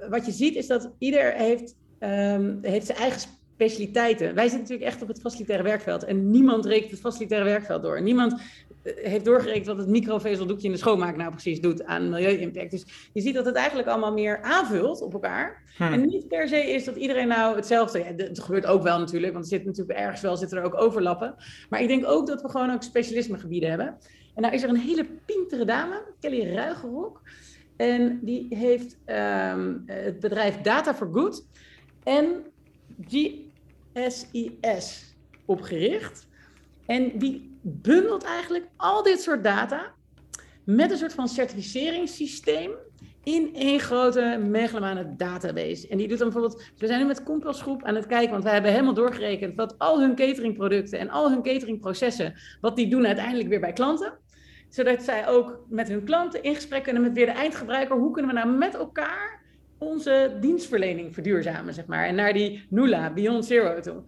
wat 0.10 0.26
je 0.26 0.32
ziet 0.32 0.56
is 0.56 0.68
dat 0.68 0.92
ieder 0.98 1.34
heeft, 1.34 1.76
um, 2.00 2.60
heeft 2.62 2.86
zijn 2.86 2.98
eigen 2.98 3.22
specialiteiten. 3.56 4.36
Wij 4.36 4.44
zitten 4.44 4.60
natuurlijk 4.60 4.90
echt 4.90 5.02
op 5.02 5.08
het 5.08 5.22
facilitaire 5.22 5.64
werkveld 5.64 6.04
en 6.04 6.32
niemand 6.32 6.66
rekent 6.66 6.92
het 6.92 7.00
facilitaire 7.00 7.46
werkveld 7.50 7.82
door. 7.82 8.02
Niemand 8.02 8.34
eh, 8.34 8.40
heeft 8.84 9.26
doorgerekend 9.26 9.66
wat 9.66 9.78
het 9.78 9.88
microvezeldoekje 9.88 10.66
in 10.66 10.72
de 10.72 10.80
schoonmaak 10.80 11.16
nou 11.16 11.32
precies 11.32 11.62
doet 11.62 11.84
aan 11.84 12.10
milieu-impact. 12.10 12.72
Dus 12.72 12.86
je 13.14 13.22
ziet 13.22 13.34
dat 13.34 13.46
het 13.46 13.56
eigenlijk 13.56 13.88
allemaal 13.88 14.14
meer 14.14 14.42
aanvult 14.42 15.02
op 15.02 15.14
elkaar. 15.14 15.64
Hm. 15.78 15.84
En 15.84 16.06
niet 16.06 16.28
per 16.28 16.48
se 16.48 16.72
is 16.72 16.84
dat 16.84 16.96
iedereen 16.96 17.28
nou 17.28 17.56
hetzelfde. 17.56 18.00
Ja, 18.00 18.14
het 18.16 18.40
gebeurt 18.40 18.66
ook 18.66 18.84
wel 18.84 19.00
natuurlijk, 19.00 19.34
want 19.34 19.46
er 19.46 19.52
zit 19.52 19.66
natuurlijk 19.66 20.00
ergens 20.00 20.22
wel 20.22 20.38
zitten 20.38 20.58
er 20.58 20.64
ook 20.64 20.82
overlappen. 20.82 21.36
Maar 21.70 21.82
ik 21.82 21.88
denk 21.88 22.06
ook 22.06 22.28
dat 22.28 22.42
we 22.42 22.50
gewoon 22.50 22.72
ook 22.72 22.84
specialismegebieden 22.84 23.70
hebben. 23.70 23.98
En 24.36 24.42
nou 24.42 24.54
is 24.54 24.64
er 24.64 24.70
een 24.70 24.76
hele 24.76 25.06
pintere 25.26 25.66
dame, 25.66 26.02
Kelly 26.20 26.54
Ruigerok. 26.54 27.22
En 27.78 28.20
die 28.22 28.48
heeft 28.50 28.98
um, 29.06 29.84
het 29.86 30.20
bedrijf 30.20 30.62
Data 30.62 30.96
for 30.96 31.10
Good. 31.12 31.48
En 32.04 32.46
GSIS 33.94 35.16
opgericht. 35.46 36.28
En 36.86 37.18
die 37.18 37.53
bundelt 37.64 38.24
eigenlijk 38.24 38.68
al 38.78 39.04
dit 39.04 39.22
soort 39.22 39.44
data 39.44 39.94
met 40.64 40.92
een 40.92 40.98
soort 40.98 41.14
van 41.14 41.28
certificeringssysteem 41.28 42.72
in 43.24 43.56
één 43.56 43.80
grote 43.80 44.40
megalomane 44.50 45.16
database. 45.16 45.88
En 45.88 45.98
die 45.98 46.08
doet 46.08 46.18
dan 46.18 46.30
bijvoorbeeld, 46.30 46.64
we 46.78 46.88
zijn 46.88 47.00
nu 47.00 47.06
met 47.06 47.24
Kompasgroep 47.24 47.84
aan 47.84 47.96
het 47.96 48.06
kijken, 48.06 48.32
want 48.32 48.44
wij 48.44 48.54
hebben 48.54 48.72
helemaal 48.72 48.94
doorgerekend 48.94 49.56
wat 49.56 49.80
al 49.80 50.00
hun 50.00 50.16
cateringproducten 50.16 51.00
en 51.00 51.10
al 51.10 51.30
hun 51.30 51.44
cateringprocessen, 51.44 52.34
wat 52.62 52.76
die 52.76 52.90
doen 52.90 53.06
uiteindelijk 53.06 53.50
weer 53.50 53.60
bij 53.60 53.74
klanten. 53.74 54.14
Zodat 54.70 55.04
zij 55.04 55.28
ook 55.28 55.66
met 55.70 55.88
hun 55.88 56.04
klanten 56.04 56.44
in 56.44 56.56
gesprek 56.56 56.84
kunnen 56.84 57.02
met 57.02 57.14
weer 57.14 57.26
de 57.26 57.32
eindgebruiker. 57.32 57.98
Hoe 57.98 58.12
kunnen 58.12 58.34
we 58.34 58.40
nou 58.40 58.58
met 58.58 58.76
elkaar 58.76 59.42
onze 59.78 60.38
dienstverlening 60.40 61.14
verduurzamen, 61.14 61.74
zeg 61.74 61.86
maar. 61.86 62.06
En 62.06 62.16
naar 62.16 62.34
die 62.34 62.66
NULA, 62.70 63.14
Beyond 63.14 63.46
Zero 63.46 63.80
toe. 63.80 64.04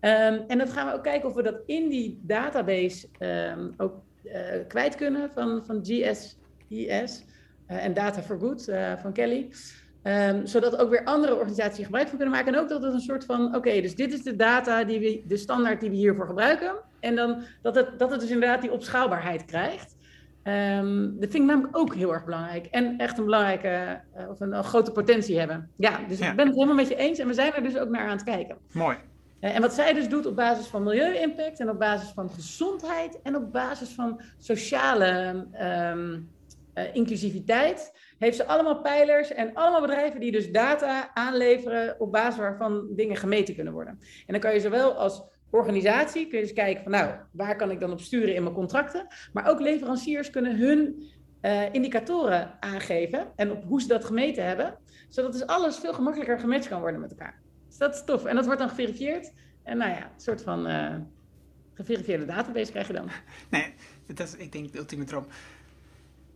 Um, 0.00 0.44
en 0.46 0.58
dat 0.58 0.72
gaan 0.72 0.86
we 0.86 0.92
ook 0.92 1.02
kijken 1.02 1.28
of 1.28 1.34
we 1.34 1.42
dat 1.42 1.60
in 1.66 1.88
die 1.88 2.20
database 2.22 3.08
um, 3.18 3.74
ook 3.76 3.94
uh, 4.24 4.32
kwijt 4.68 4.94
kunnen 4.94 5.30
van, 5.34 5.62
van 5.64 5.78
GSIS 5.82 6.36
uh, 6.68 7.02
eh, 7.66 7.84
en 7.84 7.94
Data 7.94 8.22
for 8.22 8.38
Good 8.38 8.68
uh, 8.68 8.92
van 8.96 9.12
Kelly. 9.12 9.50
Um, 10.02 10.46
zodat 10.46 10.76
ook 10.76 10.90
weer 10.90 11.04
andere 11.04 11.34
organisaties 11.34 11.84
gebruik 11.84 12.08
van 12.08 12.16
kunnen 12.16 12.34
maken. 12.34 12.54
En 12.54 12.60
ook 12.60 12.68
dat 12.68 12.82
het 12.82 12.92
een 12.92 13.00
soort 13.00 13.24
van, 13.24 13.46
oké, 13.46 13.56
okay, 13.56 13.80
dus 13.80 13.94
dit 13.94 14.12
is 14.12 14.22
de 14.22 14.36
data, 14.36 14.84
die 14.84 15.00
we, 15.00 15.22
de 15.26 15.36
standaard 15.36 15.80
die 15.80 15.90
we 15.90 15.96
hiervoor 15.96 16.26
gebruiken. 16.26 16.74
En 17.00 17.16
dan 17.16 17.42
dat 17.62 17.74
het, 17.74 17.98
dat 17.98 18.10
het 18.10 18.20
dus 18.20 18.30
inderdaad 18.30 18.60
die 18.60 18.72
opschaalbaarheid 18.72 19.44
krijgt. 19.44 19.96
Um, 20.44 21.20
dat 21.20 21.30
vind 21.30 21.34
ik 21.34 21.50
namelijk 21.50 21.76
ook 21.76 21.94
heel 21.94 22.12
erg 22.12 22.24
belangrijk. 22.24 22.66
En 22.66 22.98
echt 22.98 23.18
een 23.18 23.24
belangrijke, 23.24 24.00
uh, 24.16 24.28
of 24.28 24.40
een, 24.40 24.52
een, 24.52 24.64
grote 24.64 24.92
potentie 24.92 25.38
hebben. 25.38 25.70
Ja, 25.76 26.00
dus 26.08 26.20
ik 26.20 26.36
ben 26.36 26.46
het 26.46 26.54
helemaal 26.54 26.74
met 26.74 26.88
je 26.88 26.96
eens. 26.96 27.18
En 27.18 27.26
we 27.26 27.34
zijn 27.34 27.54
er 27.54 27.62
dus 27.62 27.78
ook 27.78 27.88
naar 27.88 28.02
aan 28.02 28.16
het 28.16 28.24
kijken. 28.24 28.56
Mooi. 28.72 28.96
Eh, 29.40 29.54
en 29.54 29.60
wat 29.60 29.74
zij 29.74 29.92
dus 29.92 30.08
doet 30.08 30.26
op 30.26 30.36
basis 30.36 30.66
van 30.66 30.82
milieu-impact 30.82 31.60
en 31.60 31.70
op 31.70 31.78
basis 31.78 32.10
van 32.10 32.30
gezondheid 32.30 33.22
en 33.22 33.36
op 33.36 33.52
basis 33.52 33.88
van 33.88 34.20
sociale 34.38 35.46
ehm, 35.52 36.20
eh, 36.74 36.94
inclusiviteit, 36.94 37.92
heeft 38.18 38.36
ze 38.36 38.46
allemaal 38.46 38.80
pijlers 38.80 39.32
en 39.32 39.54
allemaal 39.54 39.80
bedrijven 39.80 40.20
die 40.20 40.32
dus 40.32 40.50
data 40.50 41.10
aanleveren 41.14 42.00
op 42.00 42.12
basis 42.12 42.38
waarvan 42.40 42.86
dingen 42.90 43.16
gemeten 43.16 43.54
kunnen 43.54 43.72
worden. 43.72 43.98
En 44.00 44.32
dan 44.32 44.40
kan 44.40 44.54
je 44.54 44.60
zowel 44.60 44.92
als 44.92 45.22
organisatie 45.50 46.28
kun 46.28 46.38
je 46.38 46.44
dus 46.44 46.52
kijken 46.52 46.82
van 46.82 46.92
nou, 46.92 47.14
waar 47.32 47.56
kan 47.56 47.70
ik 47.70 47.80
dan 47.80 47.92
op 47.92 48.00
sturen 48.00 48.34
in 48.34 48.42
mijn 48.42 48.54
contracten, 48.54 49.06
maar 49.32 49.48
ook 49.48 49.60
leveranciers 49.60 50.30
kunnen 50.30 50.56
hun 50.56 51.02
uh, 51.42 51.72
indicatoren 51.72 52.56
aangeven 52.60 53.32
en 53.36 53.50
op 53.50 53.64
hoe 53.64 53.80
ze 53.80 53.88
dat 53.88 54.04
gemeten 54.04 54.44
hebben, 54.44 54.78
zodat 55.08 55.32
dus 55.32 55.46
alles 55.46 55.78
veel 55.78 55.92
gemakkelijker 55.92 56.38
gematcht 56.38 56.68
kan 56.68 56.80
worden 56.80 57.00
met 57.00 57.10
elkaar. 57.10 57.40
Dus 57.68 57.78
dat 57.78 57.94
is 57.94 58.04
tof. 58.04 58.24
En 58.24 58.34
dat 58.34 58.44
wordt 58.44 58.60
dan 58.60 58.68
geverifieerd. 58.68 59.32
En 59.62 59.76
nou 59.76 59.90
ja, 59.90 60.02
een 60.02 60.20
soort 60.20 60.42
van 60.42 60.70
uh, 60.70 60.94
geverifieerde 61.74 62.24
database 62.24 62.70
krijg 62.70 62.86
je 62.86 62.92
dan. 62.92 63.10
Nee, 63.48 63.74
dat 64.06 64.26
is, 64.26 64.34
ik 64.34 64.52
denk, 64.52 64.72
de 64.72 64.78
ultieme 64.78 65.04
droom. 65.04 65.26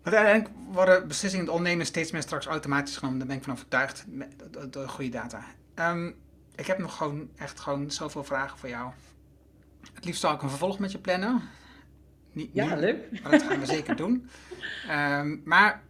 Maar 0.03 0.15
uiteindelijk 0.15 0.55
worden 0.73 1.09
beslissingen 1.09 1.47
in 1.47 1.53
ondernemen 1.53 1.87
steeds 1.87 2.11
meer 2.11 2.23
straks 2.23 2.47
automatisch 2.47 2.97
genomen. 2.97 3.19
Daar 3.19 3.29
ben 3.29 3.37
ik 3.37 3.43
van 3.43 3.53
overtuigd, 3.53 4.05
door 4.71 4.89
goede 4.89 5.11
data. 5.11 5.45
Um, 5.75 6.17
ik 6.55 6.67
heb 6.67 6.79
nog 6.79 6.97
gewoon 6.97 7.31
echt 7.37 7.61
gewoon 7.61 7.91
zoveel 7.91 8.25
vragen 8.25 8.59
voor 8.59 8.69
jou. 8.69 8.93
Het 9.95 10.05
liefst 10.05 10.21
zou 10.21 10.35
ik 10.35 10.43
een 10.43 10.49
vervolg 10.49 10.79
met 10.79 10.93
je 10.93 10.99
plannen. 10.99 11.43
Niet, 12.33 12.51
ja, 12.53 12.77
leuk. 12.77 13.23
Maar 13.23 13.31
dat 13.31 13.43
gaan 13.43 13.61
we 13.61 13.67
zeker 13.67 13.97
doen. 14.05 14.29
Um, 14.91 15.43
maar 15.45 15.83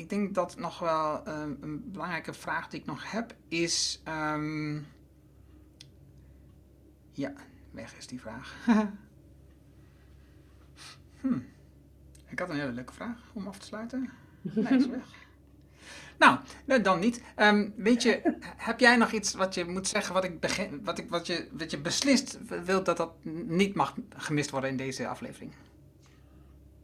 ik 0.00 0.08
denk 0.08 0.34
dat 0.34 0.58
nog 0.58 0.78
wel 0.78 1.28
um, 1.28 1.58
een 1.60 1.90
belangrijke 1.92 2.32
vraag 2.32 2.68
die 2.68 2.80
ik 2.80 2.86
nog 2.86 3.10
heb 3.10 3.34
is. 3.48 4.02
Um, 4.08 4.86
ja, 7.12 7.32
weg 7.70 7.96
is 7.96 8.06
die 8.06 8.20
vraag. 8.20 8.56
hm. 11.20 11.38
Ik 12.26 12.38
had 12.38 12.48
een 12.48 12.58
hele 12.58 12.72
leuke 12.72 12.92
vraag 12.92 13.18
om 13.32 13.46
af 13.46 13.58
te 13.58 13.66
sluiten. 13.66 14.10
Nee, 14.40 14.78
is 14.78 14.86
weg. 14.86 15.04
Nou, 16.18 16.38
dan 16.82 16.98
niet. 16.98 17.22
Um, 17.36 17.72
weet 17.76 18.02
je, 18.02 18.36
heb 18.56 18.80
jij 18.80 18.96
nog 18.96 19.12
iets 19.12 19.34
wat 19.34 19.54
je 19.54 19.64
moet 19.64 19.88
zeggen, 19.88 20.14
wat, 20.14 20.24
ik 20.24 20.40
begin, 20.40 20.84
wat, 20.84 20.98
ik, 20.98 21.08
wat, 21.08 21.26
je, 21.26 21.48
wat 21.52 21.70
je 21.70 21.78
beslist 21.78 22.38
wilt 22.64 22.84
dat 22.84 22.96
dat 22.96 23.24
niet 23.24 23.74
mag 23.74 23.94
gemist 24.16 24.50
worden 24.50 24.70
in 24.70 24.76
deze 24.76 25.08
aflevering? 25.08 25.52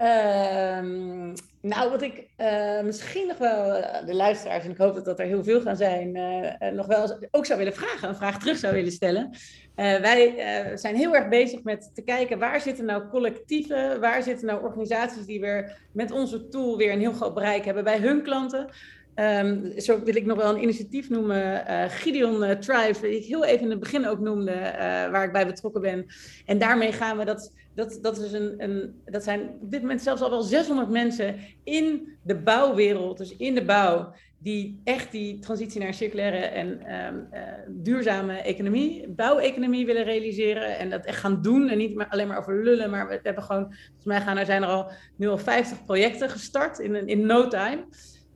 Um, 0.00 1.32
nou, 1.60 1.90
wat 1.90 2.02
ik 2.02 2.26
uh, 2.40 2.80
misschien 2.82 3.26
nog 3.26 3.38
wel 3.38 3.82
de 4.06 4.14
luisteraars, 4.14 4.64
en 4.64 4.70
ik 4.70 4.76
hoop 4.76 4.94
dat 4.94 5.04
dat 5.04 5.18
er 5.18 5.26
heel 5.26 5.44
veel 5.44 5.60
gaan 5.60 5.76
zijn, 5.76 6.16
uh, 6.16 6.70
nog 6.70 6.86
wel 6.86 7.18
ook 7.30 7.46
zou 7.46 7.58
willen 7.58 7.74
vragen, 7.74 8.08
een 8.08 8.16
vraag 8.16 8.38
terug 8.38 8.58
zou 8.58 8.74
willen 8.74 8.92
stellen. 8.92 9.30
Wij 9.74 10.34
zijn 10.74 10.96
heel 10.96 11.14
erg 11.14 11.28
bezig 11.28 11.62
met 11.62 11.90
te 11.94 12.02
kijken 12.02 12.38
waar 12.38 12.60
zitten 12.60 12.84
nou 12.84 13.08
collectieven, 13.08 14.00
waar 14.00 14.22
zitten 14.22 14.46
nou 14.46 14.62
organisaties 14.62 15.26
die 15.26 15.40
weer 15.40 15.78
met 15.92 16.10
onze 16.10 16.48
tool 16.48 16.76
weer 16.76 16.92
een 16.92 17.00
heel 17.00 17.12
groot 17.12 17.34
bereik 17.34 17.64
hebben 17.64 17.84
bij 17.84 17.98
hun 17.98 18.22
klanten. 18.22 18.68
Um, 19.14 19.80
zo 19.80 20.02
wil 20.02 20.16
ik 20.16 20.26
nog 20.26 20.36
wel 20.36 20.54
een 20.54 20.62
initiatief 20.62 21.08
noemen, 21.08 21.64
uh, 21.70 21.84
Gideon 21.88 22.58
Thrive, 22.60 23.00
die 23.00 23.16
ik 23.16 23.24
heel 23.24 23.44
even 23.44 23.64
in 23.64 23.70
het 23.70 23.80
begin 23.80 24.06
ook 24.06 24.20
noemde, 24.20 24.74
waar 25.10 25.24
ik 25.24 25.32
bij 25.32 25.46
betrokken 25.46 25.80
ben. 25.80 26.06
En 26.46 26.58
daarmee 26.58 26.92
gaan 26.92 27.18
we, 27.18 27.24
dat, 27.24 27.52
dat, 27.76 27.98
dat, 28.02 28.18
is 28.18 28.32
een, 28.32 29.00
dat 29.04 29.24
zijn 29.24 29.40
op 29.60 29.70
dit 29.70 29.80
moment 29.80 30.02
zelfs 30.02 30.22
al 30.22 30.30
wel 30.30 30.42
600 30.42 30.90
mensen 30.90 31.36
in 31.64 32.16
de 32.22 32.36
bouwwereld, 32.36 33.18
dus 33.18 33.36
in 33.36 33.54
de 33.54 33.64
bouw, 33.64 34.12
die 34.38 34.80
echt 34.84 35.12
die 35.12 35.38
transitie 35.38 35.80
naar 35.80 35.94
circulaire 35.94 36.36
en 36.36 36.94
um, 36.94 37.28
duurzame 37.68 38.32
economie, 38.32 39.08
bouweconomie 39.08 39.86
willen 39.86 40.04
realiseren 40.04 40.78
en 40.78 40.90
dat 40.90 41.04
echt 41.04 41.18
gaan 41.18 41.42
doen 41.42 41.68
en 41.68 41.78
niet 41.78 42.04
alleen 42.08 42.28
maar 42.28 42.38
over 42.38 42.62
lullen, 42.62 42.90
maar 42.90 43.08
we 43.08 43.20
hebben 43.22 43.42
gewoon, 43.42 43.64
volgens 43.64 44.04
mij 44.04 44.20
gaan 44.20 44.36
er 44.36 44.46
zijn 44.46 44.62
er 44.62 44.68
al 44.68 44.90
nu 45.16 45.28
al 45.28 45.38
50 45.38 45.84
projecten 45.84 46.30
gestart 46.30 46.78
in, 46.78 47.08
in 47.08 47.26
no 47.26 47.48
time. 47.48 47.84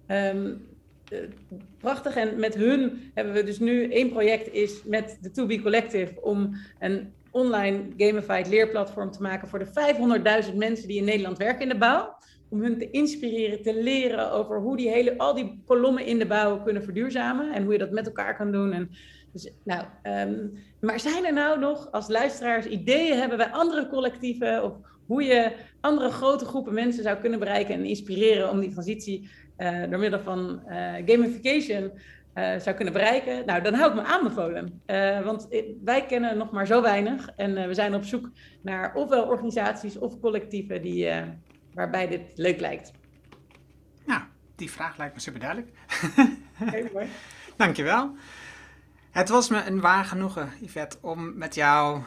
Um, 0.07 0.69
uh, 1.13 1.19
prachtig. 1.79 2.17
En 2.17 2.41
met 2.41 2.55
hun 2.55 3.11
hebben 3.15 3.35
we 3.35 3.45
dus 3.45 3.59
nu 3.59 3.93
één 3.93 4.11
project 4.11 4.53
is 4.53 4.83
met 4.85 5.19
de 5.21 5.31
To 5.31 5.47
Be 5.47 5.63
Collective 5.63 6.23
om 6.23 6.57
een 6.79 7.13
online 7.31 7.83
gamified 7.97 8.49
leerplatform 8.49 9.11
te 9.11 9.23
maken 9.23 9.49
voor 9.49 9.59
de 9.59 10.45
500.000 10.47 10.57
mensen 10.57 10.89
die 10.89 10.99
in 10.99 11.05
Nederland 11.05 11.39
werken 11.39 11.63
in 11.63 11.69
de 11.69 11.79
bouw. 11.79 12.19
Om 12.49 12.63
hun 12.63 12.79
te 12.79 12.91
inspireren, 12.91 13.63
te 13.63 13.83
leren 13.83 14.33
over 14.33 14.61
hoe 14.61 14.77
die 14.77 14.89
hele, 14.89 15.19
al 15.19 15.35
die 15.35 15.63
kolommen 15.67 16.07
in 16.07 16.19
de 16.19 16.27
bouw 16.27 16.63
kunnen 16.63 16.83
verduurzamen 16.83 17.53
en 17.53 17.63
hoe 17.63 17.73
je 17.73 17.79
dat 17.79 17.91
met 17.91 18.07
elkaar 18.07 18.37
kan 18.37 18.53
doen. 18.53 18.73
En 18.73 18.91
dus, 19.33 19.53
nou, 19.65 19.85
um, 20.03 20.53
maar 20.81 21.01
zijn 21.01 21.25
er 21.25 21.33
nou 21.33 21.59
nog 21.59 21.93
als 21.93 22.09
luisteraars 22.09 22.67
ideeën 22.67 23.19
hebben 23.19 23.39
bij 23.39 23.51
andere 23.51 23.89
collectieven 23.89 24.65
of 24.65 24.73
hoe 25.07 25.23
je 25.23 25.53
andere 25.81 26.11
grote 26.11 26.45
groepen 26.45 26.75
mensen 26.75 27.03
zou 27.03 27.19
kunnen 27.19 27.39
bereiken 27.39 27.75
en 27.75 27.85
inspireren 27.85 28.51
om 28.51 28.61
die 28.61 28.71
transitie 28.71 29.31
uh, 29.59 29.91
door 29.91 29.99
middel 29.99 30.21
van 30.21 30.63
uh, 30.67 30.95
gamification 31.07 31.91
uh, 32.35 32.59
zou 32.59 32.77
kunnen 32.77 32.95
bereiken, 32.95 33.47
nou, 33.47 33.63
dan 33.63 33.75
hou 33.75 33.91
ik 33.91 33.97
me 33.97 34.03
aanbevolen. 34.03 34.83
want 35.25 35.49
wij 35.85 36.07
kennen 36.07 36.37
nog 36.37 36.51
maar 36.51 36.67
zo 36.67 36.83
weinig 36.83 37.29
en 37.37 37.69
we 37.69 37.75
zijn 37.75 37.95
op 37.95 38.05
zoek 38.05 38.31
naar 38.63 38.95
ofwel 38.95 39.25
organisaties 39.25 39.99
of 39.99 40.21
collectieven 40.21 40.83
die, 40.83 41.11
waarbij 41.75 42.09
dit 42.09 42.23
leuk 42.35 42.61
lijkt. 42.61 42.93
Nou, 44.07 44.23
die 44.57 44.71
vraag 44.71 44.97
lijkt 44.97 45.15
me 45.15 45.21
super 45.21 45.41
duidelijk. 45.41 45.71
Heel 46.53 46.89
mooi. 46.93 47.07
Dankjewel. 47.57 48.15
Het 49.11 49.29
was 49.29 49.49
me 49.49 49.65
een 49.65 49.81
waar 49.81 50.05
genoegen, 50.05 50.53
Yvette, 50.61 50.99
om 51.01 51.39
met 51.39 51.55
jou 51.55 52.03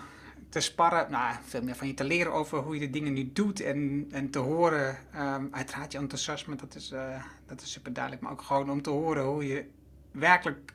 te 0.50 0.60
sparren, 0.60 1.12
nou, 1.12 1.36
veel 1.44 1.62
meer 1.64 1.76
van 1.76 1.88
je 1.88 1.94
te 1.94 2.04
leren 2.04 2.34
over 2.34 2.60
hoe 2.60 2.74
je 2.74 2.80
de 2.80 2.90
dingen 2.90 3.14
nu 3.14 3.32
doet 3.34 3.60
en, 3.60 4.08
en 4.12 4.30
te 4.30 4.40
horen, 4.40 4.98
um, 5.16 5.48
uiteraard 5.52 5.92
je 5.92 5.98
enthousiasme, 5.98 6.56
dat 6.56 6.76
is, 6.76 6.92
uh, 6.92 7.24
dat 7.46 7.62
is 7.62 7.72
super 7.72 7.94
duidelijk, 7.94 8.24
maar 8.24 8.32
ook 8.32 8.42
gewoon 8.42 8.70
om 8.70 8.82
te 8.82 8.90
horen 8.90 9.24
hoe 9.24 9.48
je 9.48 9.66
werkelijk 10.14 10.74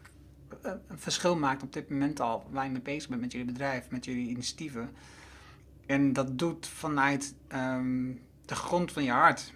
uh, 0.67 0.73
een 0.89 0.99
verschil 0.99 1.37
maakt 1.37 1.63
op 1.63 1.73
dit 1.73 1.91
moment 1.91 2.21
al, 2.21 2.47
waar 2.51 2.65
je 2.65 2.71
mee 2.71 2.81
bezig 2.81 3.09
bent 3.09 3.21
met 3.21 3.33
jullie 3.33 3.47
bedrijf, 3.47 3.91
met 3.91 4.05
jullie 4.05 4.29
initiatieven. 4.29 4.91
En 5.87 6.13
dat 6.13 6.39
doet 6.39 6.67
vanuit 6.67 7.35
um, 7.55 8.21
de 8.45 8.55
grond 8.55 8.93
van 8.93 9.05
je 9.05 9.11
hart. 9.11 9.53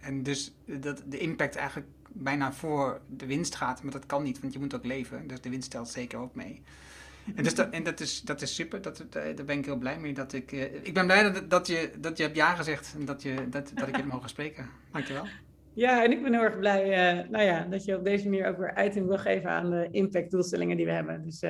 En 0.00 0.22
dus 0.22 0.54
dat 0.64 1.02
de 1.06 1.18
impact 1.18 1.56
eigenlijk 1.56 1.88
bijna 2.08 2.52
voor 2.52 3.00
de 3.06 3.26
winst 3.26 3.54
gaat, 3.54 3.82
maar 3.82 3.92
dat 3.92 4.06
kan 4.06 4.22
niet, 4.22 4.40
want 4.40 4.52
je 4.52 4.58
moet 4.58 4.74
ook 4.74 4.84
leven. 4.84 5.26
Dus 5.26 5.40
de 5.40 5.50
winst 5.50 5.70
telt 5.70 5.88
zeker 5.88 6.18
ook 6.18 6.34
mee. 6.34 6.62
En, 7.34 7.42
dus 7.42 7.54
dat, 7.54 7.70
en 7.70 7.82
dat, 7.82 8.00
is, 8.00 8.20
dat 8.20 8.42
is 8.42 8.54
super, 8.54 8.82
dat, 8.82 9.00
eh, 9.00 9.36
daar 9.36 9.44
ben 9.44 9.58
ik 9.58 9.64
heel 9.64 9.76
blij 9.76 9.98
mee. 9.98 10.12
Dat 10.12 10.32
ik, 10.32 10.52
uh, 10.52 10.62
ik 10.62 10.94
ben 10.94 11.06
blij 11.06 11.32
dat, 11.32 11.50
dat, 11.50 11.66
je, 11.66 11.90
dat 11.98 12.16
je 12.16 12.22
hebt 12.22 12.36
ja 12.36 12.54
gezegd 12.54 12.94
en 12.98 13.04
dat, 13.04 13.22
je, 13.22 13.48
dat, 13.48 13.70
dat 13.74 13.88
ik 13.88 13.96
je 13.96 14.04
mogen 14.04 14.28
spreken. 14.28 14.70
Dankjewel. 14.92 15.26
Ja, 15.78 16.04
en 16.04 16.12
ik 16.12 16.22
ben 16.22 16.32
heel 16.32 16.42
erg 16.42 16.58
blij 16.58 17.18
uh, 17.18 17.30
nou 17.30 17.44
ja, 17.44 17.66
dat 17.70 17.84
je 17.84 17.96
op 17.96 18.04
deze 18.04 18.28
manier 18.28 18.46
ook 18.46 18.58
weer 18.58 18.74
uiting 18.74 19.06
wil 19.06 19.18
geven 19.18 19.50
aan 19.50 19.70
de 19.70 19.88
impact-doelstellingen 19.90 20.76
die 20.76 20.86
we 20.86 20.92
hebben. 20.92 21.24
Dus 21.24 21.40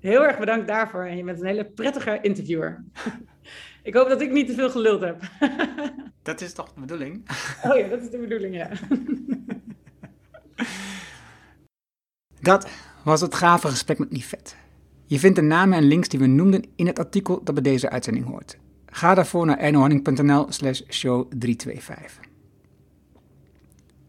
heel 0.00 0.26
erg 0.26 0.38
bedankt 0.38 0.66
daarvoor 0.66 1.04
en 1.04 1.16
je 1.16 1.24
bent 1.24 1.40
een 1.40 1.46
hele 1.46 1.64
prettige 1.64 2.18
interviewer. 2.22 2.84
ik 3.82 3.94
hoop 3.94 4.08
dat 4.08 4.20
ik 4.20 4.32
niet 4.32 4.46
te 4.46 4.54
veel 4.54 4.70
geluld 4.70 5.00
heb. 5.00 5.20
dat 6.22 6.40
is 6.40 6.52
toch 6.52 6.72
de 6.72 6.80
bedoeling? 6.80 7.28
oh 7.64 7.76
ja, 7.76 7.88
dat 7.88 8.02
is 8.02 8.10
de 8.10 8.18
bedoeling, 8.18 8.54
ja. 8.54 8.68
dat 12.50 12.70
was 13.04 13.20
het 13.20 13.34
gave 13.34 13.68
gesprek 13.68 13.98
met 13.98 14.10
Nifet. 14.10 14.56
Je 15.04 15.18
vindt 15.18 15.36
de 15.36 15.42
namen 15.42 15.78
en 15.78 15.84
links 15.84 16.08
die 16.08 16.20
we 16.20 16.26
noemden 16.26 16.64
in 16.76 16.86
het 16.86 16.98
artikel 16.98 17.44
dat 17.44 17.54
bij 17.54 17.62
deze 17.62 17.90
uitzending 17.90 18.26
hoort. 18.26 18.58
Ga 18.86 19.14
daarvoor 19.14 19.46
naar 19.46 19.58
ernohanning.nl 19.58 20.46
slash 20.48 20.80
show 20.88 21.30
325. 21.38 22.25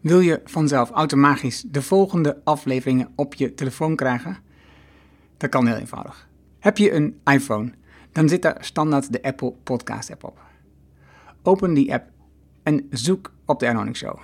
Wil 0.08 0.20
je 0.20 0.42
vanzelf 0.46 0.90
automatisch 0.90 1.62
de 1.62 1.82
volgende 1.82 2.42
afleveringen 2.44 3.10
op 3.16 3.34
je 3.34 3.54
telefoon 3.54 3.96
krijgen? 3.96 4.38
Dat 5.38 5.50
kan 5.50 5.68
heel 5.68 5.76
eenvoudig. 5.76 6.30
Heb 6.60 6.78
je 6.78 6.92
een 6.92 7.20
iPhone, 7.26 7.72
dan 8.12 8.30
zit 8.30 8.42
daar 8.42 8.58
standaard 8.60 9.12
de 9.12 9.24
Apple 9.24 9.54
Podcast 9.64 10.12
app 10.12 10.24
op. 10.24 10.40
Open 11.44 11.74
die 11.74 11.94
app 11.94 12.10
en 12.64 12.88
zoek 12.90 13.32
op 13.46 13.60
de 13.60 13.66
Ernohanning 13.66 13.98
Show. 13.98 14.20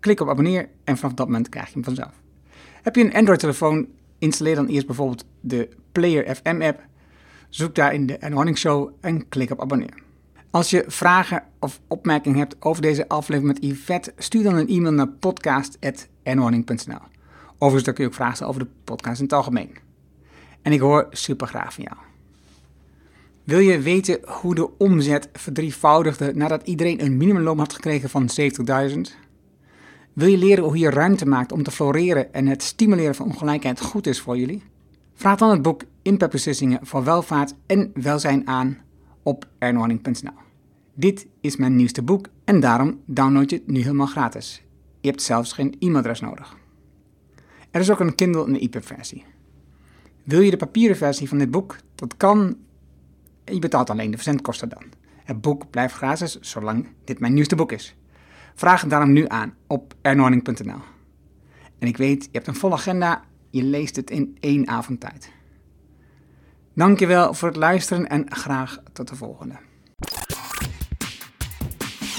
Klik 0.00 0.20
op 0.20 0.28
abonneer 0.28 0.68
en 0.84 0.96
vanaf 0.96 1.14
dat 1.14 1.26
moment 1.26 1.48
krijg 1.48 1.66
je 1.66 1.72
hem 1.74 1.84
vanzelf. 1.84 2.20
Heb 2.82 2.96
je 2.96 3.04
een 3.04 3.14
Android-telefoon, 3.14 3.88
installeer 4.18 4.54
dan 4.54 4.66
eerst 4.66 4.86
bijvoorbeeld 4.86 5.24
de 5.40 5.68
Player 5.92 6.34
FM 6.34 6.62
app. 6.62 6.86
Zoek 7.48 7.74
daar 7.74 7.94
in 7.94 8.06
de 8.06 8.18
Morning 8.30 8.58
Show 8.58 8.90
en 9.00 9.28
klik 9.28 9.50
op 9.50 9.60
abonneer. 9.60 10.02
Als 10.54 10.70
je 10.70 10.84
vragen 10.86 11.42
of 11.60 11.80
opmerkingen 11.88 12.38
hebt 12.38 12.56
over 12.58 12.82
deze 12.82 13.08
aflevering 13.08 13.52
met 13.52 13.64
Yvette, 13.64 14.12
stuur 14.18 14.42
dan 14.42 14.54
een 14.54 14.68
e-mail 14.68 14.92
naar 14.92 15.08
podcast.nhorning.nl. 15.08 16.98
Overigens 17.58 17.94
kun 17.94 18.04
je 18.04 18.10
ook 18.10 18.14
vragen 18.14 18.46
over 18.46 18.60
de 18.60 18.68
podcast 18.84 19.18
in 19.18 19.24
het 19.24 19.32
algemeen. 19.32 19.70
En 20.62 20.72
ik 20.72 20.80
hoor 20.80 21.06
super 21.10 21.46
graag 21.46 21.74
van 21.74 21.84
jou. 21.84 21.96
Wil 23.44 23.58
je 23.58 23.80
weten 23.80 24.18
hoe 24.24 24.54
de 24.54 24.78
omzet 24.78 25.28
verdrievoudigde 25.32 26.32
nadat 26.34 26.66
iedereen 26.66 27.04
een 27.04 27.16
minimumloon 27.16 27.58
had 27.58 27.72
gekregen 27.72 28.10
van 28.10 28.28
70.000? 28.40 29.00
Wil 30.12 30.28
je 30.28 30.38
leren 30.38 30.64
hoe 30.64 30.78
je 30.78 30.90
ruimte 30.90 31.26
maakt 31.26 31.52
om 31.52 31.62
te 31.62 31.70
floreren 31.70 32.32
en 32.32 32.46
het 32.46 32.62
stimuleren 32.62 33.14
van 33.14 33.26
ongelijkheid 33.26 33.80
goed 33.80 34.06
is 34.06 34.20
voor 34.20 34.38
jullie? 34.38 34.62
Vraag 35.14 35.38
dan 35.38 35.50
het 35.50 35.62
boek 35.62 35.82
inputbeslissingen 36.02 36.86
voor 36.86 37.04
welvaart 37.04 37.54
en 37.66 37.90
welzijn 37.94 38.48
aan 38.48 38.78
op 39.22 39.46
ernohanning.nl. 39.58 40.43
Dit 40.96 41.26
is 41.40 41.56
mijn 41.56 41.76
nieuwste 41.76 42.02
boek 42.02 42.26
en 42.44 42.60
daarom 42.60 43.00
download 43.06 43.50
je 43.50 43.56
het 43.56 43.66
nu 43.66 43.80
helemaal 43.80 44.06
gratis. 44.06 44.62
Je 45.00 45.08
hebt 45.08 45.22
zelfs 45.22 45.52
geen 45.52 45.76
e-mailadres 45.78 46.20
nodig. 46.20 46.56
Er 47.70 47.80
is 47.80 47.90
ook 47.90 48.00
een 48.00 48.14
Kindle 48.14 48.46
en 48.46 48.60
EPUB 48.60 48.86
versie. 48.86 49.24
Wil 50.22 50.40
je 50.40 50.50
de 50.50 50.56
papieren 50.56 50.96
versie 50.96 51.28
van 51.28 51.38
dit 51.38 51.50
boek? 51.50 51.76
Dat 51.94 52.16
kan. 52.16 52.56
Je 53.44 53.58
betaalt 53.58 53.90
alleen 53.90 54.10
de 54.10 54.16
verzendkosten 54.16 54.68
dan. 54.68 54.82
Het 55.24 55.40
boek 55.40 55.70
blijft 55.70 55.94
gratis 55.94 56.40
zolang 56.40 56.88
dit 57.04 57.18
mijn 57.18 57.34
nieuwste 57.34 57.56
boek 57.56 57.72
is. 57.72 57.96
Vraag 58.54 58.80
het 58.80 58.90
daarom 58.90 59.12
nu 59.12 59.24
aan 59.28 59.54
op 59.66 59.94
ernorning.nl. 60.02 60.80
En 61.78 61.88
ik 61.88 61.96
weet, 61.96 62.24
je 62.24 62.30
hebt 62.32 62.46
een 62.46 62.54
volle 62.54 62.74
agenda, 62.74 63.24
je 63.50 63.62
leest 63.62 63.96
het 63.96 64.10
in 64.10 64.36
één 64.40 64.68
avond 64.68 65.00
tijd. 65.00 65.32
Dankjewel 66.74 67.34
voor 67.34 67.48
het 67.48 67.56
luisteren 67.56 68.08
en 68.08 68.32
graag 68.32 68.78
tot 68.92 69.08
de 69.08 69.16
volgende. 69.16 69.54